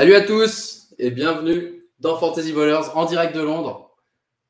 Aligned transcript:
Salut 0.00 0.14
à 0.14 0.22
tous 0.22 0.94
et 0.98 1.10
bienvenue 1.10 1.84
dans 1.98 2.16
Fantasy 2.16 2.54
Ballers 2.54 2.88
en 2.94 3.04
direct 3.04 3.34
de 3.34 3.42
Londres. 3.42 3.94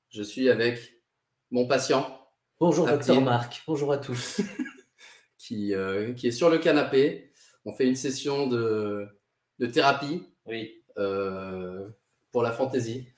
Je 0.08 0.22
suis 0.22 0.48
avec 0.48 1.02
mon 1.50 1.66
patient 1.66 2.24
Bonjour 2.60 2.86
docteur 2.86 3.20
Marc, 3.20 3.64
bonjour 3.66 3.92
à 3.92 3.98
tous. 3.98 4.42
qui, 5.38 5.74
euh, 5.74 6.12
qui 6.12 6.28
est 6.28 6.30
sur 6.30 6.50
le 6.50 6.58
canapé. 6.58 7.32
On 7.64 7.72
fait 7.72 7.84
une 7.84 7.96
session 7.96 8.46
de, 8.46 9.08
de 9.58 9.66
thérapie 9.66 10.22
Oui, 10.46 10.84
euh, 10.98 11.88
pour 12.30 12.44
la 12.44 12.52
fantasy 12.52 13.08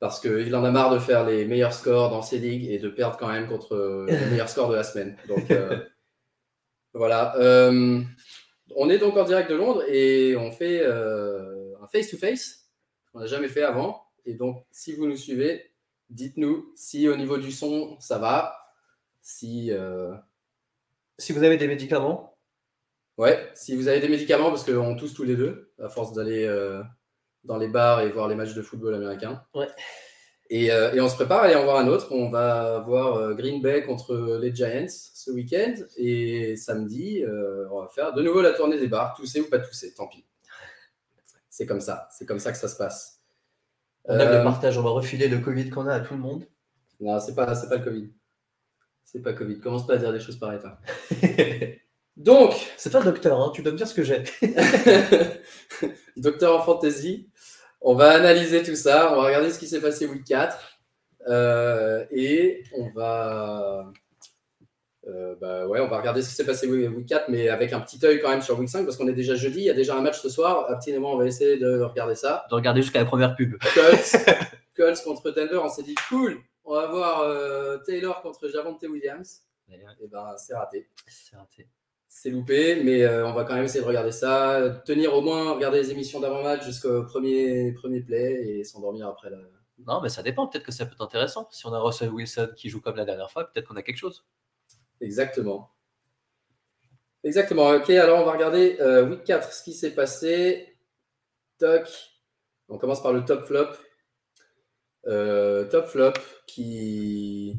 parce 0.00 0.20
qu'il 0.20 0.56
en 0.56 0.64
a 0.64 0.70
marre 0.70 0.94
de 0.94 0.98
faire 0.98 1.26
les 1.26 1.44
meilleurs 1.44 1.74
scores 1.74 2.08
dans 2.08 2.22
ses 2.22 2.38
ligues 2.38 2.70
et 2.70 2.78
de 2.78 2.88
perdre 2.88 3.18
quand 3.18 3.28
même 3.28 3.48
contre 3.48 4.06
les 4.08 4.26
meilleurs 4.30 4.48
scores 4.48 4.70
de 4.70 4.76
la 4.76 4.82
semaine. 4.82 5.14
Donc 5.28 5.50
euh, 5.50 5.78
voilà. 6.94 7.34
On 8.74 8.88
est 8.90 8.98
donc 8.98 9.16
en 9.16 9.24
direct 9.24 9.50
de 9.50 9.56
Londres 9.56 9.84
et 9.88 10.36
on 10.36 10.50
fait 10.50 10.80
euh, 10.82 11.74
un 11.82 11.86
face-to-face 11.86 12.70
qu'on 13.12 13.20
n'a 13.20 13.26
jamais 13.26 13.48
fait 13.48 13.62
avant. 13.62 14.04
Et 14.24 14.34
donc, 14.34 14.64
si 14.70 14.94
vous 14.94 15.06
nous 15.06 15.16
suivez, 15.16 15.70
dites-nous 16.10 16.72
si 16.74 17.08
au 17.08 17.16
niveau 17.16 17.36
du 17.36 17.52
son, 17.52 17.98
ça 18.00 18.18
va. 18.18 18.56
Si, 19.20 19.70
euh, 19.70 20.14
si 21.18 21.32
vous 21.32 21.42
avez 21.42 21.56
des 21.56 21.68
médicaments, 21.68 22.36
ouais, 23.16 23.50
si 23.54 23.74
vous 23.76 23.88
avez 23.88 24.00
des 24.00 24.08
médicaments, 24.08 24.50
parce 24.50 24.64
qu'on 24.64 24.96
tousse 24.96 25.14
tous 25.14 25.24
les 25.24 25.36
deux, 25.36 25.72
à 25.82 25.88
force 25.88 26.12
d'aller 26.12 26.44
euh, 26.44 26.82
dans 27.44 27.56
les 27.56 27.68
bars 27.68 28.02
et 28.02 28.10
voir 28.10 28.28
les 28.28 28.34
matchs 28.34 28.54
de 28.54 28.62
football 28.62 28.94
américain. 28.94 29.44
Ouais. 29.54 29.68
Et, 30.54 30.70
euh, 30.70 30.94
et 30.94 31.00
on 31.00 31.08
se 31.08 31.16
prépare 31.16 31.40
à 31.40 31.44
aller 31.46 31.56
en 31.56 31.64
voir 31.64 31.78
un 31.78 31.88
autre. 31.88 32.12
On 32.12 32.30
va 32.30 32.78
voir 32.86 33.16
euh, 33.16 33.34
Green 33.34 33.60
Bay 33.60 33.82
contre 33.82 34.38
les 34.40 34.54
Giants 34.54 34.86
ce 34.88 35.32
week-end. 35.32 35.74
Et 35.96 36.54
samedi, 36.54 37.24
euh, 37.24 37.66
on 37.72 37.80
va 37.80 37.88
faire 37.88 38.12
de 38.12 38.22
nouveau 38.22 38.40
la 38.40 38.52
tournée 38.52 38.78
des 38.78 38.86
bars. 38.86 39.14
Tousser 39.16 39.40
ou 39.40 39.50
pas 39.50 39.58
tousser, 39.58 39.92
tant 39.94 40.06
pis. 40.06 40.24
C'est 41.50 41.66
comme 41.66 41.80
ça. 41.80 42.06
C'est 42.12 42.24
comme 42.24 42.38
ça 42.38 42.52
que 42.52 42.58
ça 42.58 42.68
se 42.68 42.76
passe. 42.76 43.20
on 44.04 44.14
aime 44.14 44.28
Euh, 44.28 44.38
le 44.38 44.44
partage, 44.44 44.78
on 44.78 44.82
va 44.82 44.90
refiler 44.90 45.26
le 45.26 45.38
Covid 45.38 45.70
qu'on 45.70 45.88
a 45.88 45.94
à 45.94 46.00
tout 46.00 46.14
le 46.14 46.20
monde. 46.20 46.44
Non, 47.00 47.18
c'est 47.18 47.34
pas, 47.34 47.52
c'est 47.56 47.68
pas 47.68 47.78
le 47.78 47.84
Covid. 47.84 48.12
C'est 49.02 49.22
pas 49.22 49.32
Covid. 49.32 49.58
Commence 49.58 49.88
pas 49.88 49.94
à 49.94 49.98
dire 49.98 50.12
des 50.12 50.20
choses 50.20 50.38
pareilles. 50.38 50.60
toi. 50.60 50.78
Donc, 52.16 52.52
C'est 52.76 52.90
toi 52.90 53.02
docteur, 53.02 53.40
hein, 53.40 53.50
tu 53.52 53.62
dois 53.62 53.72
me 53.72 53.76
dire 53.76 53.88
ce 53.88 53.94
que 53.94 54.04
j'ai. 54.04 54.22
Docteur 56.16 56.60
en 56.60 56.62
fantasy. 56.62 57.28
On 57.86 57.94
va 57.94 58.12
analyser 58.12 58.62
tout 58.62 58.74
ça. 58.74 59.12
On 59.12 59.16
va 59.16 59.26
regarder 59.26 59.50
ce 59.50 59.58
qui 59.58 59.68
s'est 59.68 59.80
passé 59.80 60.06
week 60.06 60.24
4. 60.24 60.58
Euh, 61.28 62.04
et 62.10 62.64
on 62.76 62.88
va. 62.90 63.92
euh, 65.06 65.36
bah 65.38 65.66
ouais, 65.66 65.80
on 65.80 65.88
va 65.88 65.98
regarder 65.98 66.22
ce 66.22 66.30
qui 66.30 66.34
s'est 66.34 66.46
passé 66.46 66.66
week 66.66 67.06
4, 67.06 67.28
mais 67.28 67.50
avec 67.50 67.74
un 67.74 67.80
petit 67.80 67.98
œil 68.04 68.20
quand 68.20 68.30
même 68.30 68.40
sur 68.40 68.58
week 68.58 68.70
5, 68.70 68.84
parce 68.84 68.96
qu'on 68.96 69.06
est 69.06 69.12
déjà 69.12 69.34
jeudi. 69.34 69.58
Il 69.58 69.64
y 69.64 69.70
a 69.70 69.74
déjà 69.74 69.96
un 69.96 70.00
match 70.00 70.18
ce 70.20 70.30
soir. 70.30 70.66
Aptine 70.70 70.94
et 70.94 70.98
moi, 70.98 71.10
on 71.10 71.18
va 71.18 71.26
essayer 71.26 71.58
de 71.58 71.82
regarder 71.82 72.14
ça. 72.14 72.46
De 72.48 72.54
regarder 72.54 72.80
jusqu'à 72.80 73.00
la 73.00 73.04
première 73.04 73.36
pub. 73.36 73.56
Colts, 73.74 74.16
Colts 74.76 75.02
contre 75.04 75.30
Denver, 75.30 75.60
on 75.62 75.68
s'est 75.68 75.82
dit 75.82 75.94
cool. 76.08 76.38
On 76.64 76.74
va 76.74 76.86
voir 76.86 77.20
euh, 77.20 77.76
Taylor 77.84 78.22
contre 78.22 78.48
Javante 78.48 78.82
Williams. 78.82 79.42
Et 79.70 79.76
ben, 80.10 80.34
c'est 80.38 80.54
raté. 80.54 80.88
C'est 81.06 81.36
raté. 81.36 81.68
C'est 82.16 82.30
loupé, 82.30 82.80
mais 82.84 83.02
euh, 83.02 83.26
on 83.26 83.32
va 83.32 83.42
quand 83.42 83.54
même 83.54 83.64
essayer 83.64 83.80
de 83.80 83.86
regarder 83.88 84.12
ça, 84.12 84.80
tenir 84.86 85.14
au 85.14 85.20
moins, 85.20 85.52
regarder 85.52 85.78
les 85.78 85.90
émissions 85.90 86.20
d'avant-match 86.20 86.64
jusqu'au 86.64 87.02
premier, 87.02 87.72
premier 87.72 88.02
play 88.02 88.40
et 88.60 88.64
s'endormir 88.64 89.08
après 89.08 89.30
la. 89.30 89.38
Non, 89.84 90.00
mais 90.00 90.08
ça 90.08 90.22
dépend, 90.22 90.46
peut-être 90.46 90.64
que 90.64 90.70
ça 90.70 90.86
peut 90.86 90.92
être 90.92 91.04
intéressant. 91.04 91.48
Si 91.50 91.66
on 91.66 91.72
a 91.72 91.80
Russell 91.80 92.10
Wilson 92.10 92.50
qui 92.56 92.68
joue 92.68 92.80
comme 92.80 92.94
la 92.94 93.04
dernière 93.04 93.32
fois, 93.32 93.50
peut-être 93.50 93.66
qu'on 93.66 93.74
a 93.74 93.82
quelque 93.82 93.96
chose. 93.96 94.24
Exactement. 95.00 95.72
Exactement. 97.24 97.70
Ok, 97.70 97.90
alors 97.90 98.20
on 98.20 98.24
va 98.24 98.32
regarder 98.32 98.76
euh, 98.80 99.08
week 99.08 99.24
4, 99.24 99.52
ce 99.52 99.64
qui 99.64 99.72
s'est 99.72 99.92
passé. 99.92 100.78
Toc. 101.58 101.88
On 102.68 102.78
commence 102.78 103.02
par 103.02 103.12
le 103.12 103.24
top 103.24 103.44
flop. 103.44 103.70
Euh, 105.08 105.64
top 105.64 105.88
flop 105.88 106.12
qui... 106.46 107.58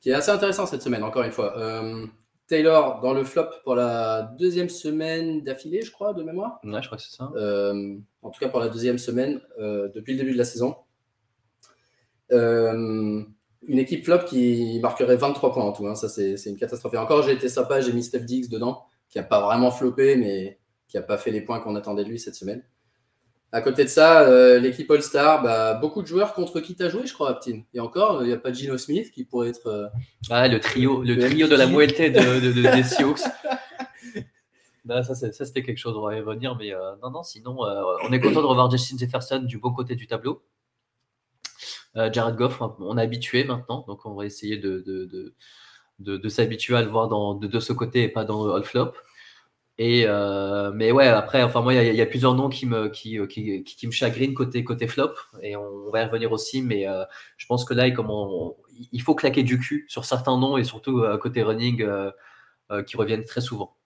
qui 0.00 0.10
est 0.10 0.14
assez 0.14 0.30
intéressant 0.30 0.64
cette 0.64 0.82
semaine, 0.82 1.02
encore 1.02 1.24
une 1.24 1.32
fois. 1.32 1.82
Taylor 2.46 3.00
dans 3.00 3.14
le 3.14 3.24
flop 3.24 3.48
pour 3.62 3.74
la 3.74 4.22
deuxième 4.38 4.68
semaine 4.68 5.42
d'affilée, 5.42 5.82
je 5.82 5.90
crois, 5.90 6.12
de 6.12 6.22
mémoire. 6.22 6.60
Ouais, 6.64 6.82
je 6.82 6.86
crois 6.86 6.98
que 6.98 7.04
c'est 7.04 7.16
ça. 7.16 7.30
Euh, 7.36 7.96
en 8.22 8.30
tout 8.30 8.40
cas 8.40 8.48
pour 8.48 8.60
la 8.60 8.68
deuxième 8.68 8.98
semaine 8.98 9.40
euh, 9.58 9.88
depuis 9.94 10.12
le 10.12 10.18
début 10.18 10.32
de 10.32 10.38
la 10.38 10.44
saison. 10.44 10.76
Euh, 12.32 13.22
une 13.66 13.78
équipe 13.78 14.04
flop 14.04 14.24
qui 14.26 14.78
marquerait 14.82 15.16
23 15.16 15.52
points 15.52 15.64
en 15.64 15.72
tout, 15.72 15.86
hein, 15.86 15.94
ça 15.94 16.08
c'est 16.08 16.36
une 16.46 16.56
catastrophe. 16.56 16.94
Et 16.94 16.98
encore, 16.98 17.22
j'ai 17.22 17.32
été 17.32 17.48
sympa, 17.48 17.80
j'ai 17.80 17.92
mis 17.92 18.02
Steph 18.02 18.20
Diggs 18.20 18.50
dedans, 18.50 18.84
qui 19.08 19.18
n'a 19.18 19.24
pas 19.24 19.40
vraiment 19.40 19.70
floppé, 19.70 20.16
mais 20.16 20.58
qui 20.86 20.96
n'a 20.96 21.02
pas 21.02 21.16
fait 21.16 21.30
les 21.30 21.40
points 21.40 21.60
qu'on 21.60 21.76
attendait 21.76 22.04
de 22.04 22.10
lui 22.10 22.18
cette 22.18 22.34
semaine. 22.34 22.62
À 23.54 23.60
côté 23.62 23.84
de 23.84 23.88
ça, 23.88 24.22
euh, 24.28 24.58
l'équipe 24.58 24.90
All-Star, 24.90 25.40
bah, 25.42 25.74
beaucoup 25.74 26.02
de 26.02 26.08
joueurs 26.08 26.34
contre 26.34 26.58
qui 26.60 26.74
tu 26.74 26.82
as 26.82 26.88
joué, 26.88 27.06
je 27.06 27.14
crois, 27.14 27.30
Aptin. 27.30 27.60
Et 27.72 27.78
encore, 27.78 28.22
il 28.22 28.26
n'y 28.26 28.32
a 28.32 28.36
pas 28.36 28.52
Gino 28.52 28.76
Smith 28.78 29.12
qui 29.12 29.24
pourrait 29.24 29.50
être. 29.50 29.68
euh, 29.68 29.86
Ah, 30.28 30.48
le 30.48 30.58
trio, 30.58 31.02
le 31.02 31.14
Le 31.14 31.28
trio 31.28 31.46
de 31.46 31.54
la 31.54 31.66
moitié 31.68 32.10
de, 32.10 32.18
de- 32.40 32.52
de- 32.52 32.74
des 32.74 32.82
Seahawks. 32.82 33.20
Non, 34.86 35.02
ça, 35.02 35.14
c'était 35.14 35.62
quelque 35.62 35.78
chose, 35.78 35.96
on 35.96 36.02
va 36.04 36.14
y 36.14 36.20
revenir. 36.20 36.56
Mais 36.56 36.74
euh, 36.74 36.78
non, 37.02 37.10
non, 37.10 37.22
sinon, 37.22 37.64
euh, 37.64 37.82
on 38.06 38.12
est 38.12 38.20
content 38.20 38.42
de 38.42 38.46
revoir 38.46 38.70
Justin 38.70 38.98
Jefferson 38.98 39.38
du 39.38 39.56
bon 39.56 39.72
côté 39.72 39.94
du 39.94 40.06
tableau. 40.06 40.42
Euh, 41.96 42.12
Jared 42.12 42.36
Goff, 42.36 42.60
on 42.80 42.98
est 42.98 43.02
habitué 43.02 43.44
maintenant, 43.44 43.84
donc 43.88 44.04
on 44.04 44.14
va 44.14 44.26
essayer 44.26 44.58
de, 44.58 44.80
de, 44.86 45.04
de, 45.06 45.34
de- 46.00 46.16
de 46.18 46.28
s'habituer 46.28 46.76
à 46.76 46.82
le 46.82 46.88
voir 46.88 47.08
dans, 47.08 47.34
de, 47.34 47.46
de 47.46 47.60
ce 47.60 47.72
côté 47.72 48.02
et 48.02 48.08
pas 48.08 48.24
dans 48.24 48.44
le 48.46 48.52
all 48.52 48.64
flop. 48.64 48.92
Et 49.78 50.04
euh, 50.06 50.70
mais 50.72 50.92
ouais, 50.92 51.08
après, 51.08 51.42
enfin 51.42 51.60
moi, 51.60 51.74
il 51.74 51.94
y, 51.96 52.00
a- 52.00 52.06
plusieurs 52.06 52.34
noms 52.34 52.48
qui 52.48 52.64
me, 52.66 52.88
qui, 52.88 53.18
qui, 53.28 53.64
qui, 53.64 53.86
me 53.86 53.92
chagrinent 53.92 54.34
côté, 54.34 54.62
côté 54.62 54.86
flop, 54.86 55.14
et 55.42 55.56
on, 55.56 55.90
va 55.90 56.02
y 56.02 56.04
revenir 56.04 56.30
aussi. 56.32 56.62
Mais 56.62 56.88
euh, 56.88 57.04
je 57.36 57.46
pense 57.46 57.64
que 57.64 57.74
là, 57.74 57.88
il, 57.88 57.96
il 58.92 59.02
faut 59.02 59.14
claquer 59.14 59.42
du 59.42 59.58
cul 59.58 59.84
sur 59.88 60.04
certains 60.04 60.38
noms 60.38 60.56
et 60.56 60.64
surtout 60.64 61.00
euh, 61.00 61.18
côté 61.18 61.42
running 61.42 61.82
euh, 61.82 62.10
euh, 62.70 62.82
qui 62.84 62.96
reviennent 62.96 63.24
très 63.24 63.40
souvent. 63.40 63.76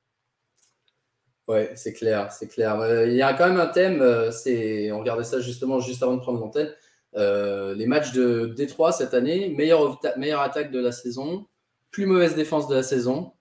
Ouais, 1.49 1.73
c'est 1.77 1.95
clair, 1.95 2.31
c'est 2.31 2.49
clair. 2.49 2.79
Euh, 2.81 3.07
Il 3.07 3.15
y 3.15 3.23
a 3.23 3.33
quand 3.33 3.49
même 3.49 3.59
un 3.59 3.67
thème, 3.67 4.03
euh, 4.03 4.31
c'est, 4.31 4.93
on 4.93 4.99
regardait 5.01 5.25
ça 5.25 5.41
justement 5.41 5.81
juste 5.81 6.03
avant 6.03 6.15
de 6.15 6.21
prendre 6.21 6.39
l'antenne. 6.41 6.71
Euh, 7.17 7.75
les 7.75 7.87
matchs 7.87 8.13
de 8.13 8.53
Détroit 8.55 8.93
cette 8.93 9.15
année, 9.15 9.49
meilleure, 9.57 9.99
meilleure 10.19 10.43
attaque 10.43 10.71
de 10.71 10.79
la 10.79 10.93
saison, 10.93 11.47
plus 11.91 12.05
mauvaise 12.05 12.35
défense 12.35 12.69
de 12.69 12.75
la 12.75 12.83
saison. 12.83 13.33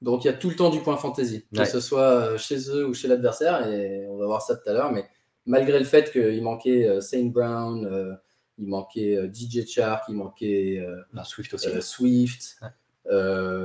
Donc 0.00 0.24
il 0.24 0.28
y 0.28 0.30
a 0.30 0.34
tout 0.34 0.48
le 0.48 0.56
temps 0.56 0.70
du 0.70 0.80
point 0.80 0.96
fantasy, 0.96 1.44
que 1.54 1.64
ce 1.64 1.80
soit 1.80 2.02
euh, 2.02 2.38
chez 2.38 2.70
eux 2.70 2.86
ou 2.86 2.94
chez 2.94 3.08
l'adversaire, 3.08 3.66
et 3.68 4.06
on 4.08 4.16
va 4.16 4.26
voir 4.26 4.42
ça 4.42 4.54
tout 4.56 4.68
à 4.68 4.72
l'heure. 4.72 4.92
Mais 4.92 5.04
malgré 5.46 5.78
le 5.78 5.84
fait 5.84 6.12
qu'il 6.12 6.42
manquait 6.42 6.86
euh, 6.86 7.00
Saint 7.00 7.24
Brown, 7.24 7.84
euh, 7.84 8.14
il 8.58 8.68
manquait 8.68 9.30
DJ 9.32 9.66
Chark, 9.66 10.04
il 10.08 10.14
manquait 10.16 10.78
euh, 10.80 11.00
Non, 11.12 11.24
Swift 11.24 11.54
aussi. 11.54 11.68
euh, 11.68 11.80
Swift, 11.80 12.58
Ouais. 12.62 12.68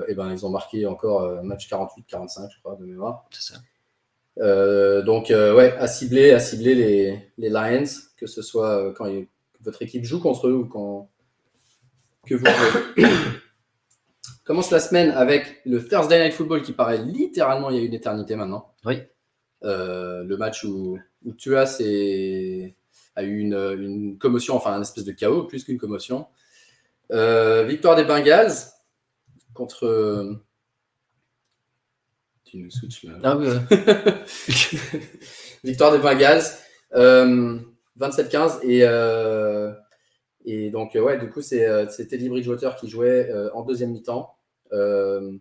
et 0.07 0.15
ben 0.15 0.31
ils 0.31 0.45
ont 0.45 0.49
marqué 0.49 0.85
encore 0.87 1.21
euh, 1.23 1.41
match 1.43 1.67
48-45, 1.69 2.49
je 2.51 2.59
crois, 2.61 2.75
de 2.77 2.85
mémoire. 2.85 3.25
c'est 3.31 3.53
ça. 3.53 3.59
Donc, 5.03 5.27
ouais, 5.29 5.73
à 5.77 5.85
cibler, 5.87 6.31
à 6.31 6.39
cibler 6.39 6.73
les, 6.75 7.19
les 7.37 7.49
Lions, 7.49 7.83
que 8.17 8.25
ce 8.25 8.41
soit 8.41 8.91
quand 8.95 9.05
il- 9.05 9.27
votre 9.61 9.81
équipe 9.83 10.03
joue 10.03 10.19
contre 10.19 10.47
eux 10.47 10.53
ou 10.53 10.65
quand 10.65 11.09
que 12.25 12.35
vous. 12.35 12.45
Commence 14.43 14.71
la 14.71 14.79
semaine 14.79 15.11
avec 15.11 15.61
le 15.65 15.85
Thursday 15.85 16.21
Night 16.21 16.33
Football 16.33 16.61
qui 16.61 16.73
paraît 16.73 16.97
littéralement 16.97 17.69
il 17.69 17.77
y 17.77 17.79
a 17.79 17.83
une 17.83 17.93
éternité 17.93 18.35
maintenant. 18.35 18.73
Oui. 18.85 19.01
Euh, 19.63 20.23
le 20.23 20.35
match 20.35 20.65
où, 20.65 20.99
où 21.23 21.33
Tua 21.33 21.63
a 23.15 23.23
eu 23.23 23.39
une, 23.39 23.53
une 23.53 24.17
commotion, 24.17 24.55
enfin 24.55 24.73
un 24.73 24.81
espèce 24.81 25.05
de 25.05 25.13
chaos 25.13 25.43
plus 25.43 25.63
qu'une 25.63 25.77
commotion. 25.77 26.27
Euh, 27.11 27.63
victoire 27.63 27.95
des 27.95 28.03
Bengals 28.03 28.51
contre. 29.53 30.39
Tu 32.43 32.57
nous 32.57 32.69
switches 32.69 33.03
là. 33.03 33.13
Ah 33.23 33.37
oui, 33.37 33.47
ouais. 33.47 33.59
Victoire 35.63 35.91
des 35.91 35.99
Bengals, 35.99 36.43
euh, 36.95 37.59
27-15. 37.99 38.59
Et, 38.63 38.81
euh, 38.83 39.71
et 40.45 40.69
donc, 40.69 40.91
ouais, 40.95 41.17
du 41.17 41.29
coup, 41.29 41.41
c'est 41.41 41.89
c'est 41.89 42.07
Teddy 42.07 42.29
Bridgewater 42.29 42.75
qui 42.75 42.89
jouait 42.89 43.29
euh, 43.29 43.49
en 43.53 43.63
deuxième 43.63 43.91
mi-temps. 43.91 44.32
Euh, 44.71 45.37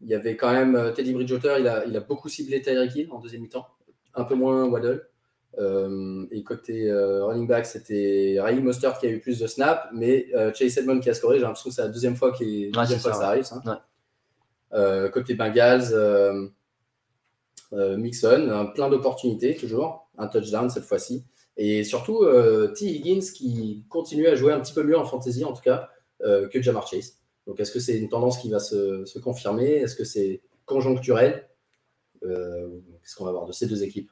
il 0.00 0.08
y 0.08 0.14
avait 0.14 0.36
quand 0.36 0.52
même 0.52 0.76
euh, 0.76 0.92
Teddy 0.92 1.12
Bridgewater, 1.12 1.58
il 1.58 1.66
a, 1.68 1.84
il 1.86 1.96
a 1.96 2.00
beaucoup 2.00 2.28
ciblé 2.28 2.60
Tyreek 2.60 2.94
Hill 2.94 3.08
en 3.10 3.18
deuxième 3.18 3.42
mi-temps, 3.42 3.66
un 4.14 4.24
peu 4.24 4.34
moins 4.34 4.64
Waddle. 4.66 5.08
Euh, 5.58 6.26
et 6.30 6.42
côté 6.42 6.90
euh, 6.90 7.24
running 7.24 7.46
back, 7.46 7.64
c'était 7.64 8.36
Raheem 8.38 8.62
Mostert 8.62 8.98
qui 8.98 9.06
a 9.06 9.10
eu 9.10 9.20
plus 9.20 9.38
de 9.38 9.46
snaps, 9.46 9.88
mais 9.94 10.26
euh, 10.34 10.52
Chase 10.52 10.76
Edmond 10.76 11.00
qui 11.00 11.08
a 11.08 11.14
scoré. 11.14 11.36
J'ai 11.38 11.44
l'impression 11.44 11.70
que 11.70 11.76
c'est 11.76 11.82
la 11.82 11.88
deuxième 11.88 12.14
fois, 12.14 12.30
Ouais, 12.38 12.70
deuxième 12.72 12.98
fois 12.98 12.98
ça, 12.98 13.10
que 13.10 13.16
ça 13.16 13.28
arrive. 13.28 13.44
ça. 13.44 13.62
Ouais. 13.64 15.10
Côté 15.12 15.34
Bengals, 15.34 16.50
Mixon, 17.72 18.70
plein 18.74 18.90
d'opportunités 18.90 19.56
toujours, 19.56 20.10
un 20.18 20.26
touchdown 20.26 20.68
cette 20.68 20.84
fois-ci. 20.84 21.24
Et 21.56 21.84
surtout, 21.84 22.26
T. 22.76 22.84
Higgins 22.84 23.24
qui 23.34 23.86
continue 23.88 24.26
à 24.26 24.34
jouer 24.34 24.52
un 24.52 24.60
petit 24.60 24.74
peu 24.74 24.82
mieux 24.82 24.98
en 24.98 25.06
fantasy 25.06 25.42
en 25.44 25.54
tout 25.54 25.62
cas 25.62 25.88
que 26.20 26.60
Jamar 26.60 26.86
Chase. 26.86 27.14
Donc 27.46 27.60
est-ce 27.60 27.72
que 27.72 27.80
c'est 27.80 27.96
une 27.96 28.08
tendance 28.08 28.38
qui 28.38 28.50
va 28.50 28.58
se, 28.58 29.04
se 29.04 29.18
confirmer? 29.18 29.70
Est-ce 29.70 29.94
que 29.94 30.04
c'est 30.04 30.42
conjoncturel? 30.64 31.48
Euh, 32.24 32.68
Qu'est-ce 33.02 33.14
qu'on 33.14 33.24
va 33.24 33.32
voir 33.32 33.46
de 33.46 33.52
ces 33.52 33.66
deux 33.66 33.82
équipes? 33.82 34.10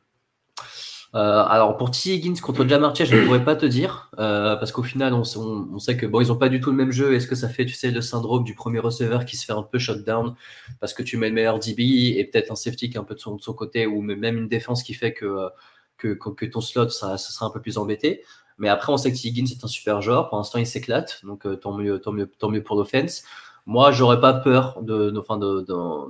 Euh, 1.15 1.45
alors 1.45 1.77
pour 1.77 1.93
T. 1.93 2.13
Higgins 2.13 2.41
contre 2.41 2.67
Jamar 2.67 2.95
Chase, 2.97 3.09
je 3.09 3.17
ne 3.17 3.25
pourrais 3.25 3.45
pas 3.45 3.55
te 3.55 3.67
dire 3.67 4.11
euh, 4.19 4.57
parce 4.57 4.73
qu'au 4.73 4.83
final, 4.83 5.15
on, 5.15 5.23
on, 5.23 5.79
sait 5.79 5.97
que 5.97 6.07
bon, 6.07 6.21
ils 6.21 6.33
ont 6.33 6.37
pas 6.37 6.49
du 6.49 6.61
tout 6.61 6.71
le 6.71 6.77
même 6.77 6.91
jeu. 6.91 7.15
Est-ce 7.15 7.29
que 7.29 7.37
ça 7.37 7.49
fait, 7.49 7.65
tu 7.65 7.73
sais, 7.73 7.93
le 7.93 8.01
syndrome 8.01 8.43
du 8.43 8.55
premier 8.55 8.81
receveur 8.81 9.25
qui 9.25 9.37
se 9.37 9.45
fait 9.45 9.53
un 9.53 9.63
peu 9.63 9.79
shutdown 9.79 10.35
parce 10.81 10.93
que 10.93 11.05
tu 11.05 11.17
mets 11.17 11.29
le 11.29 11.35
meilleur 11.35 11.61
DB 11.61 12.17
et 12.17 12.25
peut-être 12.25 12.51
un 12.51 12.57
safety 12.57 12.91
qui 12.91 12.97
est 12.97 13.01
un 13.01 13.05
peu 13.05 13.15
de 13.15 13.21
son, 13.21 13.37
de 13.37 13.41
son, 13.41 13.53
côté 13.53 13.87
ou 13.87 14.01
même 14.03 14.37
une 14.37 14.49
défense 14.49 14.83
qui 14.83 14.95
fait 14.95 15.13
que 15.13 15.51
que, 15.99 16.15
que 16.15 16.47
ton 16.47 16.61
slot 16.61 16.89
ça, 16.89 17.17
ça, 17.17 17.31
sera 17.31 17.47
un 17.47 17.51
peu 17.51 17.61
plus 17.61 17.79
embêté? 17.79 18.25
Mais 18.59 18.69
après, 18.69 18.93
on 18.93 18.97
sait 18.97 19.13
que. 19.13 19.17
Higgins 19.17 19.47
est 19.51 19.65
un 19.65 19.69
super 19.69 20.01
joueur. 20.01 20.29
Pour 20.29 20.39
l'instant, 20.39 20.59
il 20.59 20.67
s'éclate, 20.67 21.21
donc 21.25 21.47
euh, 21.47 21.57
tant 21.57 21.73
mieux, 21.73 22.01
tant 22.01 22.13
mieux, 22.13 22.27
tant 22.27 22.51
mieux 22.51 22.63
pour 22.63 22.77
l'offense. 22.77 23.25
Moi, 23.67 23.93
j'aurais 23.93 24.21
pas 24.21 24.35
peur 24.35 24.83
de, 24.83 25.11
de, 25.11 26.07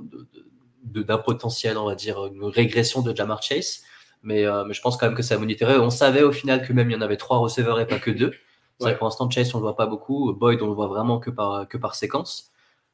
de, 0.83 1.03
d'un 1.03 1.17
potentiel, 1.17 1.77
on 1.77 1.85
va 1.85 1.95
dire, 1.95 2.25
une 2.25 2.43
régression 2.43 3.01
de 3.01 3.15
Jamar 3.15 3.41
Chase. 3.41 3.83
Mais, 4.23 4.45
euh, 4.45 4.65
mais, 4.65 4.73
je 4.73 4.81
pense 4.81 4.97
quand 4.97 5.05
même 5.07 5.15
que 5.15 5.23
ça 5.23 5.35
a 5.35 5.37
monitorer. 5.37 5.77
On 5.77 5.89
savait 5.89 6.23
au 6.23 6.31
final 6.31 6.65
que 6.67 6.73
même 6.73 6.89
il 6.89 6.93
y 6.93 6.97
en 6.97 7.01
avait 7.01 7.17
trois 7.17 7.37
receveurs 7.37 7.79
et 7.79 7.87
pas 7.87 7.99
que 7.99 8.11
deux. 8.11 8.33
Vrai 8.79 8.97
pour 8.97 9.05
l'instant, 9.05 9.29
Chase, 9.29 9.53
on 9.55 9.59
ne 9.59 9.61
le 9.61 9.67
voit 9.67 9.75
pas 9.77 9.85
beaucoup. 9.85 10.33
Boyd, 10.33 10.61
on 10.61 10.67
le 10.67 10.73
voit 10.73 10.87
vraiment 10.87 11.19
que 11.19 11.29
par, 11.29 11.67
que 11.67 11.77
par 11.77 11.95
séquence. 11.95 12.51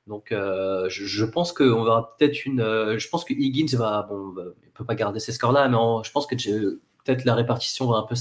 Donc, 0.07 0.31
euh, 0.31 0.87
je, 0.89 1.25
pense 1.25 1.53
qu'on 1.53 1.83
verra 1.83 2.15
peut-être 2.17 2.45
une. 2.45 2.61
Je 2.97 3.09
pense 3.09 3.23
que 3.23 3.33
Higgins 3.33 3.77
va. 3.77 4.05
Bon, 4.09 4.33
il 4.63 4.71
peut 4.71 4.85
pas 4.85 4.95
garder 4.95 5.19
ces 5.19 5.31
scores-là, 5.31 5.67
mais 5.69 5.77
je 6.03 6.11
pense 6.11 6.27
que 6.27 6.35
peut-être 7.03 7.25
la 7.25 7.35
répartition 7.35 7.87
va 7.87 7.97
un 7.97 8.03
peu 8.03 8.15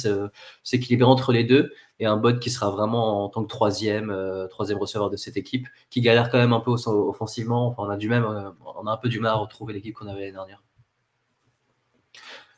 s'équilibrer 0.62 1.08
entre 1.08 1.32
les 1.32 1.44
deux. 1.44 1.72
Et 1.98 2.06
un 2.06 2.16
Boyd 2.16 2.38
qui 2.38 2.50
sera 2.50 2.70
vraiment 2.70 3.24
en 3.24 3.28
tant 3.28 3.42
que 3.42 3.48
troisième, 3.48 4.14
troisième 4.48 4.78
receveur 4.78 5.10
de 5.10 5.16
cette 5.16 5.36
équipe, 5.36 5.66
qui 5.90 6.00
galère 6.00 6.30
quand 6.30 6.38
même 6.38 6.54
un 6.54 6.60
peu 6.60 6.70
offensivement. 6.70 7.66
Enfin, 7.66 7.82
on 7.86 7.90
a 7.90 7.96
du 7.98 8.08
même, 8.08 8.24
on 8.24 8.86
a 8.86 8.90
un 8.90 8.96
peu 8.96 9.10
du 9.10 9.20
mal 9.20 9.32
à 9.32 9.36
retrouver 9.36 9.74
l'équipe 9.74 9.94
qu'on 9.94 10.06
avait 10.06 10.20
l'année 10.20 10.32
dernière. 10.32 10.62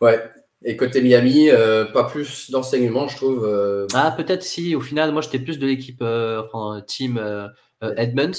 Ouais, 0.00 0.20
et 0.64 0.76
côté 0.76 1.00
Miami, 1.00 1.50
euh, 1.50 1.84
pas 1.84 2.04
plus 2.04 2.50
d'enseignement, 2.50 3.08
je 3.08 3.16
trouve. 3.16 3.44
Euh. 3.44 3.86
Ah, 3.94 4.12
peut-être 4.16 4.42
si. 4.42 4.76
Au 4.76 4.80
final, 4.80 5.12
moi, 5.12 5.22
j'étais 5.22 5.38
plus 5.38 5.58
de 5.58 5.66
l'équipe 5.66 6.00
euh, 6.02 6.42
enfin, 6.52 6.82
team 6.86 7.20
Edmonds, 7.96 8.32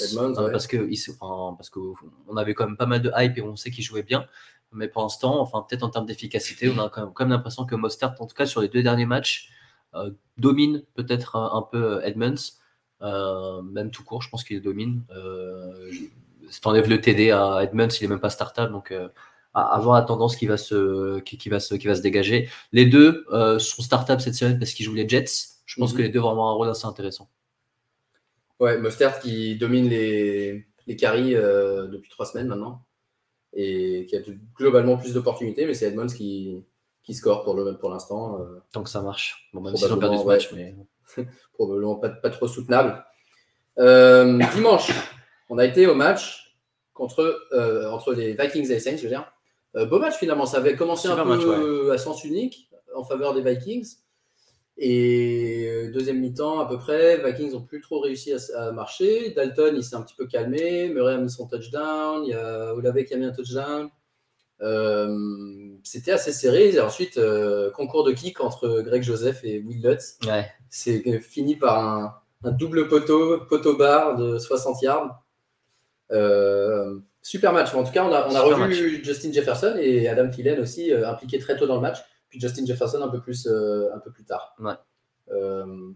parce 0.50 0.66
que 0.66 0.88
enfin, 1.10 1.54
parce 1.56 1.68
qu'on 1.68 2.36
avait 2.36 2.54
quand 2.54 2.66
même 2.66 2.76
pas 2.76 2.86
mal 2.86 3.02
de 3.02 3.10
hype 3.16 3.36
et 3.36 3.42
on 3.42 3.56
sait 3.56 3.70
qu'il 3.70 3.84
jouait 3.84 4.02
bien. 4.02 4.26
Mais 4.74 4.88
pour 4.88 5.02
l'instant, 5.02 5.40
enfin, 5.40 5.64
peut-être 5.68 5.82
en 5.82 5.90
termes 5.90 6.06
d'efficacité, 6.06 6.68
on 6.68 6.78
a 6.78 6.88
quand 6.88 7.12
même, 7.20 7.30
l'impression 7.30 7.64
que 7.64 7.74
Mostert, 7.74 8.14
en 8.20 8.26
tout 8.26 8.34
cas 8.34 8.46
sur 8.46 8.60
les 8.60 8.68
deux 8.68 8.82
derniers 8.82 9.06
matchs, 9.06 9.50
domine 10.36 10.82
peut-être 10.94 11.36
un, 11.36 11.62
peu 11.62 12.00
Edmonds, 12.02 12.34
même 13.00 13.90
tout 13.90 14.04
court. 14.04 14.22
Je 14.22 14.28
pense 14.28 14.44
qu'il 14.44 14.60
domine. 14.60 15.04
si 16.50 16.60
tu 16.60 16.68
enlèves 16.68 16.88
le 16.88 17.00
TD 17.00 17.30
à 17.30 17.60
Edmonds, 17.62 17.88
il 17.88 18.04
est 18.04 18.08
même 18.08 18.20
pas 18.20 18.30
startable, 18.30 18.72
donc 18.72 18.92
avoir 19.54 19.98
la 19.98 20.02
tendance 20.02 20.36
qui 20.36 20.46
va 20.46 20.56
se, 20.56 21.20
qui, 21.20 21.48
va 21.48 21.60
se, 21.60 21.74
qui 21.74 21.86
va 21.86 21.94
se 21.94 22.02
dégager. 22.02 22.48
Les 22.72 22.86
deux 22.86 23.24
euh, 23.32 23.58
sont 23.58 23.82
start-up 23.82 24.20
cette 24.20 24.34
semaine 24.34 24.58
parce 24.58 24.72
qu'ils 24.72 24.84
jouent 24.84 24.94
les 24.94 25.08
Jets. 25.08 25.26
Je 25.64 25.80
pense 25.80 25.92
mhm. 25.92 25.98
que 25.98 26.02
les 26.02 26.08
deux 26.08 26.20
vont 26.20 26.30
avoir 26.30 26.48
un 26.48 26.54
rôle 26.54 26.68
assez 26.68 26.86
intéressant. 26.86 27.28
Ouais, 28.60 28.78
Mostert 28.78 29.20
qui 29.20 29.56
domine 29.56 29.88
les, 29.88 30.66
les 30.86 30.96
carries 30.96 31.34
euh, 31.36 31.86
depuis 31.86 32.10
trois 32.10 32.26
semaines 32.26 32.48
maintenant 32.48 32.84
et 33.54 34.06
qui 34.06 34.16
a 34.16 34.20
globalement 34.56 34.96
plus 34.96 35.14
d'opportunités, 35.14 35.66
mais 35.66 35.74
c'est 35.74 35.86
Edmonds 35.86 36.06
qui, 36.06 36.64
qui 37.02 37.14
score 37.14 37.44
pour, 37.44 37.54
le, 37.54 37.76
pour 37.78 37.90
l'instant. 37.90 38.40
Euh, 38.40 38.60
Tant 38.72 38.82
que 38.82 38.90
ça 38.90 39.02
marche. 39.02 39.48
Bon, 39.52 39.60
même 39.60 39.74
ont 39.74 39.98
perdu 39.98 40.18
ce 40.18 40.24
match, 40.24 40.52
mais. 40.52 40.74
probablement 41.52 41.96
pas, 41.96 42.08
pas, 42.08 42.30
trop 42.30 42.48
soutenable. 42.48 43.04
dimanche, 43.76 44.90
on 45.48 45.58
a 45.58 45.64
été 45.64 45.86
au 45.86 45.94
match 45.94 46.56
contre, 46.92 47.38
entre 47.90 48.14
les 48.14 48.34
Vikings 48.34 48.66
et 48.66 48.74
les 48.74 48.80
Saints, 48.80 48.96
je 48.96 49.02
veux 49.02 49.08
dire. 49.08 49.30
Euh, 49.76 49.86
beau 49.86 49.98
match 49.98 50.14
finalement, 50.14 50.46
ça 50.46 50.58
avait 50.58 50.76
commencé 50.76 51.08
un 51.08 51.16
peu 51.24 51.92
à 51.92 51.98
sens 51.98 52.24
unique 52.24 52.68
en 52.94 53.04
faveur 53.04 53.34
des 53.34 53.42
Vikings. 53.42 53.96
Et 54.76 55.66
euh, 55.68 55.92
deuxième 55.92 56.18
mi-temps 56.18 56.58
à 56.58 56.68
peu 56.68 56.78
près, 56.78 57.22
Vikings 57.24 57.52
n'ont 57.52 57.62
plus 57.62 57.80
trop 57.80 58.00
réussi 58.00 58.32
à, 58.56 58.72
marcher. 58.72 59.30
Dalton, 59.30 59.74
il 59.76 59.84
s'est 59.84 59.96
un 59.96 60.02
petit 60.02 60.16
peu 60.16 60.26
calmé. 60.26 60.88
Murray 60.88 61.14
a 61.14 61.18
mis 61.18 61.30
son 61.30 61.46
touchdown. 61.46 62.24
Il 62.24 62.30
y 62.30 62.34
a 62.34 62.74
Olave 62.74 63.04
qui 63.04 63.14
a 63.14 63.16
mis 63.16 63.26
un 63.26 63.32
touchdown. 63.32 63.88
Euh, 64.60 65.76
c'était 65.82 66.12
assez 66.12 66.32
serré. 66.32 66.70
Et 66.70 66.80
ensuite, 66.80 67.20
concours 67.74 68.04
de 68.04 68.12
kick 68.12 68.40
entre 68.40 68.80
Greg 68.80 69.02
Joseph 69.02 69.44
et 69.44 69.60
Will 69.60 69.82
Lutz. 69.82 70.18
C'est 70.68 71.20
fini 71.20 71.56
par 71.56 71.78
un, 71.78 72.14
un, 72.42 72.50
double 72.50 72.88
poteau, 72.88 73.40
poteau 73.48 73.76
bar 73.76 74.16
de 74.16 74.38
60 74.38 74.82
yards. 74.82 75.22
Super 77.24 77.54
match. 77.54 77.74
En 77.74 77.84
tout 77.84 77.90
cas, 77.90 78.04
on 78.04 78.12
a, 78.12 78.40
revu 78.42 79.02
Justin 79.02 79.32
Jefferson 79.32 79.76
et 79.80 80.08
Adam 80.08 80.28
Thielen 80.28 80.60
aussi 80.60 80.92
euh, 80.92 81.08
impliqués 81.08 81.38
très 81.38 81.56
tôt 81.56 81.66
dans 81.66 81.76
le 81.76 81.80
match. 81.80 81.96
Puis 82.34 82.40
Justin 82.40 82.66
Jefferson 82.66 83.00
un 83.00 83.08
peu 83.08 83.20
plus, 83.20 83.46
euh, 83.46 83.94
un 83.94 84.00
peu 84.00 84.10
plus 84.10 84.24
tard. 84.24 84.56
Euh, 85.30 85.92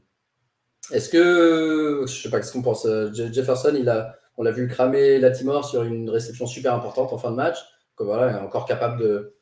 est-ce 0.93 1.09
que, 1.09 2.05
je 2.07 2.13
sais 2.13 2.31
pas 2.31 2.41
ce 2.41 2.53
qu'on 2.53 2.63
pense. 2.63 2.87
Jefferson, 3.13 3.75
il 3.77 3.89
a, 3.89 4.15
on 4.37 4.45
l'a 4.45 4.53
vu 4.53 4.69
cramer 4.69 5.19
Latimore 5.19 5.65
sur 5.65 5.83
une 5.83 6.09
réception 6.09 6.47
super 6.47 6.75
importante 6.75 7.13
en 7.13 7.19
fin 7.19 7.33
de 7.33 7.37
match. 7.37 7.59
Voilà, 7.99 8.31
il 8.31 8.37
est 8.37 8.47
encore 8.47 8.67
capable 8.67 9.03
de, 9.03 9.35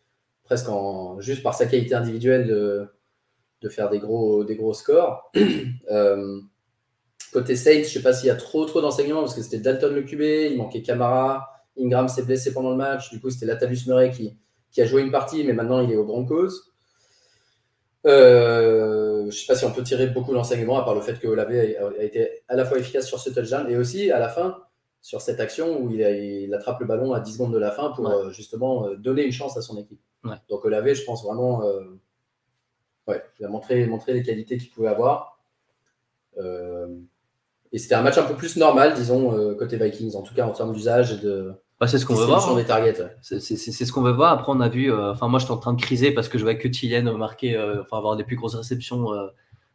presque 0.44 0.70
en, 0.70 1.20
juste 1.20 1.42
par 1.42 1.52
sa 1.52 1.66
qualité 1.66 1.94
individuelle, 1.94 2.46
de, 2.46 2.88
de 3.60 3.68
faire 3.68 3.90
des 3.90 3.98
gros, 3.98 4.42
des 4.42 4.56
gros 4.56 4.72
scores. 4.72 5.30
côté 7.30 7.56
Saints, 7.56 7.82
je 7.82 7.90
sais 7.90 8.02
pas 8.02 8.14
s'il 8.14 8.28
y 8.28 8.30
a 8.30 8.36
trop, 8.36 8.64
trop 8.64 8.80
d'enseignements 8.80 9.20
parce 9.20 9.34
que 9.34 9.42
c'était 9.42 9.58
Dalton 9.58 9.94
le 9.94 10.00
QB, 10.00 10.22
il 10.52 10.56
manquait 10.56 10.80
Camara. 10.80 11.46
Ingram 11.78 12.08
s'est 12.08 12.22
blessé 12.22 12.54
pendant 12.54 12.70
le 12.70 12.76
match. 12.76 13.10
Du 13.10 13.20
coup, 13.20 13.28
c'était 13.28 13.44
Latavius 13.44 13.86
Murray 13.86 14.10
qui, 14.10 14.38
qui, 14.70 14.80
a 14.80 14.86
joué 14.86 15.02
une 15.02 15.10
partie, 15.10 15.44
mais 15.44 15.52
maintenant 15.52 15.82
il 15.82 15.92
est 15.92 15.96
aux 15.96 16.06
Broncos. 16.06 16.48
Euh, 18.06 19.22
je 19.22 19.26
ne 19.26 19.30
sais 19.30 19.46
pas 19.46 19.56
si 19.56 19.64
on 19.64 19.72
peut 19.72 19.82
tirer 19.82 20.06
beaucoup 20.06 20.32
d'enseignements 20.32 20.78
à 20.78 20.84
part 20.84 20.94
le 20.94 21.00
fait 21.00 21.18
que 21.18 21.26
Olave 21.26 21.50
a, 21.50 22.02
été 22.02 22.42
à 22.46 22.54
la 22.54 22.64
fois 22.64 22.78
efficace 22.78 23.06
sur 23.06 23.18
ce 23.18 23.30
touchdown 23.30 23.68
et 23.68 23.76
aussi 23.76 24.12
à 24.12 24.20
la 24.20 24.28
fin 24.28 24.62
sur 25.02 25.20
cette 25.20 25.40
action 25.40 25.80
où 25.80 25.90
il, 25.90 26.54
attrape 26.54 26.80
le 26.80 26.86
ballon 26.86 27.12
à 27.12 27.20
10 27.20 27.32
secondes 27.32 27.52
de 27.52 27.58
la 27.58 27.72
fin 27.72 27.90
pour 27.90 28.08
euh, 28.08 28.30
justement 28.30 28.86
euh, 28.86 28.96
donner 28.96 29.24
une 29.24 29.32
chance 29.32 29.56
à 29.56 29.62
son 29.62 29.76
équipe. 29.76 30.00
Donc 30.48 30.64
Olave, 30.64 30.92
je 30.92 31.04
pense 31.04 31.24
vraiment, 31.24 31.62
ouais, 33.06 33.22
il 33.38 33.46
a 33.46 33.48
montré, 33.48 33.86
montré 33.86 34.12
les 34.12 34.24
qualités 34.24 34.56
qu'il 34.56 34.70
pouvait 34.70 34.88
avoir. 34.88 35.38
et 36.36 37.78
c'était 37.78 37.94
un 37.94 38.02
match 38.02 38.18
un 38.18 38.24
peu 38.24 38.34
plus 38.34 38.56
normal, 38.56 38.94
disons, 38.94 39.54
côté 39.54 39.76
Vikings, 39.76 40.16
en 40.16 40.22
tout 40.22 40.34
cas 40.34 40.44
en 40.44 40.50
termes 40.50 40.72
d'usage 40.72 41.12
et 41.12 41.18
de, 41.18 41.54
bah, 41.78 41.86
c'est 41.86 41.98
ce 41.98 42.06
qu'on 42.06 42.14
veut 42.14 42.24
voir. 42.24 42.48
Hein. 42.48 42.64
C'est 43.20 43.40
ce 43.40 43.92
qu'on 43.92 44.02
veut 44.02 44.12
voir. 44.12 44.32
Après, 44.32 44.50
on 44.50 44.60
a 44.60 44.68
vu. 44.68 44.90
Euh, 44.90 45.12
enfin, 45.12 45.28
moi, 45.28 45.38
j'étais 45.38 45.52
en 45.52 45.58
train 45.58 45.74
de 45.74 45.80
criser 45.80 46.10
parce 46.10 46.28
que 46.28 46.38
je 46.38 46.42
voyais 46.42 46.58
que 46.58 46.68
Tillian 46.68 47.16
marquer, 47.18 47.54
euh, 47.54 47.82
enfin, 47.82 47.98
avoir 47.98 48.16
des 48.16 48.24
plus 48.24 48.36
grosses 48.36 48.54
réceptions 48.54 49.12
euh, 49.12 49.26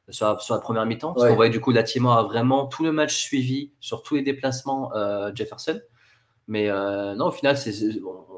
sur, 0.09 0.25
la, 0.25 0.39
sur, 0.39 0.55
la, 0.55 0.61
première 0.61 0.85
mi-temps. 0.87 1.13
Parce 1.13 1.27
qu'on 1.27 1.35
voyait 1.35 1.51
du 1.51 1.61
coup, 1.61 1.71
Latimore 1.71 2.17
a 2.17 2.23
vraiment 2.23 2.65
tout 2.65 2.83
le 2.83 2.91
match 2.91 3.15
suivi 3.15 3.71
sur 3.79 4.01
tous 4.01 4.15
les 4.15 4.23
déplacements 4.23 4.91
Jefferson. 5.35 5.79
Mais 6.47 6.69
non, 7.15 7.27
au 7.27 7.31
final, 7.31 7.55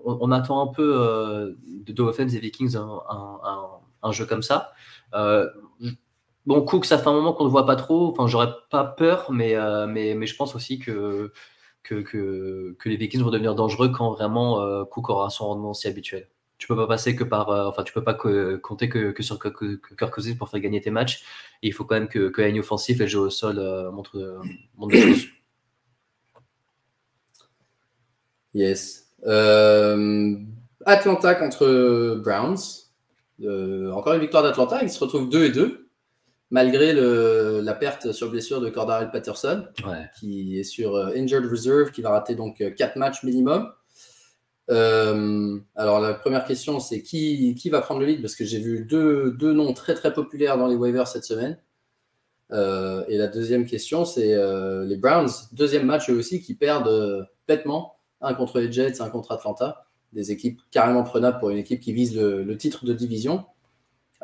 on, 0.05 0.17
on, 0.21 0.31
attend 0.31 0.61
un 0.61 0.73
peu 0.73 1.55
de 1.65 1.93
Dolphins 1.93 2.27
et 2.27 2.39
Vikings 2.39 2.75
un, 2.75 3.01
un, 3.09 3.39
un, 4.03 4.11
jeu 4.11 4.25
comme 4.25 4.43
ça. 4.43 4.73
bon, 6.45 6.61
Cook, 6.63 6.83
ça 6.83 6.97
fait 6.97 7.07
un 7.07 7.13
moment 7.13 7.31
qu'on 7.31 7.45
ne 7.45 7.49
voit 7.49 7.65
pas 7.65 7.77
trop. 7.77 8.11
Enfin, 8.11 8.27
j'aurais 8.27 8.51
pas 8.69 8.83
peur, 8.83 9.31
mais, 9.31 9.55
mais, 9.87 10.15
mais 10.15 10.27
je 10.27 10.35
pense 10.35 10.53
aussi 10.53 10.79
que 10.79 11.31
que, 11.83 12.75
les 12.85 12.95
Vikings 12.95 13.21
vont 13.21 13.29
devenir 13.29 13.55
dangereux 13.55 13.89
quand 13.89 14.11
vraiment 14.11 14.61
euh, 14.61 14.85
Cook 14.85 15.09
aura 15.09 15.29
son 15.29 15.47
rendement 15.47 15.73
si 15.73 15.87
habituel. 15.87 16.27
Tu 16.57 16.67
peux 16.67 16.75
pas 16.75 16.87
passer 16.87 17.15
que 17.15 17.23
par, 17.23 17.49
euh, 17.49 17.67
enfin, 17.67 17.83
tu 17.83 17.91
peux 17.93 18.03
pas 18.03 18.13
compter 18.13 18.87
que, 18.87 19.13
sur 19.21 19.39
Kirk 19.39 20.13
Cousins 20.13 20.35
pour 20.35 20.49
faire 20.49 20.61
gagner 20.61 20.81
tes 20.81 20.91
matchs. 20.91 21.23
Il 21.61 21.73
faut 21.73 21.83
quand 21.83 21.95
même 21.95 22.07
que, 22.07 22.29
que 22.29 22.41
la 22.41 22.47
ligne 22.47 22.61
et 22.61 22.93
le 22.93 23.07
jeu 23.07 23.19
au 23.19 23.29
sol 23.29 23.59
euh, 23.59 23.91
montre, 23.91 24.41
montre, 24.77 24.93
des 24.93 25.13
choses. 25.13 25.27
Yes. 28.53 29.09
Atlanta 30.85 31.35
contre 31.35 32.21
Browns. 32.23 32.57
encore 33.91 34.13
une 34.13 34.21
victoire 34.21 34.43
d'Atlanta. 34.43 34.83
Ils 34.83 34.89
se 34.89 34.99
retrouvent 34.99 35.29
2 35.29 35.45
et 35.45 35.49
2 35.49 35.82
malgré 36.53 36.93
la 36.93 37.73
perte 37.73 38.11
sur 38.11 38.29
blessure 38.29 38.61
de 38.61 38.69
Cordarel 38.69 39.09
Patterson, 39.09 39.65
qui 40.19 40.59
est 40.59 40.63
sur 40.63 40.95
euh, 40.95 41.11
Injured 41.17 41.45
Reserve, 41.49 41.89
qui 41.89 42.03
va 42.03 42.11
rater 42.11 42.35
donc 42.35 42.63
4 42.77 42.95
euh, 42.95 42.99
matchs 42.99 43.23
minimum. 43.23 43.71
Euh, 44.69 45.59
alors 45.75 45.99
la 45.99 46.13
première 46.13 46.45
question, 46.45 46.79
c'est 46.79 47.01
qui, 47.01 47.55
qui 47.55 47.71
va 47.71 47.81
prendre 47.81 48.01
le 48.01 48.05
lead? 48.05 48.21
Parce 48.21 48.35
que 48.35 48.45
j'ai 48.45 48.59
vu 48.59 48.85
deux, 48.85 49.31
deux, 49.31 49.51
noms 49.51 49.73
très 49.73 49.95
très 49.95 50.13
populaires 50.13 50.59
dans 50.59 50.67
les 50.67 50.75
waivers 50.75 51.07
cette 51.07 51.25
semaine. 51.25 51.57
et 52.51 53.17
la 53.17 53.27
deuxième 53.27 53.65
question, 53.65 54.05
c'est 54.05 54.37
les 54.85 54.97
Browns, 54.97 55.31
deuxième 55.53 55.87
match 55.87 56.11
eux 56.11 56.15
aussi, 56.15 56.39
qui 56.39 56.53
perdent 56.53 57.27
bêtement, 57.47 57.95
un 58.21 58.35
contre 58.35 58.59
les 58.59 58.71
Jets, 58.71 59.01
un 59.01 59.09
contre 59.09 59.31
Atlanta, 59.31 59.87
des 60.13 60.31
équipes 60.31 60.61
carrément 60.69 61.03
prenables 61.03 61.39
pour 61.39 61.49
une 61.49 61.57
équipe 61.57 61.79
qui 61.79 61.93
vise 61.93 62.15
le, 62.15 62.43
le 62.43 62.57
titre 62.57 62.85
de 62.85 62.93
division. 62.93 63.43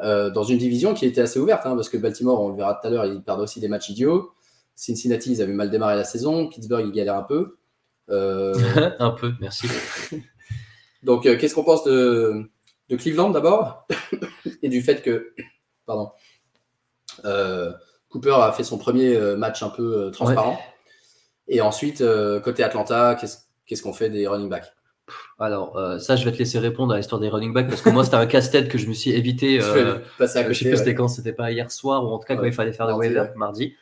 Euh, 0.02 0.30
dans 0.30 0.44
une 0.44 0.58
division 0.58 0.94
qui 0.94 1.06
était 1.06 1.22
assez 1.22 1.40
ouverte, 1.40 1.66
hein, 1.66 1.76
parce 1.76 1.90
que 1.90 1.98
Baltimore, 1.98 2.42
on 2.42 2.50
le 2.50 2.56
verra 2.56 2.76
tout 2.76 2.88
à 2.88 2.90
l'heure, 2.90 3.06
ils 3.06 3.22
perdent 3.22 3.42
aussi 3.42 3.60
des 3.60 3.68
matchs 3.68 3.90
idiots. 3.90 4.32
Cincinnati, 4.76 5.34
ils 5.34 5.42
avaient 5.42 5.54
mal 5.54 5.70
démarré 5.70 5.96
la 5.96 6.06
saison. 6.06 6.48
Pittsburgh, 6.48 6.86
ils 6.86 6.94
galèrent 6.94 7.18
un 7.18 7.24
peu. 7.24 7.58
Euh, 8.10 8.54
un 9.00 9.12
peu, 9.12 9.34
merci. 9.42 9.68
Donc, 11.04 11.26
euh, 11.26 11.38
qu'est-ce 11.38 11.54
qu'on 11.54 11.64
pense 11.64 11.84
de, 11.84 12.50
de 12.90 12.96
Cleveland 12.96 13.32
d'abord, 13.32 13.88
et 14.64 14.70
du 14.70 14.82
fait 14.82 15.02
que, 15.02 15.34
pardon, 15.86 16.12
Cooper 18.10 18.36
a 18.42 18.52
fait 18.54 18.64
son 18.64 18.78
premier 18.78 19.18
match 19.36 19.62
un 19.64 19.70
peu 19.70 20.12
transparent. 20.12 20.58
Et 21.48 21.62
ensuite, 21.62 22.04
côté 22.44 22.64
Atlanta, 22.64 23.16
qu'est-ce 23.20 23.38
qu'est-ce 23.66 23.84
qu'on 23.84 23.94
fait 23.94 24.10
des 24.10 24.28
running 24.28 24.50
backs? 24.50 24.74
Alors, 25.40 25.78
euh, 25.78 26.00
ça, 26.00 26.16
je 26.16 26.26
vais 26.26 26.32
te 26.32 26.38
laisser 26.38 26.60
répondre 26.60 26.94
à 26.94 26.98
l'histoire 26.98 27.20
des 27.22 27.30
running 27.30 27.54
backs 27.54 27.68
parce 27.68 27.82
que 27.82 27.90
moi, 27.90 28.04
c'était 28.04 28.18
un 28.18 28.26
casse-tête 28.26 28.70
que 28.70 28.78
je 28.78 28.88
me 28.88 28.94
suis 28.94 29.12
évité. 29.12 29.60
Je 29.62 29.66
euh, 29.68 30.00
je 30.20 30.26
sais 30.26 30.44
plus 30.46 30.78
c'était 30.78 30.96
quand, 30.96 31.08
c'était 31.08 31.34
pas 31.34 31.52
hier 31.52 31.72
soir 31.72 32.04
ou 32.04 32.08
en 32.08 32.20
tout 32.20 32.26
cas 32.26 32.36
quand 32.36 32.46
il 32.46 32.54
fallait 32.54 32.74
faire 32.74 32.88
le 32.88 32.94
waiver, 32.94 33.22
ouais. 33.22 33.32
mardi. 33.36 33.74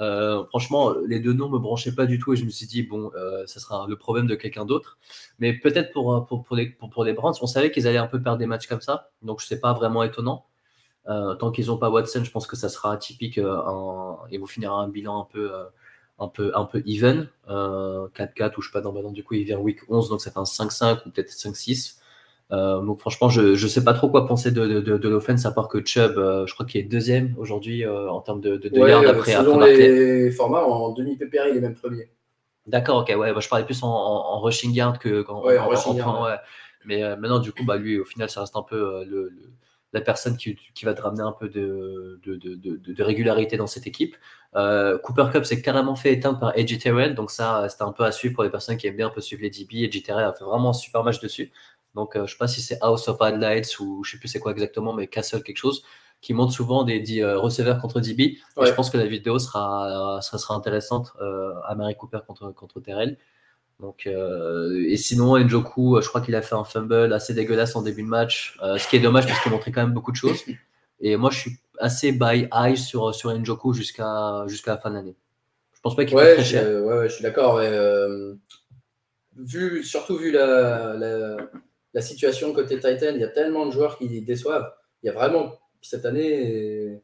Euh, 0.00 0.44
franchement, 0.46 0.94
les 1.06 1.18
deux 1.18 1.32
noms 1.32 1.48
me 1.48 1.58
branchaient 1.58 1.94
pas 1.94 2.06
du 2.06 2.18
tout 2.18 2.32
et 2.32 2.36
je 2.36 2.44
me 2.44 2.50
suis 2.50 2.66
dit, 2.66 2.82
bon, 2.84 3.10
euh, 3.16 3.44
ça 3.46 3.58
sera 3.58 3.86
le 3.88 3.96
problème 3.96 4.26
de 4.26 4.34
quelqu'un 4.36 4.64
d'autre. 4.64 4.98
Mais 5.40 5.52
peut-être 5.52 5.92
pour, 5.92 6.24
pour, 6.26 6.44
pour, 6.44 6.54
les, 6.54 6.66
pour, 6.70 6.88
pour 6.90 7.04
les 7.04 7.12
Browns, 7.12 7.34
on 7.42 7.46
savait 7.46 7.70
qu'ils 7.70 7.88
allaient 7.88 7.98
un 7.98 8.06
peu 8.06 8.22
perdre 8.22 8.38
des 8.38 8.46
matchs 8.46 8.68
comme 8.68 8.80
ça, 8.80 9.10
donc 9.22 9.40
c'est 9.42 9.60
pas 9.60 9.72
vraiment 9.72 10.02
étonnant. 10.02 10.46
Tant 11.06 11.50
qu'ils 11.50 11.66
n'ont 11.68 11.78
pas 11.78 11.88
Watson, 11.88 12.22
je 12.22 12.30
pense 12.30 12.46
que 12.46 12.54
ça 12.54 12.68
sera 12.68 12.92
atypique 12.92 13.38
un- 13.38 14.18
et 14.30 14.36
vous 14.36 14.46
finirez 14.46 14.74
un 14.74 14.88
bilan 14.88 15.22
un 15.22 15.24
peu, 15.32 15.50
un 16.18 16.28
peu, 16.28 16.52
un 16.54 16.64
peu 16.64 16.82
even. 16.86 17.28
Euh, 17.48 18.08
4-4 18.14 18.58
ou 18.58 18.62
je 18.62 18.68
sais 18.68 18.72
pas, 18.72 18.80
dans 18.80 18.92
du 19.12 19.24
coup, 19.24 19.34
il 19.34 19.44
vient 19.44 19.58
week 19.58 19.78
11, 19.88 20.08
donc 20.08 20.20
ça 20.20 20.30
fait 20.30 20.38
un 20.38 20.44
5-5 20.44 21.06
ou 21.06 21.10
peut-être 21.10 21.30
5-6. 21.30 21.96
Euh, 22.50 22.80
donc 22.80 23.00
franchement, 23.00 23.28
je 23.28 23.42
ne 23.42 23.68
sais 23.68 23.84
pas 23.84 23.92
trop 23.92 24.08
quoi 24.08 24.26
penser 24.26 24.50
de, 24.50 24.66
de, 24.66 24.80
de, 24.80 24.96
de 24.96 25.08
l'offense, 25.08 25.44
à 25.44 25.50
part 25.52 25.68
que 25.68 25.84
Chubb, 25.84 26.16
euh, 26.16 26.46
je 26.46 26.54
crois 26.54 26.64
qu'il 26.64 26.80
est 26.80 26.84
deuxième 26.84 27.34
aujourd'hui 27.38 27.84
euh, 27.84 28.10
en 28.10 28.20
termes 28.20 28.40
de, 28.40 28.56
de, 28.56 28.70
Ouais, 28.78 28.90
yards 28.90 29.02
euh, 29.02 29.08
après, 29.10 29.32
après 29.34 29.44
selon 29.44 29.58
Barclay. 29.58 29.88
les 30.24 30.30
formats, 30.30 30.64
en 30.64 30.92
demi-PPR, 30.92 31.48
il 31.50 31.56
est 31.58 31.60
même 31.60 31.74
premier. 31.74 32.08
D'accord, 32.66 32.98
ok, 32.98 33.14
ouais, 33.18 33.32
bah, 33.32 33.40
je 33.40 33.48
parlais 33.48 33.64
plus 33.64 33.82
en, 33.82 33.88
en, 33.88 34.34
en 34.34 34.40
rushing 34.40 34.72
yard 34.72 34.98
que 34.98 35.24
Ouais, 35.30 35.58
en 35.58 35.68
rushing 35.68 35.94
yard, 35.96 36.10
point, 36.10 36.24
ouais. 36.30 36.36
Mais 36.86 37.02
euh, 37.02 37.16
maintenant, 37.16 37.38
du 37.38 37.52
coup, 37.52 37.64
bah, 37.64 37.76
lui, 37.76 37.98
au 37.98 38.04
final, 38.04 38.30
ça 38.30 38.40
reste 38.40 38.56
un 38.56 38.62
peu 38.62 38.76
euh, 38.76 39.04
le, 39.04 39.28
le- 39.28 39.50
la 39.92 40.00
personne 40.00 40.36
qui, 40.36 40.56
qui 40.74 40.84
va 40.84 40.94
te 40.94 41.02
ramener 41.02 41.22
un 41.22 41.32
peu 41.32 41.48
de, 41.48 42.20
de, 42.24 42.36
de, 42.36 42.54
de, 42.54 42.92
de 42.92 43.02
régularité 43.02 43.56
dans 43.56 43.66
cette 43.66 43.86
équipe. 43.86 44.16
Euh, 44.56 44.98
Cooper 44.98 45.26
Cup 45.32 45.44
s'est 45.44 45.62
carrément 45.62 45.94
fait 45.94 46.12
éteindre 46.12 46.38
par 46.38 46.50
AJ 46.56 46.78
Terrell, 46.78 47.14
donc 47.14 47.30
ça, 47.30 47.68
c'était 47.68 47.84
un 47.84 47.92
peu 47.92 48.04
à 48.04 48.12
suivre 48.12 48.34
pour 48.34 48.44
les 48.44 48.50
personnes 48.50 48.76
qui 48.76 48.86
aiment 48.86 48.96
bien 48.96 49.06
un 49.06 49.10
peu 49.10 49.20
suivre 49.20 49.42
les 49.42 49.50
DB. 49.50 49.84
AJ 49.84 50.02
Terrell 50.02 50.24
a 50.24 50.32
fait 50.32 50.44
vraiment 50.44 50.70
un 50.70 50.74
super 50.74 51.04
match 51.04 51.20
dessus. 51.20 51.52
Donc, 51.94 52.16
euh, 52.16 52.26
je 52.26 52.32
sais 52.32 52.38
pas 52.38 52.48
si 52.48 52.60
c'est 52.60 52.78
House 52.82 53.08
of 53.08 53.20
Highlights 53.20 53.78
ou 53.80 54.04
je 54.04 54.12
sais 54.12 54.18
plus 54.18 54.28
c'est 54.28 54.40
quoi 54.40 54.52
exactement, 54.52 54.92
mais 54.92 55.06
Castle 55.06 55.42
quelque 55.42 55.56
chose, 55.56 55.82
qui 56.20 56.34
montre 56.34 56.52
souvent 56.52 56.84
des, 56.84 57.00
des 57.00 57.22
euh, 57.22 57.38
receveurs 57.38 57.78
contre 57.80 58.00
DB. 58.00 58.22
Et 58.22 58.66
je 58.66 58.72
pense 58.72 58.90
que 58.90 58.98
la 58.98 59.06
vidéo 59.06 59.38
sera, 59.38 60.20
sera, 60.22 60.38
sera 60.38 60.54
intéressante 60.54 61.12
euh, 61.20 61.54
à 61.64 61.74
Mary 61.74 61.96
Cooper 61.96 62.20
contre, 62.26 62.52
contre 62.52 62.80
Terrell. 62.80 63.16
Donc, 63.80 64.06
euh, 64.08 64.84
et 64.88 64.96
sinon, 64.96 65.38
Njoku, 65.38 65.96
euh, 65.96 66.00
je 66.00 66.08
crois 66.08 66.20
qu'il 66.20 66.34
a 66.34 66.42
fait 66.42 66.56
un 66.56 66.64
fumble 66.64 67.12
assez 67.12 67.32
dégueulasse 67.32 67.76
en 67.76 67.82
début 67.82 68.02
de 68.02 68.08
match, 68.08 68.58
euh, 68.62 68.76
ce 68.76 68.88
qui 68.88 68.96
est 68.96 69.00
dommage 69.00 69.26
parce 69.28 69.40
qu'il 69.40 69.52
montrait 69.52 69.70
quand 69.70 69.82
même 69.82 69.92
beaucoup 69.94 70.10
de 70.10 70.16
choses. 70.16 70.42
Et 71.00 71.16
moi, 71.16 71.30
je 71.30 71.38
suis 71.38 71.52
assez 71.78 72.10
buy 72.10 72.48
high 72.52 72.76
sur, 72.76 73.14
sur 73.14 73.30
Njoku 73.38 73.72
jusqu'à 73.72 74.44
jusqu'à 74.48 74.72
la 74.72 74.78
fin 74.78 74.90
de 74.90 74.96
l'année. 74.96 75.14
Je 75.74 75.80
pense 75.80 75.94
pas 75.94 76.04
qu'il 76.04 76.16
Ouais, 76.16 76.34
très 76.34 76.42
je, 76.42 76.50
cher. 76.50 76.66
ouais, 76.84 76.98
ouais, 76.98 77.08
je 77.08 77.14
suis 77.14 77.22
d'accord. 77.22 77.58
euh, 77.58 78.34
vu, 79.36 79.84
surtout 79.84 80.16
vu 80.16 80.32
la, 80.32 80.94
la, 80.94 81.36
la 81.94 82.00
situation 82.00 82.52
côté 82.52 82.74
Titan, 82.80 83.12
il 83.14 83.20
y 83.20 83.24
a 83.24 83.28
tellement 83.28 83.66
de 83.66 83.70
joueurs 83.70 83.96
qui 83.96 84.20
déçoivent. 84.22 84.72
Il 85.04 85.06
y 85.06 85.10
a 85.10 85.12
vraiment, 85.12 85.52
cette 85.80 86.04
année, 86.04 87.00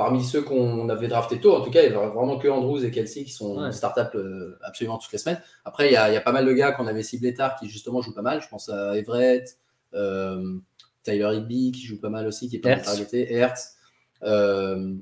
parmi 0.00 0.24
ceux 0.24 0.40
qu'on 0.40 0.88
avait 0.88 1.08
drafté 1.08 1.38
tôt, 1.40 1.54
en 1.54 1.60
tout 1.60 1.70
cas, 1.70 1.82
il 1.82 1.92
y 1.92 1.94
a 1.94 2.08
vraiment 2.08 2.38
que 2.38 2.48
Andrews 2.48 2.82
et 2.82 2.90
Kelsey 2.90 3.22
qui 3.22 3.32
sont 3.32 3.58
Ouais. 3.58 3.70
start-up 3.70 4.12
euh, 4.14 4.56
absolument 4.62 4.96
toutes 4.96 5.12
les 5.12 5.18
semaines. 5.18 5.42
Après, 5.66 5.88
il 5.88 5.92
y, 5.92 5.96
a, 5.96 6.08
il 6.10 6.14
y 6.14 6.16
a 6.16 6.22
pas 6.22 6.32
mal 6.32 6.46
de 6.46 6.52
gars 6.54 6.72
qu'on 6.72 6.86
avait 6.86 7.02
ciblés 7.02 7.34
tard 7.34 7.54
qui 7.56 7.68
justement 7.68 8.00
jouent 8.00 8.14
pas 8.14 8.22
mal. 8.22 8.40
Je 8.40 8.48
pense 8.48 8.70
à 8.70 8.96
Everett, 8.96 9.58
euh, 9.92 10.56
Tyler 11.02 11.28
Higby 11.36 11.72
qui 11.72 11.82
joue 11.82 12.00
pas 12.00 12.08
mal 12.08 12.26
aussi, 12.26 12.48
qui 12.48 12.56
est 12.56 12.60
pas 12.60 12.70
mal 12.70 12.78
Hertz. 12.78 12.88
targeté, 12.88 13.30
Hertz. 13.30 13.74
Euh, 14.22 14.94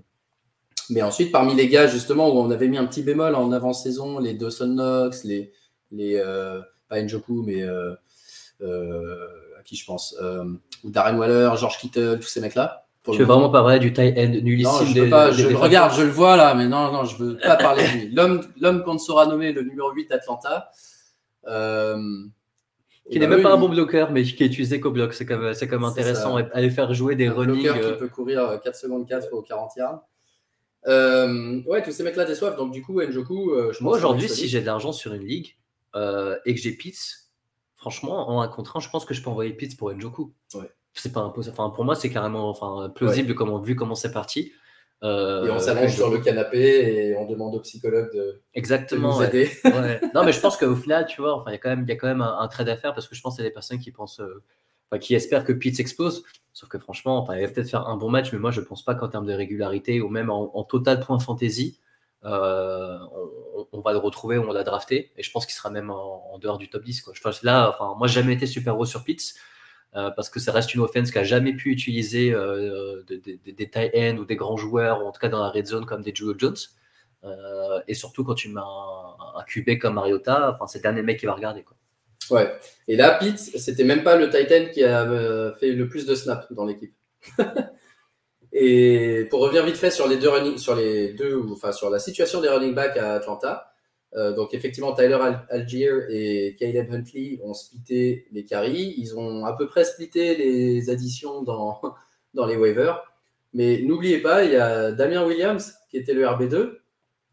mais 0.90 1.02
ensuite, 1.02 1.30
parmi 1.30 1.54
les 1.54 1.68
gars, 1.68 1.86
justement, 1.86 2.34
où 2.34 2.40
on 2.40 2.50
avait 2.50 2.66
mis 2.66 2.76
un 2.78 2.86
petit 2.86 3.04
bémol 3.04 3.36
en 3.36 3.52
avant-saison, 3.52 4.18
les 4.18 4.34
Dawson 4.34 4.66
Knox, 4.66 5.22
les, 5.22 5.52
les 5.92 6.16
euh, 6.16 6.60
pas 6.88 7.00
Njoku, 7.00 7.44
mais 7.46 7.62
à 7.62 9.62
qui 9.64 9.76
je 9.76 9.86
pense, 9.86 10.16
ou 10.82 10.90
Darren 10.90 11.16
Waller, 11.16 11.52
George 11.56 11.78
Kittle, 11.78 12.18
tous 12.20 12.26
ces 12.26 12.40
mecs-là. 12.40 12.87
Je 13.06 13.18
veux 13.18 13.24
vraiment 13.24 13.48
pas 13.48 13.62
parler 13.62 13.78
du 13.78 13.92
tight 13.92 14.18
end 14.18 14.28
Non, 14.34 14.40
nullissime 14.42 14.86
je 14.88 14.92
des- 14.94 15.00
veux 15.02 15.10
pas, 15.10 15.30
des- 15.30 15.36
je 15.38 15.46
des 15.46 15.52
le 15.52 15.58
regarde, 15.58 15.94
je 15.94 16.02
le 16.02 16.10
vois 16.10 16.36
là, 16.36 16.54
mais 16.54 16.66
non, 16.68 16.92
non, 16.92 17.04
je 17.04 17.16
veux 17.16 17.38
pas 17.38 17.56
parler 17.56 17.84
de 17.84 17.88
lui. 17.92 18.10
L'homme, 18.14 18.42
l'homme 18.60 18.82
qu'on 18.84 18.98
sera 18.98 19.26
nommé 19.26 19.52
le 19.52 19.62
numéro 19.62 19.90
8 19.92 20.10
d'Atlanta. 20.10 20.70
Euh, 21.46 21.96
Qui 23.10 23.18
n'est 23.18 23.26
bah, 23.26 23.30
même 23.30 23.38
eux, 23.40 23.42
pas 23.42 23.52
un 23.54 23.56
bon 23.56 23.70
bloqueur, 23.70 24.10
mais 24.10 24.22
qui 24.24 24.42
est 24.42 24.46
utilisé 24.46 24.80
qu'au 24.80 24.90
bloc. 24.90 25.14
C'est 25.14 25.24
quand 25.24 25.38
même, 25.38 25.54
c'est 25.54 25.66
quand 25.68 25.76
même 25.76 25.88
intéressant. 25.88 26.36
ça. 26.38 26.48
Aller 26.52 26.68
faire 26.68 26.92
jouer 26.92 27.14
des 27.16 27.28
un 27.28 27.32
running. 27.32 27.62
bloqueur 27.62 27.76
euh, 27.76 27.92
qui 27.92 27.98
peut 27.98 28.08
courir 28.08 28.40
euh, 28.40 28.58
4 28.58 28.74
secondes 28.76 29.06
4 29.08 29.32
au 29.32 29.40
40 29.40 29.76
yards. 29.76 30.02
Euh, 30.86 31.62
ouais, 31.66 31.82
tous 31.82 31.92
ces 31.92 32.02
mecs-là 32.02 32.24
déçoivent. 32.24 32.56
Donc, 32.56 32.72
du 32.72 32.82
coup, 32.82 33.00
Njoku, 33.02 33.52
euh, 33.52 33.72
je 33.72 33.82
Moi, 33.82 33.96
aujourd'hui, 33.96 34.28
si 34.28 34.48
j'ai 34.48 34.60
de 34.60 34.66
l'argent 34.66 34.92
sur 34.92 35.14
une 35.14 35.24
ligue 35.24 35.56
euh, 35.96 36.36
et 36.44 36.54
que 36.54 36.60
j'ai 36.60 36.72
Pitts, 36.72 37.30
franchement, 37.74 38.28
en 38.30 38.40
un 38.42 38.48
contre 38.48 38.76
un, 38.76 38.80
je 38.80 38.90
pense 38.90 39.04
que 39.04 39.14
je 39.14 39.22
peux 39.22 39.30
envoyer 39.30 39.52
Pitts 39.54 39.76
pour 39.76 39.92
Njoku. 39.92 40.34
Ouais. 40.54 40.70
C'est 40.94 41.12
pas 41.12 41.20
impossible. 41.20 41.54
Enfin, 41.58 41.70
pour 41.70 41.84
moi, 41.84 41.94
c'est 41.94 42.10
carrément 42.10 42.48
enfin, 42.48 42.90
plausible 42.90 43.34
comment, 43.34 43.58
vu 43.58 43.76
comment 43.76 43.94
c'est 43.94 44.12
parti. 44.12 44.52
Euh, 45.04 45.46
Et 45.46 45.50
on 45.50 45.60
s'allonge 45.60 45.94
sur 45.94 46.10
le 46.10 46.18
canapé 46.18 46.58
et 46.58 47.16
on 47.16 47.24
demande 47.24 47.54
au 47.54 47.60
psychologue 47.60 48.10
de, 48.12 48.18
de 48.18 48.42
Exactement. 48.54 49.16
nous 49.18 49.22
aider. 49.22 49.48
Ouais. 49.64 50.00
Non, 50.14 50.24
mais 50.24 50.32
je 50.32 50.40
pense 50.40 50.56
qu'au 50.56 50.74
final, 50.74 51.06
tu 51.06 51.20
vois, 51.20 51.36
enfin, 51.36 51.50
il 51.50 51.52
y 51.52 51.56
a 51.56 51.58
quand 51.58 51.68
même, 51.68 51.82
il 51.82 51.88
y 51.88 51.92
a 51.92 51.96
quand 51.96 52.08
même 52.08 52.20
un, 52.20 52.38
un 52.40 52.48
trade 52.48 52.68
à 52.68 52.76
faire 52.76 52.94
parce 52.94 53.06
que 53.06 53.14
je 53.14 53.20
pense 53.22 53.36
qu'il 53.36 53.44
y 53.44 53.46
a 53.46 53.50
des 53.50 53.54
personnes 53.54 53.78
qui 53.78 53.92
pensent, 53.92 54.18
euh, 54.18 54.42
enfin, 54.90 54.98
qui 54.98 55.14
espèrent 55.14 55.44
que 55.44 55.52
Pitts 55.52 55.78
explose. 55.78 56.24
Sauf 56.52 56.68
que 56.68 56.78
franchement, 56.78 57.18
enfin, 57.18 57.36
il 57.36 57.46
va 57.46 57.52
peut-être 57.52 57.70
faire 57.70 57.86
un 57.86 57.96
bon 57.96 58.10
match, 58.10 58.32
mais 58.32 58.40
moi, 58.40 58.50
je 58.50 58.60
pense 58.60 58.84
pas 58.84 58.96
qu'en 58.96 59.06
termes 59.08 59.26
de 59.26 59.32
régularité 59.34 60.00
ou 60.00 60.08
même 60.08 60.30
en, 60.30 60.56
en 60.58 60.64
total 60.64 60.98
point 60.98 61.20
fantasy, 61.20 61.78
euh, 62.24 62.98
on, 63.54 63.68
on 63.70 63.80
va 63.80 63.92
le 63.92 63.98
retrouver, 63.98 64.38
on 64.38 64.50
l'a 64.50 64.64
drafté. 64.64 65.12
Et 65.16 65.22
je 65.22 65.30
pense 65.30 65.46
qu'il 65.46 65.54
sera 65.54 65.70
même 65.70 65.90
en, 65.90 66.32
en 66.34 66.38
dehors 66.38 66.58
du 66.58 66.68
top 66.68 66.82
10. 66.82 67.02
Quoi. 67.02 67.12
Je 67.14 67.20
pense 67.20 67.44
là, 67.44 67.68
enfin, 67.68 67.94
moi, 67.96 68.08
j'ai 68.08 68.20
jamais 68.20 68.32
été 68.34 68.46
super 68.46 68.76
haut 68.76 68.84
sur 68.86 69.04
Pitts. 69.04 69.34
Euh, 69.96 70.10
parce 70.10 70.28
que 70.30 70.38
ça 70.40 70.52
reste 70.52 70.74
une 70.74 70.80
offense 70.80 71.10
qui 71.10 71.18
a 71.18 71.24
jamais 71.24 71.54
pu 71.54 71.70
utiliser 71.70 72.32
euh, 72.32 73.02
de- 73.06 73.16
de- 73.16 73.38
de- 73.44 73.50
des 73.52 73.70
tight 73.70 73.90
ends 73.94 74.16
ou 74.18 74.24
des 74.24 74.36
grands 74.36 74.56
joueurs, 74.56 75.02
ou 75.02 75.08
en 75.08 75.12
tout 75.12 75.20
cas 75.20 75.28
dans 75.28 75.42
la 75.42 75.48
red 75.50 75.66
zone 75.66 75.86
comme 75.86 76.02
des 76.02 76.14
Julio 76.14 76.34
Jones. 76.36 76.56
Euh, 77.24 77.80
et 77.88 77.94
surtout 77.94 78.22
quand 78.22 78.34
tu 78.34 78.48
mets 78.48 78.60
un, 78.60 79.42
QB 79.44 79.78
comme 79.78 79.94
Mariota, 79.94 80.52
enfin, 80.54 80.66
c'est 80.66 80.78
le 80.78 80.82
dernier 80.82 81.02
mec 81.02 81.18
qui 81.18 81.26
va 81.26 81.34
regarder. 81.34 81.62
Quoi. 81.62 81.76
Ouais. 82.30 82.52
Et 82.86 82.96
là, 82.96 83.16
Pitt, 83.18 83.38
c'était 83.38 83.84
même 83.84 84.02
pas 84.02 84.16
le 84.16 84.28
Titan 84.28 84.70
qui 84.72 84.84
a 84.84 85.02
euh, 85.02 85.54
fait 85.54 85.72
le 85.72 85.88
plus 85.88 86.06
de 86.06 86.14
snaps 86.14 86.52
dans 86.52 86.64
l'équipe. 86.64 86.94
Et 88.52 89.26
pour 89.30 89.40
revenir 89.40 89.64
vite 89.64 89.76
fait 89.76 89.90
sur 89.90 90.08
les 90.08 90.16
deux 90.16 90.28
running, 90.28 90.56
sur 90.56 90.74
les 90.74 91.12
deux, 91.12 91.42
enfin 91.50 91.72
sur 91.72 91.90
la 91.90 91.98
situation 91.98 92.40
des 92.40 92.48
running 92.48 92.74
backs 92.74 92.96
à 92.96 93.14
Atlanta, 93.14 93.67
euh, 94.16 94.32
donc 94.32 94.54
effectivement 94.54 94.94
Tyler 94.94 95.18
Al- 95.20 95.46
Algier 95.50 95.90
et 96.08 96.56
Caleb 96.56 96.92
Huntley 96.92 97.40
ont 97.42 97.54
splitté 97.54 98.26
les 98.32 98.44
carries, 98.44 98.94
ils 98.96 99.18
ont 99.18 99.44
à 99.44 99.52
peu 99.54 99.66
près 99.66 99.84
splitté 99.84 100.34
les 100.36 100.90
additions 100.90 101.42
dans, 101.42 101.80
dans 102.34 102.46
les 102.46 102.56
waivers. 102.56 103.02
Mais 103.54 103.82
n'oubliez 103.82 104.18
pas, 104.18 104.44
il 104.44 104.52
y 104.52 104.56
a 104.56 104.92
Damien 104.92 105.24
Williams 105.24 105.74
qui 105.90 105.96
était 105.96 106.12
le 106.12 106.24
RB2, 106.24 106.78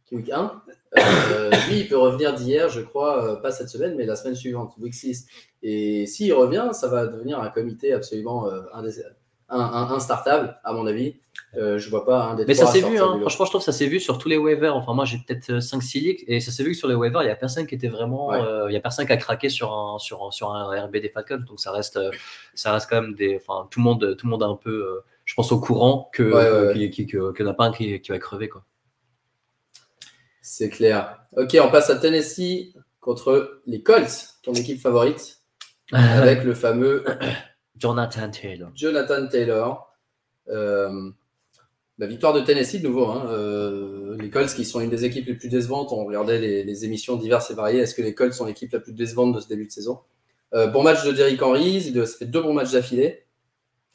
qui 0.05 0.15
est 0.15 0.17
week 0.17 0.29
1. 0.31 0.61
Euh, 0.97 1.51
lui, 1.67 1.81
il 1.81 1.87
peut 1.89 1.97
revenir 1.97 2.33
d'hier, 2.33 2.69
je 2.69 2.79
crois, 2.79 3.25
euh, 3.25 3.35
pas 3.35 3.51
cette 3.51 3.67
semaine, 3.67 3.95
mais 3.95 4.05
la 4.05 4.15
semaine 4.15 4.35
suivante, 4.35 4.73
week 4.79 4.93
6. 4.93 5.27
Et 5.61 6.05
s'il 6.05 6.33
revient, 6.33 6.69
ça 6.71 6.87
va 6.87 7.05
devenir 7.07 7.39
un 7.41 7.49
comité 7.49 7.91
absolument 7.91 8.47
euh, 8.49 8.61
indés- 9.49 9.59
un, 9.59 9.59
un, 9.59 9.91
instartable, 9.91 10.59
à 10.63 10.73
mon 10.73 10.85
avis. 10.87 11.15
Euh, 11.57 11.77
je 11.77 11.89
vois 11.89 12.05
pas 12.05 12.23
un 12.23 12.35
des 12.35 12.45
Mais 12.45 12.53
ça 12.53 12.65
s'est 12.65 12.81
vu, 12.81 12.97
hein. 12.99 13.17
franchement, 13.21 13.45
je 13.45 13.51
trouve 13.51 13.61
que 13.61 13.65
ça 13.65 13.71
s'est 13.71 13.87
vu 13.87 13.99
sur 13.99 14.17
tous 14.17 14.27
les 14.29 14.37
waivers. 14.37 14.75
Enfin, 14.75 14.93
moi, 14.93 15.05
j'ai 15.05 15.17
peut-être 15.17 15.59
5-6 15.59 15.99
ligues 16.01 16.23
et 16.27 16.39
ça 16.39 16.51
s'est 16.51 16.63
vu 16.63 16.71
que 16.71 16.77
sur 16.77 16.87
les 16.87 16.95
waivers, 16.95 17.21
il 17.23 17.25
n'y 17.25 17.31
a 17.31 17.35
personne 17.35 17.65
qui 17.67 17.75
était 17.75 17.87
vraiment. 17.87 18.27
Ouais. 18.29 18.39
euh, 18.41 18.69
Il 18.69 18.73
y 18.73 18.77
a 18.77 18.79
personne 18.81 19.05
qui 19.05 19.11
a 19.13 19.17
craqué 19.17 19.49
sur 19.49 19.73
un, 19.73 19.97
sur, 19.99 20.25
un- 20.25 20.31
sur 20.31 20.51
un 20.53 20.85
RB 20.85 20.97
des 20.97 21.09
Falcons. 21.09 21.43
Donc, 21.47 21.59
ça 21.59 21.71
reste, 21.71 21.97
euh, 21.97 22.11
ça 22.53 22.73
reste 22.73 22.89
quand 22.89 23.01
même 23.01 23.13
des. 23.15 23.37
Enfin, 23.41 23.67
tout 23.71 23.79
le 23.79 23.83
monde, 23.85 24.15
tout 24.17 24.25
le 24.25 24.29
monde 24.31 24.41
est 24.41 24.45
un 24.45 24.55
peu, 24.55 24.71
euh, 24.71 25.03
je 25.25 25.33
pense, 25.33 25.51
au 25.51 25.59
courant 25.59 26.09
que, 26.13 26.23
Ouais, 26.23 26.73
ouais, 26.73 26.89
qu'il 26.89 27.05
n'y 27.07 27.21
en 27.47 27.51
a 27.51 27.53
pas 27.53 27.65
un 27.65 27.71
qui, 27.71 27.99
qui 28.01 28.11
va 28.11 28.19
crever. 28.19 28.49
Quoi. 28.49 28.63
C'est 30.41 30.69
clair. 30.69 31.19
Ok, 31.37 31.57
on 31.61 31.69
passe 31.69 31.89
à 31.89 31.95
Tennessee 31.97 32.73
contre 33.01 33.61
les 33.65 33.81
Colts, 33.81 34.29
ton 34.43 34.53
équipe 34.53 34.79
favorite, 34.81 35.41
avec 35.91 36.43
le 36.43 36.53
fameux 36.53 37.03
Jonathan 37.77 38.29
Taylor. 38.29 38.71
Jonathan 38.75 39.27
Taylor. 39.27 39.91
Euh, 40.49 41.09
la 41.97 42.07
victoire 42.07 42.33
de 42.33 42.41
Tennessee, 42.41 42.81
de 42.81 42.87
nouveau. 42.87 43.05
hein. 43.07 43.25
Euh, 43.29 44.17
les 44.19 44.29
Colts, 44.29 44.53
qui 44.53 44.65
sont 44.65 44.79
une 44.81 44.89
des 44.89 45.05
équipes 45.05 45.27
les 45.27 45.35
plus 45.35 45.49
décevantes, 45.49 45.91
on 45.91 46.05
regardait 46.05 46.39
les, 46.39 46.63
les 46.63 46.85
émissions 46.85 47.15
diverses 47.15 47.51
et 47.51 47.53
variées. 47.53 47.79
Est-ce 47.79 47.95
que 47.95 48.01
les 48.01 48.13
Colts 48.13 48.33
sont 48.33 48.45
l'équipe 48.45 48.71
la 48.71 48.79
plus 48.79 48.93
décevante 48.93 49.33
de 49.35 49.39
ce 49.39 49.47
début 49.47 49.65
de 49.65 49.71
saison? 49.71 49.99
Euh, 50.53 50.67
Bon 50.67 50.83
match 50.83 51.03
de 51.05 51.11
Derrick 51.11 51.41
Henry, 51.41 51.75
il 51.77 52.07
ça 52.07 52.17
fait 52.17 52.25
deux 52.25 52.41
bons 52.41 52.53
matchs 52.53 52.71
d'affilée. 52.73 53.25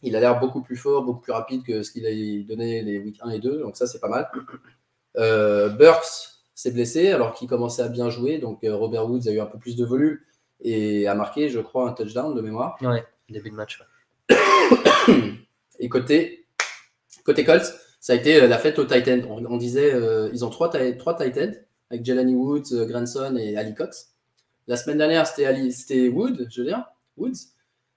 Il 0.02 0.16
a 0.16 0.20
l'air 0.20 0.40
beaucoup 0.40 0.62
plus 0.62 0.76
fort, 0.76 1.02
beaucoup 1.04 1.20
plus 1.20 1.32
rapide 1.32 1.62
que 1.62 1.82
ce 1.82 1.90
qu'il 1.92 2.06
a 2.06 2.44
donné 2.48 2.82
les 2.82 2.98
week 2.98 3.18
1 3.22 3.30
et 3.30 3.38
2, 3.38 3.60
donc 3.60 3.76
ça 3.76 3.86
c'est 3.86 4.00
pas 4.00 4.08
mal. 4.08 4.30
Burks 5.14 6.40
s'est 6.54 6.70
blessé 6.70 7.10
alors 7.10 7.34
qu'il 7.34 7.48
commençait 7.48 7.82
à 7.82 7.88
bien 7.88 8.08
jouer, 8.10 8.38
donc 8.38 8.60
Robert 8.62 9.08
Woods 9.08 9.28
a 9.28 9.30
eu 9.30 9.40
un 9.40 9.46
peu 9.46 9.58
plus 9.58 9.76
de 9.76 9.84
volume 9.84 10.18
et 10.62 11.06
a 11.06 11.14
marqué, 11.14 11.48
je 11.50 11.60
crois, 11.60 11.88
un 11.88 11.92
touchdown 11.92 12.34
de 12.34 12.40
mémoire. 12.40 12.76
Ouais, 12.82 13.04
début 13.32 13.50
de 13.50 13.56
match. 13.56 13.80
ouais. 13.80 14.36
Et 15.78 15.88
côté, 15.88 16.46
côté 17.24 17.44
Colts, 17.44 17.72
ça 18.00 18.12
a 18.12 18.16
été 18.16 18.46
la 18.46 18.58
fête 18.58 18.78
au 18.78 18.84
tight 18.84 19.08
end. 19.08 19.22
On, 19.28 19.56
disait, 19.56 19.94
ils 20.32 20.44
ont 20.44 20.50
trois, 20.50 20.68
trois 20.98 21.16
tight 21.16 21.38
ends 21.38 21.52
avec 21.90 22.04
Jelani 22.04 22.34
Woods, 22.34 22.86
Granson 22.86 23.36
et 23.36 23.56
Ali 23.56 23.74
Cox. 23.74 24.10
La 24.66 24.76
semaine 24.76 24.98
dernière, 24.98 25.26
c'était 25.26 26.08
Wood, 26.08 26.46
je 26.50 26.60
veux 26.60 26.66
dire, 26.68 26.84
Woods. 27.16 27.32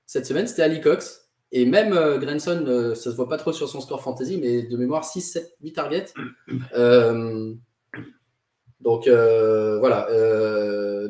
Cette 0.05 0.25
semaine, 0.25 0.47
c'était 0.47 0.63
Ali 0.63 0.81
Cox. 0.81 1.29
Et 1.51 1.65
même 1.65 1.93
euh, 1.93 2.17
Granson, 2.17 2.65
euh, 2.67 2.95
ça 2.95 3.11
se 3.11 3.15
voit 3.15 3.29
pas 3.29 3.37
trop 3.37 3.53
sur 3.53 3.69
son 3.69 3.79
score 3.79 4.01
fantasy, 4.01 4.39
mais 4.41 4.63
de 4.63 4.75
mémoire, 4.75 5.05
6, 5.05 5.21
7, 5.21 5.55
8 5.61 5.73
targets. 5.73 6.05
Euh, 8.85 9.73
donc 9.73 9.79
voilà, 9.79 10.07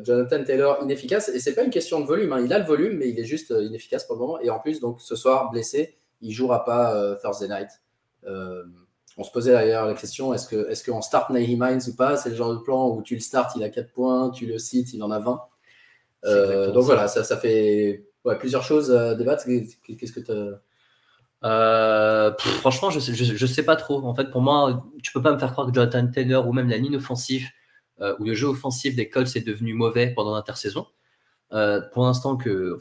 Jonathan 0.04 0.44
Taylor 0.44 0.78
inefficace. 0.82 1.28
Et 1.28 1.40
c'est 1.40 1.54
pas 1.54 1.62
une 1.62 1.70
question 1.70 2.00
de 2.00 2.06
volume, 2.06 2.32
hein. 2.32 2.42
il 2.44 2.52
a 2.52 2.58
le 2.58 2.64
volume, 2.64 2.98
mais 2.98 3.08
il 3.08 3.18
est 3.18 3.24
juste 3.24 3.50
inefficace 3.56 4.04
pour 4.04 4.16
le 4.16 4.20
moment. 4.20 4.40
Et 4.40 4.50
en 4.50 4.58
plus, 4.58 4.80
donc 4.80 5.00
ce 5.00 5.16
soir, 5.16 5.50
blessé, 5.50 5.96
il 6.20 6.32
jouera 6.32 6.64
pas 6.64 7.16
Thursday 7.20 7.48
night. 7.48 7.68
on 9.16 9.24
se 9.24 9.30
posait 9.30 9.52
d'ailleurs 9.52 9.86
la 9.86 9.94
question 9.94 10.34
est-ce 10.34 10.48
qu'on 10.48 10.68
est 10.68 10.86
qu'on 10.86 11.02
start 11.02 11.30
Nahi 11.30 11.56
Mines 11.56 11.82
ou 11.88 11.94
pas? 11.94 12.16
C'est 12.16 12.30
le 12.30 12.36
genre 12.36 12.52
de 12.52 12.60
plan 12.60 12.88
où 12.90 13.02
tu 13.02 13.14
le 13.14 13.20
start, 13.20 13.52
il 13.56 13.62
a 13.62 13.68
4 13.68 13.92
points, 13.92 14.30
tu 14.30 14.46
le 14.46 14.58
cites, 14.58 14.92
il 14.92 15.02
en 15.02 15.10
a 15.10 15.18
20. 15.18 15.40
donc 16.72 16.84
voilà, 16.84 17.08
ça, 17.08 17.24
ça 17.24 17.36
fait 17.36 18.04
plusieurs 18.38 18.62
choses 18.62 18.92
à 18.92 19.14
débattre. 19.14 19.44
Qu'est-ce 19.46 20.12
que 20.12 20.20
tu 20.20 20.32
euh, 21.44 22.32
franchement, 22.60 22.90
je 22.90 22.98
sais, 22.98 23.14
je, 23.14 23.46
sais 23.46 23.62
pas 23.62 23.76
trop. 23.76 24.02
En 24.04 24.14
fait, 24.14 24.30
pour 24.30 24.40
moi, 24.40 24.86
tu 25.02 25.12
peux 25.12 25.20
pas 25.20 25.32
me 25.32 25.38
faire 25.38 25.52
croire 25.52 25.66
que 25.66 25.74
Jonathan 25.74 26.06
Taylor 26.06 26.48
ou 26.48 26.52
même 26.52 26.70
la 26.70 26.78
ligne 26.78 26.96
offensive 26.96 27.48
euh, 28.00 28.14
ou 28.18 28.24
le 28.24 28.34
jeu 28.34 28.48
offensif 28.48 28.94
des 28.96 29.08
Colts 29.08 29.36
est 29.36 29.46
devenu 29.46 29.74
mauvais 29.74 30.12
pendant 30.14 30.34
l'intersaison. 30.34 30.86
Euh, 31.52 31.80
pour 31.92 32.04
l'instant, 32.04 32.36
que 32.36 32.78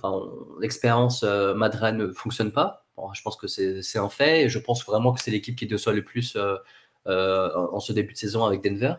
l'expérience 0.59 1.23
Madra 1.23 1.91
ne 1.91 2.11
fonctionne 2.11 2.51
pas. 2.51 2.85
je 3.13 3.21
pense 3.21 3.35
que 3.35 3.47
c'est 3.47 3.99
un 3.99 4.09
fait. 4.09 4.49
Je 4.49 4.59
pense 4.59 4.85
vraiment 4.85 5.13
que 5.13 5.21
c'est 5.21 5.31
l'équipe 5.31 5.55
qui 5.55 5.67
déçoit 5.67 5.93
le 5.93 6.03
plus 6.03 6.37
en 7.05 7.79
ce 7.79 7.93
début 7.93 8.13
de 8.13 8.17
saison 8.17 8.45
avec 8.45 8.63
Denver. 8.63 8.95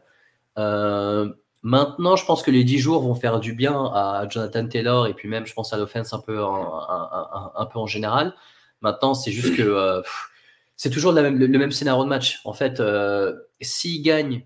Maintenant, 1.64 2.14
je 2.14 2.26
pense 2.26 2.42
que 2.42 2.50
les 2.50 2.62
10 2.62 2.78
jours 2.78 3.02
vont 3.02 3.14
faire 3.14 3.40
du 3.40 3.54
bien 3.54 3.72
à 3.94 4.28
Jonathan 4.28 4.68
Taylor 4.68 5.06
et 5.06 5.14
puis 5.14 5.28
même, 5.28 5.46
je 5.46 5.54
pense, 5.54 5.72
à 5.72 5.78
l'offense 5.78 6.12
un 6.12 6.20
peu 6.20 6.44
en, 6.44 6.78
un, 7.56 7.64
peu 7.64 7.78
en 7.78 7.86
général. 7.86 8.34
Maintenant, 8.82 9.14
c'est 9.14 9.32
juste 9.32 9.56
que 9.56 9.62
euh, 9.62 10.02
c'est 10.76 10.90
toujours 10.90 11.12
le, 11.12 11.30
même 11.30 11.72
scénario 11.72 12.04
de 12.04 12.08
match. 12.10 12.42
En 12.44 12.52
fait, 12.52 12.80
euh, 12.80 13.34
s'ils 13.62 14.02
gagnent, 14.02 14.44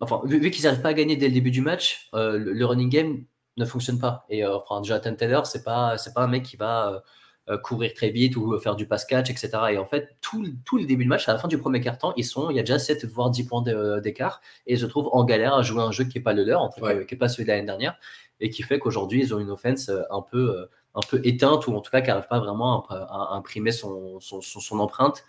enfin, 0.00 0.20
vu, 0.24 0.50
qu'ils 0.50 0.64
n'arrivent 0.64 0.82
pas 0.82 0.90
à 0.90 0.94
gagner 0.94 1.16
dès 1.16 1.28
le 1.28 1.34
début 1.34 1.50
du 1.50 1.60
match, 1.60 2.08
euh, 2.14 2.38
le, 2.38 2.64
running 2.66 2.88
game 2.88 3.24
ne 3.56 3.64
fonctionne 3.64 3.98
pas. 3.98 4.26
Et 4.28 4.46
enfin, 4.46 4.82
Jonathan 4.82 5.14
Taylor, 5.14 5.46
c'est 5.46 5.64
pas, 5.64 5.98
c'est 5.98 6.14
pas 6.14 6.22
un 6.22 6.28
mec 6.28 6.42
qui 6.42 6.56
va 6.56 7.02
euh, 7.48 7.58
courir 7.58 7.94
très 7.94 8.10
vite 8.10 8.36
ou 8.36 8.58
faire 8.58 8.74
du 8.74 8.88
pass 8.88 9.04
catch, 9.04 9.30
etc. 9.30 9.50
Et 9.70 9.78
en 9.78 9.84
fait, 9.84 10.16
tout, 10.20 10.44
tout 10.64 10.78
le 10.78 10.84
début 10.84 11.04
de 11.04 11.08
match, 11.08 11.28
à 11.28 11.32
la 11.32 11.38
fin 11.38 11.46
du 11.46 11.58
premier 11.58 11.80
quart-temps, 11.80 12.12
ils 12.16 12.24
sont, 12.24 12.50
il 12.50 12.56
y 12.56 12.58
a 12.58 12.62
déjà 12.62 12.80
7 12.80 13.04
voire 13.04 13.30
10 13.30 13.46
points 13.46 13.64
euh, 13.68 14.00
d'écart 14.00 14.40
et 14.66 14.72
ils 14.72 14.80
se 14.80 14.86
trouvent 14.86 15.08
en 15.12 15.22
galère 15.22 15.54
à 15.54 15.62
jouer 15.62 15.80
un 15.80 15.92
jeu 15.92 16.02
qui 16.02 16.18
n'est 16.18 16.24
pas 16.24 16.32
le 16.32 16.42
leur, 16.42 16.60
en 16.60 16.72
fait, 16.72 17.06
qui 17.06 17.14
n'est 17.14 17.18
pas 17.18 17.28
celui 17.28 17.44
de 17.44 17.50
l'année 17.50 17.64
dernière 17.64 18.00
et 18.40 18.50
qui 18.50 18.64
fait 18.64 18.80
qu'aujourd'hui, 18.80 19.20
ils 19.20 19.32
ont 19.32 19.38
une 19.38 19.50
offense 19.50 19.90
euh, 19.90 20.02
un 20.10 20.22
peu, 20.22 20.68
un 20.96 21.00
peu 21.08 21.20
éteinte 21.22 21.68
ou 21.68 21.74
en 21.76 21.80
tout 21.80 21.92
cas 21.92 22.00
qui 22.00 22.08
n'arrive 22.08 22.26
pas 22.26 22.40
vraiment 22.40 22.84
à, 22.88 23.36
imprimer 23.36 23.70
son, 23.70 24.18
son, 24.18 24.40
son, 24.40 24.80
empreinte. 24.80 25.22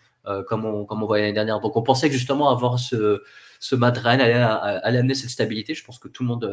Comme, 0.48 0.66
on, 0.66 0.86
comme 0.86 1.04
on 1.04 1.06
voyait 1.06 1.24
l'année 1.24 1.34
dernière. 1.36 1.60
Donc 1.60 1.76
on 1.76 1.84
pensait 1.84 2.10
que 2.10 2.16
justement 2.16 2.50
avoir 2.50 2.80
ce, 2.80 3.22
ce 3.60 3.76
Madran 3.76 4.12
allait, 4.12 4.34
allait, 4.34 5.00
amener 5.00 5.16
cette 5.16 5.30
stabilité. 5.30 5.74
Je 5.74 5.84
pense 5.84 6.00
que 6.00 6.08
tout 6.08 6.24
le 6.24 6.28
monde 6.28 6.46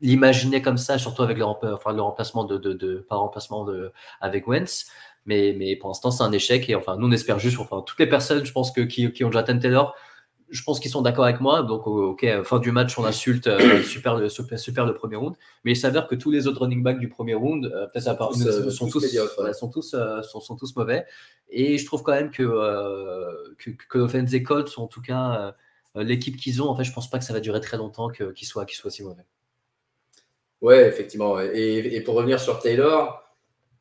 l'imaginer 0.00 0.62
comme 0.62 0.78
ça, 0.78 0.98
surtout 0.98 1.22
avec 1.22 1.38
le, 1.38 1.44
le 1.44 2.02
remplacement 2.02 2.44
de, 2.44 2.58
de, 2.58 2.96
pas 3.08 3.16
remplacement 3.16 3.64
de, 3.64 3.92
avec 4.20 4.46
Wentz. 4.46 4.86
Mais, 5.26 5.54
mais 5.58 5.76
pour 5.76 5.90
l'instant, 5.90 6.10
c'est 6.10 6.22
un 6.22 6.32
échec. 6.32 6.68
Et 6.68 6.74
enfin, 6.74 6.96
nous, 6.96 7.06
on 7.06 7.12
espère 7.12 7.38
juste, 7.38 7.58
enfin, 7.60 7.82
toutes 7.86 7.98
les 7.98 8.08
personnes, 8.08 8.44
je 8.44 8.52
pense, 8.52 8.72
que, 8.72 8.80
qui, 8.80 9.12
qui 9.12 9.24
ont 9.24 9.30
Jonathan 9.30 9.58
Taylor, 9.58 9.94
je 10.50 10.62
pense 10.62 10.80
qu'ils 10.80 10.90
sont 10.90 11.02
d'accord 11.02 11.24
avec 11.24 11.40
moi. 11.40 11.62
Donc, 11.62 11.86
OK, 11.86 12.26
fin 12.44 12.58
du 12.58 12.72
match, 12.72 12.98
on 12.98 13.04
insulte 13.04 13.46
euh, 13.46 13.82
super, 13.84 14.16
le, 14.16 14.28
super, 14.28 14.86
le 14.86 14.94
premier 14.94 15.16
round. 15.16 15.36
Mais 15.64 15.72
il 15.72 15.76
s'avère 15.76 16.06
que 16.06 16.14
tous 16.14 16.30
les 16.30 16.46
autres 16.46 16.60
running 16.62 16.82
backs 16.82 16.98
du 16.98 17.08
premier 17.08 17.34
round, 17.34 17.66
euh, 17.66 17.86
peut-être 17.86 18.08
à 18.08 18.14
part, 18.14 18.30
euh, 18.30 18.70
sont, 18.70 18.88
tous, 18.88 19.00
sont, 19.52 19.68
tous, 19.68 19.96
sont, 20.22 20.40
sont, 20.40 20.56
tous 20.56 20.76
mauvais. 20.76 21.04
Et 21.48 21.78
je 21.78 21.86
trouve 21.86 22.02
quand 22.02 22.12
même 22.12 22.30
que, 22.30 22.44
que, 23.58 23.70
que 23.70 23.98
l'offense 23.98 24.32
et 24.32 24.42
Colts 24.42 24.78
en 24.78 24.86
tout 24.86 25.02
cas 25.02 25.54
l'équipe 25.96 26.36
qu'ils 26.36 26.62
ont. 26.62 26.68
En 26.68 26.76
fait, 26.76 26.84
je 26.84 26.92
pense 26.92 27.10
pas 27.10 27.18
que 27.18 27.24
ça 27.24 27.32
va 27.32 27.40
durer 27.40 27.60
très 27.60 27.76
longtemps 27.76 28.08
qu'ils 28.08 28.46
soient, 28.46 28.64
qu'ils 28.64 28.76
soient 28.76 28.90
si 28.90 29.02
mauvais. 29.02 29.24
Ouais, 30.60 30.86
effectivement. 30.86 31.40
Et, 31.40 32.00
pour 32.04 32.14
revenir 32.14 32.38
sur 32.40 32.58
Taylor, 32.60 33.24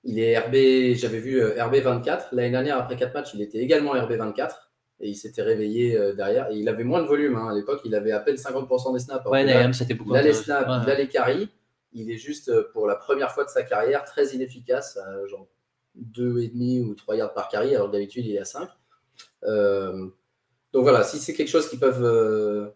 il 0.03 0.19
est 0.19 0.37
RB, 0.37 0.95
j'avais 0.95 1.19
vu 1.19 1.41
euh, 1.41 1.63
RB 1.63 1.75
24. 1.75 2.29
L'année 2.31 2.51
dernière, 2.51 2.77
après 2.77 2.95
4 2.95 3.13
matchs, 3.13 3.31
il 3.33 3.41
était 3.41 3.59
également 3.59 3.91
RB 3.91 4.13
24. 4.13 4.68
Et 5.01 5.09
il 5.09 5.15
s'était 5.15 5.41
réveillé 5.41 5.97
euh, 5.97 6.13
derrière. 6.13 6.51
Et 6.51 6.55
il 6.55 6.67
avait 6.67 6.83
moins 6.83 7.01
de 7.01 7.07
volume. 7.07 7.35
Hein. 7.37 7.49
À 7.49 7.55
l'époque, 7.55 7.81
il 7.85 7.95
avait 7.95 8.11
à 8.11 8.19
peine 8.19 8.35
50% 8.35 8.93
des 8.93 8.99
snaps. 8.99 9.25
Ouais, 9.25 9.73
c'était 9.73 9.93
beaucoup. 9.93 10.11
Il 10.11 10.17
a 10.17 10.21
les 10.21 10.33
snaps, 10.33 10.69
il 10.83 10.89
a 10.89 10.95
les 10.95 11.07
carries. 11.07 11.49
Il 11.93 12.11
est 12.11 12.17
juste, 12.17 12.49
euh, 12.49 12.69
pour 12.73 12.85
la 12.85 12.95
première 12.95 13.31
fois 13.31 13.45
de 13.45 13.49
sa 13.49 13.63
carrière, 13.63 14.03
très 14.03 14.27
inefficace. 14.27 14.99
genre 15.29 15.47
2,5 15.97 16.83
ou 16.83 16.95
3 16.95 17.15
yards 17.15 17.33
par 17.33 17.49
carry, 17.49 17.75
alors 17.75 17.87
que 17.87 17.93
d'habitude, 17.93 18.25
il 18.25 18.35
est 18.35 18.39
à 18.39 18.45
5. 18.45 18.69
donc 19.43 20.83
voilà, 20.83 21.03
si 21.03 21.17
c'est 21.17 21.33
quelque 21.33 21.49
chose 21.49 21.67
qui 21.67 21.77
peuvent 21.77 22.71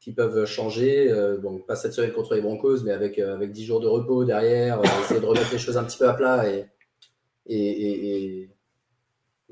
qui 0.00 0.12
peuvent 0.12 0.46
changer. 0.46 1.10
Euh, 1.10 1.36
bon, 1.36 1.58
pas 1.58 1.76
cette 1.76 1.92
semaine 1.92 2.12
contre 2.12 2.34
les 2.34 2.40
Broncos, 2.40 2.82
mais 2.82 2.92
avec, 2.92 3.18
euh, 3.18 3.34
avec 3.34 3.52
10 3.52 3.64
jours 3.64 3.80
de 3.80 3.86
repos 3.86 4.24
derrière, 4.24 4.80
euh, 4.80 5.02
essayer 5.02 5.20
de 5.20 5.26
remettre 5.26 5.52
les 5.52 5.58
choses 5.58 5.76
un 5.76 5.84
petit 5.84 5.98
peu 5.98 6.08
à 6.08 6.14
plat 6.14 6.48
et, 6.50 6.66
et, 7.46 8.42
et, 8.42 8.50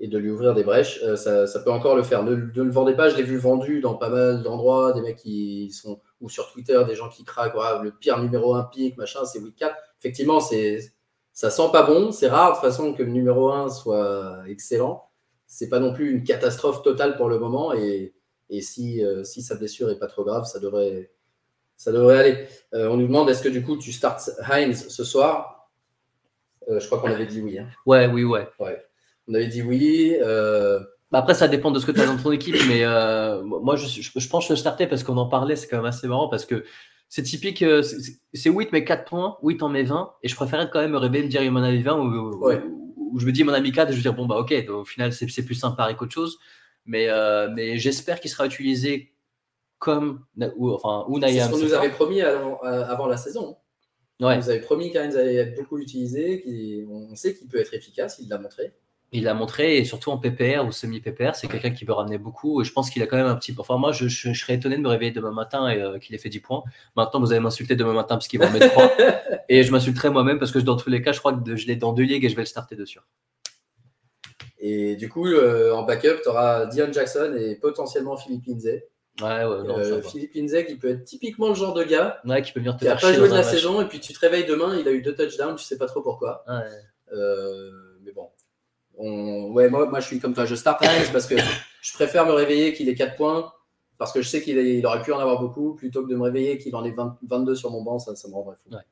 de 0.06 0.18
lui 0.18 0.30
ouvrir 0.30 0.54
des 0.54 0.62
brèches, 0.62 1.00
ça, 1.16 1.46
ça, 1.46 1.60
peut 1.60 1.70
encore 1.70 1.96
le 1.96 2.02
faire. 2.02 2.22
Ne, 2.22 2.36
ne 2.36 2.62
le 2.62 2.70
vendez 2.70 2.94
pas, 2.94 3.08
je 3.08 3.16
l'ai 3.16 3.24
vu 3.24 3.36
vendu 3.36 3.80
dans 3.80 3.94
pas 3.94 4.08
mal 4.08 4.42
d'endroits, 4.42 4.92
des 4.92 5.00
mecs 5.00 5.16
qui 5.16 5.70
sont, 5.72 6.00
ou 6.20 6.28
sur 6.28 6.52
Twitter, 6.52 6.80
des 6.86 6.94
gens 6.94 7.08
qui 7.08 7.24
craquent, 7.24 7.54
le 7.82 7.90
pire 7.90 8.18
numéro 8.20 8.54
1 8.54 8.64
pic, 8.64 8.96
machin, 8.96 9.24
c'est 9.24 9.40
week 9.40 9.56
4. 9.56 9.74
Effectivement, 9.98 10.38
c'est, 10.40 10.92
ça 11.32 11.50
sent 11.50 11.68
pas 11.72 11.82
bon. 11.82 12.12
C'est 12.12 12.28
rare 12.28 12.50
de 12.50 12.54
toute 12.54 12.64
façon 12.64 12.92
que 12.92 13.02
le 13.02 13.10
numéro 13.10 13.50
1 13.50 13.68
soit 13.70 14.38
excellent. 14.46 15.08
C'est 15.46 15.68
pas 15.68 15.80
non 15.80 15.92
plus 15.92 16.10
une 16.10 16.22
catastrophe 16.22 16.82
totale 16.82 17.16
pour 17.16 17.28
le 17.28 17.38
moment 17.38 17.72
et 17.72 18.14
et 18.50 18.60
si, 18.62 19.04
euh, 19.04 19.24
si 19.24 19.42
sa 19.42 19.56
blessure 19.56 19.88
n'est 19.88 19.98
pas 19.98 20.06
trop 20.06 20.24
grave, 20.24 20.44
ça 20.44 20.58
devrait, 20.58 21.10
ça 21.76 21.92
devrait 21.92 22.18
aller. 22.18 22.48
Euh, 22.74 22.88
on 22.88 22.96
nous 22.96 23.06
demande 23.06 23.28
est-ce 23.28 23.42
que 23.42 23.48
du 23.48 23.62
coup 23.62 23.76
tu 23.76 23.92
starts 23.92 24.20
Heinz 24.50 24.88
ce 24.88 25.04
soir? 25.04 25.70
Euh, 26.68 26.80
Je 26.80 26.86
crois 26.86 27.00
qu'on 27.00 27.10
avait 27.10 27.26
dit 27.26 27.40
oui. 27.42 27.58
Hein. 27.58 27.68
Ouais, 27.84 28.06
oui, 28.06 28.24
ouais. 28.24 28.48
ouais. 28.58 28.82
On 29.28 29.34
avait 29.34 29.46
dit 29.46 29.62
oui. 29.62 30.16
Bah, 31.10 31.20
après, 31.20 31.34
ça 31.34 31.48
dépend 31.48 31.70
de 31.70 31.78
ce 31.78 31.86
que 31.86 31.92
tu 31.92 32.00
as 32.00 32.06
dans 32.06 32.16
ton 32.16 32.32
équipe, 32.32 32.56
mais 32.68 32.84
moi 33.44 33.76
je, 33.76 33.86
je, 33.86 34.28
pense 34.28 34.44
que 34.44 34.48
je 34.48 34.52
le 34.54 34.58
starter 34.58 34.86
parce 34.86 35.02
qu'on 35.02 35.16
en 35.16 35.26
parlait, 35.26 35.56
c'est 35.56 35.68
quand 35.68 35.76
même 35.76 35.86
assez 35.86 36.06
marrant 36.06 36.28
parce 36.28 36.44
que 36.44 36.64
c'est 37.08 37.22
typique, 37.22 37.64
c'est 38.34 38.50
8 38.50 38.68
mais 38.72 38.84
4 38.84 39.08
points, 39.08 39.38
8 39.42 39.62
en 39.62 39.68
met 39.70 39.82
20, 39.84 40.12
et 40.22 40.28
je 40.28 40.34
préférais 40.34 40.68
quand 40.70 40.80
même 40.80 40.90
me 40.90 40.98
réveiller 40.98 41.24
me 41.24 41.30
dire 41.30 41.42
il 41.42 41.50
m'en 41.50 41.62
avait 41.62 41.80
20 41.80 41.98
ou, 41.98 43.18
je 43.18 43.24
me 43.24 43.32
dis 43.32 43.40
il 43.40 43.46
m'en 43.46 43.54
a 43.54 43.60
mis 43.60 43.72
4 43.72 43.88
et 43.88 43.92
je 43.92 43.96
veux 43.96 44.02
dire 44.02 44.12
bon 44.12 44.26
bah 44.26 44.36
ok, 44.36 44.52
au 44.68 44.84
final 44.84 45.12
c'est 45.12 45.44
plus 45.44 45.54
sympa 45.54 45.92
qu'autre 45.94 46.12
chose. 46.12 46.38
Mais, 46.88 47.08
euh, 47.10 47.50
mais 47.54 47.76
j'espère 47.76 48.18
qu'il 48.18 48.30
sera 48.30 48.46
utilisé 48.46 49.12
comme 49.78 50.24
ou, 50.56 50.70
enfin, 50.70 51.06
C'est 51.20 51.40
ce 51.40 51.50
qu'on 51.50 51.58
nous 51.58 51.74
avait 51.74 51.90
promis 51.90 52.22
avant, 52.22 52.58
euh, 52.64 52.84
avant 52.86 53.06
la 53.06 53.18
saison. 53.18 53.58
Ouais. 54.20 54.34
On 54.34 54.36
nous 54.36 54.48
avait 54.48 54.60
promis 54.60 54.90
qu'il 54.90 54.98
allait 54.98 55.36
être 55.36 55.54
beaucoup 55.54 55.78
utilisé. 55.78 56.86
On 56.90 57.14
sait 57.14 57.34
qu'il 57.34 57.46
peut 57.46 57.60
être 57.60 57.74
efficace, 57.74 58.18
il 58.20 58.28
l'a 58.28 58.38
montré. 58.38 58.72
Il 59.10 59.24
l'a 59.24 59.32
montré, 59.32 59.78
et 59.78 59.84
surtout 59.86 60.10
en 60.10 60.18
PPR 60.18 60.66
ou 60.66 60.72
semi-PPR, 60.72 61.34
c'est 61.34 61.48
quelqu'un 61.48 61.70
qui 61.70 61.86
peut 61.86 61.92
ramener 61.92 62.18
beaucoup. 62.18 62.60
Et 62.60 62.64
je 62.64 62.72
pense 62.72 62.90
qu'il 62.90 63.02
a 63.02 63.06
quand 63.06 63.16
même 63.16 63.26
un 63.26 63.36
petit. 63.36 63.54
Enfin, 63.56 63.78
moi, 63.78 63.90
je, 63.90 64.06
je, 64.06 64.34
serais 64.34 64.54
étonné 64.54 64.76
de 64.76 64.82
me 64.82 64.88
réveiller 64.88 65.12
demain 65.12 65.32
matin 65.32 65.66
et 65.70 65.80
euh, 65.80 65.98
qu'il 65.98 66.14
ait 66.14 66.18
fait 66.18 66.28
10 66.28 66.40
points. 66.40 66.62
Maintenant, 66.94 67.18
vous 67.20 67.32
allez 67.32 67.40
m'insulter 67.40 67.74
demain 67.74 67.94
matin 67.94 68.16
parce 68.16 68.28
qu'il 68.28 68.38
va 68.38 68.48
en 68.48 68.50
mettre 68.50 68.70
3. 68.70 68.92
et 69.48 69.62
je 69.62 69.72
m'insulterai 69.72 70.10
moi-même 70.10 70.38
parce 70.38 70.52
que 70.52 70.58
dans 70.58 70.76
tous 70.76 70.90
les 70.90 71.00
cas, 71.00 71.12
je 71.12 71.20
crois 71.20 71.32
que 71.32 71.56
je 71.56 71.66
l'ai 71.66 71.76
dans 71.76 71.94
deux 71.94 72.02
ligues 72.02 72.24
et 72.26 72.28
je 72.28 72.36
vais 72.36 72.42
le 72.42 72.46
starter 72.46 72.76
dessus. 72.76 72.98
Et 74.60 74.96
du 74.96 75.08
coup, 75.08 75.26
euh, 75.26 75.72
en 75.72 75.84
backup, 75.84 76.20
tu 76.22 76.28
auras 76.28 76.66
Dion 76.66 76.92
Jackson 76.92 77.34
et 77.38 77.54
potentiellement 77.54 78.16
Philippe 78.16 78.44
Lindsay. 78.46 78.88
Ouais, 79.22 79.44
ouais, 79.44 79.62
non, 79.64 79.78
euh, 79.78 80.02
Philippe 80.02 80.34
Lindsay 80.34 80.66
qui 80.66 80.76
peut 80.76 80.90
être 80.90 81.04
typiquement 81.04 81.48
le 81.48 81.54
genre 81.54 81.74
de 81.74 81.82
gars 81.82 82.20
ouais, 82.24 82.40
qui 82.40 82.52
peut 82.52 82.60
venir 82.60 82.76
te 82.76 82.80
qui 82.80 82.84
n'a 82.84 82.94
pas 82.94 83.12
joué 83.12 83.28
de 83.28 83.34
la 83.34 83.42
saison 83.42 83.80
et 83.80 83.86
puis 83.86 83.98
tu 83.98 84.12
te 84.12 84.20
réveilles 84.20 84.46
demain, 84.46 84.76
il 84.78 84.86
a 84.86 84.92
eu 84.92 85.02
deux 85.02 85.14
touchdowns, 85.14 85.56
tu 85.56 85.64
sais 85.64 85.78
pas 85.78 85.86
trop 85.86 86.02
pourquoi. 86.02 86.44
Mais 87.08 88.12
bon. 88.12 88.28
On... 88.98 89.52
Ouais, 89.52 89.68
moi, 89.68 89.86
moi 89.86 90.00
je 90.00 90.06
suis 90.06 90.20
comme 90.20 90.34
toi, 90.34 90.44
je 90.44 90.54
start 90.54 90.82
parce 91.12 91.26
que 91.26 91.36
je 91.80 91.92
préfère 91.94 92.26
me 92.26 92.32
réveiller 92.32 92.72
qu'il 92.74 92.88
ait 92.88 92.94
4 92.94 93.16
points 93.16 93.52
parce 93.98 94.12
que 94.12 94.22
je 94.22 94.28
sais 94.28 94.42
qu'il 94.42 94.58
il 94.58 94.86
aurait 94.86 95.02
pu 95.02 95.12
en 95.12 95.18
avoir 95.18 95.40
beaucoup 95.40 95.74
plutôt 95.74 96.04
que 96.04 96.10
de 96.10 96.16
me 96.16 96.22
réveiller 96.22 96.58
qu'il 96.58 96.74
en 96.76 96.84
ait 96.84 96.94
22 97.28 97.54
sur 97.54 97.70
mon 97.70 97.82
banc, 97.82 97.98
ça, 97.98 98.14
ça 98.14 98.28
me 98.28 98.34
rendrait 98.34 98.56
fou. 98.56 98.74
Ouais. 98.74 98.82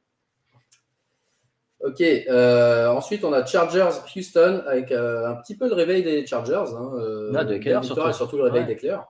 Ok, 1.81 2.01
euh, 2.01 2.89
ensuite 2.89 3.23
on 3.23 3.33
a 3.33 3.45
Chargers 3.45 3.91
Houston 4.17 4.63
avec 4.67 4.91
euh, 4.91 5.29
un 5.29 5.35
petit 5.37 5.57
peu 5.57 5.69
de 5.69 5.75
réveil 5.75 6.03
des 6.03 6.27
Chargers. 6.27 6.55
Hein, 6.75 6.91
euh, 6.95 7.33
ah, 7.37 7.83
surtout. 7.83 8.09
Et 8.09 8.13
surtout 8.13 8.37
le 8.39 8.45
réveil 8.45 8.67
des 8.67 8.77
Clairs. 8.77 9.07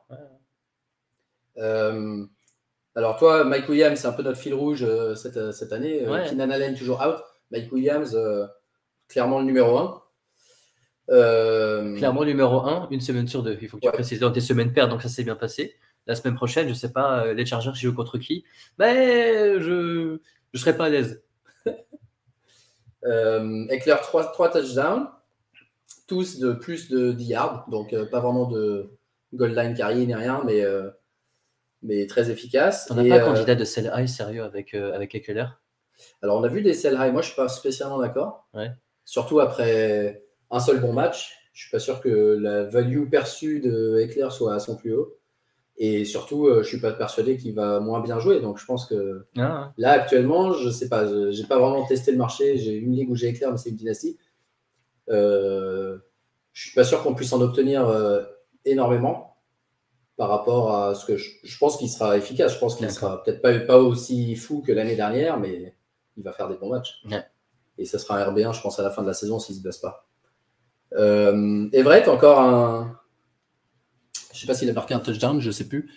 alors 2.94 3.16
toi, 3.16 3.44
Mike 3.44 3.68
Williams, 3.68 3.98
c'est 3.98 4.08
un 4.08 4.12
peu 4.12 4.22
notre 4.22 4.38
fil 4.38 4.52
rouge 4.52 4.84
cette, 5.14 5.52
cette, 5.52 5.72
année. 5.72 6.04
Keenan 6.28 6.50
Allen 6.50 6.74
toujours 6.74 7.00
out. 7.00 7.22
Mike 7.50 7.72
Williams, 7.72 8.18
clairement 9.08 9.38
le 9.38 9.44
numéro 9.46 9.78
1. 9.78 10.02
Euh, 11.10 11.96
Clairement, 11.96 12.24
numéro 12.24 12.60
1, 12.60 12.88
une 12.90 13.00
semaine 13.00 13.28
sur 13.28 13.42
deux. 13.42 13.56
Il 13.62 13.68
faut 13.68 13.76
que 13.76 13.82
tu 13.82 13.88
Ouais. 13.88 13.92
précises 13.92 14.20
dans 14.20 14.32
tes 14.32 14.40
semaines 14.40 14.72
paires, 14.72 14.88
donc 14.88 15.02
ça 15.02 15.08
s'est 15.08 15.24
bien 15.24 15.36
passé. 15.36 15.76
La 16.06 16.14
semaine 16.14 16.34
prochaine, 16.34 16.68
je 16.68 16.74
sais 16.74 16.92
pas, 16.92 17.24
euh, 17.26 17.34
les 17.34 17.46
Chargers 17.46 17.72
jouent 17.74 17.94
contre 17.94 18.18
qui, 18.18 18.44
mais 18.78 19.60
je 19.60 20.18
je 20.52 20.58
serai 20.60 20.76
pas 20.76 20.86
à 20.86 20.88
l'aise. 20.88 21.22
Euh, 23.04 23.66
Eckler, 23.68 23.94
3, 24.02 24.32
touchdowns, 24.50 25.06
tous 26.08 26.40
de 26.40 26.52
plus 26.52 26.88
de 26.88 27.12
10 27.12 27.24
yards, 27.26 27.66
donc 27.70 27.92
euh, 27.92 28.04
pas 28.06 28.18
vraiment 28.20 28.46
de 28.46 28.90
goal 29.32 29.54
line 29.54 29.74
carry 29.74 30.06
ni 30.06 30.14
rien, 30.14 30.42
mais, 30.44 30.62
euh, 30.62 30.90
mais 31.82 32.06
très 32.06 32.30
efficace. 32.30 32.88
On 32.90 32.94
n'a 32.94 33.04
pas 33.08 33.24
candidat 33.24 33.54
de 33.54 33.64
sell 33.64 33.92
high 33.94 34.08
sérieux 34.08 34.42
avec, 34.42 34.74
avec 34.74 35.14
Eckler? 35.14 35.46
Alors, 36.20 36.38
on 36.40 36.42
a 36.42 36.48
vu 36.48 36.62
des 36.62 36.74
sell 36.74 36.94
high, 36.98 37.12
moi 37.12 37.22
je 37.22 37.28
suis 37.28 37.36
pas 37.36 37.48
spécialement 37.48 37.98
d'accord, 37.98 38.48
Ouais. 38.54 38.70
surtout 39.04 39.38
après 39.38 40.24
un 40.50 40.60
seul 40.60 40.80
bon 40.80 40.92
match. 40.92 41.32
Je 41.52 41.62
suis 41.62 41.70
pas 41.70 41.78
sûr 41.78 42.00
que 42.00 42.36
la 42.40 42.64
value 42.64 43.08
perçue 43.08 43.60
de 43.60 43.98
Eckler 44.00 44.28
soit 44.30 44.54
à 44.54 44.58
son 44.58 44.76
plus 44.76 44.94
haut. 44.94 45.16
Et 45.78 46.04
surtout, 46.06 46.46
euh, 46.46 46.62
je 46.62 46.68
suis 46.68 46.80
pas 46.80 46.92
persuadé 46.92 47.36
qu'il 47.36 47.54
va 47.54 47.80
moins 47.80 48.00
bien 48.00 48.18
jouer. 48.18 48.40
Donc, 48.40 48.58
je 48.58 48.64
pense 48.64 48.86
que 48.86 49.26
Ah, 49.36 49.72
Là, 49.76 49.92
actuellement, 49.92 50.52
je 50.52 50.70
sais 50.70 50.88
pas, 50.88 51.06
je- 51.06 51.30
j'ai 51.32 51.44
pas 51.44 51.58
vraiment 51.58 51.84
testé 51.86 52.12
le 52.12 52.18
marché. 52.18 52.56
J'ai 52.56 52.74
une 52.74 52.92
ligue 52.94 53.10
où 53.10 53.14
j'ai 53.14 53.28
éclair, 53.28 53.50
mais 53.52 53.58
c'est 53.58 53.70
une 53.70 53.76
dynastie. 53.76 54.18
Euh, 55.10 55.98
je 56.52 56.62
suis 56.66 56.74
pas 56.74 56.84
sûr 56.84 57.02
qu'on 57.02 57.14
puisse 57.14 57.32
en 57.32 57.40
obtenir 57.40 57.86
euh, 57.88 58.22
énormément 58.64 59.36
par 60.16 60.30
rapport 60.30 60.74
à 60.74 60.94
ce 60.94 61.04
que 61.04 61.16
je, 61.18 61.30
je 61.44 61.58
pense 61.58 61.76
qu'il 61.76 61.90
sera 61.90 62.16
efficace. 62.16 62.54
Je 62.54 62.58
pense 62.58 62.76
qu'il 62.76 62.90
sera 62.90 63.22
peut-être 63.22 63.42
pas, 63.42 63.58
pas 63.60 63.78
aussi 63.78 64.34
fou 64.36 64.62
que 64.66 64.72
l'année 64.72 64.96
dernière, 64.96 65.38
mais 65.38 65.76
il 66.16 66.22
va 66.24 66.32
faire 66.32 66.48
des 66.48 66.56
bons 66.56 66.70
matchs. 66.70 67.02
Ouais. 67.10 67.22
Et 67.78 67.84
ça 67.84 67.98
sera 67.98 68.18
un 68.18 68.30
RB1, 68.32 68.52
je 68.54 68.62
pense, 68.62 68.78
à 68.80 68.82
la 68.82 68.90
fin 68.90 69.02
de 69.02 69.06
la 69.08 69.12
saison 69.14 69.38
s'il 69.38 69.54
se 69.56 69.60
blesse 69.62 69.76
pas. 69.78 70.05
Euh, 70.94 71.68
Everett, 71.72 72.08
encore 72.08 72.40
un. 72.40 72.98
Je 74.32 74.40
sais 74.40 74.46
pas 74.46 74.54
s'il 74.54 74.68
a 74.70 74.72
marqué 74.72 74.94
un 74.94 75.00
touchdown, 75.00 75.40
je 75.40 75.50
sais 75.50 75.66
plus. 75.68 75.90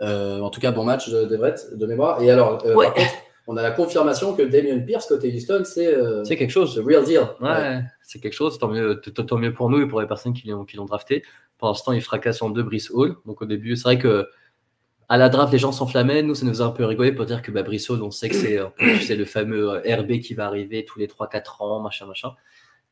Euh, 0.00 0.40
en 0.40 0.50
tout 0.50 0.60
cas, 0.60 0.72
bon 0.72 0.84
match 0.84 1.08
de- 1.08 1.24
d'Everett 1.24 1.68
de 1.76 1.86
mémoire. 1.86 2.20
Et 2.22 2.30
alors, 2.30 2.64
euh, 2.66 2.74
Ouais. 2.74 2.86
par 2.86 2.94
contre, 2.94 3.12
on 3.46 3.56
a 3.56 3.62
la 3.62 3.70
confirmation 3.70 4.34
que 4.34 4.42
Damien 4.42 4.80
Pierce 4.80 5.06
côté 5.06 5.32
Houston, 5.32 5.62
c'est 5.64 5.94
euh, 5.94 6.24
c'est 6.24 6.36
quelque 6.36 6.50
chose. 6.50 6.74
the 6.74 6.84
real 6.84 7.04
deal. 7.04 7.20
Ouais, 7.40 7.82
c'est 8.02 8.18
quelque 8.20 8.32
chose. 8.32 8.58
Tant 8.58 8.68
mieux, 8.68 9.00
tant 9.00 9.38
mieux 9.38 9.54
pour 9.54 9.70
nous 9.70 9.80
et 9.82 9.86
pour 9.86 10.00
les 10.00 10.06
personnes 10.08 10.32
qui 10.32 10.48
l'ont 10.48 10.64
qui 10.64 10.76
l'ont 10.76 10.84
drafté. 10.86 11.22
Pour 11.58 11.68
l'instant, 11.68 11.92
il 11.92 12.00
fracasse 12.02 12.42
en 12.42 12.50
deux 12.50 12.62
Brice 12.64 12.90
Hall. 12.90 13.16
Donc 13.26 13.40
au 13.42 13.46
début, 13.46 13.76
c'est 13.76 13.84
vrai 13.84 13.98
que 13.98 14.28
à 15.08 15.18
la 15.18 15.28
draft, 15.28 15.52
les 15.52 15.58
gens 15.58 15.70
s'enflammaient. 15.70 16.22
Nous, 16.22 16.34
ça 16.34 16.46
nous 16.46 16.62
a 16.62 16.64
un 16.64 16.70
peu 16.70 16.84
rigolé 16.84 17.12
pour 17.12 17.26
dire 17.26 17.42
que 17.42 17.50
bah, 17.52 17.62
Brice 17.62 17.88
Hall, 17.90 18.02
on 18.02 18.10
sait 18.10 18.28
que 18.30 18.34
c'est 18.34 18.58
euh, 18.58 18.66
tu 18.78 19.00
sais, 19.02 19.14
le 19.16 19.24
fameux 19.26 19.68
RB 19.86 20.20
qui 20.20 20.34
va 20.34 20.46
arriver 20.46 20.84
tous 20.84 20.98
les 20.98 21.06
3-4 21.06 21.62
ans, 21.62 21.80
machin, 21.80 22.06
machin. 22.06 22.32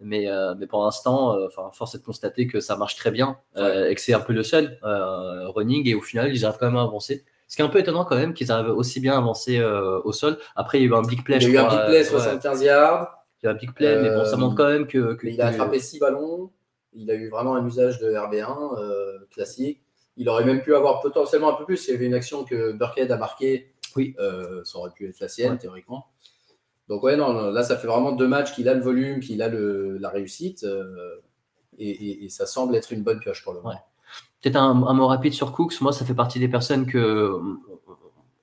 Mais, 0.02 0.28
euh, 0.28 0.54
mais 0.58 0.66
pour 0.66 0.82
l'instant, 0.84 1.36
euh, 1.36 1.48
force 1.72 1.94
est 1.94 1.98
de 1.98 2.04
constater 2.04 2.46
que 2.46 2.60
ça 2.60 2.76
marche 2.76 2.96
très 2.96 3.10
bien 3.10 3.38
euh, 3.56 3.88
et 3.88 3.94
que 3.94 4.00
c'est 4.00 4.14
un 4.14 4.20
peu 4.20 4.32
le 4.32 4.42
seul 4.42 4.78
euh, 4.84 5.48
running. 5.48 5.86
Et 5.88 5.94
au 5.94 6.00
final, 6.00 6.34
ils 6.34 6.44
arrivent 6.44 6.58
quand 6.58 6.66
même 6.66 6.76
à 6.76 6.82
avancer. 6.82 7.24
Ce 7.48 7.56
qui 7.56 7.62
est 7.62 7.64
un 7.64 7.68
peu 7.68 7.78
étonnant 7.80 8.04
quand 8.04 8.16
même 8.16 8.32
qu'ils 8.34 8.50
arrivent 8.50 8.70
aussi 8.70 8.98
bien 9.00 9.12
à 9.14 9.18
avancer 9.18 9.62
au 9.62 10.12
sol. 10.12 10.38
Après, 10.56 10.78
il 10.78 10.82
y 10.82 10.84
a 10.86 10.88
eu 10.88 10.94
un 10.94 11.02
big 11.02 11.22
play. 11.22 11.36
Il 11.36 11.42
y 11.42 11.46
a 11.46 11.50
eu 11.50 11.58
un 11.58 11.68
big 11.68 11.84
play, 11.86 11.96
euh, 11.96 11.98
ouais. 11.98 12.04
75 12.04 12.62
yards. 12.62 13.24
Il 13.42 13.46
y 13.46 13.48
a 13.48 13.52
un 13.52 13.54
big 13.56 13.72
play, 13.74 14.00
mais 14.00 14.10
bon, 14.10 14.24
ça 14.24 14.36
montre 14.36 14.56
quand 14.56 14.68
même 14.68 14.86
que. 14.86 15.18
il 15.22 15.40
a 15.40 15.48
attrapé 15.48 15.78
6 15.78 15.98
ballons. 15.98 16.50
Il 16.94 17.10
a 17.10 17.14
eu 17.14 17.28
vraiment 17.28 17.54
un 17.54 17.66
usage 17.66 17.98
de 17.98 18.10
RB1 18.12 18.78
euh, 18.80 19.18
classique. 19.30 19.82
Il 20.16 20.28
aurait 20.28 20.44
même 20.44 20.62
pu 20.62 20.74
avoir 20.74 21.00
potentiellement 21.00 21.50
un 21.52 21.56
peu 21.56 21.64
plus 21.64 21.76
s'il 21.76 21.92
y 21.92 21.96
avait 21.96 22.06
une 22.06 22.14
action 22.14 22.44
que 22.44 22.72
Burkhead 22.72 23.10
a 23.12 23.16
marquée. 23.16 23.74
Oui. 23.96 24.14
Ça 24.64 24.78
aurait 24.78 24.90
pu 24.90 25.08
être 25.08 25.20
la 25.20 25.28
sienne, 25.28 25.52
Ouais. 25.52 25.58
théoriquement. 25.58 26.06
Donc, 26.92 27.02
ouais, 27.05 27.16
non, 27.16 27.50
là, 27.50 27.62
ça 27.62 27.76
fait 27.76 27.87
vraiment 27.87 28.12
deux 28.12 28.28
matchs 28.28 28.52
qu'il 28.55 28.68
a 28.68 28.74
le 28.74 28.81
volume, 28.83 29.20
qu'il 29.20 29.40
a 29.42 29.48
le, 29.48 29.96
la 29.98 30.11
réussite. 30.11 30.64
euh, 30.64 31.16
et, 31.78 31.88
et- 31.90 32.24
et 32.24 32.28
ça 32.28 32.44
semble 32.46 32.76
être 32.76 32.92
une 32.92 33.02
bonne 33.02 33.18
pioche 33.18 33.42
pour 33.42 33.55
le 33.55 33.61
moment. 33.61 33.70
Ouais. 33.70 33.81
Peut-être 34.42 34.57
un, 34.57 34.70
un 34.87 34.92
mot 34.92 35.07
rapide 35.07 35.33
sur 35.33 35.52
Cooks. 35.52 35.81
Moi, 35.81 35.92
ça 35.92 36.05
fait 36.05 36.14
partie 36.14 36.38
des 36.38 36.48
personnes 36.48 36.87
que 36.87 37.33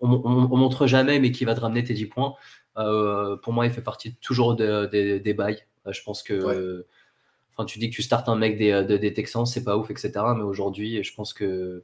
on, 0.02 0.12
on- 0.14 0.48
on 0.52 0.58
montre 0.58 0.88
jamais, 0.88 1.20
mais 1.20 1.32
qui 1.32 1.46
va 1.46 1.54
te 1.56 1.60
ramener 1.60 1.84
tes 1.84 1.94
10 1.94 2.08
points. 2.08 2.34
Euh, 2.78 3.36
pour 3.38 3.54
moi, 3.54 3.66
il 3.66 3.72
fait 3.72 3.82
partie 3.82 4.16
toujours 4.16 4.56
de- 4.56 4.86
des- 4.88 5.20
des 5.20 5.34
bails. 5.34 5.60
Euh, 5.88 5.92
Je 5.92 6.02
pense 6.04 6.24
que. 6.24 6.34
Ouais. 6.44 6.84
Enfin, 7.56 7.66
tu 7.66 7.78
dis 7.80 7.90
que 7.90 7.96
tu 7.96 8.02
startes 8.04 8.30
un 8.30 8.36
mec 8.38 8.58
des, 8.58 8.72
de- 8.84 8.98
des 8.98 9.14
Texans, 9.14 9.46
c'est 9.46 9.64
pas 9.64 9.78
ouf, 9.78 9.92
etc. 9.92 10.12
Mais 10.36 10.44
aujourd'hui, 10.44 11.04
je 11.04 11.14
pense 11.14 11.34
que, 11.34 11.84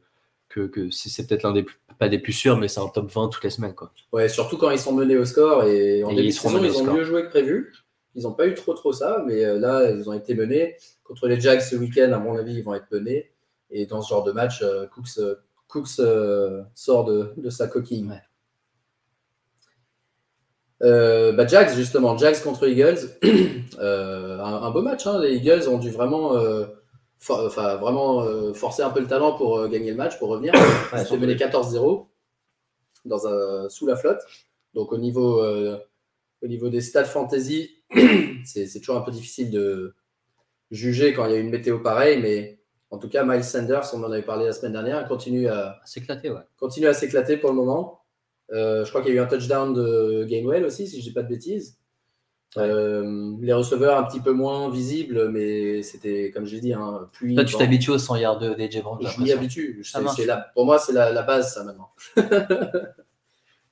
que, 0.55 0.67
que 0.67 0.89
c'est 0.91 1.27
peut-être 1.27 1.43
l'un 1.43 1.51
des 1.51 1.63
plus, 1.63 1.77
pas 1.99 2.07
des 2.09 2.19
plus 2.19 2.33
sûrs, 2.33 2.57
mais 2.57 2.67
c'est 2.67 2.79
un 2.79 2.87
top 2.87 3.11
20 3.11 3.29
toutes 3.29 3.43
les 3.43 3.49
semaines. 3.49 3.75
Quoi. 3.75 3.91
Ouais, 4.13 4.29
surtout 4.29 4.57
quand 4.57 4.69
ils 4.71 4.79
sont 4.79 4.93
menés 4.93 5.17
au 5.17 5.25
score. 5.25 5.63
Et 5.65 6.03
en 6.03 6.09
Et 6.09 6.15
début 6.15 6.27
ils 6.27 6.33
de 6.33 6.39
saison, 6.39 6.63
ils 6.63 6.77
ont 6.77 6.93
mieux 6.93 7.03
joué 7.03 7.23
que 7.23 7.29
prévu. 7.29 7.73
Ils 8.15 8.23
n'ont 8.23 8.33
pas 8.33 8.47
eu 8.47 8.53
trop 8.53 8.73
trop 8.73 8.93
ça, 8.93 9.23
mais 9.27 9.43
euh, 9.43 9.59
là, 9.59 9.91
ils 9.91 10.09
ont 10.09 10.13
été 10.13 10.33
menés. 10.35 10.77
Contre 11.03 11.27
les 11.27 11.39
Jags 11.39 11.59
ce 11.61 11.75
week-end, 11.75 12.11
à 12.13 12.19
mon 12.19 12.37
avis, 12.37 12.53
ils 12.55 12.63
vont 12.63 12.73
être 12.73 12.89
menés. 12.91 13.31
Et 13.69 13.85
dans 13.85 14.01
ce 14.01 14.09
genre 14.09 14.23
de 14.23 14.31
match, 14.31 14.61
euh, 14.61 14.85
Cooks, 14.87 15.17
euh, 15.19 15.35
Cooks, 15.67 15.99
euh, 15.99 16.61
sort 16.73 17.03
de, 17.03 17.33
de 17.35 17.49
sa 17.49 17.67
coquille. 17.67 18.05
Ouais. 18.07 18.21
Euh, 20.83 21.31
bah, 21.31 21.47
Jags, 21.47 21.73
justement, 21.75 22.17
Jags 22.17 22.41
contre 22.41 22.67
Eagles. 22.67 22.99
Euh, 23.79 24.39
un, 24.39 24.53
un 24.63 24.71
beau 24.71 24.81
match. 24.81 25.05
hein. 25.05 25.19
Les 25.19 25.35
Eagles 25.35 25.67
ont 25.67 25.77
dû 25.79 25.89
vraiment, 25.89 26.37
euh, 26.37 26.65
for- 27.19 27.45
enfin, 27.45 27.75
vraiment 27.77 28.21
euh, 28.23 28.53
forcer 28.53 28.83
un 28.83 28.89
peu 28.89 28.99
le 28.99 29.07
talent 29.07 29.33
pour 29.33 29.57
euh, 29.59 29.67
gagner 29.67 29.91
le 29.91 29.97
match, 29.97 30.17
pour 30.19 30.29
revenir. 30.29 30.53
Ils 30.93 31.01
étaient 31.01 31.17
menés 31.17 31.35
14-0 31.35 32.07
dans 33.05 33.27
un, 33.27 33.69
sous 33.69 33.87
la 33.87 33.95
flotte. 33.95 34.21
Donc 34.73 34.91
au 34.91 34.97
niveau, 34.97 35.41
euh, 35.41 35.77
au 36.41 36.47
niveau 36.47 36.69
des 36.69 36.81
stats 36.81 37.05
fantasy, 37.05 37.71
c'est 38.45 38.79
toujours 38.79 38.97
un 38.97 39.01
peu 39.01 39.11
difficile 39.11 39.51
de 39.51 39.95
juger 40.71 41.13
quand 41.13 41.25
il 41.25 41.31
y 41.31 41.35
a 41.35 41.39
une 41.39 41.49
météo 41.49 41.79
pareille, 41.79 42.19
mais 42.21 42.59
en 42.91 42.97
tout 42.97 43.09
cas, 43.09 43.23
Miles 43.23 43.43
Sanders, 43.43 43.89
on 43.93 44.03
en 44.03 44.11
avait 44.11 44.21
parlé 44.23 44.45
la 44.45 44.53
semaine 44.53 44.71
dernière, 44.73 45.07
continue 45.07 45.47
à, 45.47 45.79
ouais. 46.29 46.41
continue 46.57 46.93
s'éclater 46.93 47.37
pour 47.37 47.49
le 47.51 47.55
moment. 47.55 48.01
Euh, 48.51 48.85
je 48.85 48.89
crois 48.89 49.01
qu'il 49.01 49.13
y 49.13 49.17
a 49.17 49.21
eu 49.21 49.23
un 49.23 49.27
touchdown 49.27 49.73
de 49.73 50.23
Gainwell 50.25 50.65
aussi, 50.65 50.87
si 50.87 50.99
je 50.99 51.03
dis 51.03 51.13
pas 51.13 51.23
de 51.23 51.27
bêtises. 51.29 51.77
Euh, 52.57 53.33
les 53.41 53.51
receveurs 53.53 53.97
un 53.97 54.03
petit 54.03 54.19
peu 54.21 54.31
moins 54.31 54.69
visibles, 54.69 55.29
mais 55.29 55.81
c'était, 55.83 56.31
comme 56.31 56.45
j'ai 56.45 56.59
dit, 56.61 56.73
hein, 56.73 57.07
pluie. 57.11 57.35
Toi, 57.35 57.43
tu 57.43 57.53
t'habitues 57.57 57.91
aux 57.91 57.97
100 57.97 58.15
yards 58.15 58.39
de 58.39 58.53
DJ 58.53 58.81
Brown. 58.81 58.97
Je 59.01 59.21
m'y 59.21 59.31
habitue. 59.33 59.81
C'est- 59.83 60.25
la- 60.25 60.37
pour 60.53 60.65
moi, 60.65 60.79
c'est 60.79 60.93
la, 60.93 61.11
la 61.11 61.21
base, 61.23 61.53
ça, 61.53 61.63
maintenant. 61.65 61.89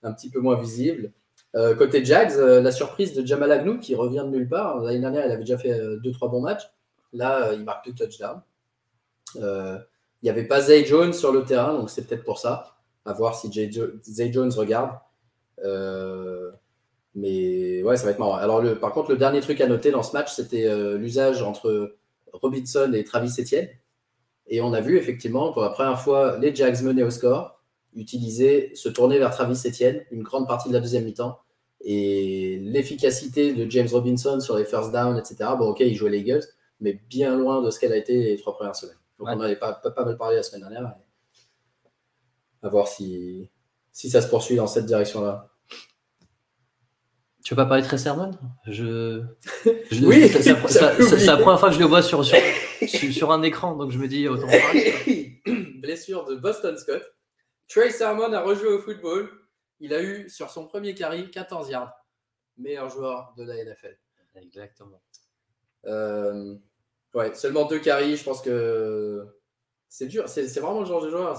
un 0.04 0.12
petit 0.14 0.30
peu 0.30 0.40
moins 0.40 0.60
visible. 0.60 1.12
Euh, 1.56 1.76
côté 1.76 2.04
Jags, 2.04 2.32
euh, 2.34 2.62
la 2.62 2.72
surprise 2.72 3.14
de 3.14 3.26
Jamal 3.26 3.52
Agnew 3.52 3.80
qui 3.80 3.96
revient 3.96 4.24
de 4.26 4.30
nulle 4.38 4.50
part. 4.50 4.80
L'année 4.82 5.00
dernière, 5.00 5.26
il 5.26 5.32
avait 5.32 5.44
déjà 5.44 5.58
fait 5.58 5.80
2-3 6.04 6.30
bons 6.30 6.42
matchs. 6.42 6.64
Là, 7.14 7.54
il 7.54 7.64
marque 7.64 7.86
deux 7.86 7.94
touchdowns. 7.94 8.42
Il 9.36 9.80
n'y 10.24 10.30
avait 10.30 10.46
pas 10.48 10.62
Zay 10.62 10.86
Jones 10.86 11.14
sur 11.14 11.32
le 11.32 11.44
terrain, 11.44 11.74
donc 11.74 11.90
c'est 11.90 12.08
peut-être 12.08 12.24
pour 12.24 12.40
ça. 12.40 12.78
À 13.06 13.14
voir 13.14 13.36
si 13.36 13.52
Jay 13.52 13.70
Jo- 13.72 13.92
Zay 14.04 14.32
Jones 14.32 14.52
regarde. 14.56 14.92
Euh, 15.64 16.52
mais 17.16 17.84
ouais, 17.84 17.98
ça 17.98 18.06
va 18.06 18.12
être 18.12 18.20
marrant. 18.20 18.36
Alors, 18.36 18.62
le, 18.62 18.80
par 18.80 18.92
contre, 18.94 19.12
le 19.12 19.18
dernier 19.18 19.40
truc 19.42 19.62
à 19.62 19.68
noter 19.68 19.92
dans 19.92 20.04
ce 20.04 20.14
match, 20.14 20.34
c'était 20.34 20.66
euh, 20.68 20.98
l'usage 20.98 21.42
entre 21.42 21.96
Robinson 22.32 22.92
et 22.94 23.04
Travis 23.04 23.34
Etienne. 23.40 23.70
Et 24.48 24.62
on 24.62 24.74
a 24.74 24.82
vu 24.82 24.98
effectivement 24.98 25.54
pour 25.54 25.62
la 25.62 25.70
première 25.70 26.00
fois 26.00 26.38
les 26.40 26.54
Jags 26.54 26.82
menés 26.84 27.04
au 27.04 27.10
score, 27.12 27.62
utiliser, 27.96 28.72
se 28.76 28.90
tourner 28.90 29.20
vers 29.20 29.32
Travis 29.32 29.62
Etienne 29.66 30.04
une 30.12 30.24
grande 30.24 30.48
partie 30.48 30.70
de 30.70 30.74
la 30.74 30.80
deuxième 30.80 31.06
mi-temps. 31.06 31.40
Et 31.86 32.60
l'efficacité 32.64 33.54
de 33.54 33.70
James 33.70 33.88
Robinson 33.92 34.40
sur 34.40 34.58
les 34.58 34.66
first 34.66 34.92
down, 34.92 35.18
etc. 35.18 35.52
Bon, 35.58 35.70
ok, 35.70 35.82
il 35.82 35.96
jouait 35.96 36.10
les 36.10 36.20
Eagles, 36.20 36.44
mais 36.80 36.94
bien 37.10 37.38
loin 37.38 37.62
de 37.62 37.70
ce 37.70 37.80
qu'elle 37.80 37.92
a 37.94 37.98
été 37.98 38.18
les 38.24 38.38
trois 38.38 38.56
premières 38.56 38.76
semaines. 38.76 38.96
Donc 39.20 39.28
Ouais. 39.28 39.34
on 39.36 39.38
en 39.38 39.42
avait 39.42 39.56
pas, 39.58 39.74
pas, 39.74 39.92
pas 39.92 40.06
mal 40.06 40.18
parlé 40.18 40.38
la 40.38 40.44
semaine 40.44 40.62
dernière. 40.62 40.96
À 42.64 42.70
voir 42.70 42.88
si, 42.88 43.50
si 43.92 44.10
ça 44.10 44.22
se 44.22 44.28
poursuit 44.30 44.56
dans 44.56 44.68
cette 44.68 44.86
direction-là. 44.86 45.50
Tu 47.44 47.54
veux 47.54 47.58
pas 47.58 47.66
parler 47.66 47.84
très 47.84 47.98
sermon? 47.98 48.32
Je... 48.66 49.22
je- 49.92 50.06
Oui, 50.06 50.30
c'est- 50.30 51.26
la 51.26 51.38
première 51.38 51.60
fois 51.60 51.70
que 51.70 51.76
je 51.76 51.80
le 51.80 51.86
vois 51.86 52.02
sur, 52.02 52.24
sur, 52.24 53.32
un 53.32 53.42
écran, 53.44 53.76
donc 53.76 53.92
je 53.92 53.98
me 53.98 54.08
dis 54.08 54.28
autant 54.30 54.48
parler. 54.48 55.42
Blessure 55.82 56.24
de 56.26 56.36
Boston 56.36 56.78
Scott. 56.78 57.04
Trey 57.68 57.90
Sermon 57.90 58.32
a 58.32 58.42
rejoué 58.42 58.70
au 58.70 58.80
football. 58.80 59.30
Il 59.82 59.94
a 59.94 60.02
eu 60.02 60.30
sur 60.30 60.50
son 60.50 60.66
premier 60.68 60.96
carry 60.96 61.30
14 61.32 61.70
yards. 61.70 61.92
Meilleur 62.58 62.90
joueur 62.90 63.34
de 63.38 63.44
la 63.44 63.56
NFL. 63.56 63.98
Exactement. 64.36 65.02
Euh, 65.86 66.56
ouais, 67.14 67.34
seulement 67.36 67.66
deux 67.66 67.80
carries. 67.80 68.16
Je 68.16 68.24
pense 68.24 68.42
que 68.42 69.26
c'est 69.90 70.08
dur. 70.08 70.30
C'est 70.30 70.48
vraiment 70.60 70.80
le 70.80 70.86
genre 70.86 71.04
de 71.04 71.10
joueur. 71.10 71.38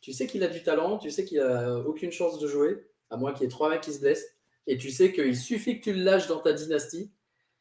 Tu 0.00 0.12
sais 0.14 0.26
qu'il 0.26 0.42
a 0.42 0.48
du 0.48 0.62
talent. 0.62 0.96
Tu 0.96 1.10
sais 1.10 1.24
qu'il 1.24 1.40
a 1.40 1.78
aucune 1.80 2.12
chance 2.12 2.38
de 2.38 2.46
jouer, 2.48 2.86
à 3.10 3.16
moins 3.18 3.32
qu'il 3.32 3.42
y 3.42 3.46
ait 3.46 3.50
trois 3.50 3.68
mecs 3.68 3.82
qui 3.82 3.92
se 3.92 4.00
blessent. 4.00 4.26
Et 4.66 4.78
tu 4.78 4.90
sais 4.90 5.12
qu'il 5.12 5.36
suffit 5.36 5.78
que 5.78 5.84
tu 5.84 5.92
le 5.92 6.02
lâches 6.02 6.26
dans 6.26 6.40
ta 6.40 6.52
dynastie 6.52 7.10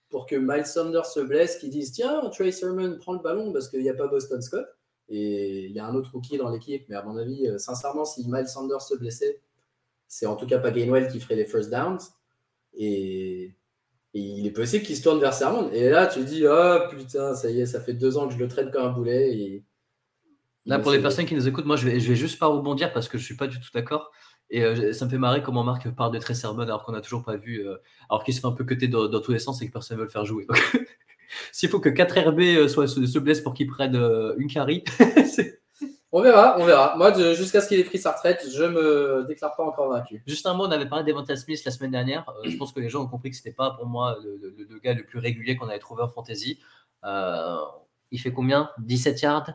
pour 0.10 0.26
que 0.26 0.36
Miles 0.36 0.66
Sanders 0.66 1.06
se 1.06 1.20
blesse, 1.20 1.58
qu'ils 1.58 1.72
disent 1.72 1.92
Tiens, 1.92 2.22
Trey 2.30 2.52
Sermon 2.52 2.98
prend 2.98 3.14
le 3.14 3.20
ballon 3.20 3.52
parce 3.52 3.70
qu'il 3.70 3.82
n'y 3.82 3.90
a 3.90 3.94
pas 3.94 4.08
Boston 4.08 4.42
Scott. 4.42 4.68
Et 5.10 5.66
il 5.66 5.72
y 5.72 5.80
a 5.80 5.86
un 5.86 5.96
autre 5.96 6.12
rookie 6.14 6.38
dans 6.38 6.50
l'équipe. 6.50 6.86
Mais 6.88 6.96
à 6.96 7.04
mon 7.04 7.18
avis, 7.18 7.48
euh, 7.48 7.58
sincèrement, 7.58 8.06
si 8.06 8.24
Miles 8.28 8.48
Sanders 8.48 8.82
se 8.82 8.96
blessait, 8.96 9.42
c'est 10.08 10.26
en 10.26 10.36
tout 10.36 10.48
cas 10.48 10.60
pas 10.60 10.72
Gainwell 10.72 11.08
qui 11.08 11.20
ferait 11.20 11.36
les 11.36 11.46
first 11.46 11.70
downs. 11.70 12.00
Et 12.74 13.54
Et 14.14 14.20
il 14.20 14.46
est 14.46 14.52
possible 14.52 14.86
qu'il 14.86 14.96
se 14.96 15.02
tourne 15.02 15.20
vers 15.20 15.34
Sermon. 15.34 15.72
Et 15.72 15.90
là, 15.90 16.06
tu 16.06 16.24
dis, 16.24 16.46
oh 16.48 16.78
putain, 16.90 17.34
ça 17.36 17.50
y 17.50 17.62
est, 17.62 17.66
ça 17.66 17.82
fait 17.82 17.94
deux 17.94 18.18
ans 18.18 18.28
que 18.28 18.34
je 18.34 18.40
le 18.40 18.48
traite 18.48 18.72
comme 18.72 18.86
un 18.86 18.92
boulet. 18.92 19.36
Et... 19.36 19.64
Là, 20.66 20.80
pour 20.80 20.92
les 20.92 21.02
personnes 21.02 21.26
qui 21.26 21.36
nous 21.36 21.48
écoutent, 21.48 21.66
moi, 21.66 21.76
je 21.76 21.88
vais, 21.88 22.00
je 22.00 22.10
vais 22.10 22.16
juste 22.16 22.40
pas 22.40 22.46
rebondir 22.46 22.94
parce 22.94 23.10
que 23.10 23.18
je 23.18 23.26
suis 23.26 23.36
pas 23.36 23.48
du 23.48 23.60
tout 23.60 23.70
d'accord. 23.74 24.12
Et 24.56 24.64
euh, 24.64 24.94
ça 24.94 25.06
me 25.06 25.10
fait 25.10 25.18
marrer 25.18 25.42
comment 25.42 25.64
Marc 25.64 25.90
parle 25.96 26.14
de 26.14 26.20
très 26.20 26.36
Sermon 26.36 26.60
alors 26.62 26.84
qu'on 26.84 26.92
n'a 26.92 27.02
toujours 27.02 27.24
pas 27.24 27.38
vu, 27.38 27.68
euh, 27.68 27.76
alors 28.08 28.24
qu'il 28.24 28.36
se 28.36 28.40
fait 28.40 28.46
un 28.46 28.52
peu 28.52 28.64
cuter 28.64 28.88
dans, 28.88 29.08
dans 29.08 29.20
tous 29.20 29.32
les 29.32 29.40
sens 29.40 29.60
et 29.64 29.68
que 29.68 29.74
personne 29.74 29.98
ne 29.98 30.02
veut 30.02 30.06
le 30.06 30.12
faire 30.12 30.26
jouer. 30.26 30.46
S'il 31.52 31.70
faut 31.70 31.80
que 31.80 31.90
4 31.90 32.30
RB 32.30 32.40
euh, 32.40 32.68
soit, 32.68 32.88
se, 32.88 33.04
se 33.08 33.18
blessent 33.18 33.42
pour 33.42 33.56
qu'il 33.56 33.66
prenne 33.66 33.96
une 34.38 34.48
c'est 35.26 35.60
On 36.12 36.22
verra, 36.22 36.58
on 36.60 36.66
verra. 36.66 36.94
Moi, 36.98 37.12
jusqu'à 37.34 37.62
ce 37.62 37.68
qu'il 37.68 37.80
ait 37.80 37.84
pris 37.84 37.98
sa 37.98 38.12
retraite, 38.12 38.46
je 38.54 38.64
me 38.64 39.26
déclare 39.28 39.56
pas 39.56 39.64
encore 39.64 39.90
vaincu. 39.90 40.22
Juste 40.28 40.46
un 40.46 40.54
mot, 40.54 40.68
on 40.68 40.72
avait 40.72 40.88
parlé 40.88 41.04
d'Evanta 41.04 41.36
Smith 41.36 41.60
la 41.66 41.72
semaine 41.72 41.90
dernière. 41.90 42.32
Je 42.46 42.56
pense 42.56 42.72
que 42.72 42.80
les 42.80 42.90
gens 42.90 43.02
ont 43.02 43.08
compris 43.08 43.32
que 43.32 43.36
c'était 43.36 43.52
pas 43.54 43.72
pour 43.72 43.88
moi 43.88 44.18
le, 44.24 44.38
le- 44.38 44.68
le 44.70 44.80
gars 44.80 44.94
le 44.94 45.04
plus 45.04 45.18
régulier 45.18 45.56
qu'on 45.56 45.68
avait 45.68 45.80
trouvé 45.80 46.04
en 46.04 46.08
fantasy. 46.10 46.60
Il 47.04 48.20
fait 48.20 48.32
combien? 48.32 48.70
17 48.78 49.20
yards? 49.24 49.50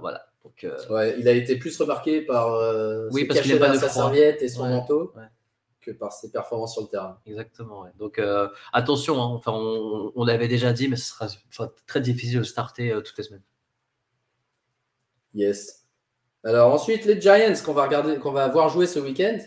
Voilà. 0.00 0.26
Donc, 0.44 0.64
euh, 0.64 0.76
Ouais, 0.90 1.16
il 1.18 1.28
a 1.28 1.32
été 1.32 1.56
plus 1.56 1.76
remarqué 1.78 2.22
par 2.22 2.54
euh, 2.54 3.08
Oui, 3.12 3.24
parce 3.24 3.40
qu'il 3.40 3.58
sa 3.58 3.88
serviette 3.88 4.42
et 4.42 4.48
son 4.48 4.62
Ouais, 4.62 4.70
manteau 4.70 5.12
ouais. 5.16 5.22
que 5.80 5.90
par 5.92 6.12
ses 6.12 6.30
performances 6.30 6.72
sur 6.72 6.82
le 6.82 6.88
terrain. 6.88 7.18
exactement. 7.26 7.86
Donc 7.98 8.18
euh, 8.18 8.48
attention, 8.72 9.20
hein, 9.22 9.26
enfin, 9.26 9.52
on, 9.52 10.12
on 10.14 10.24
l'avait 10.24 10.48
déjà 10.48 10.72
dit, 10.72 10.88
mais 10.88 10.96
ce 10.96 11.10
sera, 11.50 11.68
très 11.86 12.00
difficile 12.00 12.38
de 12.40 12.44
starter 12.44 12.92
toutes 13.04 13.18
les 13.18 13.24
semaines. 13.24 13.42
Yes. 15.34 15.86
Alors 16.44 16.72
ensuite, 16.72 17.04
les 17.04 17.20
Giants 17.20 17.54
qu'on 17.64 17.72
va 17.72 17.84
regarder, 17.84 18.18
qu'on 18.18 18.32
va 18.32 18.48
voir 18.48 18.68
jouer 18.68 18.86
ce 18.86 18.98
week-end. 18.98 19.38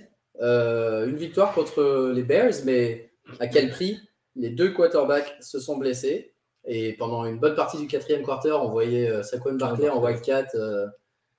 Euh, 0.41 1.07
une 1.07 1.15
victoire 1.15 1.53
contre 1.53 2.11
les 2.13 2.23
Bears, 2.23 2.53
mais 2.65 3.11
à 3.39 3.47
quel 3.47 3.69
prix? 3.69 3.99
Les 4.35 4.49
deux 4.49 4.73
quarterbacks 4.73 5.35
se 5.41 5.59
sont 5.59 5.77
blessés. 5.77 6.34
Et 6.67 6.93
pendant 6.93 7.25
une 7.25 7.37
bonne 7.37 7.55
partie 7.55 7.77
du 7.77 7.87
quatrième 7.87 8.23
quarter, 8.23 8.51
on 8.51 8.69
voyait 8.69 9.07
euh, 9.09 9.23
Saquon 9.23 9.53
Barkley 9.53 9.89
en 9.89 10.01
Wildcat 10.01 10.47
euh, 10.55 10.87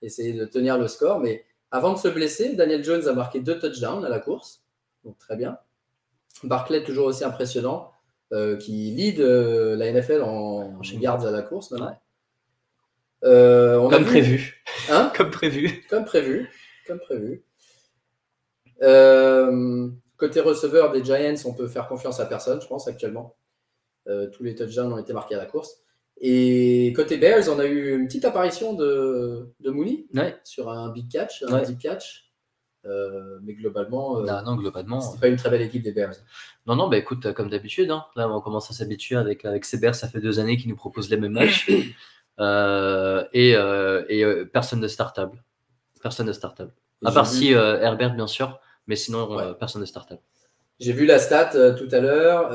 essayer 0.03 0.33
de 0.33 0.45
tenir 0.45 0.79
le 0.79 0.87
score. 0.89 1.19
Mais 1.21 1.45
avant 1.71 1.93
de 1.93 1.99
se 1.99 2.09
blesser, 2.09 2.55
Daniel 2.55 2.85
Jones 2.85 3.07
a 3.09 3.13
marqué 3.13 3.41
deux 3.41 3.59
touchdowns 3.59 4.05
à 4.05 4.09
la 4.09 4.21
course. 4.21 4.63
Donc 5.05 5.19
très 5.19 5.37
bien. 5.37 5.59
Barkley, 6.45 6.83
toujours 6.85 7.07
aussi 7.07 7.25
impressionnant, 7.25 7.91
euh, 8.33 8.57
qui 8.57 8.91
lead 8.91 9.21
euh, 9.21 9.75
la 9.77 9.91
NFL 9.93 10.23
en, 10.23 10.83
chaîne 10.83 11.01
yards 11.01 11.27
à 11.27 11.31
la 11.31 11.43
course 11.43 11.71
maintenant. 11.71 11.99
Euh, 13.25 13.79
on 13.79 13.89
a 13.89 13.93
Comme 13.95 14.05
vu- 14.05 14.11
prévu. 14.11 14.65
Hein 14.91 15.11
Comme 15.17 15.31
prévu. 15.31 15.85
comme 15.89 16.05
prévu. 16.05 16.51
Comme 16.87 17.01
prévu. 17.01 17.43
Euh, 18.83 19.89
côté 20.17 20.41
receveur 20.41 20.93
des 20.93 21.03
Giants, 21.03 21.35
on 21.47 21.55
peut 21.55 21.67
faire 21.67 21.89
confiance 21.89 22.21
à 22.21 22.27
personne, 22.27 22.61
je 22.61 22.67
pense, 22.67 22.87
actuellement. 22.87 23.35
Euh, 24.09 24.29
tous 24.31 24.43
les 24.45 24.55
touchdowns 24.55 24.93
ont 24.93 24.99
été 24.99 25.13
marqués 25.13 25.35
à 25.35 25.39
la 25.39 25.47
course. 25.47 25.79
Et 26.21 26.93
côté 26.97 27.19
Bears, 27.19 27.49
on 27.51 27.59
a 27.59 27.67
eu 27.67 27.95
une 27.95 28.07
petite 28.07 28.25
apparition 28.25 28.73
de, 28.73 29.53
de 29.61 29.71
Mooney 29.71 30.07
Ouais. 30.15 30.37
sur 30.45 30.71
un 30.71 30.91
big 30.91 31.11
catch, 31.11 31.43
un 31.47 31.53
Ouais. 31.53 31.67
deep 31.67 31.79
catch. 31.79 32.25
Euh, 32.87 33.39
mais 33.43 33.55
globalement, 33.55 34.21
euh, 34.21 34.25
Non, 34.25 34.43
non, 34.45 34.55
globalement. 34.57 35.01
c'était 35.01 35.21
pas 35.21 35.27
une 35.29 35.37
très 35.37 35.51
belle 35.51 35.63
équipe 35.63 35.83
des 35.83 35.91
Bears. 35.93 36.15
Non, 36.67 36.77
non, 36.77 36.89
bah 36.89 36.97
écoute, 36.99 37.33
comme 37.33 37.51
d'habitude, 37.51 37.91
hein, 37.91 38.05
là 38.15 38.29
on 38.31 38.41
commence 38.41 38.71
à 38.71 38.75
s'habituer 38.75 39.17
avec, 39.17 39.45
avec 39.45 39.65
Seber, 39.65 39.93
ça 39.93 40.07
fait 40.09 40.21
deux 40.21 40.39
années 40.39 40.57
qu'ils 40.57 40.69
nous 40.71 40.77
proposent 40.77 41.11
les 41.11 41.17
mêmes 41.17 41.33
matchs. 41.33 41.69
Euh, 42.39 43.25
et 43.33 43.53
et 44.11 44.45
personne 44.53 44.81
de 44.83 44.89
startable. 44.89 45.43
Personne 46.03 46.27
de 46.27 46.35
startable. 46.35 46.71
À 47.03 47.11
part 47.11 47.27
si 47.27 47.53
Herbert, 47.53 48.15
bien 48.15 48.27
sûr, 48.27 48.61
mais 48.87 48.95
sinon, 48.95 49.35
Ouais. 49.35 49.55
personne 49.59 49.81
de 49.81 49.87
startable. 49.87 50.21
J'ai 50.79 50.93
vu 50.93 51.07
la 51.07 51.19
stat 51.19 51.73
tout 51.79 51.89
à 51.91 51.99
l'heure. 52.01 52.51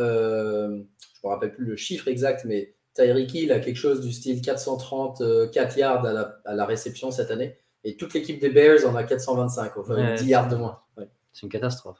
Je 1.23 1.27
me 1.27 1.33
rappelle 1.33 1.53
plus 1.53 1.65
le 1.65 1.75
chiffre 1.75 2.07
exact, 2.07 2.45
mais 2.45 2.73
Tyreek 2.93 3.33
Hill 3.33 3.51
a 3.51 3.59
quelque 3.59 3.75
chose 3.77 4.01
du 4.01 4.11
style 4.11 4.41
434 4.41 5.77
yards 5.77 6.05
à 6.05 6.13
la, 6.13 6.41
à 6.45 6.55
la 6.55 6.65
réception 6.65 7.11
cette 7.11 7.31
année. 7.31 7.57
Et 7.83 7.97
toute 7.97 8.13
l'équipe 8.13 8.39
des 8.39 8.49
Bears 8.49 8.85
en 8.87 8.95
a 8.95 9.03
425, 9.03 9.77
enfin 9.77 9.95
Ouais, 9.95 10.15
10 10.15 10.25
yards 10.27 10.47
de 10.49 10.55
moins. 10.55 10.81
Ouais. 10.97 11.09
C'est 11.33 11.43
une 11.43 11.49
catastrophe. 11.51 11.99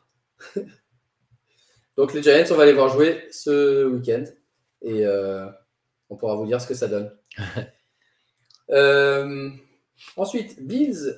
Donc 1.98 2.14
les 2.14 2.22
Giants, 2.24 2.44
on 2.52 2.56
va 2.56 2.66
les 2.66 2.74
voir 2.74 2.90
jouer 2.90 3.26
ce 3.32 3.86
week-end. 3.86 4.24
Et 4.82 5.06
euh, 5.06 5.48
on 6.10 6.16
pourra 6.16 6.36
vous 6.36 6.46
dire 6.46 6.60
ce 6.62 6.68
que 6.68 6.74
ça 6.74 6.88
donne. 6.88 7.12
Euh, 8.70 9.50
ensuite, 10.16 10.66
Bills 10.66 11.14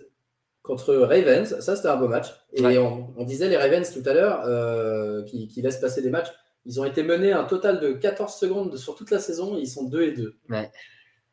contre 0.63 0.95
Ravens. 0.95 1.59
Ça, 1.59 1.75
c'était 1.75 1.89
un 1.89 1.97
beau 1.97 2.07
match. 2.07 2.27
Et 2.53 2.61
Ouais. 2.65 2.77
on, 2.79 3.13
on 3.15 3.23
disait 3.25 3.47
les 3.47 3.57
Ravens 3.57 3.91
tout 3.91 4.01
à 4.09 4.13
l'heure 4.13 4.41
euh, 4.47 5.21
qui, 5.23 5.47
qui 5.47 5.61
laissent 5.61 5.79
passer 5.79 6.01
des 6.01 6.09
matchs. 6.09 6.29
Ils 6.65 6.79
ont 6.79 6.85
été 6.85 7.03
menés 7.03 7.33
un 7.33 7.43
total 7.43 7.79
de 7.79 7.91
14 7.91 8.33
secondes 8.33 8.77
sur 8.77 8.95
toute 8.95 9.11
la 9.11 9.19
saison. 9.19 9.57
Et 9.57 9.61
ils 9.61 9.67
sont 9.67 9.85
2 9.85 10.01
et 10.01 10.11
2. 10.11 10.35
Ouais. 10.49 10.71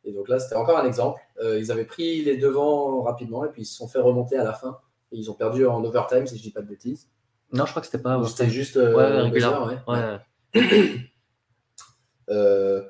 Et 0.03 0.11
donc 0.11 0.27
là, 0.29 0.39
c'était 0.39 0.55
encore 0.55 0.77
un 0.77 0.85
exemple. 0.85 1.21
Euh, 1.41 1.59
ils 1.59 1.71
avaient 1.71 1.85
pris 1.85 2.23
les 2.23 2.37
devants 2.37 3.01
rapidement 3.03 3.45
et 3.45 3.49
puis 3.49 3.61
ils 3.61 3.65
se 3.65 3.75
sont 3.75 3.87
fait 3.87 3.99
remonter 3.99 4.37
à 4.37 4.43
la 4.43 4.53
fin. 4.53 4.79
Et 5.11 5.17
ils 5.17 5.29
ont 5.29 5.33
perdu 5.33 5.65
en 5.65 5.83
overtime, 5.83 6.25
si 6.27 6.37
je 6.37 6.41
dis 6.41 6.51
pas 6.51 6.61
de 6.61 6.67
bêtises. 6.67 7.09
Non, 7.53 7.65
je 7.65 7.71
crois 7.71 7.81
que 7.81 7.87
c'était 7.87 8.01
pas. 8.01 8.21
C'était 8.27 8.49
juste 8.49 8.77
euh, 8.77 8.95
ouais, 8.95 9.05
régulier. 9.05 9.45
buzzer, 9.45 9.55
ouais. 9.87 10.99
Euh, 12.29 12.81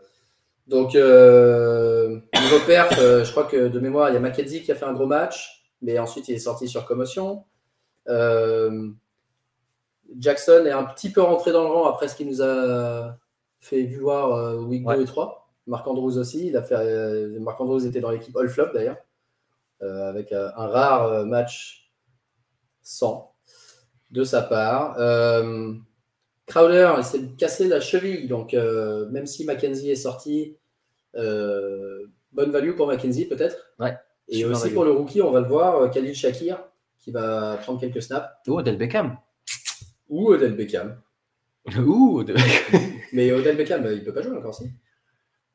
donc, 0.68 0.94
niveau 0.94 2.60
perf, 2.68 2.96
je 2.96 3.32
crois 3.32 3.46
que 3.46 3.70
de 3.70 3.80
mémoire, 3.80 4.10
il 4.10 4.14
y 4.14 4.18
a 4.18 4.20
Mackenzie 4.20 4.62
qui 4.62 4.72
a 4.72 4.76
fait 4.76 4.86
un 4.86 4.94
gros 4.94 5.08
match, 5.08 5.66
mais 5.82 5.98
ensuite 5.98 6.28
il 6.28 6.36
est 6.36 6.40
sorti 6.40 6.68
sur 6.68 6.86
commotion. 6.86 7.46
Euh, 8.08 8.90
Jackson 10.20 10.64
est 10.66 10.72
un 10.72 10.84
petit 10.84 11.12
peu 11.12 11.22
rentré 11.22 11.52
dans 11.52 11.64
le 11.64 11.70
rang 11.70 11.86
après 11.88 12.08
ce 12.08 12.16
qu'il 12.16 12.28
nous 12.28 12.42
a 12.42 13.18
fait 13.60 13.84
voir 13.86 14.34
euh, 14.34 14.56
week 14.58 14.86
Ouais. 14.88 14.96
2 14.98 15.04
et 15.04 15.06
3. 15.06 15.38
Marc 15.68 15.88
Andrews 15.88 16.18
aussi, 16.18 16.48
il 16.48 16.58
a 16.58 16.64
fait, 16.64 16.76
euh, 16.76 17.40
Marc 17.40 17.60
Andrews 17.62 17.86
était 17.86 18.00
dans 18.02 18.10
l'équipe 18.12 18.36
All 18.36 18.50
Flop 18.50 18.74
d'ailleurs, 18.74 18.98
euh, 19.84 20.10
avec 20.10 20.32
un 20.34 20.50
rare 20.68 21.26
match 21.26 21.92
sans 22.82 23.34
de 24.10 24.24
sa 24.24 24.42
part. 24.42 24.96
Crowder, 26.48 26.94
il 26.98 27.04
s'est 27.04 27.22
cassé 27.38 27.68
la 27.68 27.80
cheville, 27.80 28.28
donc 28.28 28.54
euh, 28.54 29.08
même 29.10 29.26
si 29.26 29.46
Mackenzie 29.46 29.92
est 29.92 29.96
sorti, 29.96 30.58
euh, 31.16 32.00
bonne 32.34 32.52
value 32.52 32.76
pour 32.76 32.88
Mackenzie 32.88 33.26
peut-être. 33.26 33.72
Ouais, 33.80 33.96
Et 34.28 34.44
aussi 34.44 34.64
value. 34.64 34.74
pour 34.74 34.84
le 34.84 34.92
rookie, 34.92 35.22
on 35.22 35.32
va 35.32 35.40
le 35.40 35.48
voir, 35.48 35.90
Khalil 35.92 36.14
Shakir, 36.16 36.62
qui 37.00 37.12
va 37.12 37.58
prendre 37.62 37.80
quelques 37.80 38.02
snaps, 38.02 38.28
Oh, 38.48 38.62
Del 38.62 38.78
Beckham. 38.78 39.16
Ou 40.12 40.28
Odell 40.30 40.56
Beckham. 40.56 41.02
Ouh, 41.80 42.24
Del- 42.24 42.38
Mais 43.14 43.32
Odell 43.32 43.58
Beckham, 43.58 43.84
euh, 43.86 43.94
il 43.94 44.04
peut 44.04 44.14
pas 44.14 44.22
jouer 44.22 44.38
encore, 44.38 44.54
si. 44.54 44.66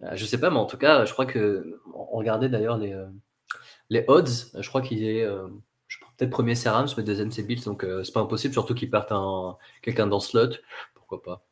Euh, 0.02 0.10
Je 0.14 0.24
sais 0.24 0.38
pas, 0.38 0.50
mais 0.50 0.56
en 0.58 0.66
tout 0.66 0.76
cas, 0.78 1.04
je 1.04 1.12
crois 1.12 1.26
que 1.26 1.80
on 1.94 2.16
regardait 2.18 2.48
d'ailleurs 2.48 2.76
les, 2.78 2.92
euh, 2.92 3.06
les 3.90 4.04
odds. 4.08 4.24
Je 4.58 4.68
crois 4.68 4.82
qu'il 4.82 5.04
est 5.04 5.22
euh, 5.24 5.46
peut-être 6.16 6.30
premier 6.30 6.54
c'est 6.54 6.68
Rams, 6.68 6.88
mais 6.96 7.02
deuxième 7.02 7.30
c'est 7.30 7.42
Bills, 7.42 7.64
donc 7.64 7.84
euh, 7.84 8.02
c'est 8.04 8.12
pas 8.12 8.20
impossible, 8.20 8.52
surtout 8.52 8.74
qu'ils 8.74 8.90
partent 8.90 9.12
un, 9.12 9.56
quelqu'un 9.82 10.06
dans 10.06 10.20
slot. 10.20 10.50
Pourquoi 10.94 11.22
pas 11.22 11.46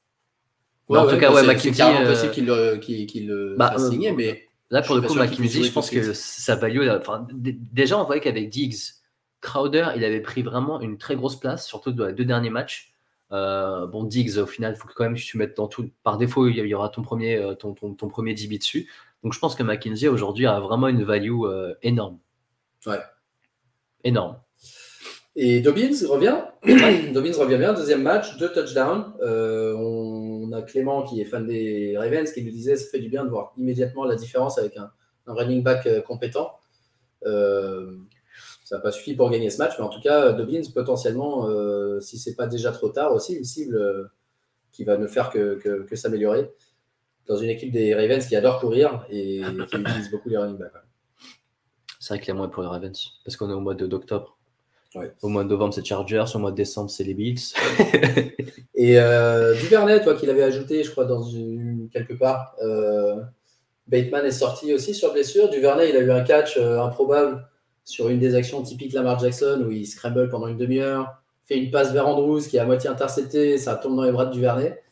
en 0.88 1.06
tout 1.06 1.16
cas, 1.18 1.32
ouais, 1.32 1.40
c'est- 1.40 1.46
McKenzie, 1.46 1.70
C'est 1.70 1.76
carrément 1.78 2.00
euh, 2.00 2.10
possible 2.12 2.32
qu'il 2.32 2.46
le, 2.46 2.76
qu'il- 2.76 3.06
qu'il 3.06 3.26
le 3.28 3.54
bah, 3.56 3.72
fasse 3.72 3.90
euh, 3.90 4.12
mais 4.14 4.48
Là, 4.70 4.82
pour 4.82 4.94
le 4.96 5.02
coup, 5.02 5.08
qu'il 5.08 5.18
McKinsey, 5.22 5.62
je 5.62 5.72
pense 5.72 5.90
que 5.90 6.12
sa 6.14 6.56
value, 6.56 6.88
enfin, 6.90 7.26
déjà, 7.32 7.98
on 7.98 8.04
voyait 8.04 8.20
qu'avec 8.20 8.48
Diggs, 8.50 8.76
Crowder, 9.40 9.88
il 9.96 10.04
avait 10.04 10.20
pris 10.22 10.42
vraiment 10.42 10.80
une 10.80 10.96
très 10.98 11.16
grosse 11.16 11.36
place, 11.38 11.66
surtout 11.66 11.92
dans 11.92 12.06
les 12.06 12.12
deux 12.14 12.24
derniers 12.24 12.50
matchs. 12.50 12.93
Euh, 13.34 13.86
bon, 13.86 14.04
Diggs, 14.04 14.38
au 14.38 14.46
final, 14.46 14.74
il 14.74 14.80
faut 14.80 14.86
que 14.86 14.94
quand 14.94 15.04
même 15.04 15.14
que 15.14 15.20
tu 15.20 15.36
mettes 15.36 15.56
dans 15.56 15.66
tout. 15.66 15.90
Par 16.02 16.18
défaut, 16.18 16.48
il 16.48 16.56
y 16.56 16.74
aura 16.74 16.88
ton 16.88 17.02
premier, 17.02 17.36
euh, 17.36 17.54
ton, 17.54 17.74
ton, 17.74 17.94
ton 17.94 18.08
premier 18.08 18.34
DB 18.34 18.58
dessus. 18.58 18.88
Donc, 19.22 19.32
je 19.32 19.38
pense 19.38 19.54
que 19.54 19.62
McKinsey, 19.62 20.08
aujourd'hui, 20.08 20.46
a 20.46 20.60
vraiment 20.60 20.88
une 20.88 21.02
value 21.02 21.42
euh, 21.42 21.74
énorme. 21.82 22.18
Ouais. 22.86 23.00
Énorme. 24.04 24.38
Et 25.36 25.60
Dobbins 25.60 25.90
revient? 26.08 26.36
Dobbins 27.12 27.36
revient 27.36 27.58
bien. 27.58 27.74
Deuxième 27.74 28.02
match, 28.02 28.36
deux 28.38 28.52
touchdowns. 28.52 29.12
Euh, 29.20 29.74
on 29.74 30.52
a 30.52 30.62
Clément 30.62 31.02
qui 31.02 31.20
est 31.20 31.24
fan 31.24 31.44
des 31.44 31.96
Ravens 31.98 32.30
qui 32.30 32.44
nous 32.44 32.52
disait 32.52 32.76
ça 32.76 32.88
fait 32.88 33.00
du 33.00 33.08
bien 33.08 33.24
de 33.24 33.30
voir 33.30 33.52
immédiatement 33.56 34.04
la 34.04 34.14
différence 34.14 34.58
avec 34.58 34.76
un, 34.76 34.92
un 35.26 35.34
running 35.34 35.64
back 35.64 35.88
compétent. 36.04 36.52
Euh, 37.26 37.96
ça 38.64 38.76
n'a 38.76 38.82
pas 38.82 38.90
suffi 38.90 39.14
pour 39.14 39.30
gagner 39.30 39.50
ce 39.50 39.58
match, 39.58 39.74
mais 39.78 39.84
en 39.84 39.88
tout 39.90 40.00
cas, 40.00 40.32
Dobbins 40.32 40.62
potentiellement, 40.74 41.48
euh, 41.48 42.00
si 42.00 42.18
c'est 42.18 42.34
pas 42.34 42.46
déjà 42.46 42.72
trop 42.72 42.88
tard 42.88 43.12
aussi, 43.14 43.34
une 43.34 43.44
cible 43.44 43.76
euh, 43.76 44.04
qui 44.72 44.82
va 44.84 44.96
ne 44.96 45.06
faire 45.06 45.30
que, 45.30 45.54
que- 45.56 45.82
que 45.84 45.94
s'améliorer 45.96 46.50
dans 47.26 47.36
une 47.36 47.50
équipe 47.50 47.70
des 47.72 47.94
Ravens 47.94 48.26
qui 48.26 48.34
adore 48.36 48.58
courir 48.60 49.06
et 49.10 49.42
qui 49.70 49.76
utilise 49.76 50.10
beaucoup 50.10 50.28
les 50.28 50.36
running 50.38 50.58
backs. 50.58 50.72
C'est 52.00 52.14
vrai 52.14 52.18
qu'il 52.20 52.28
y 52.28 52.30
a 52.32 52.34
moins 52.34 52.48
pour 52.48 52.62
les 52.62 52.68
Ravens, 52.68 53.12
parce 53.24 53.36
qu'on 53.36 53.48
est 53.50 53.54
au 53.54 53.60
mois 53.60 53.74
d'octobre. 53.74 54.36
Ouais. 54.94 55.12
Au 55.22 55.28
mois 55.28 55.42
de 55.42 55.48
novembre, 55.48 55.74
c'est 55.74 55.84
Chargers. 55.84 56.24
Au 56.34 56.38
mois 56.38 56.50
de 56.52 56.56
décembre, 56.56 56.88
c'est 56.90 57.02
les 57.04 57.14
Bills. 57.14 57.40
Et 58.74 58.98
euh, 58.98 59.54
Duvernay, 59.54 60.02
toi 60.02 60.14
qui 60.14 60.26
l'avais 60.26 60.42
ajouté, 60.42 60.82
je 60.84 60.90
crois, 60.90 61.04
dans 61.04 61.22
une, 61.22 61.88
quelque 61.92 62.12
part, 62.14 62.54
euh, 62.62 63.20
Bateman 63.88 64.24
est 64.24 64.30
sorti 64.30 64.72
aussi 64.74 64.94
sur 64.94 65.12
blessure. 65.12 65.48
Duvernay, 65.50 65.90
il 65.90 65.96
a 65.96 66.00
eu 66.00 66.10
un 66.10 66.22
catch 66.22 66.56
euh, 66.58 66.80
improbable 66.80 67.46
sur 67.84 68.08
une 68.08 68.18
des 68.18 68.34
actions 68.34 68.62
typiques 68.62 68.92
Lamar 68.92 69.18
Jackson 69.18 69.62
où 69.66 69.70
il 69.70 69.86
scramble 69.86 70.28
pendant 70.30 70.46
une 70.48 70.56
demi-heure, 70.56 71.22
fait 71.44 71.58
une 71.58 71.70
passe 71.70 71.92
vers 71.92 72.08
Andrews 72.08 72.40
qui 72.40 72.56
est 72.56 72.60
à 72.60 72.64
moitié 72.64 72.88
interceptée, 72.90 73.58
ça 73.58 73.76
tombe 73.76 73.96
dans 73.96 74.04
les 74.04 74.12
bras 74.12 74.24
de 74.26 74.32
Duvernay. 74.32 74.82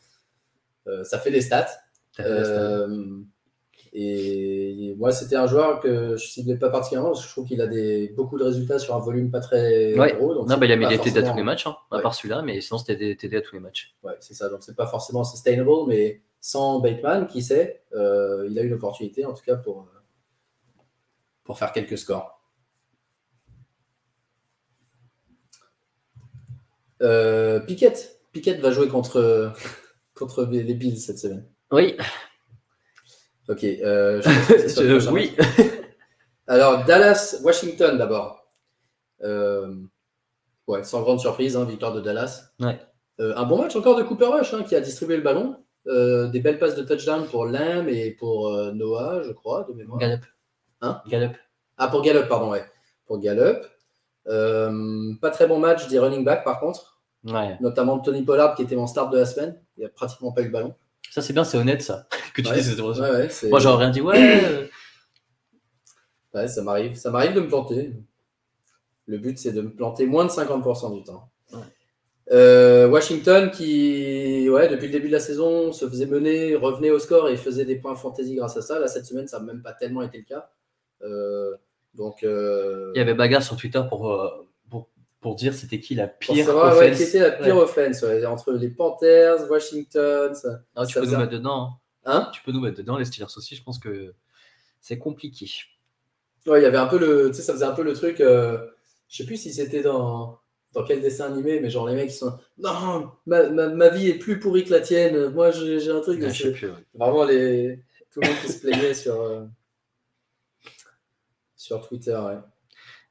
euh, 0.87 1.03
ça 1.03 1.17
fait 1.19 1.31
des 1.31 1.41
stats. 1.41 1.67
Fait. 2.11 2.23
Euh, 2.25 3.17
et 3.95 4.95
moi, 4.97 5.11
c'était 5.11 5.35
un 5.35 5.45
joueur 5.47 5.79
que 5.79 6.15
je 6.17 6.25
ciblais 6.25 6.57
pas 6.57 6.69
particulièrement 6.69 7.09
parce 7.11 7.21
que 7.21 7.27
je 7.27 7.31
trouve 7.31 7.47
qu'il 7.47 7.61
a 7.61 7.67
des, 7.67 8.09
beaucoup 8.15 8.37
de 8.39 8.43
résultats 8.43 8.79
sur 8.79 8.95
un 8.95 8.99
volume 8.99 9.29
pas 9.31 9.39
très 9.39 9.97
Ouais. 9.97 10.15
gros. 10.15 10.33
donc 10.33 10.47
Non, 10.49 10.57
bah, 10.57 10.65
il 10.65 10.71
a 10.71 10.75
mis 10.75 10.85
pas 10.85 10.89
des 10.91 10.99
TD 10.99 11.19
à 11.19 11.29
tous 11.29 11.35
les 11.37 11.43
matchs, 11.43 11.67
hein, 11.67 11.75
à 11.91 11.97
Ouais. 11.97 12.01
part 12.01 12.13
celui-là, 12.15 12.41
mais 12.41 12.59
sinon 12.61 12.79
c'était 12.79 12.95
des 12.95 13.15
TD 13.15 13.37
à 13.37 13.41
tous 13.41 13.55
les 13.55 13.61
matchs. 13.61 13.95
Ouais, 14.03 14.13
c'est 14.19 14.33
ça. 14.33 14.49
Donc, 14.49 14.63
c'est 14.63 14.75
pas 14.75 14.87
forcément 14.87 15.23
sustainable, 15.23 15.69
mais 15.87 16.21
sans 16.39 16.79
Bateman, 16.79 17.27
qui 17.27 17.41
sait, 17.43 17.83
euh, 17.93 18.47
il 18.49 18.57
a 18.57 18.63
une 18.63 18.73
opportunité, 18.73 19.25
en 19.25 19.33
tout 19.33 19.43
cas, 19.43 19.55
pour, 19.55 19.87
pour 21.43 21.57
faire 21.59 21.71
quelques 21.71 21.97
scores. 21.97 22.39
Euh, 27.03 27.59
Pickett. 27.59 28.19
Pickett 28.31 28.59
va 28.61 28.71
jouer 28.71 28.87
contre, 28.87 29.51
contre 30.15 30.45
les 30.45 30.73
Bills 30.73 30.97
cette 30.97 31.19
semaine. 31.19 31.45
Oui, 31.71 31.97
Ok. 33.49 33.63
euh, 33.63 34.21
je 34.21 34.99
Je- 34.99 35.09
oui. 35.09 35.35
Alors, 36.47 36.85
Dallas-Washington 36.85 37.97
d'abord. 37.97 38.45
Euh, 39.21 39.75
ouais, 40.67 40.83
sans 40.83 41.01
grande 41.01 41.19
surprise, 41.19 41.55
hein, 41.57 41.65
victoire 41.65 41.93
de 41.93 42.01
Dallas. 42.01 42.51
Ouais. 42.59 42.79
Un 43.19 43.43
bon 43.43 43.61
match 43.61 43.75
encore 43.75 43.95
de 43.97 44.03
Cooper 44.03 44.25
Rush 44.25 44.53
hein, 44.53 44.63
qui 44.63 44.75
a 44.75 44.81
distribué 44.81 45.17
le 45.17 45.23
ballon. 45.23 45.57
Des 45.85 46.39
belles 46.39 46.57
passes 46.59 46.75
de 46.75 46.83
touchdown 46.83 47.25
pour 47.27 47.45
Lamb 47.45 47.87
et 47.89 48.11
pour 48.11 48.49
Noah, 48.73 49.21
je 49.23 49.31
crois, 49.31 49.65
de 49.69 49.73
mémoire. 49.73 49.99
Gallup. 49.99 50.25
Hein? 50.81 51.01
Gallup. 51.07 51.33
Ah, 51.77 51.87
pour 51.89 52.01
Gallup, 52.01 52.27
pardon, 52.27 52.49
ouais. 52.51 52.65
Pour 53.05 53.19
Gallup. 53.19 53.59
Euh, 54.27 55.13
pas 55.21 55.29
très 55.31 55.47
bon 55.47 55.59
match 55.59 55.87
des 55.89 55.99
running 55.99 56.23
backs, 56.23 56.43
par 56.43 56.59
contre, 56.59 56.92
Ouais. 57.25 57.57
notamment 57.61 57.99
Tony 57.99 58.23
Pollard 58.23 58.55
qui 58.55 58.63
était 58.63 58.75
mon 58.75 58.87
start 58.87 59.11
de 59.11 59.17
la 59.17 59.25
semaine. 59.25 59.57
Il 59.77 59.85
a 59.85 59.89
pratiquement 59.89 60.31
pas 60.31 60.41
eu 60.41 60.45
le 60.45 60.51
ballon. 60.51 60.73
Ça, 61.09 61.21
c'est 61.21 61.33
bien, 61.33 61.43
c'est 61.43 61.57
honnête, 61.57 61.81
ça. 61.81 62.07
Que 62.33 62.41
tu 62.41 62.49
Ouais. 62.49 62.61
dis, 62.61 63.49
Moi, 63.49 63.59
j'aurais 63.59 63.83
rien 63.85 63.91
dit, 63.91 64.01
ouais. 64.01 64.43
euh, 64.45 64.67
Ouais, 66.33 66.47
ça 66.47 66.63
m'arrive. 66.63 66.95
Ça 66.95 67.11
m'arrive 67.11 67.33
de 67.33 67.41
me 67.41 67.47
planter. 67.47 67.93
Le 69.05 69.17
but, 69.17 69.37
c'est 69.37 69.51
de 69.51 69.61
me 69.61 69.69
planter 69.73 70.05
moins 70.05 70.25
de 70.25 70.31
50% 70.31 70.95
du 70.97 71.03
temps. 71.03 71.29
Euh, 72.31 72.87
Washington, 72.87 73.51
qui, 73.51 74.49
ouais, 74.49 74.67
depuis 74.69 74.87
le 74.87 74.93
début 74.93 75.07
de 75.07 75.13
la 75.13 75.19
saison, 75.19 75.71
se 75.73 75.87
faisait 75.87 76.05
mener, 76.05 76.55
revenait 76.55 76.89
au 76.89 76.97
score 76.99 77.29
et 77.29 77.35
faisait 77.37 77.65
des 77.65 77.75
points 77.75 77.95
fantasy 77.95 78.35
grâce 78.35 78.57
à 78.57 78.61
ça. 78.61 78.79
Là, 78.79 78.87
cette 78.87 79.05
semaine, 79.05 79.27
ça 79.27 79.39
n'a 79.39 79.45
même 79.45 79.61
pas 79.61 79.73
tellement 79.73 80.01
été 80.01 80.17
le 80.19 80.23
cas. 80.23 80.49
Euh, 81.03 81.51
donc, 81.93 82.23
euh, 82.23 82.91
Il 82.95 82.99
y 82.99 83.01
avait 83.01 83.13
bagarre 83.13 83.43
sur 83.43 83.55
Twitter 83.57 83.81
pour, 83.89 84.09
pour, 85.23 85.35
dire 85.35 85.53
c'était 85.55 85.79
qui 85.79 85.95
la 85.95 86.07
pour 86.07 86.35
pire 86.35 86.45
savoir 86.45 86.77
ouais, 86.77 86.85
offense. 86.91 86.97
qui 86.97 87.03
était 87.03 87.19
la 87.19 87.31
pire 87.31 87.55
Ouais. 87.55 87.63
offense 87.63 88.01
ouais, 88.03 88.23
entre 88.25 88.51
les 88.53 88.69
Panthers, 88.69 89.49
Washington. 89.49 90.35
ça- 90.35 90.59
Ah, 90.75 90.85
tu 90.85 90.93
ça 90.93 90.99
peux 91.01 91.07
nous 91.07 91.17
mettre 91.17 91.31
dedans. 91.31 91.61
hein. 91.63 91.79
Hein? 92.05 92.29
Tu 92.33 92.43
peux 92.43 92.51
nous 92.51 92.59
mettre 92.59 92.77
dedans, 92.77 92.97
les 92.97 93.05
Steelers 93.05 93.31
aussi. 93.35 93.55
Je 93.55 93.63
pense 93.63 93.79
que 93.79 94.13
c'est 94.81 94.97
compliqué. 94.99 95.49
Ouais, 96.45 96.59
il 96.59 96.63
y 96.63 96.65
avait 96.65 96.77
un 96.77 96.87
peu 96.87 96.99
le, 96.99 97.29
tu 97.29 97.35
sais, 97.35 97.41
ça 97.41 97.53
faisait 97.53 97.63
un 97.65 97.71
peu 97.71 97.83
le 97.83 97.93
truc. 97.93 98.19
euh, 98.21 98.67
je 99.07 99.17
sais 99.17 99.25
plus 99.25 99.37
si 99.37 99.51
c'était 99.53 99.81
dans 99.81 100.39
dans 100.73 100.83
quel 100.83 101.01
dessin 101.01 101.25
animé, 101.31 101.59
mais 101.59 101.69
genre 101.69 101.87
les 101.87 101.93
mecs 101.95 102.09
qui 102.09 102.15
sont 102.15 102.35
non, 102.57 103.11
ma, 103.27 103.47
ma, 103.49 103.67
ma 103.69 103.89
vie 103.89 104.09
est 104.09 104.15
plus 104.17 104.39
pourrie 104.39 104.63
que 104.65 104.71
la 104.71 104.79
tienne. 104.81 105.29
Moi, 105.29 105.51
j'ai 105.51 105.89
un 105.91 106.01
truc. 106.01 106.19
De- 106.19 106.27
je 106.29 106.43
sais 106.43 106.51
plus, 106.51 106.67
ouais. 106.67 106.83
Vraiment 106.95 107.23
les 107.25 107.79
tout 108.11 108.19
le 108.21 108.27
monde 108.27 108.37
qui 108.43 108.51
se 108.51 108.59
plaignait 108.59 108.93
sur 108.95 109.21
euh, 109.21 109.45
sur 111.55 111.87
Twitter. 111.87 112.15
Ouais. 112.15 112.37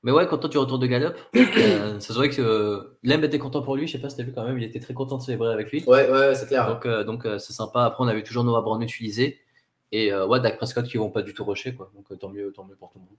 Mais 0.03 0.11
ouais, 0.11 0.27
content 0.27 0.49
du 0.49 0.59
retour 0.59 0.79
de 0.79 0.87
Gallup. 0.87 1.15
Euh, 1.37 2.01
ça 2.01 2.09
se 2.09 2.15
voit 2.15 2.29
que 2.29 2.43
euh, 2.43 3.23
était 3.23 3.38
content 3.38 3.62
pour 3.62 3.77
lui. 3.77 3.87
Je 3.87 3.93
sais 3.93 3.99
pas 4.01 4.09
si 4.09 4.17
t'as 4.17 4.25
vu 4.25 4.33
quand 4.33 4.45
même, 4.45 4.59
il 4.59 4.65
était 4.65 4.81
très 4.81 4.95
content 4.95 5.17
de 5.19 5.23
célébrer 5.23 5.53
avec 5.53 5.71
lui. 5.71 5.85
Ouais, 5.87 6.11
ouais, 6.11 6.35
c'est 6.35 6.47
clair. 6.47 6.67
Donc, 6.67 6.87
euh, 6.87 7.05
donc 7.05 7.25
euh, 7.25 7.38
c'est 7.38 7.53
sympa. 7.53 7.85
Après, 7.85 8.03
on 8.03 8.09
avait 8.09 8.23
toujours 8.23 8.43
Noah 8.45 8.62
Brown 8.62 8.83
utilisé. 8.83 9.38
Et 9.93 10.12
euh, 10.12 10.27
ouais, 10.27 10.41
Dak 10.41 10.57
Prescott 10.57 10.87
qui 10.87 10.97
vont 10.97 11.11
pas 11.11 11.23
du 11.23 11.35
tout 11.35 11.45
rusher. 11.45 11.75
Quoi. 11.75 11.93
Donc 11.95 12.19
tant, 12.19 12.31
mieux, 12.31 12.53
tant 12.53 12.65
mieux 12.65 12.75
pour 12.75 12.91
tout 12.91 12.99
le 12.99 13.05
monde. 13.05 13.17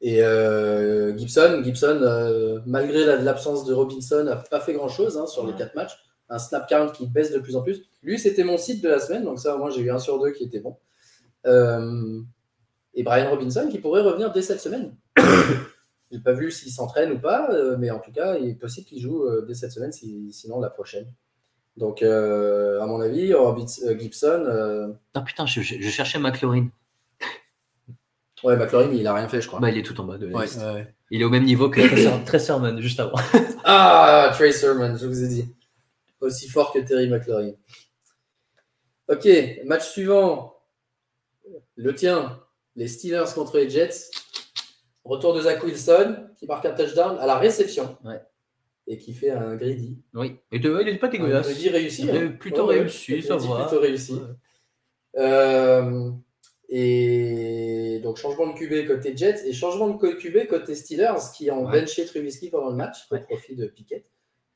Et 0.00 1.18
Gibson, 1.18 1.62
Gibson, 1.64 2.60
malgré 2.66 3.04
la- 3.04 3.16
l'absence 3.16 3.64
de 3.64 3.72
Robinson, 3.72 4.24
n'a 4.24 4.36
pas 4.36 4.60
fait 4.60 4.74
grand 4.74 4.88
chose 4.88 5.18
sur 5.30 5.46
les 5.46 5.54
quatre 5.54 5.74
matchs. 5.74 5.96
Un 6.28 6.38
snap 6.38 6.68
count 6.68 6.90
qui 6.90 7.06
baisse 7.06 7.32
de 7.32 7.38
plus 7.38 7.56
en 7.56 7.62
plus. 7.62 7.82
Lui, 8.02 8.18
c'était 8.18 8.44
mon 8.44 8.58
site 8.58 8.82
de 8.82 8.88
la 8.88 8.98
semaine, 8.98 9.24
donc 9.24 9.38
ça, 9.40 9.56
moi, 9.56 9.70
j'ai 9.70 9.80
eu 9.80 9.90
un 9.90 9.98
sur 9.98 10.20
deux 10.20 10.30
qui 10.32 10.44
était 10.44 10.60
bon. 10.60 10.76
Et 12.94 13.02
Brian 13.02 13.30
Robinson 13.30 13.68
qui 13.70 13.78
pourrait 13.78 14.02
revenir 14.02 14.32
dès 14.32 14.42
cette 14.42 14.60
semaine. 14.60 14.96
J'ai 16.10 16.20
pas 16.20 16.32
vu 16.32 16.50
s'il 16.50 16.72
s'entraîne 16.72 17.12
ou 17.12 17.18
pas, 17.18 17.50
euh, 17.52 17.76
mais 17.78 17.90
en 17.90 17.98
tout 17.98 18.12
cas, 18.12 18.36
il 18.38 18.48
est 18.48 18.54
possible 18.54 18.86
qu'il 18.86 19.00
joue 19.00 19.24
euh, 19.24 19.44
dès 19.46 19.54
cette 19.54 19.72
semaine, 19.72 19.92
si- 19.92 20.32
sinon 20.32 20.58
la 20.60 20.70
prochaine. 20.70 21.12
Donc, 21.76 22.02
euh, 22.02 22.80
à 22.80 22.86
mon 22.86 23.00
avis, 23.00 23.32
euh, 23.34 23.98
Gibson, 23.98 24.44
euh, 24.46 24.88
Ah 25.14 25.20
putain, 25.20 25.44
je, 25.46 25.60
je- 25.60 25.80
je 25.80 25.90
cherchais 25.90 26.18
McLaurin. 26.18 26.68
ouais, 28.44 28.56
McLaurin, 28.56 28.90
il 28.92 29.06
a 29.06 29.14
rien 29.14 29.28
fait, 29.28 29.40
je 29.42 29.48
crois. 29.48 29.60
Bah, 29.60 29.70
il 29.70 29.76
est 29.78 29.82
tout 29.82 30.00
en 30.00 30.04
bas 30.04 30.16
de 30.18 30.26
la 30.26 30.36
Ouais, 30.36 30.44
liste. 30.44 30.58
ouais. 30.60 30.94
Il 31.10 31.20
est 31.20 31.24
au 31.24 31.30
même 31.30 31.44
niveau 31.44 31.68
que 31.70 31.80
Tracer- 31.80 32.24
Tracerman 32.24 32.80
juste 32.80 33.00
avant. 33.00 33.16
Ah, 33.70 34.30
Trey 34.32 34.50
Sermon, 34.52 34.96
je 34.96 35.06
vous 35.06 35.22
ai 35.22 35.28
dit. 35.28 35.54
Aussi 36.20 36.48
fort 36.48 36.72
que 36.72 36.78
Terry 36.78 37.08
McLaurin. 37.10 37.52
Ok, 39.08 39.28
match 39.66 39.88
suivant. 39.90 40.54
Le 41.76 41.94
tien, 41.94 42.40
les 42.76 42.88
Steelers 42.88 43.32
contre 43.34 43.56
les 43.58 43.68
Jets. 43.68 44.10
Retour 45.08 45.34
de 45.34 45.40
Zach 45.42 45.62
Wilson 45.64 46.28
qui 46.36 46.46
marque 46.46 46.64
un 46.66 46.74
touchdown 46.74 47.16
à 47.18 47.26
la 47.26 47.36
réception. 47.38 47.96
Ouais. 48.04 48.20
Et 48.86 48.96
qui 48.98 49.12
fait 49.12 49.30
un 49.30 49.56
greedy. 49.56 49.98
Oui. 50.14 50.36
Et 50.52 50.58
de, 50.58 50.78
il 50.80 50.88
est 50.88 50.96
pas 50.98 51.08
Un 51.08 51.10
dégueulasse. 51.10 51.46
greedy 51.46 51.68
réussi. 51.70 52.02
Il 52.04 52.10
hein. 52.16 52.32
plutôt 52.38 52.66
Ouais, 52.68 52.78
réussi, 52.80 53.22
ça 53.22 53.36
greedy 53.36 53.48
va. 53.52 53.64
Plutôt 53.66 53.80
réussi. 53.82 54.12
Ouais. 54.14 54.20
Euh, 55.22 56.10
et 56.68 58.00
donc 58.02 58.18
changement 58.18 58.46
de 58.52 58.58
QB 58.58 58.86
côté 58.86 59.16
Jets 59.16 59.46
et 59.46 59.52
changement 59.52 59.88
de 59.88 60.12
QB 60.12 60.48
côté 60.48 60.74
Steelers 60.74 61.32
qui 61.34 61.50
ont 61.50 61.64
benché 61.68 62.04
Trubisky 62.04 62.50
pendant 62.50 62.68
le 62.70 62.76
match 62.76 63.06
au 63.10 63.18
profit 63.18 63.56
de 63.56 63.66
Pickett 63.66 64.04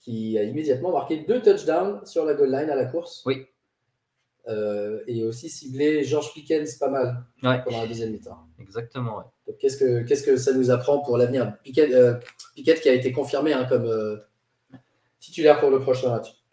qui 0.01 0.39
a 0.39 0.43
immédiatement 0.43 0.93
marqué 0.93 1.19
deux 1.27 1.41
touchdowns 1.41 2.05
sur 2.05 2.25
la 2.25 2.35
goal 2.35 2.51
line 2.51 2.69
à 2.71 2.75
la 2.75 2.85
course. 2.87 3.23
Oui. 3.25 3.47
Euh, 4.49 5.01
et 5.07 5.25
aussi 5.25 5.49
ciblé 5.49 6.03
George 6.03 6.33
Pickens 6.35 6.75
pas 6.75 6.91
mal 6.91 7.25
Ouais. 7.45 7.63
pendant 7.65 7.81
la 7.83 7.87
deuxième 7.87 8.11
mi-temps. 8.11 8.39
Exactement, 8.59 9.19
ouais. 9.19 9.25
Qu'est-ce 9.61 9.77
que 9.77 10.03
qu'est-ce 10.03 10.23
que 10.23 10.37
ça 10.37 10.53
nous 10.53 10.71
apprend 10.71 11.01
pour 11.01 11.19
l'avenir? 11.19 11.55
Pickett, 11.63 11.93
euh, 11.93 12.15
qui 12.55 12.89
a 12.89 12.93
été 12.93 13.13
confirmé 13.13 13.53
hein, 13.53 13.67
comme 13.69 13.87
euh, 13.87 14.17
titulaire 15.21 15.61
pour 15.61 15.71
le 15.71 15.81
prochain 15.81 16.11
match. 16.11 16.35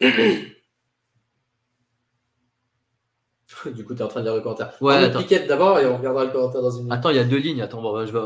du 3.66 3.84
coup, 3.84 3.94
tu 3.94 4.00
es 4.00 4.02
en 4.02 4.08
train 4.08 4.20
de 4.20 4.26
lire 4.26 4.34
le 4.34 4.40
commentaire. 4.40 4.72
Ouais. 4.80 5.10
Pickett 5.10 5.46
d'abord 5.46 5.78
et 5.78 5.86
on 5.86 5.96
regardera 5.96 6.24
le 6.24 6.30
commentaire 6.30 6.62
dans 6.62 6.70
une 6.70 6.84
minute. 6.84 6.92
Attends, 6.92 7.10
il 7.10 7.16
y 7.16 7.20
a 7.20 7.24
deux 7.24 7.38
lignes. 7.38 7.62
Attends, 7.62 7.82
bon, 7.82 8.06
je 8.06 8.12
vais. 8.12 8.20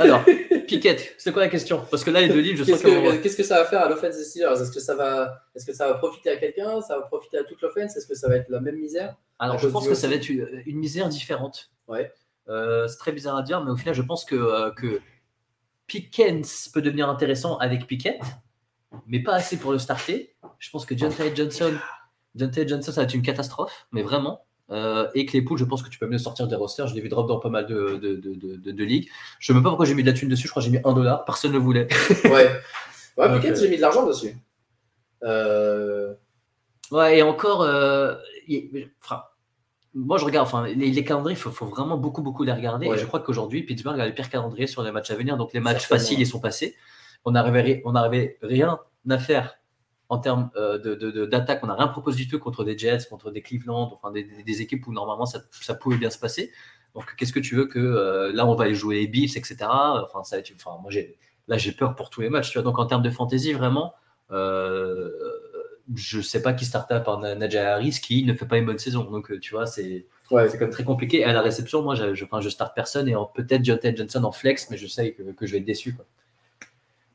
Alors, 0.00 0.24
Piquette, 0.66 1.14
c'est 1.18 1.32
quoi 1.32 1.42
la 1.42 1.48
question? 1.48 1.82
Parce 1.90 2.04
que 2.04 2.10
là, 2.10 2.20
les 2.20 2.28
deux 2.28 2.40
lignes, 2.40 2.56
je 2.56 2.64
Qu'est-ce 2.64 2.82
que. 2.82 2.88
que, 2.88 3.22
qu'est-ce 3.22 3.36
que 3.36 3.42
ça 3.42 3.58
va 3.58 3.64
faire 3.64 3.82
à 3.82 3.88
l'offense 3.88 4.16
des 4.16 4.24
Steelers? 4.24 4.52
Est-ce 4.52 4.70
que 4.70 4.80
ça 4.80 4.94
va, 4.94 5.42
est-ce 5.54 5.66
que 5.66 5.72
ça 5.72 5.88
va 5.88 5.94
profiter 5.94 6.30
à 6.30 6.36
quelqu'un? 6.36 6.80
Ça 6.80 6.96
va 6.96 7.02
profiter 7.02 7.38
à 7.38 7.44
toute 7.44 7.60
l'offense? 7.60 7.96
Est-ce 7.96 8.06
que 8.06 8.14
ça 8.14 8.28
va 8.28 8.36
être 8.36 8.48
la 8.48 8.60
même 8.60 8.76
misère? 8.76 9.16
Alors, 9.38 9.58
je 9.58 9.68
pense 9.68 9.88
que 9.88 9.94
ça 9.94 10.06
va 10.06 10.14
être 10.14 10.28
une, 10.28 10.62
une 10.66 10.78
misère 10.78 11.08
différente. 11.08 11.70
Ouais. 11.88 12.12
Euh, 12.48 12.88
c'est 12.88 12.96
très 12.98 13.12
bizarre 13.12 13.36
à 13.36 13.42
dire, 13.42 13.62
mais 13.64 13.70
au 13.70 13.76
final, 13.76 13.94
je 13.94 14.02
pense 14.02 14.24
que, 14.24 14.34
euh, 14.34 14.70
que 14.72 15.00
Pickens 15.86 16.68
peut 16.72 16.82
devenir 16.82 17.08
intéressant 17.08 17.58
avec 17.58 17.86
Pickett, 17.86 18.20
mais 19.06 19.22
pas 19.22 19.34
assez 19.34 19.56
pour 19.58 19.72
le 19.72 19.78
starter. 19.78 20.34
Je 20.58 20.70
pense 20.70 20.84
que 20.86 20.96
Jonathan 20.96 21.24
Johnson, 21.34 21.74
Jonathan 22.34 22.62
Johnson, 22.66 22.92
ça 22.92 23.00
va 23.00 23.04
être 23.04 23.14
une 23.14 23.22
catastrophe, 23.22 23.86
mais 23.92 24.02
vraiment. 24.02 24.44
Euh, 24.70 25.08
et 25.14 25.26
Claypool, 25.26 25.58
je 25.58 25.64
pense 25.64 25.82
que 25.82 25.88
tu 25.88 25.98
peux 25.98 26.06
le 26.06 26.18
sortir 26.18 26.46
des 26.46 26.54
rosters. 26.54 26.86
Je 26.86 26.94
l'ai 26.94 27.00
vu 27.00 27.08
drop 27.08 27.26
dans 27.26 27.40
pas 27.40 27.48
mal 27.48 27.66
de, 27.66 27.96
de, 27.96 28.14
de, 28.14 28.34
de, 28.34 28.56
de- 28.56 28.70
de 28.70 28.84
ligues. 28.84 29.08
Je 29.40 29.46
sais 29.48 29.52
même 29.52 29.64
pas 29.64 29.68
pourquoi 29.70 29.84
j'ai 29.84 29.94
mis 29.94 30.02
de 30.04 30.10
la 30.10 30.16
thune 30.16 30.28
dessus. 30.28 30.46
Je 30.46 30.52
crois 30.52 30.62
que 30.62 30.66
j'ai 30.68 30.76
mis 30.76 30.80
un 30.84 30.92
dollar. 30.92 31.24
Personne 31.24 31.50
ne 31.52 31.58
voulait. 31.58 31.88
Ouais. 32.26 32.50
Ouais, 33.16 33.32
Pickett, 33.40 33.56
euh, 33.56 33.60
j'ai 33.60 33.68
mis 33.68 33.76
de 33.76 33.80
l'argent 33.80 34.06
dessus. 34.06 34.36
Ouais, 36.92 37.18
et 37.18 37.22
encore, 37.22 37.60
enfin, 37.60 39.22
moi 39.94 40.18
je 40.18 40.24
regarde, 40.24 40.46
enfin, 40.46 40.66
les, 40.66 40.74
les 40.74 41.04
calendriers, 41.04 41.36
il 41.36 41.40
faut, 41.40 41.50
faut 41.50 41.66
vraiment 41.66 41.96
beaucoup, 41.96 42.22
beaucoup 42.22 42.44
les 42.44 42.52
regarder. 42.52 42.86
Ouais. 42.88 42.96
Et 42.96 42.98
je 43.00 43.06
crois 43.06 43.20
qu'aujourd'hui, 43.20 43.62
Pittsburgh 43.62 43.98
a 44.00 44.06
le 44.06 44.14
pire 44.14 44.28
calendrier 44.30 44.66
sur 44.66 44.82
les 44.82 44.92
matchs 44.92 45.10
à 45.10 45.16
venir. 45.16 45.36
Donc 45.36 45.52
les 45.52 45.60
matchs 45.60 45.86
faciles, 45.86 46.20
ils 46.20 46.26
sont 46.26 46.40
passés. 46.40 46.76
On 47.24 47.32
n'arrivait 47.32 47.82
on 47.84 47.92
rien 48.42 48.78
à 49.08 49.18
faire 49.18 49.56
en 50.08 50.18
termes 50.18 50.50
euh, 50.56 50.78
de- 50.78 50.94
de- 50.94 51.10
de- 51.10 51.26
d'attaque. 51.26 51.60
on 51.62 51.66
n'a 51.68 51.74
rien 51.74 51.88
proposé 51.88 52.16
du 52.16 52.28
tout 52.28 52.38
contre 52.38 52.64
des 52.64 52.76
Jets, 52.76 53.06
contre 53.08 53.30
des 53.30 53.42
Cleveland, 53.42 53.92
enfin 53.92 54.10
des, 54.10 54.24
des- 54.24 54.42
des 54.42 54.62
équipes 54.62 54.86
où 54.86 54.92
normalement 54.92 55.26
ça, 55.26 55.40
ça 55.52 55.74
pouvait 55.74 55.96
bien 55.98 56.10
se 56.10 56.18
passer. 56.18 56.50
Donc 56.94 57.14
qu'est-ce 57.16 57.32
que 57.32 57.38
tu 57.40 57.54
veux 57.54 57.66
que 57.66 57.78
euh, 57.78 58.32
là 58.32 58.46
on 58.46 58.54
va 58.56 58.64
aller 58.64 58.74
jouer 58.74 58.96
les 59.00 59.06
Bills, 59.06 59.36
etc. 59.36 59.56
Enfin, 59.70 60.24
ça 60.24 60.38
enfin 60.56 60.78
moi 60.82 60.90
j'ai 60.90 61.16
là 61.46 61.56
j'ai 61.58 61.70
peur 61.72 61.94
pour 61.94 62.10
tous 62.10 62.20
les 62.22 62.28
matchs. 62.30 62.50
Tu 62.50 62.58
vois. 62.58 62.64
Donc 62.64 62.78
en 62.80 62.86
termes 62.86 63.02
de 63.02 63.10
fantasy, 63.10 63.52
vraiment, 63.52 63.94
euh, 64.32 65.10
je 65.94 66.20
sais 66.20 66.42
pas 66.42 66.52
qui 66.52 66.64
starta 66.64 67.00
par 67.00 67.18
Na- 67.18 67.34
Najee 67.34 67.58
Harris 67.58 67.98
qui 68.02 68.24
ne 68.24 68.34
fait 68.34 68.46
pas 68.46 68.58
une 68.58 68.66
bonne 68.66 68.78
saison. 68.78 69.04
Donc 69.04 69.30
euh, 69.30 69.38
tu 69.40 69.54
vois, 69.54 69.66
c'est 69.66 70.06
ouais. 70.30 70.48
c'est 70.48 70.58
quand 70.58 70.64
même 70.66 70.70
très 70.72 70.84
compliqué. 70.84 71.20
Et 71.20 71.24
à 71.24 71.32
la 71.32 71.42
réception, 71.42 71.82
moi, 71.82 71.94
je, 71.94 72.14
je, 72.14 72.24
enfin, 72.24 72.40
je 72.40 72.48
starte 72.48 72.74
personne 72.74 73.08
et 73.08 73.14
peut-être 73.34 73.64
Jonathan 73.64 73.92
Johnson 73.96 74.24
en 74.24 74.32
flex, 74.32 74.70
mais 74.70 74.76
je 74.76 74.86
sais 74.86 75.12
que, 75.12 75.22
que 75.32 75.46
je 75.46 75.52
vais 75.52 75.58
être 75.58 75.64
déçu. 75.64 75.94
Quoi. 75.94 76.04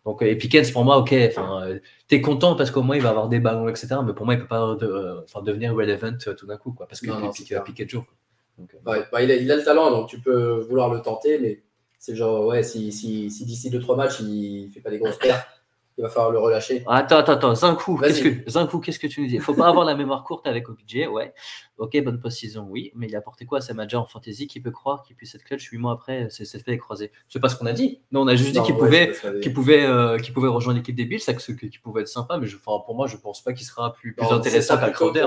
Donc, 0.06 0.22
et 0.22 0.36
Pickens, 0.36 0.70
pour 0.72 0.84
moi, 0.86 0.98
ok, 0.98 1.16
enfin, 1.28 1.64
euh, 1.66 1.80
t'es 2.08 2.22
content 2.22 2.56
parce 2.56 2.70
qu'au 2.70 2.84
moins 2.84 2.96
il 2.96 3.02
va 3.02 3.10
avoir 3.10 3.28
des 3.28 3.40
ballons, 3.40 3.68
etc. 3.68 3.88
Mais 4.06 4.14
pour 4.14 4.26
moi, 4.26 4.36
il 4.36 4.40
peut 4.40 4.46
pas 4.48 4.76
de- 4.80 4.86
euh, 4.86 5.22
enfin, 5.24 5.42
devenir 5.42 5.74
relevant 5.74 6.18
euh, 6.28 6.34
tout 6.36 6.46
d'un 6.46 6.58
coup, 6.58 6.74
quoi, 6.74 6.88
parce 6.88 7.02
que 7.02 7.08
Non, 7.08 7.20
non. 7.20 7.32
Pickett 7.32 7.90
joue. 7.90 8.04
quoi. 8.04 8.14
Donc, 8.60 8.74
euh, 8.76 8.92
Ouais, 8.92 9.04
bah, 9.12 9.24
il, 9.24 9.32
a, 9.32 9.36
il 9.36 9.52
a 9.52 9.56
le 9.56 9.64
talent, 9.64 9.90
donc 9.90 10.08
tu 10.10 10.20
peux 10.20 10.60
vouloir 10.70 10.94
le 10.94 11.02
tenter, 11.02 11.40
mais 11.40 11.64
c'est 11.98 12.16
genre, 12.16 12.46
ouais, 12.46 12.62
si, 12.62 12.92
si, 12.92 13.32
si 13.32 13.46
d'ici 13.46 13.72
2-3 13.72 13.96
matchs, 13.98 14.20
il 14.20 14.70
fait 14.72 14.80
pas 14.80 14.92
des 14.92 15.00
grosses 15.00 15.18
pertes, 15.18 15.48
il 15.98 16.02
va 16.02 16.10
falloir 16.10 16.32
le 16.32 16.40
relâcher. 16.40 16.84
Attends, 16.88 17.18
attends, 17.18 17.34
attends, 17.34 17.56
Zinkou, 17.56 17.98
qu'est-ce 17.98 18.22
que, 18.22 18.50
Zinkou, 18.50 18.80
qu'est-ce 18.80 19.00
que 19.00 19.08
tu 19.08 19.22
nous 19.22 19.28
dis? 19.28 19.40
Faut 19.40 19.54
pas 19.54 19.68
avoir 19.70 19.86
la 19.86 19.96
mémoire 19.96 20.24
courte 20.24 20.46
avec 20.46 20.68
OBJ, 20.68 21.08
ouais. 21.10 21.34
Ok, 21.78 21.98
bonne 22.04 22.20
post-saison, 22.20 22.68
oui, 22.70 22.92
mais 22.96 23.08
il 23.08 23.16
a 23.16 23.20
apporté 23.20 23.46
quoi 23.46 23.60
à 23.60 23.62
sa 23.62 23.74
manager 23.74 24.02
en 24.02 24.06
fantasy? 24.06 24.48
Qui 24.48 24.60
peut 24.60 24.72
croire 24.72 25.04
qu'il 25.04 25.16
puisse 25.16 25.34
être 25.36 25.44
clutch 25.44 25.70
8 25.70 25.78
mois 25.78 25.94
après 25.94 26.28
C'est 26.30 26.46
c'est 26.46 26.60
fait 26.60 26.74
et 26.74 26.78
croisé. 26.78 27.12
C'est 27.30 27.40
pas 27.40 27.50
ce 27.50 27.56
qu'on 27.56 27.66
a 27.66 27.74
dit. 27.74 28.02
Non, 28.12 28.22
on 28.22 28.28
a 28.28 28.36
juste 28.36 28.52
dit 28.52 28.62
qu'il 28.62 28.76
ouais, 28.76 28.80
pouvait, 28.80 29.14
ça, 29.14 29.32
qu'il 29.40 29.54
pouvait, 29.54 29.86
euh, 29.86 30.18
qu'il 30.18 30.34
pouvait 30.34 30.50
rejoindre 30.50 30.80
l'équipe 30.80 30.96
des 30.96 31.06
Bills, 31.06 31.22
qu'il 31.22 31.82
pouvait 31.82 32.02
être 32.02 32.08
sympa, 32.08 32.38
mais 32.38 32.48
je, 32.48 32.58
pour 32.58 32.96
moi, 32.96 33.08
je 33.08 33.18
pense 33.18 33.42
pas 33.42 33.54
qu'il 33.54 33.66
sera 33.66 33.94
plus, 33.94 34.14
plus 34.14 34.26
Non, 34.26 34.34
intéressant 34.34 34.78
qu'un 34.78 34.90
Crowder. 34.90 35.26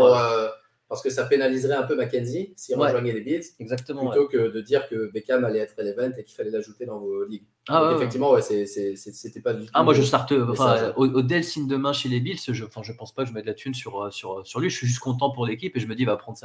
Euh, 0.89 0.91
parce 0.91 1.03
que 1.03 1.11
ça 1.11 1.25
pénaliserait 1.27 1.75
un 1.75 1.83
peu 1.83 1.95
Mackenzie 1.95 2.53
s'il 2.57 2.77
Ouais. 2.77 2.87
rejoignait 2.87 3.13
les 3.13 3.21
Bills, 3.21 3.43
Exactement. 3.61 4.05
ouais. 4.05 4.11
plutôt 4.11 4.29
que 4.29 4.51
de 4.53 4.61
dire 4.61 4.89
que 4.89 5.11
Beckham 5.13 5.45
allait 5.45 5.59
être 5.61 5.75
relevant 5.77 6.13
et 6.17 6.25
qu'il 6.25 6.35
fallait 6.35 6.51
l'ajouter 6.51 6.87
dans 6.87 6.99
vos 6.99 7.25
ligues. 7.25 7.45
Ah, 7.69 7.75
Donc, 7.75 7.83
ouais, 7.83 7.89
ouais. 7.89 7.97
effectivement, 7.99 8.33
ouais, 8.33 8.43
c'était 8.43 9.41
pas 9.41 9.53
du 9.55 9.67
tout. 9.67 9.71
Ah, 9.75 9.83
moi 9.83 9.93
je 9.95 10.03
starte. 10.03 10.33
Enfin, 10.33 10.93
au- 10.97 11.05
Odell 11.07 11.45
signe 11.45 11.69
demain 11.69 11.93
chez 11.93 12.09
les 12.09 12.21
Bills. 12.21 12.39
Je, 12.49 12.65
enfin, 12.65 12.83
je 12.83 12.93
pense 12.93 13.15
pas 13.15 13.25
que 13.25 13.29
je 13.29 13.35
mette 13.35 13.45
de 13.45 13.49
la 13.51 13.55
thune 13.55 13.75
sur, 13.75 14.03
euh, 14.05 14.11
sur, 14.11 14.47
sur 14.47 14.61
lui. 14.61 14.71
Je 14.71 14.77
suis 14.77 14.87
juste 14.87 15.01
content 15.01 15.31
pour 15.31 15.47
l'équipe 15.47 15.77
et 15.77 15.81
je 15.81 15.87
me 15.87 15.95
dis, 15.95 16.03
il 16.03 16.07
va 16.07 16.17
prendre 16.17 16.39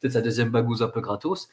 peut-être 0.00 0.12
sa 0.12 0.22
deuxième 0.22 0.50
bagouze 0.50 0.82
un 0.82 0.88
peu 0.88 1.00
gratos. 1.02 1.48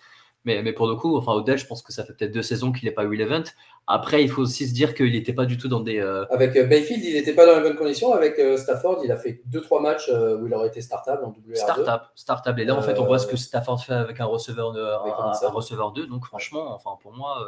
Mais, 0.47 0.63
mais 0.63 0.71
pour 0.73 0.87
le 0.87 0.95
coup, 0.95 1.17
enfin, 1.17 1.33
Odell, 1.33 1.57
je 1.57 1.67
pense 1.67 1.81
que 1.83 1.91
ça 1.93 2.03
fait 2.05 2.13
peut-être 2.13 2.31
deux 2.31 2.41
saisons 2.41 2.71
qu'il 2.71 2.87
n'est 2.87 2.93
pas 2.95 3.03
relevant. 3.03 3.43
Après, 3.85 4.23
il 4.23 4.29
faut 4.29 4.41
aussi 4.41 4.67
se 4.67 4.73
dire 4.73 4.95
qu'il 4.95 5.11
n'était 5.11 5.33
pas 5.33 5.45
du 5.45 5.57
tout 5.57 5.67
dans 5.67 5.81
des. 5.81 5.99
euh, 5.99 6.25
Avec 6.31 6.55
euh, 6.55 6.65
Mayfield, 6.65 7.03
il 7.03 7.13
n'était 7.13 7.33
pas 7.33 7.45
dans 7.45 7.55
les 7.57 7.61
bonnes 7.61 7.75
conditions. 7.77 8.13
Avec 8.13 8.39
euh, 8.39 8.57
Stafford, 8.57 9.01
il 9.03 9.11
a 9.11 9.17
fait 9.17 9.41
2-3 9.51 9.81
matchs 9.81 10.09
euh, 10.09 10.37
où 10.39 10.47
il 10.47 10.53
aurait 10.53 10.69
été 10.69 10.81
startable 10.81 11.23
en 11.25 11.29
WR2. 11.31 11.55
Start-up, 11.55 12.01
start-up. 12.15 12.57
Et 12.57 12.65
là, 12.65 12.75
en 12.75 12.81
fait, 12.81 12.97
on 12.97 13.05
voit 13.05 13.19
ce 13.19 13.27
que 13.27 13.37
Stafford 13.37 13.83
fait 13.83 13.93
avec 13.93 14.19
un 14.21 14.25
receveur, 14.25 14.71
de, 14.71 14.81
un, 14.81 14.99
avec 15.01 15.13
un- 15.13 15.15
Robinson. 15.17 15.45
un 15.47 15.51
receveur 15.51 15.91
2. 15.91 16.07
Donc, 16.07 16.25
franchement, 16.25 16.73
enfin, 16.73 16.91
pour 17.01 17.13
moi, 17.13 17.45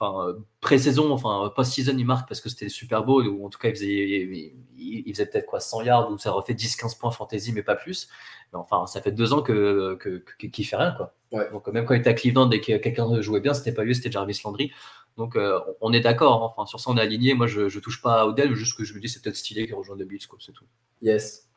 enfin, 0.00 0.28
euh, 0.28 0.34
pré-saison, 0.60 1.12
enfin, 1.12 1.52
post-season, 1.54 1.94
il 1.98 2.04
marque 2.06 2.28
parce 2.28 2.40
que 2.40 2.48
c'était 2.48 2.64
le 2.66 2.70
Super 2.70 3.04
Bowl, 3.04 3.26
ou 3.28 3.46
en 3.46 3.50
tout 3.50 3.58
cas, 3.58 3.68
il 3.68 3.74
faisait, 3.74 3.86
il, 3.88 4.54
il- 4.78 5.02
il 5.06 5.12
faisait 5.14 5.26
peut-être 5.26 5.46
quoi, 5.46 5.60
100 5.60 5.82
yards, 5.82 6.10
ou 6.10 6.18
ça 6.18 6.32
refait 6.32 6.54
10-15 6.54 6.94
points 6.98 7.10
fantasy, 7.10 7.52
mais 7.52 7.62
pas 7.62 7.76
plus. 7.76 8.08
Mais 8.52 8.58
enfin, 8.58 8.86
ça 8.86 9.00
fait 9.02 9.12
deux 9.12 9.32
ans 9.32 9.42
que, 9.42 9.98
qu'il 10.50 10.66
fait 10.66 10.76
rien, 10.76 10.92
quoi. 10.92 11.14
Ouais. 11.32 11.48
Donc, 11.52 11.68
même 11.68 11.84
quand 11.84 11.94
il 11.94 12.00
était 12.00 12.10
à 12.10 12.14
Cleveland 12.14 12.50
et 12.50 12.60
que 12.60 12.76
quelqu'un 12.78 13.20
jouait 13.20 13.40
bien, 13.40 13.54
c'était 13.54 13.72
pas 13.72 13.84
lui, 13.84 13.94
c'était 13.94 14.10
Jarvis 14.10 14.40
Landry. 14.44 14.72
Donc, 15.16 15.36
euh, 15.36 15.60
on 15.80 15.92
est 15.92 16.00
d'accord, 16.00 16.42
hein. 16.42 16.52
enfin, 16.56 16.66
sur 16.66 16.80
ça, 16.80 16.90
on 16.90 16.96
est 16.96 17.00
aligné. 17.00 17.34
Moi, 17.34 17.46
je, 17.46 17.68
je 17.68 17.78
touche 17.78 18.00
pas 18.02 18.22
à 18.22 18.26
Odell, 18.26 18.54
juste 18.54 18.76
que 18.76 18.84
je 18.84 18.94
me 18.94 19.00
dis, 19.00 19.08
c'est 19.08 19.22
peut-être 19.22 19.36
stylé 19.36 19.66
qu'il 19.66 19.74
rejoigne 19.74 19.98
les 19.98 20.04
Bills, 20.06 20.26
quoi, 20.26 20.38
c'est 20.40 20.52
tout. 20.52 20.64
Yes. 21.02 21.49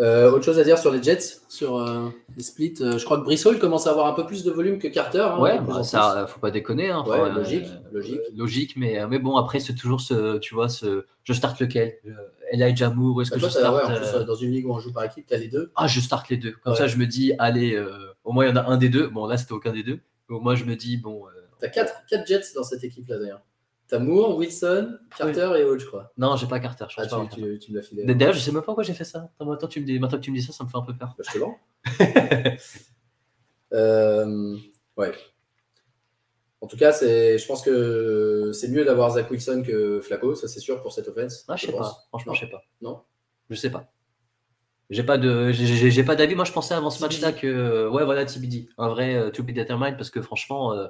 Euh, 0.00 0.30
autre 0.32 0.44
chose 0.44 0.58
à 0.58 0.64
dire 0.64 0.78
sur 0.78 0.90
les 0.90 1.02
Jets, 1.02 1.40
sur 1.48 1.76
euh, 1.78 2.08
les 2.36 2.42
splits. 2.42 2.74
euh, 2.80 2.96
je 2.98 3.04
crois 3.04 3.18
que 3.18 3.24
Brissol 3.24 3.58
commence 3.58 3.86
à 3.86 3.90
avoir 3.90 4.06
un 4.06 4.14
peu 4.14 4.24
plus 4.26 4.42
de 4.42 4.50
volume 4.50 4.78
que 4.78 4.88
Carter. 4.88 5.20
hein, 5.20 5.38
Ouais, 5.38 5.60
bah, 5.60 5.82
ça, 5.82 6.26
faut 6.26 6.40
pas 6.40 6.50
déconner. 6.50 6.90
Hein, 6.90 7.04
Ouais, 7.06 7.18
Enfin, 7.20 7.28
logique, 7.28 7.66
logique. 7.92 8.20
logique, 8.34 8.74
mais, 8.76 9.06
mais 9.06 9.18
bon, 9.18 9.36
après, 9.36 9.60
c'est 9.60 9.74
toujours 9.74 10.00
ce, 10.00 10.38
tu 10.38 10.54
vois, 10.54 10.68
ce, 10.70 11.04
je 11.24 11.32
starte 11.34 11.60
lequel 11.60 11.94
Elijah 12.50 12.90
Moore, 12.90 13.22
est-ce 13.22 13.30
Bah, 13.30 13.36
que 13.36 13.40
toi, 13.40 13.48
je 13.50 13.54
t'as- 13.54 13.60
starte 13.60 13.76
ouais, 13.88 13.94
en 13.94 14.16
plus, 14.18 14.26
dans 14.26 14.34
une 14.34 14.50
ligue 14.50 14.66
où 14.66 14.72
on 14.72 14.78
joue 14.80 14.92
par 14.92 15.04
équipe, 15.04 15.26
tu 15.26 15.34
as 15.34 15.38
les 15.38 15.48
deux. 15.48 15.70
Ah, 15.76 15.86
je 15.86 16.00
starte 16.00 16.28
les 16.30 16.38
deux. 16.38 16.52
Comme 16.64 16.72
Ouais. 16.72 16.78
ça, 16.78 16.86
je 16.86 16.96
me 16.96 17.06
dis, 17.06 17.34
allez, 17.38 17.78
au 18.24 18.32
moins, 18.32 18.46
il 18.46 18.48
y 18.48 18.52
en 18.52 18.56
a 18.56 18.64
un 18.64 18.78
des 18.78 18.88
deux. 18.88 19.08
Bon, 19.08 19.26
là, 19.26 19.36
c'était 19.36 19.52
aucun 19.52 19.72
des 19.72 19.82
deux. 19.82 20.00
Au 20.30 20.40
moins, 20.40 20.54
je 20.54 20.64
me 20.64 20.74
dis, 20.74 20.96
bon, 20.96 21.26
euh, 21.26 21.30
Tu 21.60 21.66
as 21.66 21.68
4, 21.68 22.26
Jets 22.26 22.54
dans 22.56 22.64
cette 22.64 22.82
équipe-là 22.82 23.18
d'ailleurs. 23.18 23.42
Tu 23.92 23.96
as 23.96 23.98
Moore, 23.98 24.38
Wilson, 24.38 24.96
Carter 25.18 25.52
et 25.58 25.64
Hodge, 25.64 25.82
je 25.82 25.86
crois. 25.86 26.12
non, 26.16 26.34
j'ai 26.36 26.46
pas 26.46 26.58
Carter. 26.60 26.86
Je 26.88 26.94
Ah, 26.96 27.06
pas 27.06 27.26
tu, 27.30 27.40
me 27.42 27.76
l'as 27.76 27.82
filé. 27.82 28.04
D'ailleurs, 28.06 28.32
je 28.32 28.38
sais 28.38 28.50
même 28.50 28.62
pas 28.62 28.64
pourquoi 28.66 28.84
j'ai 28.84 28.94
fait 28.94 29.04
ça. 29.04 29.30
Attends, 29.34 29.44
Maintenant, 29.50 29.68
tu 29.68 29.80
me 29.80 29.84
dis, 29.84 29.98
maintenant 29.98 30.16
que 30.18 30.24
tu 30.24 30.30
me 30.30 30.36
dis 30.36 30.42
ça, 30.42 30.52
ça 30.52 30.64
me 30.64 30.68
fait 30.70 30.78
un 30.78 30.82
peu 30.82 30.96
peur. 30.96 31.14
Bah, 31.18 31.24
je 31.28 31.32
te 31.32 31.38
vends. 31.38 31.56
Euh, 33.74 34.56
ouais. 34.98 35.12
En 36.60 36.66
tout 36.66 36.76
cas, 36.76 36.92
c'est, 36.92 37.38
je 37.38 37.46
pense 37.46 37.62
que 37.62 38.50
c'est 38.52 38.68
mieux 38.68 38.84
d'avoir 38.84 39.10
Zach 39.12 39.30
Wilson 39.30 39.62
que 39.66 40.00
Flacco, 40.00 40.34
ça 40.34 40.46
c'est 40.46 40.60
sûr 40.60 40.80
pour 40.82 40.92
cette 40.92 41.08
offense. 41.08 41.44
Ah, 41.48 41.56
je 41.56 41.66
sais 41.66 41.72
pense. 41.72 41.94
pas. 41.94 42.04
Franchement, 42.08 42.32
Non. 42.32 42.36
je 42.36 42.40
sais 42.44 42.50
pas. 42.50 42.62
Non? 42.82 43.00
Je 43.50 43.54
sais 43.56 43.70
pas. 43.70 43.90
J'ai 44.90 45.02
pas 45.04 45.16
de, 45.16 45.52
j'ai- 45.52 46.04
pas 46.04 46.16
d'avis. 46.16 46.34
Moi, 46.34 46.44
je 46.44 46.52
pensais 46.52 46.74
avant 46.74 46.90
ce 46.90 47.00
match-là 47.02 47.32
que, 47.32 47.88
ouais, 47.88 48.04
voilà, 48.04 48.24
TBD, 48.26 48.68
un 48.76 48.88
vrai 48.88 49.14
euh, 49.14 49.30
to 49.30 49.42
be 49.42 49.52
determined, 49.52 49.96
parce 49.96 50.10
que 50.10 50.20
franchement, 50.20 50.74
euh, 50.74 50.88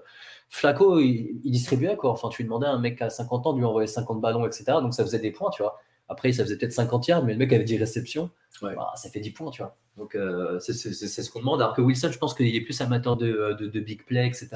Flacco, 0.49 0.99
il, 0.99 1.40
il 1.45 1.51
distribuait 1.53 1.97
quoi. 1.97 2.11
Enfin, 2.11 2.28
tu 2.28 2.38
lui 2.43 2.45
demandais 2.47 2.66
à 2.66 2.70
un 2.72 2.78
mec 2.80 3.01
à 3.01 3.11
50 3.11 3.47
ans 3.47 3.53
de 3.53 3.59
lui 3.59 3.64
envoyer 3.64 3.86
50 3.86 4.20
ballons, 4.20 4.45
etc. 4.47 4.64
Donc 4.82 4.93
ça 4.95 5.05
faisait 5.05 5.20
des 5.20 5.30
points, 5.30 5.51
tu 5.51 5.62
vois. 5.62 5.78
Après, 6.09 6.32
ça 6.32 6.43
faisait 6.45 6.59
peut-être 6.59 6.72
50 6.72 7.07
yards, 7.07 7.24
mais 7.24 7.32
le 7.32 7.38
mec 7.38 7.53
avait 7.53 7.62
10 7.64 7.78
réceptions. 7.78 8.30
Ouais. 8.61 8.74
Bah, 8.74 8.93
ça 8.97 9.09
fait 9.09 9.20
10 9.20 9.30
points, 9.30 9.51
tu 9.51 9.62
vois. 9.62 9.76
Donc 9.97 10.14
euh, 10.16 10.59
c'est 10.59 10.72
ce 10.74 11.30
qu'on 11.30 11.38
demande. 11.40 11.62
Alors 11.62 11.74
que 11.74 11.80
Wilson, 11.80 12.11
je 12.11 12.18
pense 12.18 12.34
qu'il 12.34 12.55
est 12.55 12.61
plus 12.62 12.80
amateur 12.80 13.16
de, 13.16 13.57
de, 13.59 13.66
de 13.68 13.80
big 13.80 14.05
play, 14.05 14.26
etc. 14.26 14.49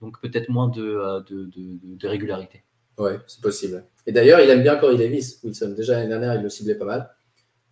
Donc 0.00 0.20
peut-être 0.20 0.48
moins 0.48 0.68
de, 0.68 0.82
euh, 0.82 1.20
de, 1.28 1.44
de, 1.44 1.50
de- 1.50 1.96
de 1.96 2.08
régularité. 2.08 2.64
Ouais, 2.98 3.18
c'est 3.26 3.40
possible. 3.40 3.84
Et 4.06 4.12
d'ailleurs, 4.12 4.40
il 4.40 4.48
aime 4.50 4.62
bien 4.62 4.76
Corey 4.76 4.96
Davis, 4.96 5.40
Wilson. 5.44 5.74
Déjà 5.76 5.94
l'année 5.94 6.08
dernière, 6.08 6.34
il 6.36 6.42
le 6.42 6.48
ciblait 6.48 6.74
pas 6.74 6.84
mal. 6.84 7.10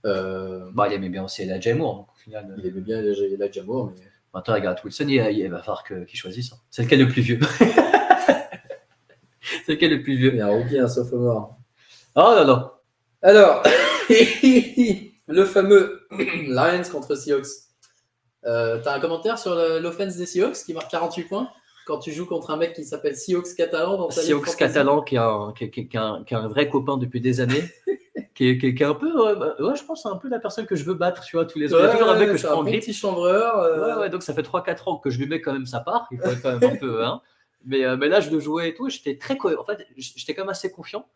Euh, 0.06 0.70
Bah, 0.72 0.86
il 0.88 0.94
aimait 0.94 1.08
bien 1.08 1.24
aussi 1.24 1.42
Elijah 1.42 1.74
Moore. 1.74 1.96
Donc, 1.98 2.08
au 2.14 2.18
final, 2.18 2.46
euh, 2.50 2.54
il 2.58 2.66
aimait 2.66 2.80
bien 2.80 2.98
Elijah 3.00 3.62
Moore, 3.64 3.92
mais 3.96 4.04
Maintenant, 4.32 4.54
regarde 4.54 4.78
Wilson, 4.84 5.06
il, 5.08 5.14
il 5.38 5.48
va 5.48 5.58
falloir 5.58 5.82
qu'il 5.84 6.16
choisisse. 6.16 6.52
hein. 6.52 6.56
C'est 6.70 6.84
lequel 6.84 7.00
le 7.00 7.08
plus 7.08 7.22
vieux? 7.22 7.40
C'est 9.66 9.72
lequel 9.72 9.90
le 9.90 10.02
plus 10.02 10.14
il 10.14 10.18
vieux 10.18 10.34
y 10.36 10.40
a 10.40 10.46
un 10.46 10.50
rookie, 10.50 10.78
un 10.78 10.86
sophomore. 10.88 11.56
Oh 12.14 12.32
là 12.36 12.44
là 12.44 12.78
Alors, 13.22 13.62
le 14.08 15.44
fameux 15.44 16.06
Lions 16.48 16.82
contre 16.90 17.14
Seahawks. 17.16 17.46
Euh, 18.46 18.78
T'as 18.82 18.94
un 18.96 19.00
commentaire 19.00 19.38
sur 19.38 19.54
l'offense 19.54 20.16
des 20.16 20.26
Seahawks 20.26 20.64
qui 20.64 20.72
marque 20.74 20.90
48 20.90 21.24
points? 21.24 21.48
Quand 21.90 21.98
tu 21.98 22.12
joues 22.12 22.26
contre 22.26 22.50
un 22.50 22.56
mec 22.56 22.72
qui 22.74 22.84
s'appelle 22.84 23.16
Seahawks 23.16 23.54
Catalan 23.56 23.96
dans 23.98 24.08
ta 24.08 24.20
fantasy 24.22 24.56
catalan 24.56 25.02
qui 25.02 25.16
est, 25.16 25.18
un, 25.18 25.52
qui, 25.56 25.64
un, 25.96 26.22
qui 26.24 26.34
est 26.34 26.36
un 26.36 26.48
vrai 26.48 26.68
copain 26.68 26.96
depuis 26.96 27.20
des 27.20 27.40
années. 27.40 27.64
qui, 28.34 28.48
est, 28.48 28.58
qui 28.58 28.66
est- 28.68 28.74
qui 28.74 28.82
est 28.82 28.86
un 28.86 28.94
peu, 28.94 29.12
ouais, 29.22 29.34
bah, 29.36 29.54
ouais, 29.58 29.76
je 29.76 29.84
pense, 29.84 30.06
un 30.06 30.16
peu 30.16 30.28
la 30.28 30.38
personne 30.38 30.66
que 30.66 30.76
je 30.76 30.84
veux 30.84 30.94
battre, 30.94 31.22
tu 31.24 31.36
vois, 31.36 31.44
tous 31.44 31.58
les 31.58 31.74
ans. 31.74 31.78
Il 31.78 31.84
y 31.84 31.86
a 31.86 31.92
toujours 31.92 32.08
un 32.10 32.18
mec 32.18 32.30
que 32.30 32.36
je 32.36 32.46
prends 32.46 32.60
en 32.60 32.64
grippe. 32.64 32.80
petit 32.80 32.94
chambreur. 32.94 33.58
euh, 33.58 33.94
Ouais, 33.96 34.00
ouais, 34.02 34.08
donc 34.10 34.22
ça 34.22 34.32
fait 34.32 34.42
3-4 34.42 34.88
ans 34.88 34.96
que 34.98 35.10
je 35.10 35.18
lui 35.18 35.26
mets 35.26 35.40
quand 35.40 35.52
même 35.52 35.66
sa 35.66 35.80
part. 35.80 36.06
Il 36.12 36.18
faut 36.18 36.30
être 36.30 36.40
quand 36.42 36.58
même 36.58 36.70
un 36.72 36.76
peu. 36.76 37.04
Hein. 37.04 37.20
Mais, 37.66 37.84
euh, 37.84 37.96
mais 37.98 38.08
là, 38.08 38.20
je 38.20 38.30
le 38.30 38.40
jouais 38.40 38.70
et 38.70 38.74
tout. 38.74 38.88
J'étais 38.88 39.18
très 39.18 39.36
En 39.58 39.64
fait, 39.64 39.86
j'étais 39.96 40.32
quand 40.34 40.42
même 40.42 40.48
assez 40.50 40.70
confiant. 40.70 41.06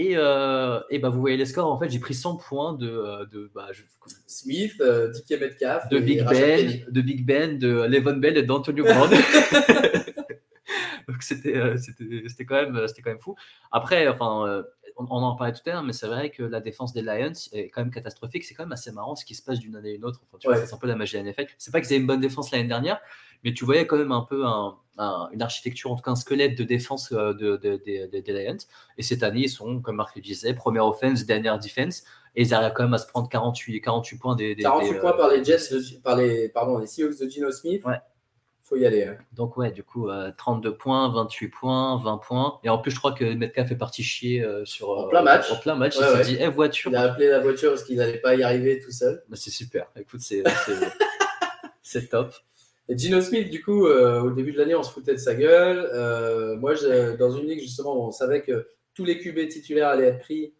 Et, 0.00 0.12
euh, 0.16 0.78
et 0.90 1.00
bah, 1.00 1.08
vous 1.08 1.18
voyez 1.20 1.36
les 1.36 1.44
scores. 1.44 1.70
En 1.72 1.76
fait, 1.76 1.90
j'ai 1.90 1.98
pris 1.98 2.14
100 2.14 2.36
points 2.36 2.72
de, 2.74 2.88
euh, 2.88 3.26
de, 3.32 3.50
bah, 3.52 3.66
je- 3.72 3.82
Smith, 4.28 4.74
euh, 4.80 5.10
DK 5.12 5.40
Metcalf, 5.40 5.88
de 5.88 5.98
Big 5.98 6.24
Ben, 6.24 6.84
de 6.88 7.00
Big 7.00 7.26
Ben, 7.26 7.58
de 7.58 7.68
Levon 7.82 8.16
Bell 8.18 8.36
et 8.36 8.44
d'Antonio 8.44 8.84
Brown. 8.84 9.10
Donc 11.08 11.22
c'était 11.22 11.56
euh, 11.56 11.76
c'était 11.78 12.44
quand 12.44 12.54
même 12.56 12.86
c'était 12.86 13.02
quand 13.02 13.10
même 13.10 13.20
fou. 13.20 13.34
Après, 13.72 14.06
enfin, 14.08 14.46
euh, 14.46 14.62
on, 14.96 15.04
on 15.10 15.22
en 15.22 15.34
parlait 15.36 15.52
tout 15.54 15.62
à 15.66 15.70
l'heure, 15.72 15.82
mais 15.82 15.92
c'est 15.94 16.06
vrai 16.06 16.30
que 16.30 16.42
la 16.42 16.60
défense 16.60 16.92
des 16.92 17.02
Lions 17.02 17.32
est 17.52 17.70
quand 17.70 17.80
même 17.80 17.90
catastrophique. 17.90 18.44
C'est 18.44 18.54
quand 18.54 18.64
même 18.64 18.72
assez 18.72 18.92
marrant 18.92 19.16
ce 19.16 19.24
qui 19.24 19.34
se 19.34 19.42
passe 19.42 19.58
d'une 19.58 19.74
année 19.76 19.92
à 19.92 19.94
une 19.94 20.04
autre. 20.04 20.20
Enfin, 20.28 20.36
tu 20.38 20.46
vois, 20.48 20.58
Ouais. 20.58 20.66
c'est 20.66 20.74
un 20.74 20.78
peu 20.78 20.86
la 20.86 20.96
magie 20.96 21.14
de 21.14 21.18
la 21.24 21.30
NFL. 21.32 21.46
C'est 21.56 21.70
pas 21.72 21.80
qu'ils 21.80 21.88
avaient 21.94 22.00
une 22.00 22.06
bonne 22.06 22.20
défense 22.20 22.50
l'année 22.52 22.68
dernière, 22.68 23.00
mais 23.44 23.52
tu 23.54 23.64
voyais 23.64 23.86
quand 23.86 23.96
même 23.96 24.12
un 24.12 24.22
peu 24.22 24.44
un- 24.44 24.76
un- 24.98 25.28
une 25.32 25.42
architecture, 25.42 25.92
en 25.92 25.96
tout 25.96 26.02
cas 26.02 26.10
un 26.10 26.16
squelette 26.16 26.58
de 26.58 26.64
défense 26.64 27.12
euh, 27.12 27.32
de, 27.32 27.56
de- 27.56 27.80
de- 27.86 28.10
de- 28.10 28.20
des 28.20 28.32
Lions. 28.32 28.56
Et 28.96 29.02
cette 29.02 29.22
année, 29.22 29.42
ils 29.42 29.48
sont, 29.48 29.80
comme 29.80 29.96
Marc 29.96 30.16
le 30.16 30.22
disait, 30.22 30.54
première 30.54 30.86
offense, 30.86 31.24
dernière 31.24 31.58
defense. 31.58 32.02
Et 32.36 32.42
ils 32.42 32.52
arrivent 32.54 32.72
quand 32.74 32.82
même 32.84 32.94
à 32.94 32.98
se 32.98 33.06
prendre 33.06 33.28
48, 33.28 33.80
48 33.80 34.18
points 34.18 34.34
des, 34.36 34.54
des- 34.54 34.62
48 34.62 34.92
des, 34.92 34.98
points 35.00 35.12
euh, 35.12 35.16
par 35.16 35.28
les 35.30 35.44
Jets, 35.44 35.70
de- 35.72 36.00
par 36.02 36.16
les, 36.16 36.48
pardon, 36.48 36.78
les 36.78 36.86
Seahawks 36.86 37.18
de 37.20 37.28
Gino 37.28 37.50
Smith. 37.52 37.84
Ouais. 37.84 38.00
Faut 38.64 38.76
y 38.76 38.84
aller. 38.84 39.04
hein. 39.04 39.16
Donc 39.32 39.56
ouais, 39.56 39.70
du 39.70 39.82
coup, 39.82 40.10
euh, 40.10 40.30
32 40.36 40.76
points, 40.76 41.08
28 41.08 41.48
points, 41.48 41.96
20 42.04 42.18
points. 42.18 42.58
Et 42.64 42.68
en 42.68 42.76
plus, 42.78 42.90
je 42.90 42.98
crois 42.98 43.12
que 43.12 43.24
Metcalf 43.34 43.70
est 43.70 43.76
parti 43.76 44.02
chier 44.02 44.42
euh, 44.44 44.64
sur 44.66 44.90
En 44.90 45.06
euh, 45.06 45.08
plein 45.08 45.22
match. 45.22 45.50
En 45.50 45.56
plein 45.56 45.74
match, 45.74 45.96
Ouais, 45.96 46.04
il 46.06 46.16
ouais. 46.18 46.24
s'est 46.24 46.30
dit, 46.32 46.36
eh 46.40 46.48
voiture. 46.48 46.90
Il 46.90 46.96
a 46.96 47.02
appelé 47.12 47.28
la 47.28 47.38
voiture 47.40 47.70
parce 47.70 47.84
qu'ils 47.84 47.96
n'allaient 47.96 48.18
pas 48.20 48.34
y 48.34 48.42
arriver 48.42 48.78
tout 48.78 48.90
seul. 48.92 49.22
Bah, 49.30 49.36
c'est 49.40 49.50
super. 49.50 49.86
Écoute, 49.96 50.20
c'est- 50.20 50.42
c'est 51.82 52.08
top. 52.10 52.34
Et 52.88 52.96
Gino 52.96 53.20
Smith, 53.20 53.50
du 53.50 53.62
coup, 53.62 53.86
euh, 53.86 54.22
au 54.22 54.30
début 54.30 54.52
de 54.52 54.58
l'année, 54.58 54.74
on 54.74 54.82
se 54.82 54.90
foutait 54.90 55.12
de 55.12 55.18
sa 55.18 55.34
gueule. 55.34 55.88
Euh, 55.92 56.56
moi, 56.56 56.74
dans 57.18 57.30
une 57.30 57.46
ligue, 57.46 57.60
justement, 57.60 58.06
on 58.06 58.10
savait 58.10 58.42
que 58.42 58.66
tous 58.94 59.04
les 59.04 59.18
QB 59.18 59.48
titulaires 59.48 59.88
allaient 59.88 60.06
être 60.06 60.20
pris. 60.20 60.54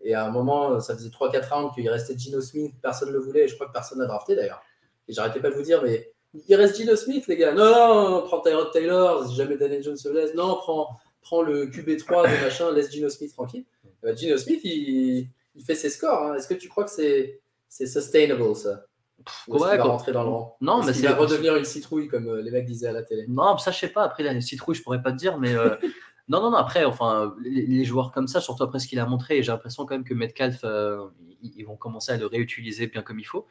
Et 0.00 0.14
à 0.14 0.26
un 0.26 0.30
moment, 0.30 0.80
ça 0.80 0.94
faisait 0.94 1.08
3-4 1.08 1.48
rounds 1.48 1.74
qu'il 1.74 1.88
restait 1.88 2.18
Gino 2.18 2.40
Smith, 2.40 2.74
personne 2.82 3.08
ne 3.08 3.14
le 3.14 3.20
voulait. 3.20 3.44
Et 3.44 3.48
je 3.48 3.54
crois 3.54 3.68
que 3.68 3.72
personne 3.72 3.98
n'a 3.98 4.06
drafté 4.06 4.34
d'ailleurs. 4.34 4.62
Et 5.06 5.12
j'arrêtais 5.12 5.40
pas 5.40 5.50
de 5.50 5.54
vous 5.54 5.62
dire, 5.62 5.82
mais 5.82 6.12
il 6.48 6.54
reste 6.56 6.76
Gino 6.76 6.96
Smith, 6.96 7.26
les 7.28 7.36
gars. 7.36 7.52
Non, 7.52 7.64
non, 7.64 8.22
prends 8.22 8.40
Tyrod 8.40 8.70
Taylor, 8.72 9.28
si 9.28 9.36
jamais 9.36 9.56
Daniel 9.56 9.82
Jones 9.82 9.96
se 9.96 10.08
blesse. 10.08 10.34
Non, 10.34 10.56
prends, 10.56 11.42
le 11.42 11.66
QB3 11.66 12.22
de 12.22 12.44
machin, 12.44 12.72
laisse 12.72 12.90
Gino 12.90 13.08
Smith 13.08 13.32
tranquille. 13.32 13.64
Bah, 14.02 14.14
Gino 14.14 14.36
Smith, 14.36 14.60
il, 14.64 15.28
fait 15.64 15.74
ses 15.74 15.90
scores. 15.90 16.22
hein. 16.24 16.34
Est-ce 16.34 16.48
que 16.48 16.54
tu 16.54 16.68
crois 16.68 16.84
que 16.84 16.90
c'est 16.90 17.40
sustainable, 17.68 18.54
ça? 18.56 18.84
Est-ce 19.20 19.50
Ouais, 19.50 19.76
va 19.76 19.84
rentrer 19.84 20.12
dans 20.12 20.22
le 20.22 20.28
rang 20.28 20.56
Non, 20.60 20.82
mais 20.82 20.92
c'est 20.92 21.06
va 21.06 21.16
redevenir 21.16 21.56
une 21.56 21.64
citrouille, 21.64 22.08
comme 22.08 22.28
euh, 22.28 22.42
les 22.42 22.50
mecs 22.50 22.64
disaient 22.64 22.88
à 22.88 22.92
la 22.92 23.02
télé. 23.02 23.26
Non, 23.28 23.58
ça 23.58 23.70
je 23.70 23.78
sais 23.78 23.88
pas. 23.88 24.04
Après 24.04 24.22
la 24.22 24.40
citrouille, 24.40 24.74
je 24.74 24.82
pourrais 24.82 25.02
pas 25.02 25.12
te 25.12 25.16
dire, 25.16 25.38
mais 25.38 25.54
euh, 25.54 25.76
Non, 26.28 26.42
non, 26.42 26.50
non. 26.50 26.58
Après, 26.58 26.84
enfin, 26.84 27.34
les, 27.42 27.84
joueurs 27.84 28.12
comme 28.12 28.28
ça, 28.28 28.40
surtout 28.40 28.62
après 28.62 28.78
ce 28.78 28.86
qu'il 28.86 28.98
a 28.98 29.06
montré, 29.06 29.42
j'ai 29.42 29.50
l'impression 29.50 29.86
quand 29.86 29.94
même 29.94 30.04
que 30.04 30.14
Metcalf, 30.14 30.60
euh, 30.64 31.06
ils 31.42 31.64
vont 31.64 31.76
commencer 31.76 32.12
à 32.12 32.16
le 32.16 32.26
réutiliser 32.26 32.86
bien 32.86 33.02
comme 33.02 33.18
il 33.18 33.24
faut. 33.24 33.46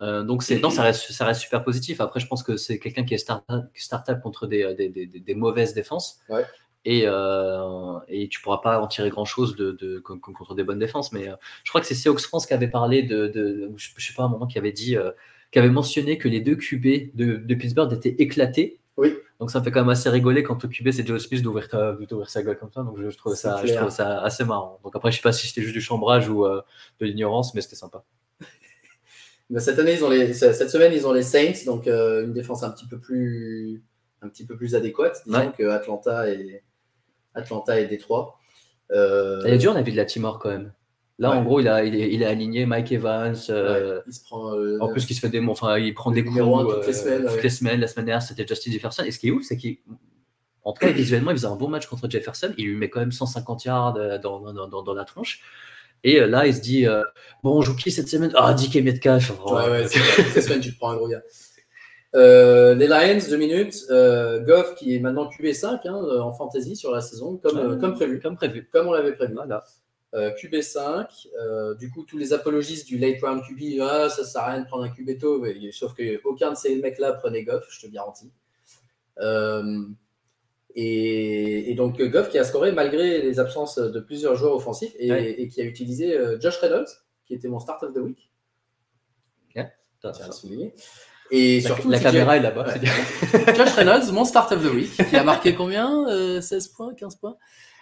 Euh, 0.00 0.24
donc 0.24 0.42
c'est 0.42 0.58
non, 0.58 0.70
ça 0.70 0.82
reste, 0.82 1.12
ça 1.12 1.24
reste 1.24 1.42
super 1.42 1.62
positif. 1.62 2.00
Après, 2.00 2.20
je 2.20 2.26
pense 2.26 2.42
que 2.42 2.56
c'est 2.56 2.78
quelqu'un 2.78 3.04
qui 3.04 3.14
est 3.14 3.18
start-up 3.18 4.20
contre 4.22 4.46
des, 4.46 4.74
des, 4.74 4.88
des, 4.88 5.06
des, 5.06 5.34
mauvaises 5.34 5.74
défenses. 5.74 6.18
Ouais. 6.28 6.44
Et, 6.84 7.04
euh, 7.06 7.98
et 8.08 8.28
tu 8.28 8.40
pourras 8.40 8.58
pas 8.58 8.80
en 8.80 8.86
tirer 8.86 9.08
grand 9.08 9.24
chose 9.24 9.56
de, 9.56 9.72
de, 9.72 9.98
contre 10.00 10.54
des 10.54 10.64
bonnes 10.64 10.78
défenses. 10.78 11.12
Mais 11.12 11.28
euh, 11.28 11.36
je 11.64 11.70
crois 11.70 11.80
que 11.80 11.86
c'est 11.86 11.94
Seox 11.94 12.26
France 12.26 12.46
qui 12.46 12.52
avait 12.52 12.68
parlé 12.68 13.02
de, 13.02 13.26
de, 13.28 13.70
je, 13.76 13.88
sais 14.04 14.12
pas 14.14 14.24
un 14.24 14.28
moment 14.28 14.46
qui 14.46 14.58
avait 14.58 14.72
dit, 14.72 14.96
euh, 14.96 15.10
qui 15.50 15.58
avait 15.58 15.70
mentionné 15.70 16.18
que 16.18 16.28
les 16.28 16.40
deux 16.40 16.56
QB 16.56 17.14
de, 17.14 17.36
de 17.36 17.54
Pittsburgh 17.54 17.92
étaient 17.92 18.16
éclatés. 18.18 18.80
Oui. 18.96 19.14
Donc 19.40 19.50
ça 19.50 19.60
me 19.60 19.64
fait 19.64 19.70
quand 19.70 19.80
même 19.80 19.88
assez 19.88 20.08
rigoler 20.10 20.42
quand 20.42 20.62
au 20.64 20.68
QB 20.68 20.90
c'est 20.92 21.06
Joe 21.06 21.20
Smith 21.20 21.42
d'ouvrir 21.42 21.68
sa 22.26 22.42
gueule 22.42 22.58
comme 22.58 22.70
ça. 22.70 22.82
Donc 22.82 22.98
je, 23.00 23.16
trouve 23.16 23.34
ça, 23.34 23.62
je 23.64 23.74
trouve 23.74 23.90
ça 23.90 24.20
assez 24.22 24.44
marrant. 24.44 24.78
Donc 24.84 24.94
après 24.94 25.10
je 25.10 25.16
sais 25.16 25.22
pas 25.22 25.32
si 25.32 25.48
c'était 25.48 25.62
juste 25.62 25.74
du 25.74 25.80
chambrage 25.80 26.28
ou 26.28 26.44
de 26.44 27.06
l'ignorance, 27.06 27.54
mais 27.54 27.60
c'était 27.60 27.74
sympa. 27.76 28.04
cette 29.58 29.78
année, 29.78 29.94
ils 29.94 30.04
ont 30.04 30.10
les, 30.10 30.32
cette 30.32 30.70
semaine, 30.70 30.92
ils 30.92 31.06
ont 31.06 31.12
les 31.12 31.22
Saints, 31.22 31.64
donc 31.66 31.88
une 31.88 32.32
défense 32.32 32.62
un 32.62 32.70
petit 32.70 32.86
peu 32.86 33.00
plus, 33.00 33.82
un 34.22 34.28
petit 34.28 34.46
peu 34.46 34.56
plus 34.56 34.76
adéquate, 34.76 35.22
disons 35.26 35.50
que 35.50 35.68
Atlanta 35.68 36.30
et 36.30 36.62
Atlanta 37.34 37.80
et 37.80 37.86
Détroit. 37.86 38.38
Euh... 38.90 39.42
Il 39.46 39.54
est 39.54 39.58
dur, 39.58 39.72
on 39.72 39.76
a 39.76 39.82
vu 39.82 39.92
de 39.92 39.96
la 39.96 40.04
Timor 40.04 40.38
quand 40.38 40.50
même. 40.50 40.72
Là, 41.20 41.30
en 41.30 41.44
gros, 41.44 41.60
il 41.60 41.68
a, 41.68 41.84
il, 41.84 41.94
est, 41.94 42.12
il 42.12 42.24
aligné 42.24 42.66
Mike 42.66 42.90
Evans. 42.90 43.36
Euh, 43.48 44.00
il 44.06 44.12
se 44.12 44.24
prend, 44.24 44.52
euh, 44.54 44.78
en 44.80 44.88
plus, 44.88 45.08
il 45.08 45.14
se 45.14 45.20
fait 45.20 45.28
des, 45.28 45.40
enfin, 45.46 45.78
il 45.78 45.94
prend 45.94 46.10
des 46.10 46.24
coups 46.24 46.40
toutes, 46.40 46.86
les 46.86 46.92
semaines, 46.92 47.26
toutes 47.28 47.42
les 47.42 47.50
semaines. 47.50 47.80
La 47.80 47.86
semaine 47.86 48.06
dernière, 48.06 48.22
c'était 48.22 48.44
Justin 48.46 48.72
Jefferson. 48.72 49.04
Et 49.04 49.12
ce 49.12 49.20
qui 49.20 49.28
est 49.28 49.30
ouf, 49.30 49.44
c'est 49.44 49.56
qu'en 49.56 50.72
tout 50.72 50.80
cas, 50.80 50.90
visuellement, 50.90 51.30
il 51.30 51.36
faisait 51.36 51.46
un 51.46 51.54
bon 51.54 51.68
match 51.68 51.86
contre 51.86 52.10
Jefferson. 52.10 52.52
Il 52.58 52.66
lui 52.66 52.76
met 52.76 52.90
quand 52.90 52.98
même 52.98 53.12
150 53.12 53.64
yards 53.64 53.96
euh, 53.96 54.18
dans, 54.18 54.40
dans, 54.40 54.66
dans, 54.66 54.82
dans 54.82 54.94
la 54.94 55.04
tronche. 55.04 55.40
Et 56.02 56.18
là, 56.18 56.46
il 56.48 56.54
se 56.54 56.60
dit 56.60 56.84
Bon, 57.44 57.58
on 57.58 57.62
joue 57.62 57.76
qui 57.76 57.92
cette 57.92 58.08
semaine? 58.08 58.32
Ah, 58.34 58.52
DK 58.52 58.82
Metcalf. 58.82 59.32
Ouais, 59.46 59.70
ouais, 59.70 59.86
cette 59.88 60.42
semaine, 60.42 60.60
tu 60.60 60.74
te 60.74 60.78
prends 60.78 60.90
un 60.90 60.96
gros 60.96 61.08
gars. 61.08 61.22
Euh, 62.14 62.74
les 62.74 62.86
Lions, 62.86 63.18
deux 63.28 63.36
minutes. 63.36 63.86
Euh, 63.90 64.40
Goff 64.40 64.74
qui 64.76 64.94
est 64.94 65.00
maintenant 65.00 65.28
QB5 65.28 65.86
hein, 65.86 65.94
en 65.94 66.32
fantasy 66.32 66.76
sur 66.76 66.92
la 66.92 67.00
saison, 67.00 67.36
comme, 67.38 67.58
euh, 67.58 67.76
comme 67.76 67.94
prévu. 67.94 68.20
Comme 68.20 68.36
prévu. 68.36 68.68
Comme 68.72 68.88
on 68.88 68.92
l'avait 68.92 69.14
prévu. 69.14 69.34
Voilà. 69.34 69.64
QB5. 70.14 71.76
du 71.76 71.90
coup, 71.90 72.04
tous 72.04 72.16
les 72.16 72.32
apologistes 72.32 72.86
du 72.86 72.98
late 72.98 73.20
round 73.20 73.42
QB, 73.42 73.80
ah, 73.80 74.08
ça 74.08 74.24
sert 74.24 74.42
à 74.42 74.52
rien 74.52 74.60
de 74.60 74.66
prendre 74.66 74.84
un 74.84 74.88
QB 74.88 75.18
tôt. 75.18 75.44
sauf 75.72 75.92
qu'aucun 75.92 76.52
de 76.52 76.56
ces 76.56 76.76
mecs-là 76.76 77.14
prenait 77.14 77.42
Goff, 77.42 77.66
je 77.68 77.84
te 77.84 77.92
garantis. 77.92 78.30
Et, 80.76 81.74
donc 81.76 82.00
Goff 82.00 82.28
qui 82.28 82.38
a 82.38 82.44
scoré 82.44 82.70
malgré 82.70 83.22
les 83.22 83.40
absences 83.40 83.76
de 83.76 83.98
plusieurs 83.98 84.36
joueurs 84.36 84.54
offensifs 84.54 84.94
et, 85.00 85.48
qui 85.48 85.60
a 85.60 85.64
utilisé 85.64 86.16
Josh 86.40 86.58
Reynolds, 86.58 86.86
qui 87.26 87.34
était 87.34 87.48
mon 87.48 87.58
start 87.58 87.82
of 87.82 87.92
the 87.92 87.98
week. 87.98 88.30
Yeah, 89.56 89.72
Tiens 90.00 90.12
à 90.28 90.30
souligner. 90.30 90.74
Et 91.36 91.60
surtout, 91.60 91.90
la 91.90 91.98
caméra 91.98 92.36
est 92.36 92.40
là-bas. 92.40 92.74
Josh 93.56 93.72
Reynolds, 93.74 94.12
mon 94.12 94.24
start 94.24 94.52
of 94.52 94.62
the 94.62 94.72
week, 94.72 94.92
qui 95.10 95.16
a 95.16 95.24
marqué 95.24 95.54
combien 95.54 96.06
16 96.40 96.52
euh, 96.52 96.76
points, 96.76 96.94
15 96.94 97.16
points? 97.16 97.36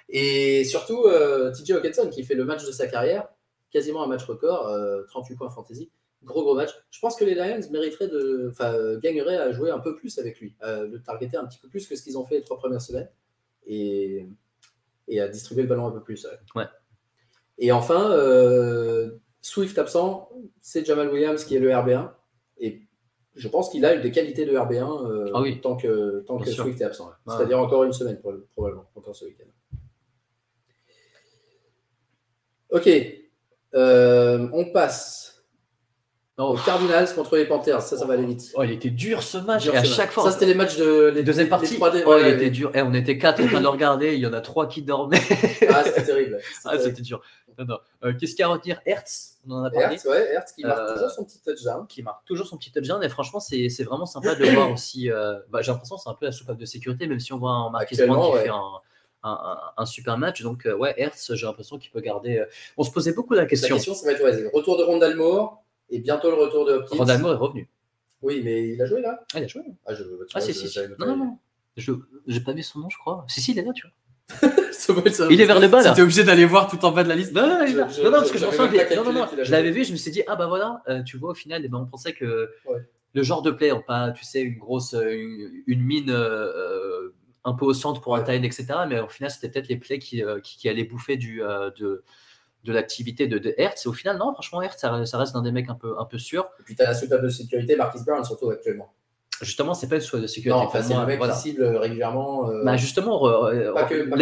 Et 0.09 0.64
surtout, 0.64 1.05
euh, 1.05 1.53
TJ 1.53 1.72
Hawkinson, 1.72 2.09
qui 2.09 2.24
fait 2.24 2.34
le 2.34 2.44
match 2.44 2.64
de 2.64 2.72
sa 2.72 2.86
carrière, 2.86 3.28
quasiment 3.70 4.05
un 4.05 4.07
match 4.07 4.24
record, 4.24 4.74
38 5.09 5.34
euh, 5.34 5.36
points 5.36 5.50
fantasy. 5.50 5.90
Gros, 6.24 6.42
gros 6.42 6.55
match. 6.55 6.70
Je 6.90 6.98
pense 7.00 7.14
que 7.14 7.24
les 7.24 7.34
Lions 7.34 7.61
mériteraient 7.70 8.09
de, 8.09 8.48
enfin, 8.50 8.74
gagneraient 9.03 9.36
à 9.36 9.53
jouer 9.53 9.70
un 9.70 9.80
peu 9.80 9.96
plus 9.96 10.18
avec 10.18 10.40
lui, 10.40 10.55
à 10.62 10.84
le 10.84 11.03
targeter 11.03 11.36
un 11.36 11.44
petit 11.44 11.59
peu 11.59 11.68
plus 11.68 11.86
que 11.86 11.94
ce 11.94 12.03
qu'ils 12.03 12.16
ont 12.16 12.24
fait 12.24 12.36
les 12.36 12.44
trois 12.44 12.59
premières 12.59 12.80
semaines 12.80 13.09
et, 13.66 14.26
et 15.09 15.20
à 15.20 15.28
distribuer 15.28 15.64
le 15.64 15.68
ballon 15.68 15.88
un 15.88 15.90
peu 15.90 16.00
plus. 16.00 16.26
Ouais. 16.55 16.64
Et 17.59 17.70
enfin, 17.70 18.16
Swift 19.42 19.76
absent, 19.76 20.30
c'est 20.61 20.86
Jamal 20.86 21.11
Williams 21.11 21.44
qui 21.44 21.57
est 21.57 21.61
le 21.61 21.70
RB1. 21.70 22.09
Et 22.59 22.82
je 23.35 23.49
pense 23.49 23.70
qu'il 23.70 23.85
a 23.85 23.95
eu 23.95 24.01
des 24.01 24.11
qualités 24.11 24.45
de 24.45 24.53
RB1 24.53 25.07
euh, 25.07 25.30
ah 25.35 25.41
oui. 25.41 25.61
tant 25.61 25.76
que, 25.76 26.24
tant 26.26 26.39
que 26.39 26.51
Swift 26.51 26.80
est 26.80 26.85
absent. 26.85 27.11
C'est-à-dire 27.26 27.59
encore 27.59 27.85
une 27.85 27.93
semaine, 27.93 28.20
probablement, 28.53 28.85
encore 28.95 29.16
ce 29.16 29.24
week-end. 29.24 29.78
Ok. 32.70 32.89
Euh, 33.74 34.49
on 34.53 34.66
passe 34.66 35.33
au 36.39 36.55
Cardinals 36.55 37.14
contre 37.14 37.37
les 37.37 37.45
Panthers. 37.45 37.83
Ça, 37.83 37.97
ça 37.97 38.05
va 38.07 38.14
aller 38.14 38.26
vite. 38.26 38.53
Oh, 38.55 38.62
il 38.62 38.72
était 38.72 38.91
dur 38.91 39.22
ce 39.22 39.39
match. 39.39 39.66
et 39.66 39.76
à 39.76 39.85
chaque 39.85 40.11
fois. 40.11 40.24
Ça, 40.24 40.33
c'était 40.33 40.47
les 40.47 40.55
matchs 40.55 40.76
de 40.76 41.12
les 41.14 41.22
deuxième 41.22 41.49
partie. 41.49 41.78
oh, 41.80 42.16
il 42.20 42.26
était 42.26 42.51
dur. 42.51 42.70
Et 42.74 42.78
eh, 42.78 42.83
on 42.83 42.95
était 42.95 43.18
quatre 43.18 43.43
en 43.43 43.47
train 43.47 43.61
de 43.61 43.66
regarder. 43.66 44.14
Il 44.14 44.20
y 44.20 44.26
en 44.26 44.33
a 44.33 44.41
trois 44.41 44.66
qui 44.66 44.83
dormaient. 44.83 45.20
ah, 45.68 45.83
c'était 45.85 46.05
terrible. 46.05 46.39
Ah, 46.64 46.78
c'était 46.78 47.03
dur. 47.03 47.22
Euh, 47.59 48.12
qu'est-ce 48.18 48.32
qu'il 48.32 48.40
y 48.40 48.42
a 48.42 48.46
à 48.46 48.53
retenir 48.53 48.80
Hertz, 48.86 49.38
on 49.46 49.53
en 49.53 49.64
a 49.64 49.70
parlé. 49.70 49.94
Hertz, 49.94 50.05
ouais, 50.05 50.32
Hertz 50.32 50.53
qui 50.53 50.64
marque 50.64 50.80
euh, 50.80 50.94
toujours 50.94 51.11
son 51.11 51.24
petit 51.24 51.40
touchdown. 51.40 51.86
Qui 51.86 52.03
marque 52.03 52.24
toujours 52.24 52.46
son 52.46 52.57
petit 52.57 52.72
touchdown. 52.72 53.03
Et 53.03 53.09
franchement, 53.09 53.40
c'est 53.40 53.84
vraiment 53.84 54.07
sympa 54.07 54.34
de 54.34 54.44
voir 54.46 54.70
aussi. 54.72 55.11
Euh, 55.11 55.38
bah, 55.50 55.62
J'ai 55.62 55.72
l'impression 55.72 55.96
que 55.96 56.03
c'est 56.03 56.11
un 56.11 56.14
peu 56.14 56.26
la 56.26 56.32
soupape 56.32 56.59
de 56.59 56.64
sécurité, 56.64 57.07
même 57.07 57.20
si 57.20 57.32
on 57.32 57.38
voit 57.38 57.50
un 57.50 57.70
Marquis 57.70 57.96
Brown 57.96 58.32
qui 58.32 58.42
fait 58.44 58.48
un, 58.48 58.62
un, 59.22 59.59
un, 59.76 59.86
super 59.86 60.18
match. 60.18 60.42
Donc, 60.42 60.68
ouais, 60.78 60.94
Hertz, 60.96 61.34
j'ai 61.34 61.46
l'impression 61.46 61.78
qu'il 61.78 61.90
peut 61.90 62.00
garder. 62.00 62.44
On 62.76 62.82
se 62.82 62.90
posait 62.90 63.12
beaucoup 63.12 63.34
la 63.34 63.46
question. 63.46 63.68
La 63.68 63.74
question, 63.76 63.94
ça 63.94 64.07
va 64.07 64.12
être 64.12 64.22
ouais, 64.22 64.50
retour 64.53 64.78
de 64.78 64.82
Rondalmour 64.82 65.62
et 65.90 65.98
bientôt 65.98 66.30
le 66.30 66.36
retour 66.36 66.64
de 66.64 66.74
Hopkins. 66.74 66.96
Rondalmour 66.96 67.32
est 67.32 67.36
revenu. 67.36 67.68
Oui, 68.22 68.40
mais 68.44 68.68
il 68.68 68.80
a 68.80 68.86
joué 68.86 69.00
là? 69.00 69.24
Ah, 69.34 69.38
il 69.38 69.44
a 69.44 69.46
joué. 69.48 69.62
Ah, 69.84 69.94
je, 69.94 70.05
ah 70.34 70.40
si, 70.40 70.55
si. 70.55 70.78
Non, 70.98 71.07
non, 71.07 71.16
non. 71.16 71.38
Je 71.76 71.92
n'ai 72.26 72.40
pas 72.40 72.53
vu 72.53 72.62
son 72.62 72.80
nom, 72.80 72.88
je 72.88 72.98
crois. 72.98 73.24
Si, 73.28 73.40
si, 73.40 73.53
il 73.53 73.59
est 73.59 73.62
là, 73.62 73.72
tu 73.72 73.86
vois 73.86 73.92
il 75.30 75.41
est 75.41 75.45
vers 75.45 75.61
le 75.61 75.68
bas 75.68 75.83
là. 75.83 75.91
C'était 75.91 76.03
obligé 76.03 76.24
d'aller 76.24 76.45
voir 76.45 76.68
tout 76.68 76.85
en 76.85 76.91
bas 76.91 77.05
de 77.05 77.09
la 77.09 77.16
liste. 77.16 77.33
Non, 77.33 77.47
non, 77.47 77.59
non, 77.59 78.11
parce 78.12 78.30
que 78.30 78.39
je, 78.39 78.45
non, 78.97 79.05
non, 79.05 79.12
non, 79.12 79.26
je 79.43 79.51
l'avais 79.51 79.70
vu, 79.70 79.85
je 79.85 79.93
me 79.93 79.97
suis 79.97 80.11
dit, 80.11 80.22
ah 80.26 80.37
bah 80.37 80.47
voilà, 80.47 80.83
euh, 80.89 81.03
tu 81.03 81.16
vois, 81.16 81.30
au 81.30 81.35
final, 81.35 81.62
eh 81.64 81.68
ben, 81.68 81.78
on 81.78 81.87
pensait 81.87 82.12
que 82.12 82.51
le 83.14 83.22
genre 83.22 83.43
de 83.43 83.51
play, 83.51 83.70
pas, 83.87 84.11
tu 84.12 84.24
sais, 84.24 84.41
une 84.41 84.59
grosse, 84.59 84.95
euh, 84.95 85.12
une, 85.66 85.83
mine 85.83 86.11
euh, 86.11 87.11
un 87.45 87.53
peu 87.53 87.66
au 87.66 87.74
centre 87.74 88.01
pour 88.01 88.16
un 88.16 88.22
time, 88.22 88.45
etc. 88.45 88.66
Mais 88.89 89.01
au 89.01 89.09
final, 89.09 89.30
c'était 89.30 89.49
peut-être 89.51 89.68
les 89.68 89.76
plays 89.76 89.99
qui, 89.99 90.22
qui, 90.43 90.68
allaient 90.68 90.85
bouffer 90.85 91.16
du, 91.16 91.43
de, 91.78 92.05
de 92.64 92.72
l'activité 92.72 93.26
de, 93.26 93.39
de, 93.39 93.55
Hertz. 93.59 93.85
Et 93.85 93.89
au 93.89 93.93
final, 93.93 94.16
non, 94.16 94.33
franchement, 94.33 94.62
Hertz, 94.62 94.80
ça, 94.80 95.05
ça 95.05 95.18
reste 95.18 95.37
un 95.37 95.43
des 95.43 95.53
mecs 95.53 95.68
un 95.68 95.74
peu, 95.74 95.95
un 95.99 96.05
peu 96.05 96.18
sûr. 96.18 96.49
Et 96.61 96.62
puis, 96.62 96.74
tu 96.74 96.83
as 96.83 96.87
la 96.87 96.95
soupape 96.95 97.22
de 97.22 97.28
sécurité, 97.28 97.76
Marquis 97.76 98.03
Brown, 98.05 98.24
surtout 98.24 98.51
actuellement. 98.51 98.95
Justement, 99.41 99.74
c'est 99.74 99.89
pas 99.89 99.97
une 99.97 100.20
de 100.20 100.26
sécurité. 100.26 100.51
Non, 100.51 100.70
c'est 100.72 100.95
le 100.95 101.07
mec 101.07 101.20
qui 101.20 101.37
cible 101.37 101.64
régulièrement. 101.64 102.49
Euh, 102.49 102.62
bah 102.64 102.76
justement, 102.76 103.18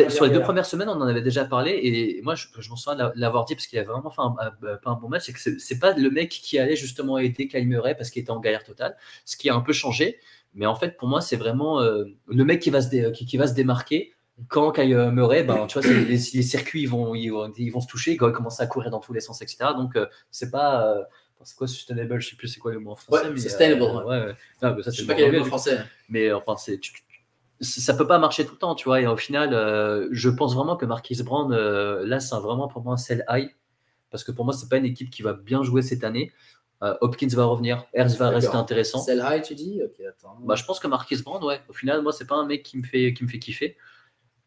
sur 0.08 0.24
les 0.24 0.30
deux 0.30 0.40
premières 0.40 0.64
semaines, 0.64 0.88
on 0.88 1.00
en 1.00 1.06
avait 1.06 1.20
déjà 1.20 1.44
parlé 1.44 1.72
et 1.72 2.22
moi, 2.22 2.34
je, 2.34 2.46
je 2.58 2.70
m'en 2.70 2.76
souviens 2.76 3.12
l'avoir 3.14 3.44
dit 3.44 3.54
parce 3.54 3.66
qu'il 3.66 3.78
a 3.78 3.84
vraiment 3.84 4.10
fait 4.10 4.22
un, 4.22 4.76
pas 4.76 4.90
un 4.90 4.94
bon 4.94 5.08
match. 5.08 5.24
C'est 5.26 5.32
que 5.32 5.58
c'est 5.58 5.78
pas 5.78 5.92
le 5.92 6.10
mec 6.10 6.30
qui 6.30 6.58
allait 6.58 6.76
justement 6.76 7.18
aider 7.18 7.48
Kyle 7.48 7.68
parce 7.98 8.10
qu'il 8.10 8.22
était 8.22 8.30
en 8.30 8.40
galère 8.40 8.64
totale, 8.64 8.96
ce 9.24 9.36
qui 9.36 9.50
a 9.50 9.54
un 9.54 9.60
peu 9.60 9.72
changé. 9.72 10.18
Mais 10.54 10.66
en 10.66 10.74
fait, 10.74 10.96
pour 10.96 11.08
moi, 11.08 11.20
c'est 11.20 11.36
vraiment 11.36 11.80
euh, 11.80 12.04
le 12.26 12.44
mec 12.44 12.60
qui 12.60 12.70
va 12.70 12.80
se, 12.80 13.10
qui, 13.10 13.36
va 13.36 13.46
se 13.46 13.54
démarquer 13.54 14.14
quand 14.48 14.72
Kyle 14.72 15.10
Murray, 15.12 15.42
ben, 15.44 15.66
tu 15.66 15.78
vois, 15.78 15.88
les, 15.92 16.04
les, 16.06 16.18
circuits 16.18 16.82
ils 16.82 16.88
vont, 16.88 17.14
ils 17.14 17.28
vont, 17.28 17.52
ils, 17.56 17.70
vont, 17.70 17.80
se 17.80 17.86
toucher, 17.86 18.12
il 18.12 18.20
va 18.20 18.30
commencer 18.30 18.62
à 18.62 18.66
courir 18.66 18.90
dans 18.90 19.00
tous 19.00 19.12
les 19.12 19.20
sens, 19.20 19.42
etc. 19.42 19.72
Donc, 19.76 19.96
euh, 19.96 20.06
c'est 20.30 20.50
pas 20.50 20.96
c'est 21.44 21.56
quoi 21.56 21.66
sustainable? 21.66 22.20
Je 22.20 22.30
sais 22.30 22.36
plus 22.36 22.48
c'est 22.48 22.60
quoi 22.60 22.72
le 22.72 22.80
mot 22.80 22.92
en 22.92 22.96
français. 22.96 23.28
Ouais, 23.28 23.38
sustainable. 23.38 23.82
Euh, 23.82 24.04
ouais, 24.04 24.26
ouais. 24.26 24.34
Non, 24.62 24.74
mais 24.74 24.82
ça, 24.82 24.90
sais 24.90 25.06
pas 25.06 25.14
quel 25.14 25.28
est 25.28 25.32
le 25.32 25.38
mot 25.40 25.44
français. 25.44 25.78
Mais 26.08 26.32
enfin, 26.32 26.56
c'est, 26.56 26.80
ça 27.60 27.94
peut 27.94 28.06
pas 28.06 28.18
marcher 28.18 28.44
tout 28.44 28.52
le 28.52 28.58
temps, 28.58 28.74
tu 28.74 28.84
vois. 28.84 29.00
Et 29.00 29.06
au 29.06 29.16
final, 29.16 29.54
euh, 29.54 30.08
je 30.12 30.28
pense 30.28 30.54
vraiment 30.54 30.76
que 30.76 30.86
Marquis 30.86 31.22
Brown, 31.22 31.52
euh, 31.52 32.06
là, 32.06 32.20
c'est 32.20 32.36
vraiment 32.36 32.68
pour 32.68 32.82
moi 32.82 32.94
un 32.94 32.96
sell 32.96 33.24
high. 33.28 33.50
Parce 34.10 34.24
que 34.24 34.32
pour 34.32 34.44
moi, 34.44 34.54
c'est 34.54 34.68
pas 34.68 34.76
une 34.76 34.84
équipe 34.84 35.10
qui 35.10 35.22
va 35.22 35.34
bien 35.34 35.62
jouer 35.62 35.82
cette 35.82 36.04
année. 36.04 36.32
Hopkins 36.82 37.28
va 37.28 37.44
revenir, 37.44 37.84
Hertz 37.92 38.16
va 38.16 38.30
rester 38.30 38.56
intéressant. 38.56 39.00
Sell 39.00 39.22
high, 39.22 39.42
tu 39.42 39.54
dis? 39.54 39.82
Ok, 39.84 40.00
attends. 40.00 40.38
Bah, 40.40 40.54
je 40.54 40.64
pense 40.64 40.80
que 40.80 40.88
Marquis 40.88 41.22
Brown, 41.22 41.44
ouais. 41.44 41.60
Au 41.68 41.74
final, 41.74 42.00
moi, 42.00 42.10
c'est 42.10 42.26
pas 42.26 42.36
un 42.36 42.46
mec 42.46 42.62
qui 42.62 42.78
me 42.78 42.82
fait, 42.82 43.12
qui 43.12 43.22
me 43.22 43.28
fait 43.28 43.38
kiffer. 43.38 43.76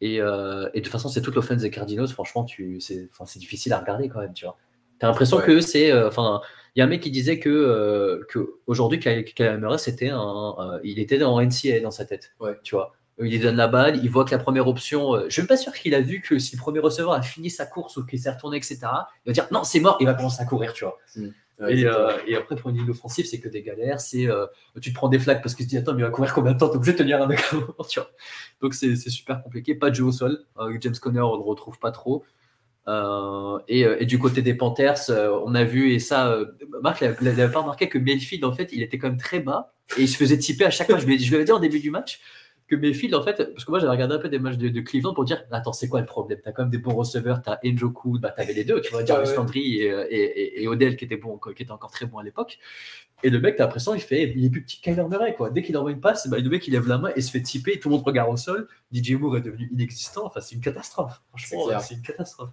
Et, 0.01 0.15
et 0.15 0.19
de 0.19 0.71
toute 0.73 0.87
façon, 0.87 1.09
c'est 1.09 1.21
toute 1.21 1.35
l'offense 1.35 1.61
des 1.61 1.69
Cardinals. 1.69 2.07
Franchement, 2.07 2.43
tu, 2.43 2.81
c'est, 2.81 3.09
c'est 3.25 3.39
difficile 3.39 3.71
à 3.71 3.79
regarder 3.79 4.09
quand 4.09 4.19
même, 4.19 4.33
tu 4.33 4.45
vois. 4.45 4.57
T'as 4.99 5.07
l'impression 5.07 5.39
que 5.39 5.61
c'est. 5.61 5.93
Enfin, 5.93 6.41
il 6.75 6.79
y 6.79 6.81
a 6.81 6.85
un 6.85 6.87
mec 6.87 7.01
qui 7.01 7.11
disait 7.11 7.39
que, 7.39 7.49
euh, 7.49 8.25
que 8.29 8.55
aujourd'hui, 8.65 8.99
Kyle 8.99 9.23
c'était 9.77 10.09
un, 10.09 10.79
il 10.83 10.99
était 10.99 11.21
en 11.23 11.39
NCA 11.39 11.79
dans 11.81 11.91
sa 11.91 12.05
tête. 12.05 12.33
Tu 12.63 12.75
vois, 12.75 12.93
il 13.19 13.29
lui 13.29 13.39
donne 13.39 13.55
la 13.55 13.67
balle, 13.67 13.99
il 14.03 14.09
voit 14.09 14.25
que 14.25 14.31
la 14.31 14.39
première 14.39 14.67
option, 14.67 15.13
euh, 15.13 15.25
je 15.27 15.33
suis 15.33 15.41
même 15.43 15.47
pas 15.47 15.57
sûr 15.57 15.71
qu'il 15.73 15.93
a 15.93 16.01
vu 16.01 16.19
que 16.21 16.39
si 16.39 16.55
le 16.55 16.59
premier 16.59 16.79
receveur 16.79 17.13
a 17.13 17.21
fini 17.21 17.51
sa 17.51 17.67
course 17.67 17.97
ou 17.97 18.05
qu'il 18.05 18.19
s'est 18.19 18.31
retourné, 18.31 18.57
etc. 18.57 18.79
Il 19.25 19.27
va 19.27 19.33
dire 19.33 19.47
non, 19.51 19.63
c'est 19.63 19.79
mort, 19.79 19.97
il 19.99 20.07
va 20.07 20.15
commencer 20.15 20.41
à 20.41 20.45
courir, 20.45 20.73
tu 20.73 20.85
vois. 20.85 20.97
Hmm. 21.15 21.29
Euh, 21.61 22.17
et, 22.25 22.35
après, 22.35 22.55
pour 22.55 22.71
une 22.71 22.77
ligne 22.77 22.89
offensive, 22.89 23.27
c'est 23.27 23.39
que 23.39 23.47
des 23.47 23.61
galères. 23.61 24.01
C'est 24.01 24.27
tu 24.81 24.91
te 24.91 24.95
prends 24.95 25.07
des 25.07 25.19
flaques 25.19 25.43
parce 25.43 25.53
que 25.53 25.59
tu 25.59 25.65
te 25.65 25.69
dis 25.69 25.77
attends, 25.77 25.93
mais 25.93 26.01
il 26.01 26.05
va 26.05 26.09
courir 26.09 26.33
combien 26.33 26.53
de 26.53 26.57
temps? 26.57 26.69
T'es 26.69 26.77
obligé 26.77 26.93
de 26.93 26.97
tenir 26.97 27.21
un 27.21 27.27
mec. 27.27 27.39
tu 27.87 27.99
vois. 27.99 28.09
Donc 28.61 28.73
c'est 28.73 28.95
super 28.95 29.43
compliqué. 29.43 29.75
Pas 29.75 29.91
de 29.91 29.95
jeu 29.95 30.05
au 30.05 30.11
sol. 30.11 30.43
James 30.81 30.95
Conner, 30.99 31.21
on 31.21 31.37
le 31.37 31.43
retrouve 31.43 31.77
pas 31.77 31.91
trop. 31.91 32.25
Euh, 32.87 33.59
euh, 33.71 33.97
et, 33.99 34.05
du 34.05 34.19
côté 34.19 34.41
des 34.41 34.53
Panthers, 34.53 35.09
euh, 35.09 35.39
on 35.45 35.55
a 35.55 35.63
vu, 35.63 35.93
et 35.93 35.99
ça, 35.99 36.37
Marc 36.81 37.01
n'avait 37.01 37.49
pas 37.49 37.61
remarqué 37.61 37.87
que 37.87 37.97
Mayfield, 37.97 38.43
en 38.43 38.51
fait, 38.51 38.69
il 38.73 38.81
était 38.81 38.97
quand 38.97 39.07
même 39.09 39.17
très 39.17 39.39
bas 39.39 39.73
et 39.97 40.01
il 40.01 40.07
se 40.09 40.17
faisait 40.17 40.37
typer 40.37 40.65
à 40.65 40.69
chaque 40.69 40.87
fois. 40.89 40.97
Je 40.99 41.05
lui, 41.05 41.17
je 41.19 41.27
lui 41.29 41.35
avais 41.35 41.45
dit 41.45 41.51
en 41.51 41.59
début 41.59 41.79
du 41.79 41.91
match, 41.91 42.19
que 42.67 42.75
Mayfield, 42.77 43.13
en 43.15 43.21
fait, 43.23 43.35
parce 43.53 43.65
que 43.65 43.71
moi 43.71 43.79
j'avais 43.79 43.91
regardé 43.91 44.15
un 44.15 44.19
peu 44.19 44.29
des 44.29 44.39
matchs 44.39 44.57
de, 44.57 44.69
de 44.69 44.79
Cleveland 44.81 45.13
pour 45.13 45.25
dire 45.25 45.43
Attends, 45.51 45.73
c'est 45.73 45.89
quoi 45.89 45.99
le 45.99 46.05
problème? 46.05 46.39
T'as 46.43 46.53
quand 46.53 46.63
même 46.63 46.71
des 46.71 46.77
bons 46.77 46.95
receveurs, 46.95 47.41
t'as 47.41 47.57
Njoku, 47.63 48.19
bah, 48.19 48.29
t'avais 48.31 48.53
les 48.53 48.63
deux, 48.63 48.79
tu 48.81 48.91
vois, 48.91 49.03
Jarvis. 49.05 49.35
Landry 49.35 49.79
et, 49.81 49.85
et, 50.09 50.21
et- 50.59 50.63
et 50.63 50.67
Odell 50.69 50.95
qui 50.95 51.03
étaient, 51.05 51.17
bons, 51.17 51.37
qui 51.37 51.61
étaient 51.63 51.71
encore 51.71 51.91
très 51.91 52.05
bons 52.05 52.17
à 52.19 52.23
l'époque. 52.23 52.59
Et 53.21 53.29
le 53.29 53.39
mec, 53.39 53.57
t'as 53.57 53.65
l'impression, 53.65 53.93
il 53.95 54.01
fait 54.01 54.33
Il 54.35 54.45
est 54.45 54.49
plus 54.49 54.63
petit 54.63 54.79
que 54.81 54.89
Kyler 54.91 55.03
Murray, 55.09 55.35
quoi. 55.35 55.49
Dès 55.49 55.61
qu'il 55.61 55.77
envoie 55.77 55.91
une 55.91 55.99
passe, 56.01 56.27
bah, 56.29 56.37
le 56.39 56.49
mec 56.49 56.65
il 56.67 56.71
lève 56.71 56.87
la 56.87 56.97
main 56.97 57.11
et 57.15 57.21
se 57.21 57.31
fait 57.31 57.41
tiper, 57.41 57.79
tout 57.79 57.89
le 57.89 57.95
monde 57.95 58.05
regarde 58.05 58.31
au 58.31 58.37
sol. 58.37 58.67
DJ 58.93 59.11
Moore 59.13 59.37
est 59.37 59.41
devenu 59.41 59.69
inexistant, 59.73 60.25
enfin, 60.25 60.39
c'est 60.41 60.55
une 60.55 60.61
catastrophe. 60.61 61.21
Franchement, 61.29 61.65
c'est 61.81 61.95
une 61.95 62.01
catastrophe. 62.01 62.49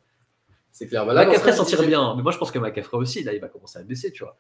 C'est 0.73 0.87
clair. 0.87 1.05
Bah, 1.05 1.15
match, 1.15 1.55
s'en 1.55 1.65
tire 1.65 1.83
bien, 1.83 2.15
mais 2.17 2.23
moi 2.23 2.33
je 2.33 2.39
pense 2.39 2.51
que 2.51 2.59
McCaffrey 2.59 2.97
aussi, 2.97 3.23
là 3.25 3.35
il 3.35 3.41
va 3.41 3.49
commencer 3.49 3.79
à 3.79 3.83
baisser, 3.83 4.13
tu 4.13 4.25
vois. 4.25 4.39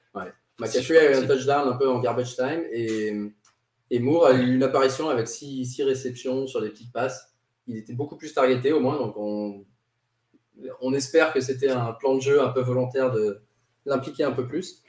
McCaffrey 0.58 0.98
a 0.98 1.12
eu 1.12 1.14
un 1.16 1.26
touchdown 1.26 1.68
un 1.68 1.76
peu 1.76 1.88
en 1.88 1.98
garbage 1.98 2.36
time 2.36 2.62
et, 2.70 3.12
et 3.90 3.98
Moore 3.98 4.26
a 4.26 4.32
eu 4.32 4.54
une 4.54 4.62
apparition 4.62 5.08
avec 5.08 5.28
six, 5.28 5.64
six 5.66 5.82
réceptions 5.82 6.46
sur 6.46 6.60
des 6.60 6.70
petites 6.70 6.92
passes. 6.92 7.34
Il 7.66 7.76
était 7.76 7.94
beaucoup 7.94 8.16
plus 8.16 8.32
targeté 8.32 8.72
au 8.72 8.80
moins, 8.80 8.96
donc 8.98 9.14
on, 9.16 9.64
on 10.80 10.94
espère 10.94 11.32
que 11.32 11.40
c'était 11.40 11.70
un 11.70 11.92
plan 11.92 12.14
de 12.14 12.20
jeu 12.20 12.42
un 12.42 12.48
peu 12.48 12.60
volontaire 12.60 13.10
de 13.10 13.42
l'impliquer 13.86 14.24
un 14.24 14.32
peu 14.32 14.46
plus. 14.46 14.82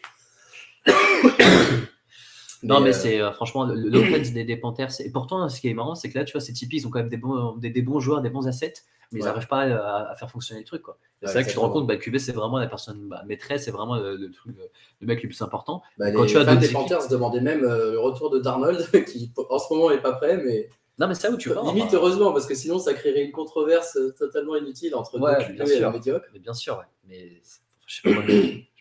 Non, 2.64 2.80
mais 2.80 2.90
euh, 2.90 2.94
c'est 2.94 3.22
euh, 3.22 3.32
franchement 3.32 3.66
le- 3.66 3.76
l'offense 3.90 4.32
des, 4.32 4.44
des 4.44 4.58
Panthers. 4.58 4.90
Et 5.00 5.10
pourtant, 5.12 5.48
ce 5.50 5.60
qui 5.62 5.68
est 5.70 5.74
marrant, 5.74 5.96
c'est 5.96 6.10
que 6.10 6.18
là, 6.18 6.24
tu 6.26 6.34
vois, 6.34 6.42
c'est 6.42 6.54
typique, 6.54 6.82
ils 6.82 6.88
ont 6.88 6.90
quand 6.90 7.00
même 7.00 7.10
des 7.10 7.18
bons, 7.18 7.56
des, 7.58 7.70
des 7.70 7.82
bons 7.82 8.00
joueurs, 8.00 8.22
des 8.22 8.30
bons 8.30 8.48
assets, 8.48 8.74
mais 9.12 9.20
ils 9.20 9.24
n'arrivent 9.26 9.48
pas 9.48 9.62
à, 9.64 10.12
à 10.12 10.16
faire 10.16 10.30
fonctionner 10.32 10.62
le 10.62 10.66
truc. 10.66 10.82
Quoi. 10.84 10.98
Et 11.22 11.26
Ouais, 11.26 11.32
c'est 11.32 11.34
vrai 11.34 11.44
que 11.44 11.50
tu 11.50 11.56
te 11.56 11.60
rends 11.60 11.70
compte, 11.70 11.88
bah, 11.88 11.98
QB, 11.98 12.18
c'est 12.18 12.32
vraiment 12.32 12.58
la 12.60 12.68
personne 12.68 13.08
bah, 13.10 13.24
maîtresse, 13.28 13.66
c'est 13.66 13.72
vraiment 13.72 13.96
le, 13.98 14.16
le 14.16 14.32
truc, 14.32 14.56
le, 15.02 15.08
mec 15.08 15.22
le 15.24 15.30
plus 15.30 15.42
important. 15.42 15.82
bah, 15.98 16.12
quand 16.12 16.22
les 16.24 16.30
tu 16.30 16.38
as 16.38 16.46
fans 16.46 16.56
des 16.56 16.70
Panthers 16.70 17.02
se 17.02 17.10
demandaient 17.10 17.42
même 17.42 17.64
euh, 17.66 17.92
le 17.94 18.00
retour 18.00 18.30
de 18.30 18.40
Darnold, 18.40 18.86
qui 19.06 19.32
en 19.50 19.60
ce 19.60 19.74
moment 19.74 19.90
n'est 19.90 20.02
pas 20.02 20.14
prêt, 20.14 20.38
mais 20.38 20.70
Non, 21.00 21.08
mais 21.08 21.16
c'est 21.16 21.28
là 21.28 21.34
où 21.34 21.38
tu 21.38 21.50
vas. 21.50 21.62
limite 21.64 21.84
enfin, 21.86 21.98
heureusement, 21.98 22.32
parce 22.32 22.46
que 22.46 22.56
sinon 22.56 22.80
ça 22.80 22.94
créerait 22.94 23.24
une 23.26 23.32
controverse 23.32 23.98
euh, 23.98 24.14
totalement 24.18 24.56
inutile 24.56 24.96
entre 24.96 25.20
Ouais, 25.20 25.46
deux 25.56 25.64
QB 25.64 25.68
sûr. 25.68 25.92
médiocres. 25.92 26.28
mais 26.34 26.40
bien 26.40 26.54
sûr, 26.54 26.78
ouais. 26.78 26.86
Mais 27.10 27.42
je 27.88 28.02
sais 28.02 28.14
pas, 28.16 28.22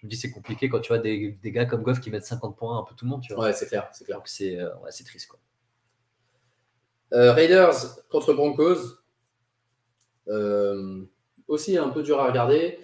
je 0.01 0.07
me 0.07 0.11
dis, 0.11 0.16
c'est 0.16 0.30
compliqué 0.30 0.68
quand 0.68 0.80
tu 0.80 0.88
vois 0.88 0.98
des, 0.98 1.38
des 1.42 1.53
gars 1.53 1.66
comme 1.66 1.82
Goff 1.82 2.01
qui 2.01 2.11
mettent 2.11 2.24
50 2.24 2.57
points 2.57 2.78
un 2.78 2.82
peu 2.84 2.94
tout 2.94 3.05
le 3.05 3.11
monde, 3.11 3.20
tu 3.22 3.34
vois. 3.34 3.44
Ouais, 3.44 3.53
c'est 3.53 3.66
clair, 3.66 3.88
c'est 3.92 4.05
clair. 4.05 4.16
Donc 4.18 4.28
c'est 4.28 4.59
euh, 4.59 4.68
ouais, 4.82 4.90
c'est 4.90 5.05
triste, 5.05 5.28
quoi. 5.28 5.38
Euh, 7.12 7.32
Raiders 7.32 7.74
contre 8.09 8.32
Broncos. 8.32 8.78
Euh, 10.28 11.03
aussi 11.48 11.76
un 11.76 11.88
peu 11.88 12.03
dur 12.03 12.20
à 12.20 12.26
regarder. 12.28 12.78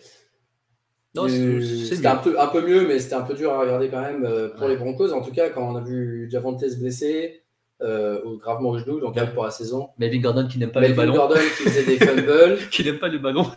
C'était 1.14 2.07
un 2.09 2.17
peu, 2.17 2.39
un 2.39 2.49
peu 2.49 2.61
mieux, 2.67 2.87
mais 2.87 2.99
c'était 2.99 3.14
un 3.14 3.23
peu 3.23 3.33
dur 3.35 3.53
à 3.53 3.61
regarder 3.61 3.89
quand 3.89 4.03
même 4.03 4.25
euh, 4.27 4.49
pour 4.51 4.62
Ouais. 4.64 4.69
les 4.71 4.77
Broncos. 4.77 5.12
En 5.12 5.23
tout 5.23 5.33
cas, 5.33 5.49
quand 5.49 5.62
on 5.73 5.77
a 5.77 5.81
vu 5.81 6.29
Javonte 6.31 6.61
se 6.69 6.77
blesser, 6.77 7.43
euh, 7.81 8.23
ou 8.25 8.37
gravement 8.37 8.71
au 8.71 8.79
genou, 8.79 9.01
donc 9.01 9.17
out 9.17 9.33
pour 9.33 9.45
la 9.45 9.51
saison. 9.51 9.91
Melvin 9.99 10.21
Gordon 10.21 10.47
qui 10.49 10.59
n'aime 10.59 10.73
pas 10.73 10.81
le 10.81 10.89
Melvin 10.89 11.03
ballon. 11.05 11.14
Gordon 11.17 11.37
qui 11.57 11.62
faisait 11.62 11.85
des 11.85 11.97
fumbles. 12.05 12.59
qui 12.71 12.85
n'aime 12.85 12.99
pas 12.99 13.09
le 13.09 13.19
ballon. 13.19 13.51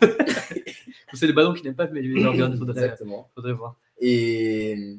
C'est 1.14 1.26
le 1.26 1.32
ballon 1.32 1.52
qui 1.54 1.62
n'aime 1.64 1.74
pas 1.74 1.86
Melvin 1.88 2.22
Gordon, 2.22 2.56
faudrait, 2.56 2.82
Exactement. 2.84 3.30
faudrait 3.34 3.52
voir. 3.52 3.76
Et, 3.98 4.96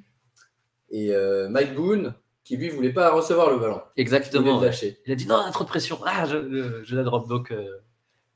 et 0.89 1.14
euh, 1.16 1.47
Mike 1.49 1.74
Boone, 1.76 2.14
qui 2.43 2.57
lui 2.57 2.70
voulait 2.70 2.93
pas 2.93 3.12
recevoir 3.12 3.49
le 3.51 3.57
ballon. 3.59 3.82
Il 3.97 4.01
Exactement. 4.01 4.59
le 4.59 4.66
lâcher. 4.66 4.99
Il 5.05 5.12
a 5.14 5.16
dit 5.16 5.28
non, 5.28 5.39
trop 5.51 5.64
de 5.64 5.70
pression. 5.70 5.99
Ah, 6.05 6.26
je, 6.26 6.38
je- 6.51 6.84
je 6.84 6.95
la 6.95 7.03
drop. 7.03 7.28
Donc, 7.28 7.51
euh, 7.51 7.78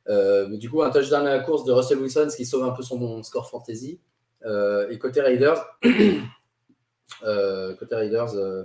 Euh, 0.08 0.46
mais 0.48 0.58
du 0.58 0.70
coup, 0.70 0.84
un 0.84 0.92
touchdown 0.92 1.26
à 1.26 1.36
la 1.36 1.40
course 1.40 1.64
de 1.66 1.72
Russell 1.72 1.98
Wilson, 1.98 2.28
ce 2.30 2.38
qui 2.38 2.46
sauve 2.46 2.64
un 2.64 2.70
peu 2.72 2.84
son 2.84 3.24
score 3.24 3.50
fantasy. 3.50 4.00
Euh, 4.46 4.88
et 4.90 5.00
côté 5.00 5.20
Raiders, 5.20 5.66
euh, 7.24 7.76
côté 7.76 7.96
Raiders, 7.96 8.36
euh, 8.36 8.64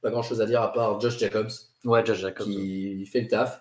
pas 0.00 0.10
grand 0.10 0.22
chose 0.22 0.40
à 0.40 0.46
dire 0.46 0.62
à 0.62 0.72
part 0.72 0.98
Josh 1.00 1.18
Jacobs, 1.18 1.50
ouais, 1.84 2.04
Josh 2.04 2.18
Jacobs. 2.20 2.46
qui 2.46 3.04
fait 3.06 3.20
le 3.20 3.28
taf, 3.28 3.60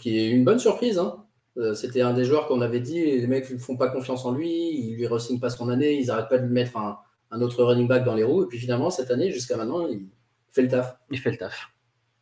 qui 0.00 0.18
est 0.18 0.28
une 0.30 0.44
bonne 0.44 0.58
surprise. 0.58 0.98
hein. 0.98 1.23
Euh, 1.56 1.74
C'était 1.74 2.00
un 2.00 2.12
des 2.14 2.24
joueurs 2.24 2.46
qu'on 2.48 2.60
avait 2.60 2.80
dit, 2.80 3.04
les 3.04 3.26
mecs 3.26 3.48
ne 3.50 3.58
font 3.58 3.76
pas 3.76 3.88
confiance 3.88 4.24
en 4.24 4.32
lui, 4.32 4.50
ils 4.50 4.96
lui 4.96 5.06
re-signent 5.06 5.38
pas 5.40 5.50
son 5.50 5.68
année, 5.68 5.94
ils 5.94 6.06
n'arrêtent 6.06 6.28
pas 6.28 6.38
de 6.38 6.46
lui 6.46 6.52
mettre 6.52 6.76
un, 6.76 6.98
un 7.30 7.40
autre 7.40 7.62
running 7.62 7.86
back 7.86 8.04
dans 8.04 8.14
les 8.14 8.24
roues. 8.24 8.44
Et 8.44 8.46
puis 8.46 8.58
finalement, 8.58 8.90
cette 8.90 9.10
année, 9.10 9.30
jusqu'à 9.30 9.56
maintenant, 9.56 9.86
il 9.86 10.06
fait 10.50 10.62
le 10.62 10.68
taf. 10.68 10.96
Il 11.10 11.18
fait 11.18 11.30
le 11.30 11.36
taf. 11.36 11.68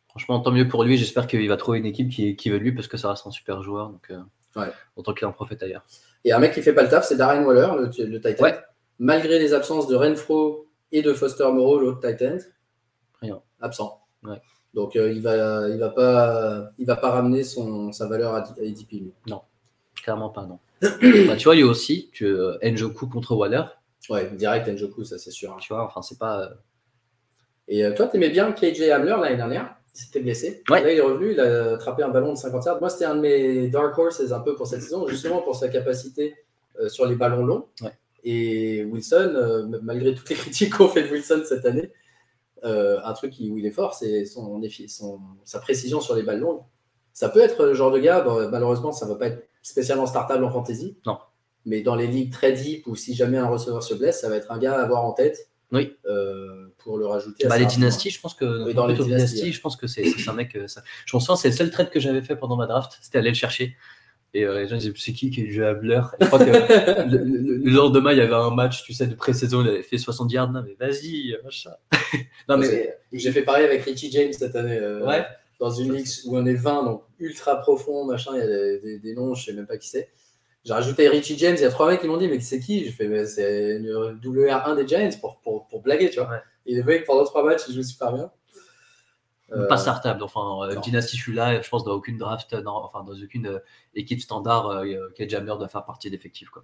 Franchement, 0.09 0.39
tant 0.41 0.51
mieux 0.51 0.67
pour 0.67 0.83
lui. 0.83 0.97
J'espère 0.97 1.25
qu'il 1.25 1.47
va 1.49 1.57
trouver 1.57 1.79
une 1.79 1.87
équipe 1.87 2.09
qui, 2.09 2.35
qui 2.35 2.49
veut 2.51 2.57
lui 2.57 2.71
parce 2.71 2.87
que 2.87 2.97
ça 2.97 3.09
reste 3.09 3.25
un 3.25 3.31
super 3.31 3.63
joueur. 3.63 3.89
Donc, 3.89 4.11
euh, 4.11 4.19
Ouais. 4.55 4.71
autant 4.95 5.15
qu'il 5.15 5.25
en 5.25 5.31
profite 5.31 5.63
ailleurs. 5.63 5.83
Et 6.23 6.31
un 6.31 6.37
mec 6.37 6.53
qui 6.53 6.61
fait 6.61 6.73
pas 6.73 6.83
le 6.83 6.89
taf, 6.89 7.03
c'est 7.07 7.17
Darren 7.17 7.43
Waller, 7.43 7.69
le, 7.79 8.05
le 8.05 8.21
Titan. 8.21 8.43
Ouais. 8.43 8.55
Malgré 8.99 9.39
les 9.39 9.51
absences 9.55 9.87
de 9.87 9.95
Renfro 9.95 10.67
et 10.91 11.01
de 11.01 11.11
Foster 11.11 11.47
Moreau, 11.51 11.79
l'autre 11.79 12.07
Titan, 12.07 12.37
Rien. 13.19 13.41
absent. 13.59 13.99
Ouais. 14.23 14.39
Donc 14.73 14.95
euh, 14.95 15.11
il 15.11 15.21
va, 15.21 15.69
il 15.69 15.77
va 15.77 15.89
pas, 15.89 16.69
il 16.79 16.85
va 16.85 16.95
pas 16.95 17.11
ramener 17.11 17.43
son, 17.43 17.91
sa 17.91 18.07
valeur 18.07 18.33
à, 18.33 18.39
à 18.39 18.41
ADP. 18.61 18.91
lui. 18.93 19.13
Clairement 20.03 20.29
pas, 20.29 20.45
non. 20.45 20.59
bah, 20.81 21.35
tu 21.37 21.43
vois, 21.45 21.55
lui 21.55 21.63
aussi, 21.63 22.09
tu, 22.11 22.25
euh, 22.25 22.57
Njoku 22.63 23.07
contre 23.07 23.35
Waller. 23.35 23.63
Ouais, 24.09 24.29
direct 24.31 24.67
Njoku, 24.67 25.03
ça 25.05 25.17
c'est 25.17 25.31
sûr. 25.31 25.51
hein. 25.51 25.57
Tu 25.61 25.71
vois, 25.73 25.85
enfin, 25.85 26.01
c'est 26.01 26.17
pas. 26.19 26.41
euh, 26.41 26.47
Et 27.67 27.85
euh, 27.85 27.93
toi, 27.93 28.07
tu 28.07 28.17
aimais 28.17 28.29
bien 28.29 28.51
KJ 28.51 28.81
Hamler 28.89 29.15
l'année 29.21 29.37
dernière? 29.37 29.75
Il 29.95 29.99
s'était 30.01 30.19
blessé. 30.19 30.63
Ouais. 30.69 30.81
Là, 30.83 30.91
il 30.91 30.97
est 30.97 31.01
revenu, 31.01 31.31
il 31.33 31.39
a 31.39 31.73
attrapé 31.75 32.01
un 32.03 32.09
ballon 32.09 32.33
de 32.33 32.37
50 32.37 32.65
yards. 32.65 32.79
Moi, 32.81 32.89
c'était 32.89 33.05
un 33.05 33.15
de 33.15 33.21
mes 33.21 33.67
dark 33.67 33.97
horses 33.97 34.31
un 34.31 34.39
peu 34.39 34.55
pour 34.55 34.65
cette 34.67 34.81
saison, 34.81 35.07
justement 35.07 35.41
pour 35.41 35.55
sa 35.55 35.69
capacité 35.69 36.35
sur 36.87 37.05
les 37.05 37.15
ballons 37.15 37.45
longs. 37.45 37.67
Ouais. 37.81 37.91
Et 38.23 38.83
Wilson, 38.85 39.69
malgré 39.83 40.15
toutes 40.15 40.29
les 40.29 40.35
critiques 40.35 40.75
qu'on 40.75 40.87
fait 40.87 41.03
de 41.03 41.09
Wilson 41.09 41.43
cette 41.45 41.65
année, 41.65 41.91
euh, 42.63 42.99
un 43.03 43.13
truc 43.13 43.33
où 43.39 43.57
il 43.57 43.65
est 43.65 43.71
fort, 43.71 43.93
c'est 43.93 44.25
son, 44.25 44.61
son- 44.87 45.19
sa 45.43 45.59
précision 45.59 45.99
sur 46.01 46.15
les 46.15 46.23
balles 46.23 46.39
longues. 46.39 46.61
Ça 47.13 47.29
peut 47.29 47.41
être 47.41 47.65
le 47.65 47.73
genre 47.73 47.91
de 47.91 47.99
gars, 47.99 48.25
malheureusement, 48.51 48.91
ça 48.91 49.05
ne 49.05 49.11
va 49.11 49.17
pas 49.17 49.27
être 49.27 49.47
spécialement 49.61 50.05
startable 50.07 50.43
en 50.43 50.49
fantasy. 50.49 50.97
Non. 51.05 51.17
Mais 51.65 51.81
dans 51.81 51.95
les 51.95 52.07
ligues 52.07 52.31
très 52.31 52.51
deep 52.51 52.87
ou 52.87 52.95
si 52.95 53.13
jamais 53.15 53.37
un 53.37 53.47
receveur 53.47 53.83
se 53.83 53.93
blesse, 53.93 54.19
ça 54.21 54.29
va 54.29 54.35
être 54.35 54.51
un 54.51 54.57
gars 54.57 54.77
à 54.77 54.81
avoir 54.83 55.05
en 55.05 55.13
tête 55.13 55.49
Oui. 55.71 55.93
euh, 56.07 56.67
pour 56.79 56.97
le 56.97 57.05
rajouter. 57.05 57.45
Bah, 57.47 57.53
assez 57.55 57.63
les 57.63 57.69
dynasties, 57.69 58.09
je 58.09 58.19
pense 58.19 58.33
que 58.33 58.65
Oui, 58.65 58.73
dans 58.73 58.85
les 58.87 58.95
dynasties, 58.95 59.53
je 59.53 59.61
pense 59.61 59.75
que 59.77 59.87
c'est 59.87 60.03
un 60.27 60.33
mec. 60.33 60.55
euh, 60.55 60.67
ça- 60.67 60.81
Je 61.05 61.15
me 61.15 61.21
souviens, 61.21 61.35
c'est 61.37 61.49
le 61.49 61.55
seul 61.55 61.69
trade 61.71 61.89
que 61.89 61.99
j'avais 61.99 62.21
fait 62.21 62.35
pendant 62.35 62.55
ma 62.57 62.65
draft, 62.67 62.97
c'était 63.01 63.19
aller 63.19 63.29
le 63.29 63.35
chercher. 63.35 63.77
Et 64.35 64.45
euh, 64.45 64.59
les 64.61 64.67
gens 64.67 64.77
disaient, 64.77 64.93
c'est 64.97 65.13
qui 65.13 65.29
qui 65.29 65.51
joue 65.51 65.63
à 65.63 65.73
Blur? 65.75 66.15
Je 66.19 66.25
crois 66.25 66.39
que 66.39 66.45
le, 67.09 67.17
le- 67.23 67.57
le 67.57 67.71
lendemain, 67.71 68.11
il 68.13 68.17
y 68.17 68.21
avait 68.21 68.33
un 68.33 68.49
match, 68.49 68.83
tu 68.83 68.93
sais, 68.93 69.05
de 69.07 69.13
pré-saison, 69.15 69.61
il 69.61 69.69
avait 69.69 69.83
fait 69.83 69.97
70 69.99 70.33
yards. 70.33 70.51
Non, 70.51 70.63
mais 70.65 70.75
vas-y, 70.79 71.35
machin. 71.43 71.71
non, 72.49 72.57
mais 72.57 72.65
J'ai- 72.65 72.93
J'ai 73.19 73.31
fait 73.31 73.43
pareil 73.43 73.65
avec 73.65 73.83
Richie 73.83 74.11
James 74.11 74.33
cette 74.33 74.55
année. 74.55 74.77
euh, 74.77 75.05
ouais, 75.05 75.23
Dans 75.59 75.69
une 75.69 75.93
ligue 75.93 76.07
où 76.25 76.35
on 76.37 76.45
est 76.47 76.55
20, 76.55 76.83
donc 76.83 77.03
ultra 77.19 77.57
profond, 77.59 78.05
machin, 78.05 78.31
il 78.33 78.39
y 78.39 78.41
a 78.41 78.47
des, 78.47 78.79
des- 78.79 78.99
des 78.99 79.13
noms, 79.13 79.35
je 79.35 79.45
sais 79.45 79.53
même 79.53 79.67
pas 79.67 79.77
qui 79.77 79.87
c'est. 79.89 80.09
J'ai 80.65 80.73
rajouté 80.73 81.07
Richie 81.09 81.37
James, 81.37 81.55
il 81.57 81.61
y 81.61 81.65
a 81.65 81.69
trois 81.69 81.89
mecs 81.91 81.99
qui 82.01 82.07
m'ont 82.07 82.17
dit, 82.17 82.27
mais 82.29 82.39
c'est 82.39 82.59
qui? 82.59 82.85
Je 82.85 82.91
fais, 82.91 83.07
mais 83.07 83.25
c'est 83.25 83.75
une 83.77 83.89
WR1 84.23 84.75
des 84.77 84.87
Giants 84.87 85.09
pour, 85.19 85.37
pour, 85.41 85.67
pour 85.67 85.81
blaguer, 85.81 86.09
tu 86.09 86.19
vois. 86.19 86.29
Ouais. 86.29 86.37
Et 86.65 86.75
le 86.75 86.83
mec, 86.83 87.03
pendant 87.05 87.25
trois 87.25 87.43
matchs, 87.43 87.63
il 87.67 87.75
joue 87.75 87.83
super 87.83 88.13
bien. 88.13 88.31
Euh, 89.55 89.67
pas 89.67 89.77
startable. 89.77 90.23
Enfin, 90.23 90.63
euh, 90.63 90.73
non. 90.75 90.81
Dynasty, 90.81 91.15
je 91.15 91.21
suis 91.21 91.33
là, 91.33 91.61
je 91.61 91.69
pense, 91.69 91.83
dans 91.83 91.93
aucune 91.93 92.17
draft, 92.17 92.53
euh, 92.53 92.63
enfin, 92.65 93.03
dans 93.03 93.13
aucune 93.13 93.61
équipe 93.93 94.19
standard, 94.19 94.83
Kate 95.15 95.29
Jammer 95.29 95.53
doit 95.57 95.67
faire 95.67 95.85
partie 95.85 96.09
d'effectif. 96.09 96.49
Quoi. 96.49 96.63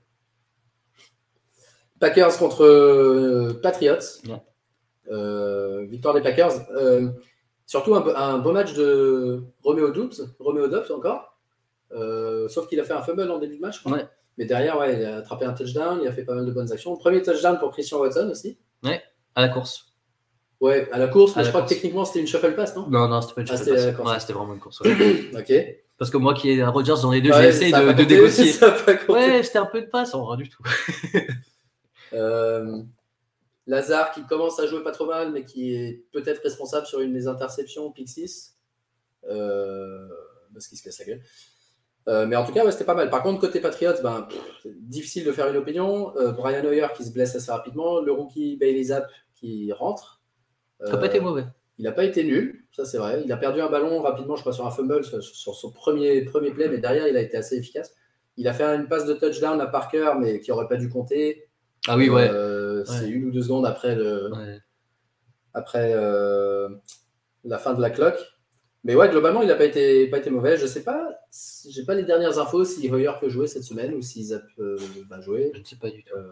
Packers 1.99 2.37
contre 2.37 3.59
Patriots. 3.61 3.97
Ouais. 4.27 4.41
Euh, 5.11 5.85
victoire 5.85 6.13
des 6.13 6.21
Packers. 6.21 6.53
Euh, 6.71 7.09
surtout 7.65 7.95
un, 7.95 8.15
un 8.15 8.37
beau 8.37 8.51
match 8.51 8.73
de 8.73 9.43
Romeo 9.63 9.91
Doubs, 9.91 10.13
Romeo 10.39 10.67
Doubs 10.67 10.91
encore. 10.91 11.37
Euh, 11.91 12.47
sauf 12.47 12.67
qu'il 12.67 12.79
a 12.79 12.83
fait 12.83 12.93
un 12.93 13.01
fumble 13.01 13.29
en 13.31 13.39
début 13.39 13.55
de 13.55 13.61
match. 13.61 13.83
Ouais. 13.85 14.07
Mais 14.37 14.45
derrière, 14.45 14.77
ouais, 14.77 14.99
il 14.99 15.05
a 15.05 15.17
attrapé 15.17 15.45
un 15.45 15.53
touchdown, 15.53 15.99
il 16.01 16.07
a 16.07 16.11
fait 16.11 16.23
pas 16.23 16.35
mal 16.35 16.45
de 16.45 16.51
bonnes 16.51 16.71
actions. 16.71 16.95
Premier 16.95 17.21
touchdown 17.21 17.57
pour 17.59 17.71
Christian 17.71 17.99
Watson 17.99 18.29
aussi. 18.31 18.57
À 19.35 19.41
la 19.41 19.49
course. 19.49 19.88
Ouais, 20.61 20.89
à 20.91 20.97
la 20.97 21.07
course, 21.07 21.35
mais 21.37 21.43
je 21.45 21.49
crois 21.49 21.61
course. 21.61 21.71
que 21.71 21.75
techniquement 21.75 22.03
c'était 22.05 22.19
une 22.19 22.27
shuffle 22.27 22.53
pass, 22.53 22.75
non? 22.75 22.87
Non, 22.89 23.07
non, 23.07 23.21
c'était 23.21 23.33
pas 23.35 23.41
une 23.41 23.47
Ah, 23.49 23.57
passe. 23.57 23.95
course. 23.95 24.11
Ouais, 24.11 24.19
c'était 24.19 24.33
vraiment 24.33 24.53
une 24.53 24.59
course. 24.59 24.81
ouais. 24.81 24.91
Ok. 25.37 25.53
Parce 25.97 26.11
que 26.11 26.17
moi 26.17 26.33
qui 26.33 26.49
ai 26.49 26.61
un 26.61 26.69
Rodgers 26.69 26.95
dans 27.01 27.11
les 27.11 27.21
deux, 27.21 27.31
Ouais, 27.31 27.43
j'ai 27.43 27.47
essayé 27.49 27.71
de, 27.73 27.91
de 27.93 28.03
négocier. 28.03 28.53
Ouais, 29.09 29.43
c'était 29.43 29.57
un 29.59 29.65
peu 29.65 29.81
de 29.81 29.87
passe, 29.87 30.13
en 30.13 30.25
vrai, 30.25 30.37
du 30.37 30.49
tout. 30.49 30.63
Euh, 32.13 32.81
Lazare 33.67 34.11
qui 34.11 34.25
commence 34.25 34.59
à 34.59 34.65
jouer 34.65 34.81
pas 34.83 34.91
trop 34.91 35.05
mal, 35.05 35.31
mais 35.31 35.45
qui 35.45 35.75
est 35.75 36.05
peut-être 36.11 36.41
responsable 36.41 36.87
sur 36.87 37.01
une 37.01 37.13
des 37.13 37.27
interceptions, 37.27 37.91
pick 37.91 38.09
6. 38.09 38.55
Euh, 39.29 40.07
parce 40.53 40.67
qu'il 40.67 40.77
se 40.77 40.83
casse 40.83 40.97
la 40.99 41.05
gueule. 41.05 41.21
Euh, 42.07 42.25
mais 42.25 42.35
en 42.35 42.43
tout 42.43 42.51
cas, 42.51 42.65
ouais, 42.65 42.71
c'était 42.71 42.85
pas 42.85 42.95
mal. 42.95 43.11
Par 43.11 43.21
contre, 43.21 43.39
côté 43.39 43.59
Patriots, 43.59 44.01
ben, 44.01 44.23
pff, 44.23 44.41
difficile 44.79 45.23
de 45.23 45.31
faire 45.31 45.47
une 45.49 45.57
opinion. 45.57 46.15
Euh, 46.17 46.31
Brian 46.31 46.65
Hoyer 46.65 46.87
qui 46.97 47.03
se 47.03 47.11
blesse 47.11 47.35
assez 47.35 47.51
rapidement. 47.51 48.01
Le 48.01 48.11
rookie 48.11 48.57
Bailey 48.57 48.85
Zapp 48.85 49.07
qui 49.35 49.71
rentre. 49.71 50.18
Ça 50.83 50.91
n'a 50.91 50.97
pas 50.97 51.05
Euh, 51.05 51.09
été 51.09 51.19
mauvais. 51.19 51.45
Il 51.77 51.83
n'a 51.85 51.91
pas 51.93 52.03
été 52.03 52.23
nul, 52.23 52.63
ça 52.71 52.83
c'est 52.85 52.97
vrai. 52.97 53.21
Il 53.25 53.31
a 53.31 53.37
perdu 53.37 53.61
un 53.61 53.69
ballon 53.69 54.01
rapidement, 54.01 54.35
je 54.35 54.41
crois, 54.41 54.51
sur 54.53 54.67
un 54.67 54.71
fumble, 54.71 55.03
sur, 55.03 55.23
sur 55.23 55.55
son 55.55 55.71
premier, 55.71 56.21
premier 56.25 56.51
play, 56.51 56.67
mais 56.67 56.77
derrière, 56.79 57.07
il 57.07 57.15
a 57.15 57.21
été 57.21 57.37
assez 57.37 57.55
efficace. 57.57 57.95
Il 58.37 58.47
a 58.47 58.53
fait 58.53 58.63
une 58.63 58.87
passe 58.87 59.05
de 59.05 59.13
touchdown 59.13 59.59
à 59.61 59.65
Parker, 59.67 60.13
mais 60.19 60.39
qui 60.41 60.51
n'aurait 60.51 60.67
pas 60.67 60.75
dû 60.77 60.89
compter. 60.89 61.47
Ah 61.87 61.95
oui, 61.97 62.09
ouais. 62.09 62.29
Euh, 62.29 62.83
C'est 62.85 63.09
une 63.09 63.25
ou 63.25 63.31
deux 63.31 63.41
secondes 63.43 63.65
après, 63.65 63.95
le, 63.95 64.29
Ouais. 64.31 64.59
après 65.53 65.91
euh, 65.93 66.69
la 67.45 67.57
fin 67.57 67.73
de 67.73 67.81
la 67.81 67.89
cloque. 67.89 68.19
Mais 68.85 68.95
ouais, 68.95 69.09
globalement, 69.09 69.41
il 69.41 69.47
n'a 69.49 69.55
pas 69.55 69.65
été, 69.65 70.07
pas 70.07 70.17
été 70.19 70.29
mauvais. 70.29 70.57
Je 70.57 70.65
sais 70.65 70.83
pas, 70.83 71.09
j'ai 71.69 71.83
pas 71.83 71.95
les 71.95 72.03
dernières 72.03 72.39
infos 72.39 72.63
si 72.63 72.89
Hoyer 72.89 73.11
peut 73.19 73.27
jouer 73.29 73.47
cette 73.47 73.63
semaine 73.63 73.93
ou 73.93 74.01
si 74.01 74.23
Zap 74.25 74.43
euh, 74.59 74.77
va 75.09 75.19
jouer. 75.21 75.51
Je 75.53 75.59
ne 75.59 75.65
sais 75.65 75.75
pas 75.75 75.89
du 75.89 76.03
tout. 76.03 76.15
Euh, 76.15 76.31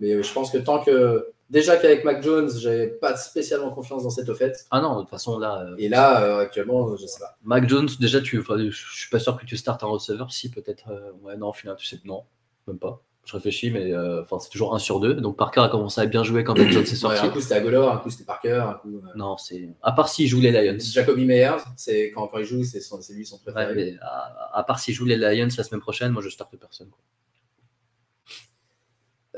mais 0.00 0.22
je 0.22 0.32
pense 0.32 0.50
que 0.52 0.58
tant 0.58 0.82
que. 0.82 1.28
Déjà 1.50 1.76
qu'avec 1.76 2.04
Mac 2.04 2.22
Jones, 2.22 2.50
j'avais 2.58 2.88
pas 2.88 3.16
spécialement 3.16 3.70
confiance 3.70 4.02
dans 4.02 4.10
cette 4.10 4.28
offette. 4.28 4.64
Ah 4.70 4.80
non, 4.80 4.96
de 4.96 5.00
toute 5.02 5.10
façon, 5.10 5.38
là. 5.38 5.60
euh, 5.68 5.74
Et 5.78 5.88
là, 5.88 6.22
euh, 6.24 6.38
actuellement, 6.40 6.96
je 6.96 7.06
sais 7.06 7.20
pas. 7.20 7.36
Mac 7.44 7.68
Jones, 7.68 7.88
déjà, 8.00 8.20
tu, 8.20 8.40
enfin, 8.40 8.56
je 8.58 8.70
suis 8.70 9.10
pas 9.10 9.18
sûr 9.18 9.36
que 9.38 9.44
tu 9.44 9.56
startes 9.56 9.82
un 9.84 9.88
receveur. 9.88 10.32
Si, 10.32 10.50
peut-être. 10.50 10.88
euh, 10.90 11.12
ouais, 11.22 11.36
non, 11.36 11.50
au 11.50 11.52
final, 11.52 11.76
tu 11.76 11.86
sais, 11.86 12.00
non, 12.04 12.24
même 12.66 12.78
pas. 12.78 13.02
Je 13.26 13.32
réfléchis, 13.32 13.70
mais 13.70 13.90
euh, 13.92 14.22
c'est 14.38 14.50
toujours 14.50 14.74
un 14.74 14.78
sur 14.78 15.00
deux. 15.00 15.14
Donc 15.14 15.38
Parker 15.38 15.60
a 15.62 15.68
commencé 15.70 15.98
à 15.98 16.04
bien 16.04 16.22
jouer 16.24 16.44
quand 16.44 16.58
Mac 16.58 16.70
Jones 16.70 16.82
est 16.82 16.90
Ouais, 16.90 16.94
sorti. 16.96 17.20
un 17.26 17.30
coup 17.30 17.40
c'était 17.40 17.54
Agolor, 17.54 17.90
un 17.90 17.96
coup 17.96 18.10
c'était 18.10 18.24
Parker, 18.24 18.52
un 18.68 18.74
coup. 18.74 19.00
Non, 19.16 19.38
c'est. 19.38 19.70
À 19.82 19.92
part 19.92 20.10
s'il 20.10 20.26
joue 20.28 20.40
les 20.42 20.50
Lions. 20.50 20.76
Jacoby 20.78 21.24
Meyers, 21.24 21.56
c'est 21.74 22.10
quand, 22.10 22.26
quand 22.28 22.36
il 22.38 22.44
joue, 22.44 22.64
c'est 22.64 22.80
lui 23.14 23.24
son 23.24 23.36
Ouais, 23.36 23.52
préféré. 23.52 23.74
mais 23.74 23.94
à, 24.02 24.50
à 24.58 24.62
part 24.64 24.78
s'il 24.78 24.92
joue 24.94 25.06
les 25.06 25.16
Lions 25.16 25.48
la 25.56 25.64
semaine 25.64 25.80
prochaine, 25.80 26.12
moi 26.12 26.20
je 26.22 26.28
starte 26.28 26.54
personne. 26.58 26.88
quoi. 26.90 26.98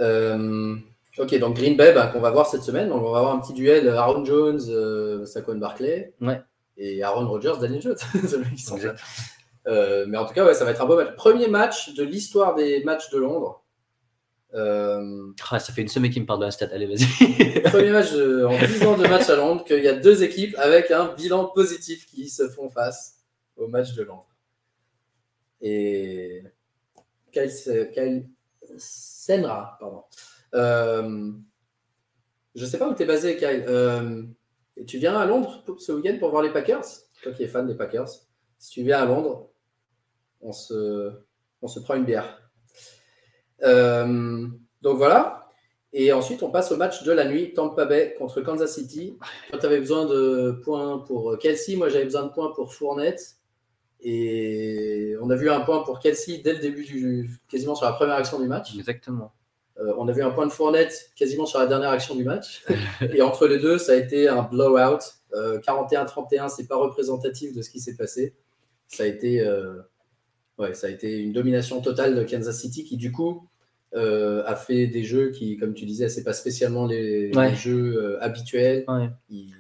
Euh, 0.00 0.76
ok, 1.18 1.38
donc 1.38 1.56
Green 1.56 1.76
Bay, 1.76 1.92
bah, 1.92 2.06
qu'on 2.08 2.20
va 2.20 2.30
voir 2.30 2.46
cette 2.46 2.62
semaine. 2.62 2.88
Donc, 2.88 3.02
on 3.02 3.10
va 3.10 3.18
avoir 3.18 3.34
un 3.34 3.40
petit 3.40 3.52
duel 3.52 3.88
euh, 3.88 3.96
Aaron 3.98 4.24
Jones, 4.24 4.60
euh, 4.68 5.24
Saquon. 5.26 5.60
Ouais. 6.20 6.42
Et 6.76 7.02
Aaron 7.02 7.26
Rodgers, 7.28 7.54
Daniel 7.60 7.82
Jones. 7.82 7.96
Euh, 9.68 10.04
mais 10.06 10.16
en 10.16 10.24
tout 10.26 10.32
cas, 10.32 10.44
ouais, 10.44 10.54
ça 10.54 10.64
va 10.64 10.70
être 10.70 10.80
un 10.80 10.86
beau 10.86 10.94
match. 10.94 11.16
Premier 11.16 11.48
match 11.48 11.92
de 11.94 12.04
l'histoire 12.04 12.54
des 12.54 12.84
matchs 12.84 13.10
de 13.10 13.18
Londres. 13.18 13.64
Euh, 14.54 15.32
Ah, 15.50 15.58
ça 15.58 15.72
fait 15.72 15.82
une 15.82 15.88
semaine 15.88 16.12
qu'il 16.12 16.22
me 16.22 16.26
parle 16.26 16.38
de 16.38 16.44
la 16.44 16.52
stat. 16.52 16.68
Allez, 16.72 16.86
vas-y. 16.86 17.62
premier 17.64 17.90
match 17.90 18.12
de- 18.12 18.44
en 18.44 18.56
10 18.56 18.84
ans 18.84 18.96
de 18.96 19.08
match 19.08 19.28
à 19.28 19.34
Londres, 19.34 19.64
qu'il 19.64 19.82
y 19.82 19.88
a 19.88 19.94
deux 19.94 20.22
équipes 20.22 20.54
avec 20.58 20.92
un 20.92 21.12
bilan 21.16 21.46
positif 21.46 22.06
qui 22.06 22.28
se 22.28 22.48
font 22.48 22.68
face 22.70 23.16
au 23.56 23.66
match 23.66 23.92
de 23.94 24.04
Londres. 24.04 24.28
Et 25.60 26.44
Kyle, 27.32 27.50
Kyle 27.92 28.28
Senra, 28.78 29.76
pardon. 29.80 30.02
Euh, 30.56 31.30
je 32.54 32.64
sais 32.64 32.78
pas 32.78 32.88
où 32.88 32.94
tu 32.94 33.02
es 33.02 33.06
basé, 33.06 33.36
Kyle. 33.36 33.64
Euh, 33.68 34.22
tu 34.86 34.98
viens 34.98 35.16
à 35.16 35.26
Londres 35.26 35.62
ce 35.78 35.92
week-end 35.92 36.16
pour 36.18 36.30
voir 36.30 36.42
les 36.42 36.50
Packers? 36.50 36.84
Toi 37.22 37.32
qui 37.32 37.44
es 37.44 37.48
fan 37.48 37.66
des 37.66 37.74
Packers. 37.74 38.08
Si 38.58 38.70
tu 38.70 38.82
viens 38.82 39.02
à 39.02 39.04
Londres, 39.04 39.50
on 40.40 40.52
se, 40.52 41.12
on 41.62 41.68
se 41.68 41.80
prend 41.80 41.94
une 41.94 42.04
bière. 42.04 42.40
Euh, 43.62 44.46
donc 44.82 44.96
voilà. 44.96 45.50
Et 45.92 46.12
ensuite, 46.12 46.42
on 46.42 46.50
passe 46.50 46.72
au 46.72 46.76
match 46.76 47.04
de 47.04 47.12
la 47.12 47.26
nuit, 47.26 47.54
Tampa 47.54 47.86
Bay 47.86 48.14
contre 48.18 48.42
Kansas 48.42 48.74
City. 48.74 49.16
Toi, 49.48 49.58
tu 49.58 49.66
avais 49.66 49.78
besoin 49.78 50.04
de 50.04 50.60
points 50.62 50.98
pour 50.98 51.38
Kelsey. 51.38 51.76
Moi, 51.76 51.88
j'avais 51.88 52.04
besoin 52.04 52.24
de 52.24 52.32
points 52.32 52.52
pour 52.52 52.74
Fournette. 52.74 53.36
Et 54.00 55.14
on 55.22 55.30
a 55.30 55.36
vu 55.36 55.48
un 55.48 55.60
point 55.60 55.82
pour 55.84 55.98
Kelsey 56.00 56.38
dès 56.38 56.52
le 56.52 56.58
début, 56.58 56.84
du, 56.84 57.30
quasiment 57.48 57.74
sur 57.74 57.86
la 57.86 57.92
première 57.92 58.16
action 58.16 58.38
du 58.38 58.46
match. 58.46 58.76
Exactement. 58.76 59.32
Euh, 59.78 59.92
on 59.98 60.08
a 60.08 60.12
vu 60.12 60.22
un 60.22 60.30
point 60.30 60.46
de 60.46 60.52
Fournette 60.52 61.10
quasiment 61.16 61.44
sur 61.46 61.58
la 61.58 61.66
dernière 61.66 61.90
action 61.90 62.14
du 62.14 62.24
match. 62.24 62.64
Et 63.14 63.20
entre 63.22 63.46
les 63.46 63.58
deux, 63.58 63.76
ça 63.78 63.92
a 63.92 63.96
été 63.96 64.28
un 64.28 64.42
blowout. 64.42 65.00
Euh, 65.34 65.58
41-31, 65.60 66.48
c'est 66.48 66.66
pas 66.66 66.76
représentatif 66.76 67.52
de 67.52 67.60
ce 67.62 67.68
qui 67.70 67.80
s'est 67.80 67.96
passé. 67.96 68.34
Ça 68.88 69.02
a 69.02 69.06
été, 69.06 69.40
euh, 69.40 69.74
ouais, 70.58 70.72
ça 70.74 70.86
a 70.86 70.90
été 70.90 71.18
une 71.18 71.32
domination 71.32 71.80
totale 71.82 72.14
de 72.14 72.22
Kansas 72.22 72.58
City 72.58 72.84
qui, 72.84 72.96
du 72.96 73.12
coup, 73.12 73.46
euh, 73.94 74.42
a 74.46 74.56
fait 74.56 74.86
des 74.86 75.04
jeux 75.04 75.30
qui, 75.30 75.56
comme 75.58 75.74
tu 75.74 75.84
disais, 75.84 76.08
c'est 76.08 76.24
pas 76.24 76.32
spécialement 76.32 76.86
les, 76.86 77.30
Ouais. 77.34 77.50
les 77.50 77.56
jeux 77.56 78.16
habituels. 78.22 78.84
Ouais. 78.88 79.10
Il- 79.28 79.52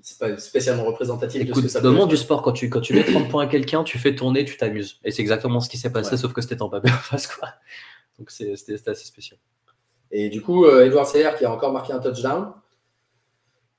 C'est 0.00 0.18
pas 0.18 0.38
spécialement 0.38 0.84
représentatif 0.84 1.44
de 1.44 1.52
ce 1.52 1.60
que 1.60 1.68
ça 1.68 1.80
dans 1.80 1.90
peut 1.90 1.94
le 1.94 1.98
monde 2.00 2.08
du 2.08 2.16
sport, 2.16 2.40
quand 2.40 2.52
tu, 2.52 2.70
quand 2.70 2.80
tu 2.80 2.94
mets 2.94 3.04
30 3.04 3.28
points 3.28 3.44
à 3.44 3.46
quelqu'un, 3.46 3.84
tu 3.84 3.98
fais 3.98 4.14
tourner, 4.14 4.44
tu 4.46 4.56
t'amuses. 4.56 5.00
Et 5.04 5.10
c'est 5.10 5.20
exactement 5.20 5.60
ce 5.60 5.68
qui 5.68 5.76
s'est 5.76 5.92
passé, 5.92 6.12
Ouais. 6.12 6.16
sauf 6.16 6.32
que 6.32 6.40
c'était 6.40 6.62
en 6.62 6.70
papier 6.70 6.90
en 6.90 6.96
face, 6.96 7.26
quoi. 7.34 7.50
Donc 8.18 8.30
c'était 8.30 8.90
assez 8.90 9.04
spécial. 9.06 9.38
Et 10.10 10.28
du 10.30 10.40
coup, 10.42 10.64
euh, 10.64 10.84
Edward 10.86 11.06
Seyer 11.06 11.30
qui 11.38 11.44
a 11.44 11.52
encore 11.52 11.72
marqué 11.72 11.92
un 11.92 11.98
touchdown. 12.00 12.52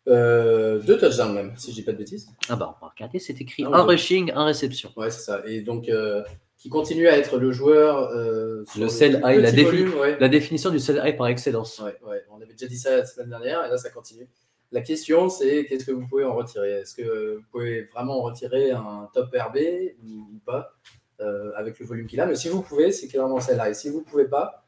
Euh, 0.07 0.79
deux 0.79 0.97
touchdowns 0.97 1.33
même, 1.33 1.53
si 1.57 1.71
je 1.71 1.75
dis 1.75 1.83
pas 1.83 1.91
de 1.91 1.97
bêtises. 1.97 2.29
Ah 2.49 2.55
bah, 2.55 2.75
on 2.81 2.85
va 2.85 2.91
regarder, 2.91 3.19
c'est 3.19 3.39
écrit 3.41 3.63
Ah, 3.65 3.69
un 3.77 3.85
ouais. 3.85 3.93
rushing, 3.93 4.31
un 4.33 4.45
réception. 4.45 4.91
Ouais, 4.95 5.11
c'est 5.11 5.21
ça. 5.21 5.41
Et 5.45 5.61
donc, 5.61 5.87
euh, 5.89 6.23
qui 6.57 6.69
continue 6.69 7.07
à 7.07 7.17
être 7.17 7.37
le 7.37 7.51
joueur. 7.51 8.09
euh, 8.11 8.63
sur 8.65 8.81
Le 8.81 8.89
sell 8.89 9.21
high, 9.23 9.39
la 9.39 9.51
défi- 9.51 9.63
volume, 9.65 9.93
ouais. 9.99 10.17
La 10.19 10.29
définition 10.29 10.69
du 10.71 10.79
sell 10.79 11.01
high 11.03 11.15
par 11.15 11.27
excellence. 11.27 11.79
Ouais, 11.79 11.95
ouais. 12.07 12.23
On 12.31 12.41
avait 12.41 12.53
déjà 12.53 12.67
dit 12.67 12.77
ça 12.77 12.97
la 12.97 13.05
semaine 13.05 13.29
dernière 13.29 13.65
et 13.65 13.69
là, 13.69 13.77
ça 13.77 13.89
continue. 13.91 14.27
La 14.71 14.81
question, 14.81 15.29
c'est 15.29 15.65
qu'est-ce 15.65 15.85
que 15.85 15.91
vous 15.91 16.07
pouvez 16.07 16.23
en 16.25 16.35
retirer? 16.35 16.71
Est-ce 16.71 16.95
que 16.95 17.35
vous 17.37 17.43
pouvez 17.51 17.83
vraiment 17.83 18.19
en 18.19 18.23
retirer 18.23 18.71
un 18.71 19.09
top 19.13 19.29
RB 19.35 19.57
ou 20.03 20.39
pas? 20.45 20.73
Euh, 21.21 21.51
avec 21.55 21.79
le 21.79 21.85
volume 21.85 22.07
qu'il 22.07 22.19
a 22.21 22.25
Mais 22.25 22.35
si 22.35 22.49
vous 22.49 22.61
pouvez, 22.61 22.91
c'est 22.91 23.07
clairement 23.07 23.39
celle-là. 23.39 23.69
Et 23.69 23.73
si 23.73 23.89
vous 23.89 23.99
ne 23.99 24.03
pouvez 24.03 24.25
pas, 24.25 24.65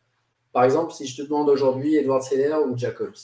par 0.53 0.63
exemple, 0.63 0.91
si 0.93 1.07
je 1.07 1.15
te 1.21 1.27
demande 1.27 1.49
aujourd'hui 1.49 1.95
Edward 1.95 2.21
Seller 2.23 2.55
ou 2.67 2.77
Jacobs 2.77 3.15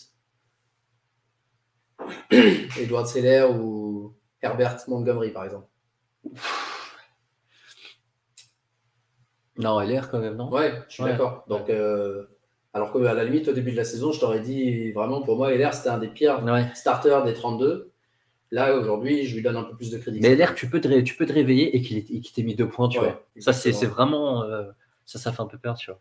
Edward 2.79 3.07
Seller 3.07 3.47
ou 3.59 4.13
Herbert 4.41 4.77
Montgomery, 4.87 5.31
par 5.31 5.45
exemple 5.45 5.67
Non, 9.57 9.79
LR 9.81 10.09
quand 10.11 10.19
même, 10.19 10.35
non? 10.35 10.51
Ouais, 10.51 10.71
je 10.87 10.93
suis 10.93 11.03
Ouais. 11.03 11.11
d'accord. 11.11 11.43
Donc, 11.47 11.69
euh, 11.69 12.25
alors 12.73 12.93
qu'à 12.93 13.13
la 13.13 13.23
limite, 13.23 13.47
au 13.47 13.53
début 13.53 13.71
de 13.71 13.77
la 13.77 13.83
saison, 13.85 14.11
je 14.11 14.19
t'aurais 14.19 14.39
dit 14.41 14.91
vraiment, 14.91 15.21
pour 15.23 15.35
moi, 15.35 15.51
LR, 15.51 15.73
c'était 15.73 15.89
un 15.89 15.97
des 15.97 16.07
pires 16.09 16.43
Ouais. 16.43 16.65
starters 16.75 17.23
des 17.23 17.33
32. 17.33 17.91
Là, 18.51 18.75
aujourd'hui, 18.77 19.25
je 19.25 19.35
lui 19.35 19.41
donne 19.43 19.57
un 19.57 19.63
peu 19.63 19.75
plus 19.75 19.91
de 19.91 19.97
crédit. 19.97 20.19
Mais 20.21 20.35
LR, 20.35 20.55
tu 20.55 20.69
peux 20.69 20.79
te, 20.79 20.87
tu 21.01 21.15
peux 21.15 21.25
te 21.25 21.33
réveiller 21.33 21.75
et 21.75 21.81
qu'il 21.81 22.03
qu'il 22.03 22.31
t'ait 22.31 22.43
mis 22.43 22.55
deux 22.55 22.69
points, 22.69 22.87
tu 22.89 22.99
Ouais, 22.99 23.05
vois. 23.07 23.25
Ça, 23.39 23.53
c'est 23.53 23.71
vraiment. 23.85 24.43
euh, 24.43 24.63
ça, 25.05 25.19
ça 25.19 25.31
fait 25.31 25.41
un 25.41 25.47
peu 25.47 25.57
peur, 25.57 25.75
tu 25.77 25.91
vois. 25.91 25.99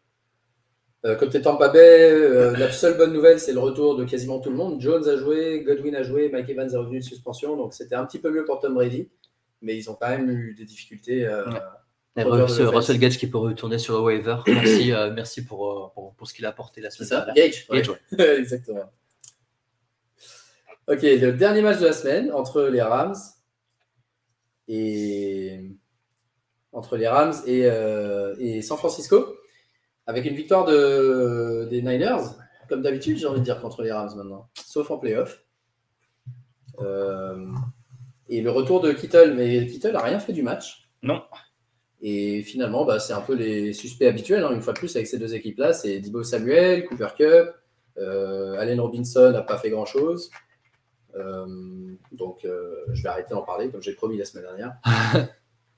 Euh, 1.05 1.15
côté 1.15 1.41
Tampa 1.41 1.69
Bay, 1.69 2.11
euh, 2.11 2.57
la 2.57 2.73
seule 2.73 2.97
bonne 2.97 3.13
nouvelle, 3.13 3.39
c'est 3.39 3.53
le 3.53 3.61
retour 3.61 3.97
de 3.97 4.05
quasiment 4.05 4.41
tout 4.41 4.51
le 4.51 4.57
monde. 4.57 4.81
Jones 4.81 5.07
a 5.09 5.17
joué, 5.17 5.63
Godwin 5.65 5.95
a 5.95 6.03
joué, 6.03 6.29
Mike 6.31 6.49
Evans 6.49 6.69
est 6.73 6.77
revenu 6.77 6.99
de 6.99 7.05
suspension, 7.05 7.57
donc 7.57 7.75
c'était 7.75 7.95
un 7.95 8.05
petit 8.07 8.19
peu 8.19 8.31
mieux 8.31 8.45
pour 8.45 8.59
Tom 8.59 8.75
Brady, 8.75 9.09
mais 9.63 9.77
ils 9.77 9.89
ont 9.89 9.95
quand 9.95 10.09
même 10.09 10.29
eu 10.31 10.55
des 10.55 10.65
difficultés. 10.65 11.25
euh, 11.27 11.45
Ouais. 12.17 12.25
Russell, 12.25 12.99
Gage 12.99 13.19
qui 13.19 13.27
peut 13.27 13.37
retourner 13.37 13.77
sur 13.79 13.95
le 13.95 14.01
waiver. 14.01 14.37
Merci, 14.47 14.91
euh, 14.93 15.13
merci 15.13 15.45
pour, 15.45 15.93
pour, 15.95 16.15
pour 16.15 16.27
ce 16.27 16.33
qu'il 16.33 16.47
a 16.47 16.49
apporté 16.49 16.81
la 16.81 16.89
semaine 16.91 17.11
dernière. 17.11 17.35
Gage, 17.35 17.67
Gage, 17.71 17.89
ouais. 17.91 17.97
ouais. 18.19 18.39
Exactement. 18.39 18.91
Ok, 20.89 21.03
le 21.03 21.33
dernier 21.33 21.63
match 21.63 21.81
de 21.81 21.87
la 21.87 21.93
semaine 21.93 22.31
entre 22.33 22.63
les 22.63 22.81
Rams 22.81 23.17
et 24.69 25.73
entre 26.73 26.97
les 26.97 27.09
Rams 27.09 27.35
et, 27.45 27.63
euh, 27.65 28.37
et 28.39 28.63
San 28.63 28.79
Francisco, 28.79 29.35
avec 30.07 30.27
une 30.27 30.37
victoire 30.37 30.65
de, 30.65 31.67
des 31.71 31.83
Niners, 31.83 32.37
comme 32.69 32.83
d'habitude, 32.83 33.19
j'ai 33.19 33.27
envie 33.27 33.41
de 33.41 33.45
dire 33.45 33.61
contre 33.61 33.83
les 33.83 33.91
Rams 33.91 34.15
maintenant, 34.17 34.49
sauf 34.55 34.89
en 34.93 34.99
playoff. 34.99 35.43
Euh, 36.79 37.49
et 38.29 38.41
le 38.41 38.51
retour 38.53 38.81
de 38.81 38.93
Kittle, 38.93 39.35
mais 39.37 39.67
Kittle 39.67 39.93
n'a 39.93 40.03
rien 40.03 40.21
fait 40.21 40.33
du 40.33 40.45
match. 40.45 40.89
Non. 41.03 41.23
Et 42.01 42.43
finalement, 42.43 42.85
bah, 42.85 43.01
c'est 43.01 43.13
un 43.13 43.23
peu 43.23 43.35
les 43.35 43.73
suspects 43.73 44.07
habituels, 44.07 44.45
hein, 44.45 44.53
une 44.53 44.63
fois 44.63 44.73
de 44.73 44.79
plus, 44.79 44.95
avec 44.95 45.09
ces 45.09 45.19
deux 45.19 45.35
équipes-là. 45.35 45.73
C'est 45.73 45.99
Dibo 45.99 46.23
Samuel, 46.23 46.85
Cooper 46.87 47.09
Cup, 47.17 47.49
euh, 47.99 48.61
Allen 48.61 48.79
Robinson 48.79 49.33
n'a 49.33 49.43
pas 49.43 49.59
fait 49.59 49.71
grand-chose. 49.71 50.31
Euh, 51.17 51.47
donc, 52.13 52.45
euh, 52.45 52.75
je 52.93 53.03
vais 53.03 53.09
arrêter 53.09 53.31
d'en 53.35 53.43
parler, 53.43 53.69
comme 53.71 53.83
j'ai 53.83 53.95
promis 53.95 54.17
la 54.19 54.25
semaine 54.25 54.45
dernière. 54.45 54.73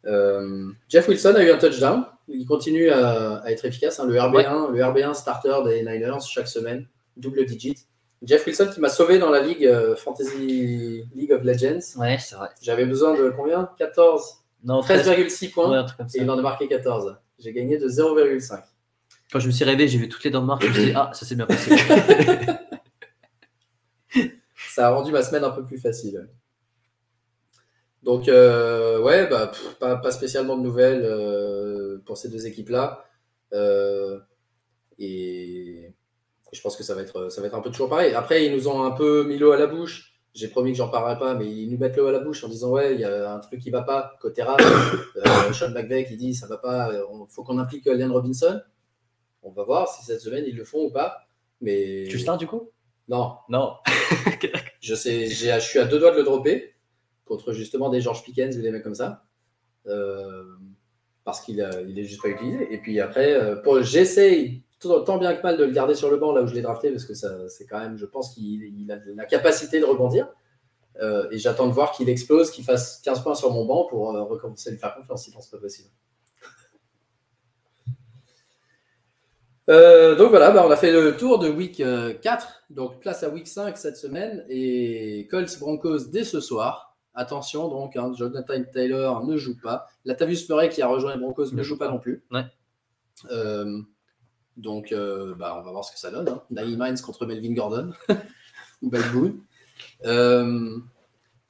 Euh, 0.07 0.71
Jeff 0.89 1.09
Wilson 1.09 1.35
a 1.35 1.43
eu 1.43 1.51
un 1.51 1.59
touchdown. 1.59 2.05
Il 2.29 2.47
continue 2.47 2.89
à, 2.89 3.39
à 3.39 3.51
être 3.51 3.65
efficace. 3.65 3.99
hein. 3.99 4.07
le, 4.07 4.15
RB1, 4.15 4.71
le 4.73 4.79
RB1 4.81 5.13
starter 5.13 5.53
des 5.67 5.81
Niners 5.83 6.21
chaque 6.27 6.47
semaine, 6.47 6.87
double 7.17 7.45
digit. 7.45 7.75
Jeff 8.23 8.47
Wilson 8.47 8.71
qui 8.73 8.81
m'a 8.81 8.89
sauvé 8.91 9.19
dans 9.19 9.29
la 9.29 9.41
ligue 9.43 9.67
euh, 9.67 9.97
Fantasy 9.97 11.05
League 11.15 11.33
of 11.33 11.43
Legends. 11.43 11.81
Ouais, 12.01 12.17
c'est 12.19 12.37
vrai. 12.37 12.49
J'avais 12.63 12.87
besoin 12.87 13.15
de 13.19 13.31
combien? 13.37 13.71
14 13.77 14.35
Non, 14.65 14.81
13, 14.83 15.09
13,6 15.11 15.51
points. 15.53 15.85
ouais. 15.85 15.91
Et 16.15 16.19
il 16.23 16.31
en 16.31 16.39
a 16.39 16.43
marqué 16.43 16.69
14. 16.69 17.17
J'ai 17.41 17.53
gagné 17.53 17.77
de 17.77 17.89
0,5. 17.89 18.63
Quand 19.33 19.41
je 19.41 19.47
me 19.49 19.53
suis 19.53 19.65
réveillé, 19.65 19.89
j'ai 19.89 19.99
vu 19.99 20.09
toutes 20.09 20.23
les 20.25 20.31
dents 20.31 20.43
de 20.43 20.47
marque. 20.47 20.63
Je 20.63 20.69
me 20.69 20.73
suis 20.75 20.85
dit, 20.87 20.93
ah, 20.95 21.11
ça 21.13 21.27
s'est 21.27 21.35
bien 21.35 21.45
passé. 21.47 21.75
Ça 24.67 24.89
a 24.89 24.91
rendu 24.91 25.13
ma 25.13 25.23
semaine 25.23 25.45
un 25.45 25.51
peu 25.51 25.65
plus 25.65 25.79
facile. 25.79 26.29
Donc, 28.03 28.29
euh, 28.29 29.01
ouais, 29.01 29.29
bah, 29.29 29.53
pas, 29.81 30.11
spécialement 30.11 30.57
de 30.57 30.63
nouvelles 30.63 31.05
euh, 31.05 31.99
pour 32.07 32.17
ces 32.17 32.29
deux 32.29 32.47
équipes-là. 32.47 33.05
Euh, 33.53 34.19
et 34.99 35.93
je 36.53 36.61
pense 36.61 36.77
que 36.77 36.83
ça 36.83 36.95
va, 36.95 37.03
être, 37.03 37.31
ça 37.31 37.41
va 37.41 37.47
être 37.49 37.55
un 37.55 37.61
peu 37.61 37.71
toujours 37.71 37.89
pareil. 37.89 38.15
Après, 38.15 38.47
ils 38.47 38.53
nous 38.53 38.69
ont 38.69 38.83
un 38.83 38.93
peu 38.93 39.25
mis 39.25 39.39
l'eau 39.39 39.53
à 39.53 39.57
la 39.57 39.67
bouche. 39.67 40.15
J'ai 40.35 40.49
promis 40.49 40.73
que 40.73 40.79
j'en 40.79 40.89
parlerai 40.89 41.19
pas, 41.19 41.35
mais 41.35 41.51
ils 41.51 41.71
nous 41.71 41.79
mettent 41.79 41.97
l'eau 41.97 42.07
à 42.07 42.13
la 42.13 42.21
bouche 42.21 42.45
en 42.45 42.49
disant 42.49 42.71
Ouais, 42.71 42.95
il 42.95 43.01
y 43.01 43.05
a 43.05 43.33
un 43.33 43.39
truc 43.41 43.61
qui 43.61 43.71
va 43.71 43.83
pas. 43.83 44.17
Côté 44.21 44.43
Sean 45.53 45.71
McVay 45.71 46.05
qui 46.05 46.17
dit 46.17 46.35
Ça 46.35 46.47
va 46.47 46.59
pas, 46.59 46.91
il 46.93 47.27
faut 47.29 47.43
qu'on 47.43 47.59
implique 47.59 47.87
Allen 47.87 48.13
Robinson. 48.13 48.61
On 49.43 49.51
va 49.51 49.65
voir 49.65 49.89
si 49.89 50.05
cette 50.05 50.21
semaine 50.21 50.45
ils 50.47 50.57
le 50.57 50.65
font 50.65 50.85
ou 50.87 50.91
pas. 50.91 51.19
Mais 51.61 52.09
startes 52.17 52.39
du 52.39 52.47
coup? 52.47 52.71
Non, 53.09 53.37
Non. 53.49 53.75
je 54.81 54.95
sais, 54.95 55.27
j'ai- 55.27 55.55
je 55.55 55.61
suis 55.61 55.79
à 55.79 55.85
deux 55.85 55.99
doigts 55.99 56.13
de 56.13 56.17
le 56.19 56.25
dropper. 56.25 56.75
contre 57.25 57.53
justement 57.53 57.91
des 57.91 58.01
George 58.01 58.23
Pickens 58.23 58.57
ou 58.57 58.63
des 58.63 58.71
mecs 58.71 58.83
comme 58.83 58.95
ça. 58.95 59.25
Euh, 59.87 60.45
parce 61.25 61.41
qu'il 61.43 61.57
il 61.89 61.99
est 61.99 62.05
juste 62.05 62.23
pas 62.23 62.29
utilisé. 62.29 62.73
Et 62.73 62.79
puis 62.79 63.01
après, 63.01 63.35
euh, 63.35 63.83
j'essaye 63.83 64.63
tant 64.81 65.19
bien 65.19 65.35
que 65.35 65.43
mal 65.43 65.57
de 65.59 65.65
le 65.65 65.73
garder 65.73 65.95
sur 65.95 66.11
le 66.11 66.17
banc 66.17 66.33
là 66.33 66.41
où 66.43 66.47
je 66.47 66.55
l'ai 66.55 66.63
drafté 66.63 66.91
parce 66.91 67.05
que 67.05 67.13
ça, 67.15 67.49
c'est 67.49 67.67
quand 67.67 67.81
même, 67.81 67.97
je 67.99 68.07
pense 68.07 68.33
qu'il 68.35 68.63
il 68.63 68.91
a 68.93 68.99
la 69.15 69.25
capacité 69.27 69.79
de 69.81 69.85
rebondir. 69.85 70.29
Euh, 71.03 71.29
et 71.31 71.39
j'attends 71.39 71.67
de 71.69 71.73
voir 71.73 71.93
qu'il 71.93 72.09
explose, 72.09 72.51
qu'il 72.51 72.65
fasse 72.65 73.01
15 73.05 73.23
points 73.23 73.35
sur 73.35 73.53
mon 73.53 73.65
banc 73.67 73.87
pour 73.87 74.17
euh, 74.17 74.23
recommencer 74.25 74.71
à 74.71 74.73
lui 74.73 74.79
faire 74.79 74.95
confiance, 74.97 75.25
sinon 75.25 75.41
c'est 75.41 75.51
pas 75.51 75.59
possible. 75.59 75.91
Euh, 79.69 80.15
donc 80.15 80.31
voilà, 80.31 80.51
bah, 80.51 80.65
on 80.67 80.71
a 80.71 80.77
fait 80.77 80.93
le 80.93 81.17
tour 81.17 81.39
de 81.39 81.49
week 81.49 81.83
4, 82.23 82.65
donc 82.71 83.01
place 83.01 83.23
à 83.23 83.29
week 83.29 83.47
5 83.47 83.77
cette 83.77 83.97
semaine, 83.97 84.45
et 84.49 85.27
Colts 85.31 85.59
Broncos 85.59 86.07
dès 86.11 86.25
ce 86.25 86.41
soir. 86.41 86.97
Attention 87.15 87.69
donc, 87.69 87.97
hein, 87.97 88.13
Jonathan 88.17 88.63
Taylor 88.73 89.25
ne 89.25 89.37
joue 89.37 89.57
pas. 89.61 89.87
Latavius 90.05 90.49
Murray 90.49 90.69
qui 90.69 90.83
a 90.83 90.87
rejoint 90.87 91.15
les 91.15 91.21
Broncos 91.21 91.53
ne 91.53 91.63
joue 91.63 91.77
pas 91.77 91.91
non 91.91 91.99
plus. 91.99 92.25
Ouais. 92.31 92.45
donc 94.57 94.95
bah, 95.37 95.57
on 95.59 95.63
va 95.63 95.71
voir 95.71 95.85
ce 95.85 95.93
que 95.93 95.99
ça 95.99 96.11
donne. 96.11 96.29
Hein. 96.29 96.43
Naïm 96.51 96.81
Hines 96.81 97.01
contre 97.01 97.27
Melvin 97.27 97.55
Gordon 97.55 97.93
ou. 98.83 98.91
Euh, 100.05 100.79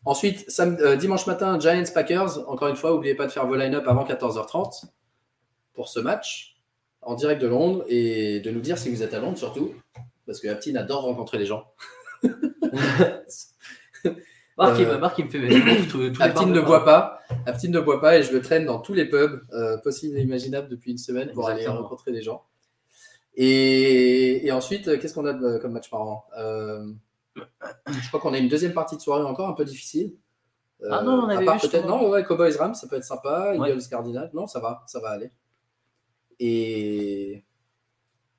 ensuite, 0.04 0.46
euh, 0.60 0.96
dimanche 0.96 1.26
matin, 1.26 1.58
Giants 1.58 1.92
Packers. 1.92 2.48
Encore 2.48 2.68
une 2.68 2.76
fois, 2.76 2.90
n'oubliez 2.90 3.14
pas 3.14 3.26
de 3.26 3.32
faire 3.32 3.46
vos 3.46 3.56
line-up 3.56 3.86
avant 3.86 4.04
14h30 4.04 4.86
pour 5.74 5.88
ce 5.88 6.00
match 6.00 6.56
en 7.08 7.14
direct 7.14 7.40
de 7.40 7.46
Londres 7.46 7.86
et 7.88 8.40
de 8.40 8.50
nous 8.50 8.60
dire 8.60 8.76
si 8.76 8.90
vous 8.90 9.02
êtes 9.02 9.14
à 9.14 9.18
Londres 9.18 9.38
surtout, 9.38 9.72
parce 10.26 10.40
que 10.40 10.48
Aptine 10.48 10.76
adore 10.76 11.04
rencontrer 11.04 11.38
les 11.38 11.46
gens. 11.46 11.64
Marc, 14.58 14.78
il, 14.78 14.86
Marc, 14.98 15.18
il 15.18 15.24
me 15.24 15.30
fait 15.30 16.22
Aptine 16.22 16.52
ne 16.52 16.60
boit 16.60 16.84
pas. 16.84 17.20
Aptine 17.46 17.70
ne 17.70 17.80
boit 17.80 18.02
pas 18.02 18.18
et 18.18 18.22
je 18.22 18.30
le 18.32 18.42
traîne 18.42 18.66
dans 18.66 18.78
tous 18.80 18.92
les 18.92 19.06
pubs 19.06 19.40
euh, 19.54 19.78
possibles 19.78 20.18
et 20.18 20.20
imaginables 20.20 20.68
depuis 20.68 20.90
une 20.90 20.98
semaine 20.98 21.32
pour 21.32 21.48
aller 21.48 21.66
rencontrer 21.66 22.12
les 22.12 22.20
gens. 22.20 22.44
Et, 23.36 24.46
et 24.46 24.52
ensuite, 24.52 25.00
qu'est-ce 25.00 25.14
qu'on 25.14 25.24
a 25.24 25.58
comme 25.60 25.72
match 25.72 25.88
par 25.88 26.02
an 26.02 26.26
je 27.86 28.08
crois 28.08 28.20
qu'on 28.20 28.34
a 28.34 28.38
une 28.38 28.48
deuxième 28.48 28.74
partie 28.74 28.96
de 28.96 29.00
soirée 29.00 29.22
encore 29.22 29.48
un 29.48 29.54
peu 29.54 29.64
difficile. 29.64 30.14
ah 30.90 31.02
non, 31.02 31.22
on 31.24 31.28
avait 31.28 31.46
peut-être 31.46 31.86
non, 31.86 32.10
ouais, 32.10 32.22
Cowboys 32.24 32.56
Rams, 32.58 32.74
ça 32.74 32.86
peut 32.86 32.96
être 32.96 33.04
sympa. 33.04 33.54
Eagles 33.54 33.88
Cardinals, 33.88 34.30
non, 34.34 34.46
ça 34.46 34.60
va, 34.60 34.84
ça 34.86 35.00
va 35.00 35.10
aller. 35.10 35.30
Et 36.40 37.44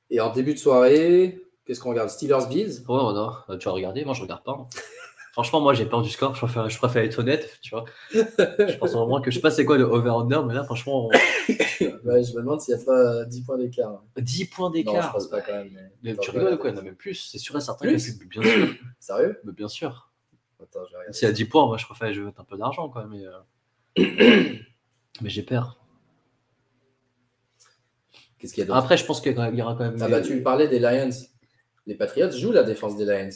et 0.09 0.19
en 0.19 0.31
début 0.31 0.53
de 0.53 0.59
soirée, 0.59 1.43
qu'est-ce 1.65 1.79
qu'on 1.79 1.89
regarde? 1.89 2.09
Steelers 2.09 2.47
Bills? 2.49 2.83
Oh 2.87 3.13
non, 3.13 3.57
tu 3.57 3.67
as 3.67 3.71
regardé, 3.71 4.03
moi 4.05 4.13
je 4.13 4.21
regarde 4.21 4.43
pas. 4.43 4.57
Hein. 4.59 4.67
Franchement, 5.33 5.61
moi 5.61 5.73
j'ai 5.73 5.85
peur 5.85 6.01
du 6.01 6.09
score, 6.09 6.33
je 6.33 6.41
préfère, 6.41 6.69
je 6.69 6.77
préfère 6.77 7.03
être 7.03 7.19
honnête, 7.19 7.59
tu 7.61 7.69
vois. 7.69 7.85
je 8.11 8.77
pense 8.77 8.91
vraiment 8.93 9.21
que 9.21 9.29
je 9.29 9.35
sais 9.35 9.41
pas 9.41 9.51
c'est 9.51 9.63
quoi 9.63 9.77
le 9.77 9.83
over-under, 9.83 10.43
mais 10.45 10.55
là 10.55 10.63
franchement. 10.63 11.07
ouais, 11.07 12.23
je 12.23 12.33
me 12.33 12.37
demande 12.37 12.59
s'il 12.59 12.75
n'y 12.75 12.81
a 12.81 12.85
pas 12.85 13.25
10 13.25 13.41
points 13.43 13.57
d'écart. 13.57 14.03
10 14.17 14.45
points 14.45 14.71
d'écart 14.71 14.95
Non, 14.95 15.01
je 15.01 15.11
pense 15.11 15.27
pas 15.27 15.41
quand 15.41 15.53
même. 15.53 15.79
Mais, 16.01 16.17
tu 16.17 16.31
rigoles 16.31 16.57
quoi? 16.57 16.71
Non, 16.71 16.81
mais 16.83 16.91
plus, 16.91 17.13
c'est 17.13 17.37
sûr 17.37 17.55
et 17.55 17.61
certain 17.61 17.85
que 17.85 18.25
bien 18.25 18.41
sûr. 18.41 18.67
Sérieux? 18.99 19.39
Mais 19.43 19.53
bien 19.53 19.67
sûr. 19.67 20.09
Attends, 20.61 20.81
je 20.89 21.13
S'il 21.13 21.27
y 21.27 21.31
a 21.31 21.33
10 21.33 21.45
points, 21.45 21.67
moi 21.67 21.77
je 21.77 21.85
préfère 21.85 22.11
je 22.11 22.19
vais 22.19 22.25
mettre 22.25 22.41
un 22.41 22.45
peu 22.45 22.57
d'argent 22.57 22.89
quand 22.89 23.05
même. 23.05 23.11
Mais, 23.11 23.25
euh... 23.25 24.55
mais 25.21 25.29
j'ai 25.29 25.43
peur. 25.43 25.78
Qu'est-ce 28.39 28.53
qu'il 28.53 28.65
y 28.65 28.71
a 28.71 28.75
Après, 28.75 28.97
je 28.97 29.05
pense 29.05 29.21
qu'il 29.21 29.33
y 29.33 29.61
aura 29.61 29.75
quand 29.75 29.83
même. 29.83 29.97
Ah 30.01 30.07
bah, 30.07 30.21
tu 30.21 30.41
parlais 30.41 30.67
des 30.67 30.79
Lions. 30.79 31.09
Les 31.85 31.95
Patriots 31.95 32.31
jouent 32.31 32.53
la 32.53 32.63
défense 32.63 32.95
des 32.95 33.05
Lions. 33.05 33.29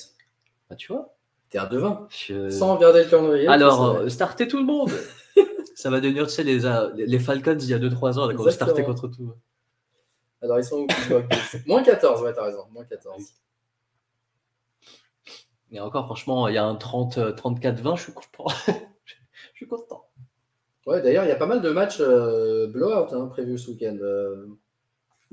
Ah, 0.70 0.76
tu 0.76 0.92
vois 0.92 1.16
T'es 1.50 1.58
à 1.58 1.66
2-20. 1.66 2.50
Sans 2.50 2.76
regarder 2.76 3.04
le 3.04 3.10
calendrier. 3.10 3.48
Alors, 3.48 3.86
euh, 3.86 4.10
startez 4.10 4.48
tout 4.48 4.58
le 4.58 4.64
monde 4.64 4.90
Ça 5.76 5.90
va 5.90 6.00
devenir, 6.00 6.28
tu 6.28 6.34
sais, 6.34 6.44
les, 6.44 6.66
euh, 6.66 6.90
les 6.96 7.20
Falcons 7.20 7.58
il 7.60 7.68
y 7.68 7.74
a 7.74 7.80
2-3 7.80 8.20
ans, 8.20 8.34
quand 8.36 8.48
on 8.48 8.52
startait 8.52 8.84
contre 8.84 9.08
tout. 9.08 9.34
Alors, 10.42 10.60
ils 10.60 10.64
sont 10.64 10.82
où? 10.82 10.88
Moins 11.68 11.84
14, 11.84 12.22
ouais, 12.22 12.34
t'as 12.34 12.46
raison. 12.46 12.66
Moins 12.72 12.86
14. 12.86 13.22
Et 15.72 15.80
encore, 15.80 16.06
franchement, 16.06 16.48
il 16.48 16.56
y 16.56 16.58
a 16.58 16.64
un 16.64 16.76
30, 16.76 17.18
34-20, 17.18 17.98
je 17.98 18.04
suis 18.04 18.14
content. 18.14 18.48
je 18.68 19.56
suis 19.56 19.68
content. 19.68 20.06
Ouais, 20.86 21.02
d'ailleurs, 21.02 21.24
il 21.24 21.30
y 21.30 21.32
a 21.32 21.36
pas 21.36 21.46
mal 21.46 21.62
de 21.62 21.70
matchs 21.70 22.00
euh, 22.00 22.68
blowout 22.68 23.14
hein, 23.14 23.28
prévus 23.28 23.58
ce 23.58 23.72
week-end. 23.72 23.98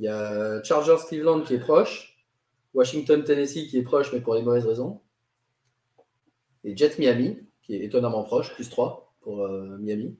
Il 0.01 0.05
y 0.05 0.09
a 0.09 0.63
Chargers 0.63 0.97
Cleveland 1.07 1.43
qui 1.43 1.53
est 1.53 1.59
proche, 1.59 2.17
Washington 2.73 3.23
Tennessee 3.23 3.69
qui 3.69 3.77
est 3.77 3.83
proche, 3.83 4.11
mais 4.15 4.21
pour 4.21 4.35
les 4.35 4.41
mauvaises 4.41 4.65
raisons. 4.65 5.03
Et 6.65 6.75
Jets 6.75 6.95
Miami, 6.99 7.37
qui 7.63 7.75
est 7.75 7.85
étonnamment 7.85 8.25
proche, 8.25 8.55
plus 8.55 8.71
3 8.71 9.15
pour 9.21 9.45
euh, 9.45 9.77
Miami. 9.79 10.17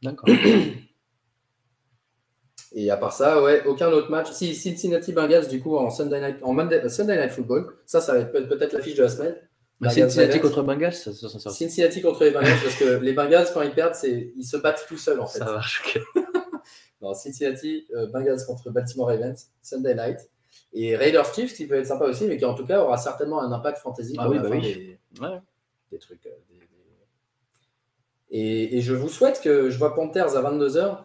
D'accord. 0.00 0.30
Et 2.72 2.90
à 2.90 2.96
part 2.96 3.12
ça, 3.12 3.42
ouais, 3.42 3.66
aucun 3.66 3.92
autre 3.92 4.10
match. 4.10 4.30
Si 4.32 4.54
Cincinnati 4.54 5.12
Bengals, 5.12 5.48
du 5.48 5.60
coup, 5.60 5.76
en 5.76 5.90
Sunday 5.90 6.20
Night, 6.20 6.36
en 6.42 6.54
Monday, 6.54 6.88
Sunday 6.88 7.18
Night 7.18 7.32
Football, 7.32 7.76
ça, 7.84 8.00
ça 8.00 8.14
va 8.14 8.20
être 8.20 8.32
peut-être 8.32 8.72
l'affiche 8.72 8.94
de 8.94 9.02
la 9.02 9.10
semaine. 9.10 9.36
Cincinnati 9.90 10.40
contre 10.40 10.62
Bengals 10.62 10.94
ça, 10.94 11.12
ça, 11.12 11.28
ça, 11.28 11.50
Cincinnati 11.50 12.00
contre 12.00 12.24
les 12.24 12.30
Bengals, 12.30 12.58
parce 12.62 12.76
que 12.76 12.96
les 12.96 13.12
Bengals, 13.12 13.48
quand 13.52 13.60
ils 13.60 13.74
perdent, 13.74 13.94
ils 14.04 14.44
se 14.44 14.56
battent 14.56 14.86
tout 14.88 14.96
seuls, 14.96 15.20
en 15.20 15.26
fait. 15.26 15.38
Ça 15.38 15.60
choquer. 15.60 16.00
Non, 17.00 17.14
Cincinnati 17.14 17.86
euh, 17.94 18.06
Bengals 18.06 18.44
contre 18.46 18.70
Baltimore 18.70 19.08
Ravens, 19.08 19.50
Sunday 19.62 19.94
Night. 19.94 20.28
Et 20.72 20.96
Raiders 20.96 21.32
Chiefs, 21.32 21.54
qui 21.54 21.66
peut 21.66 21.76
être 21.76 21.86
sympa 21.86 22.04
aussi, 22.04 22.26
mais 22.26 22.36
qui 22.36 22.44
en 22.44 22.54
tout 22.54 22.66
cas 22.66 22.82
aura 22.82 22.98
certainement 22.98 23.40
un 23.40 23.52
impact 23.52 23.78
fantasy. 23.78 24.14
Ah 24.18 24.28
oui, 24.28 24.38
bah 24.38 24.48
oui. 24.50 24.96
Ouais 25.20 25.40
des 25.90 25.98
trucs. 25.98 26.26
Euh, 26.26 26.30
et, 28.30 28.80
je 28.80 28.94
vous 28.94 29.08
souhaite 29.08 29.40
que 29.40 29.70
je 29.70 29.78
vois 29.78 29.94
Panthers 29.94 30.36
à 30.36 30.42
22h. 30.42 30.98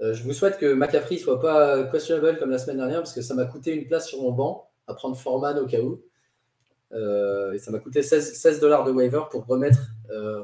Euh, 0.00 0.14
je 0.14 0.22
vous 0.22 0.32
souhaite 0.32 0.58
que 0.58 0.72
McCaffrey 0.74 1.18
soit 1.18 1.40
pas 1.40 1.84
questionable 1.84 2.38
comme 2.38 2.50
la 2.50 2.58
semaine 2.58 2.76
dernière 2.76 2.98
parce 2.98 3.12
que 3.12 3.22
ça 3.22 3.34
m'a 3.34 3.46
coûté 3.46 3.74
une 3.74 3.86
place 3.86 4.08
sur 4.08 4.22
mon 4.22 4.30
banc 4.30 4.68
à 4.86 4.94
prendre 4.94 5.16
Foreman 5.16 5.58
au 5.58 5.66
cas 5.66 5.80
où. 5.80 6.00
Euh, 6.92 7.52
et 7.52 7.58
ça 7.58 7.70
m'a 7.70 7.78
coûté 7.78 8.02
16, 8.02 8.60
dollars 8.60 8.84
de 8.84 8.90
waiver 8.90 9.22
pour 9.30 9.46
remettre 9.46 9.78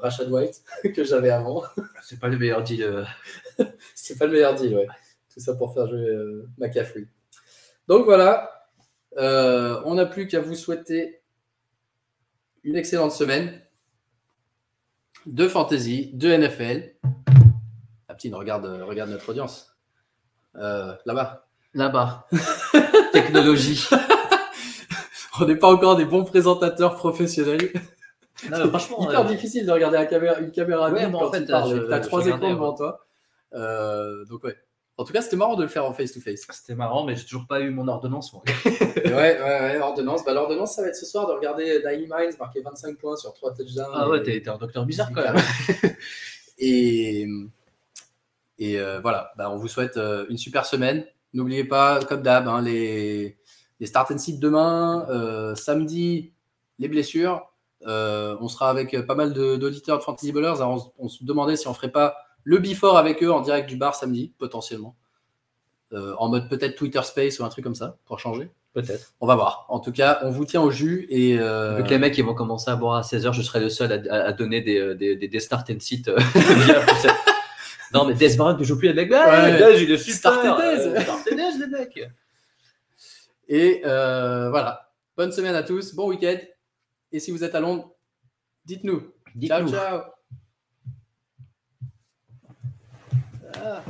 Rashad 0.01 0.31
White 0.31 0.63
que 0.95 1.05
j'avais 1.05 1.31
avant. 1.31 1.63
C'est 2.03 2.21
pas 2.21 2.29
le 2.29 2.39
meilleur 2.39 2.63
deal. 2.63 3.07
C'est 3.95 4.19
pas 4.19 4.27
le 4.27 4.33
meilleur 4.33 4.55
deal, 4.55 4.77
ouais. 4.77 4.89
Tout 5.33 5.41
ça 5.41 5.55
pour 5.55 5.73
faire 5.73 5.87
jouer 5.89 6.07
McCaffrey. 6.59 7.07
Donc 7.89 8.05
voilà, 8.05 8.69
on 9.17 9.95
n'a 9.95 10.07
plus 10.07 10.27
qu'à 10.27 10.41
vous 10.41 10.55
souhaiter 10.55 11.23
une 12.63 12.77
excellente 12.77 13.13
semaine 13.13 13.61
de 15.27 15.49
fantasy, 15.49 16.11
de 16.15 16.37
NFL. 16.37 16.95
La 18.09 18.15
petite, 18.15 18.35
regarde, 18.35 18.67
regarde 18.83 19.11
notre 19.11 19.29
audience. 19.29 19.77
Euh, 20.57 20.95
là-bas. 21.05 21.47
Là-bas. 21.75 22.29
Technologie. 23.13 23.89
On 25.41 25.47
n'est 25.47 25.57
pas 25.57 25.69
encore 25.69 25.97
des 25.97 26.05
bons 26.05 26.25
présentateurs 26.25 26.97
professionnels. 26.97 27.73
Non, 28.51 28.69
franchement, 28.69 29.09
hyper 29.09 29.21
euh, 29.21 29.25
difficile 29.25 29.65
de 29.65 29.73
regarder 29.73 29.97
la 29.97 30.07
caméra, 30.07 30.39
une 30.41 30.51
caméra 30.51 30.91
ouais, 30.91 31.09
quand 31.11 31.27
en 31.27 31.33
fait, 31.33 31.47
tu 31.47 31.53
as 31.53 32.01
trois 32.01 32.27
écrans 32.27 32.51
devant 32.51 32.75
toi. 32.75 33.07
Euh, 33.55 34.25
donc 34.27 34.45
ouais. 34.45 34.57
En 34.97 35.05
tout 35.05 35.13
cas, 35.13 35.23
c'était 35.23 35.37
marrant 35.37 35.57
de 35.57 35.63
le 35.63 35.69
faire 35.69 35.85
en 35.85 35.93
face-to-face. 35.93 36.47
C'était 36.51 36.77
marrant, 36.77 37.05
mais 37.05 37.17
j'ai 37.17 37.25
toujours 37.25 37.47
pas 37.49 37.61
eu 37.61 37.71
mon 37.71 37.89
ordonnance. 37.89 38.33
Moi. 38.33 38.43
ouais, 38.67 39.13
ouais, 39.13 39.41
ouais, 39.41 39.81
ordonnance. 39.81 40.25
Bah, 40.25 40.35
l'ordonnance, 40.35 40.77
ça 40.77 40.83
va 40.83 40.89
être 40.89 40.97
ce 40.97 41.07
soir 41.07 41.27
de 41.27 41.33
regarder 41.33 41.81
Naïm 41.83 42.15
Hines 42.17 42.35
marquer 42.39 42.61
25 42.61 42.97
points 42.99 43.17
sur 43.17 43.35
3 43.35 43.55
touchdowns. 43.55 43.87
Ah 43.93 44.09
ouais, 44.09 44.23
t'es 44.23 44.49
un 44.49 44.57
docteur 44.57 44.85
bizarre 44.85 45.11
quand 45.13 45.23
même. 45.23 45.37
et 46.59 47.27
et 48.59 48.79
euh, 48.79 49.01
voilà, 49.01 49.33
bah, 49.37 49.51
on 49.51 49.57
vous 49.57 49.69
souhaite 49.69 49.97
euh, 49.97 50.27
une 50.29 50.39
super 50.39 50.65
semaine. 50.67 51.07
N'oubliez 51.33 51.65
pas, 51.65 52.05
comme 52.05 52.23
d'hab, 52.23 52.47
hein, 52.47 52.63
les, 52.63 53.37
les 53.81 53.87
start 53.87 54.11
and 54.11 54.19
sit 54.19 54.39
demain, 54.39 55.07
euh, 55.11 55.55
samedi, 55.55 56.33
les 56.79 56.89
blessures. 56.89 57.51
on 57.87 58.49
sera 58.49 58.71
avec 58.71 58.99
pas 59.07 59.15
mal 59.15 59.33
d'auditeurs 59.33 59.97
de, 59.97 60.01
de 60.01 60.05
Fantasy 60.05 60.33
Ballers. 60.33 60.61
on, 60.61 60.93
on 60.99 61.09
se 61.09 61.25
demandait 61.25 61.57
si 61.57 61.69
on 61.69 61.75
ferait 61.75 61.93
pas 61.93 62.17
le 62.45 62.59
before 62.59 62.97
avec 62.97 63.23
eux 63.23 63.33
en 63.33 63.41
direct 63.41 63.69
du 63.69 63.77
bar 63.77 63.95
samedi, 63.95 64.33
potentiellement. 64.39 64.95
Euh, 65.93 66.15
en 66.19 66.29
mode 66.29 66.49
peut-être 66.49 66.77
Twitter 66.77 67.01
Space 67.03 67.39
ou 67.39 67.45
un 67.45 67.49
truc 67.49 67.65
comme 67.65 67.75
ça, 67.75 67.97
pour 68.05 68.19
changer. 68.19 68.51
Peut-être. 68.73 69.13
On 69.21 69.27
va 69.27 69.37
voir. 69.37 69.67
En 69.69 69.79
tout 69.79 69.93
cas, 69.93 70.19
on 70.23 70.31
vous 70.31 70.45
tient 70.45 70.61
au 70.61 70.71
jus. 70.71 71.07
Et 71.09 71.39
euh... 71.39 71.77
Vu 71.77 71.85
que 71.85 71.91
les 71.91 71.99
mecs 71.99 72.19
ils 72.19 72.25
vont 72.25 72.35
commencer 72.35 72.71
à 72.71 72.77
boire 72.77 72.97
à 72.97 73.03
16h, 73.03 73.33
je 73.33 73.43
serai 73.43 73.61
le 73.61 73.69
seul 73.69 74.09
à, 74.11 74.33
donner 74.33 74.61
des, 74.61 74.79
euh, 74.79 74.95
des, 74.95 75.17
des, 75.17 75.41
start 75.41 75.71
and 75.71 75.79
sit. 75.79 76.09
Euh, 76.09 76.19
non, 77.95 78.07
mais 78.07 78.15
Des 78.15 78.37
Baron 78.37 78.59
ne 78.59 78.65
joue 78.65 78.77
plus 78.77 78.89
les 78.89 78.95
mecs. 78.95 79.11
Ouais, 79.13 79.77
j'ai 79.77 79.87
le 79.87 79.97
start 79.97 80.45
and 80.45 80.59
les 81.31 81.67
mecs. 81.69 82.11
Et 83.49 83.81
voilà. 83.83 84.93
Bonne 85.17 85.33
semaine 85.33 85.55
à 85.55 85.63
tous. 85.63 85.95
Bon 85.95 86.09
week-end. 86.09 86.39
Et 87.13 87.21
si 87.21 87.31
vous 87.31 87.45
êtes 87.45 87.55
à 87.55 87.61
Londres, 87.61 87.95
dites-nous. 88.65 89.13
Dites 89.35 89.49
ciao, 89.49 89.69
ciao. 89.69 90.03
Ah. 93.57 93.83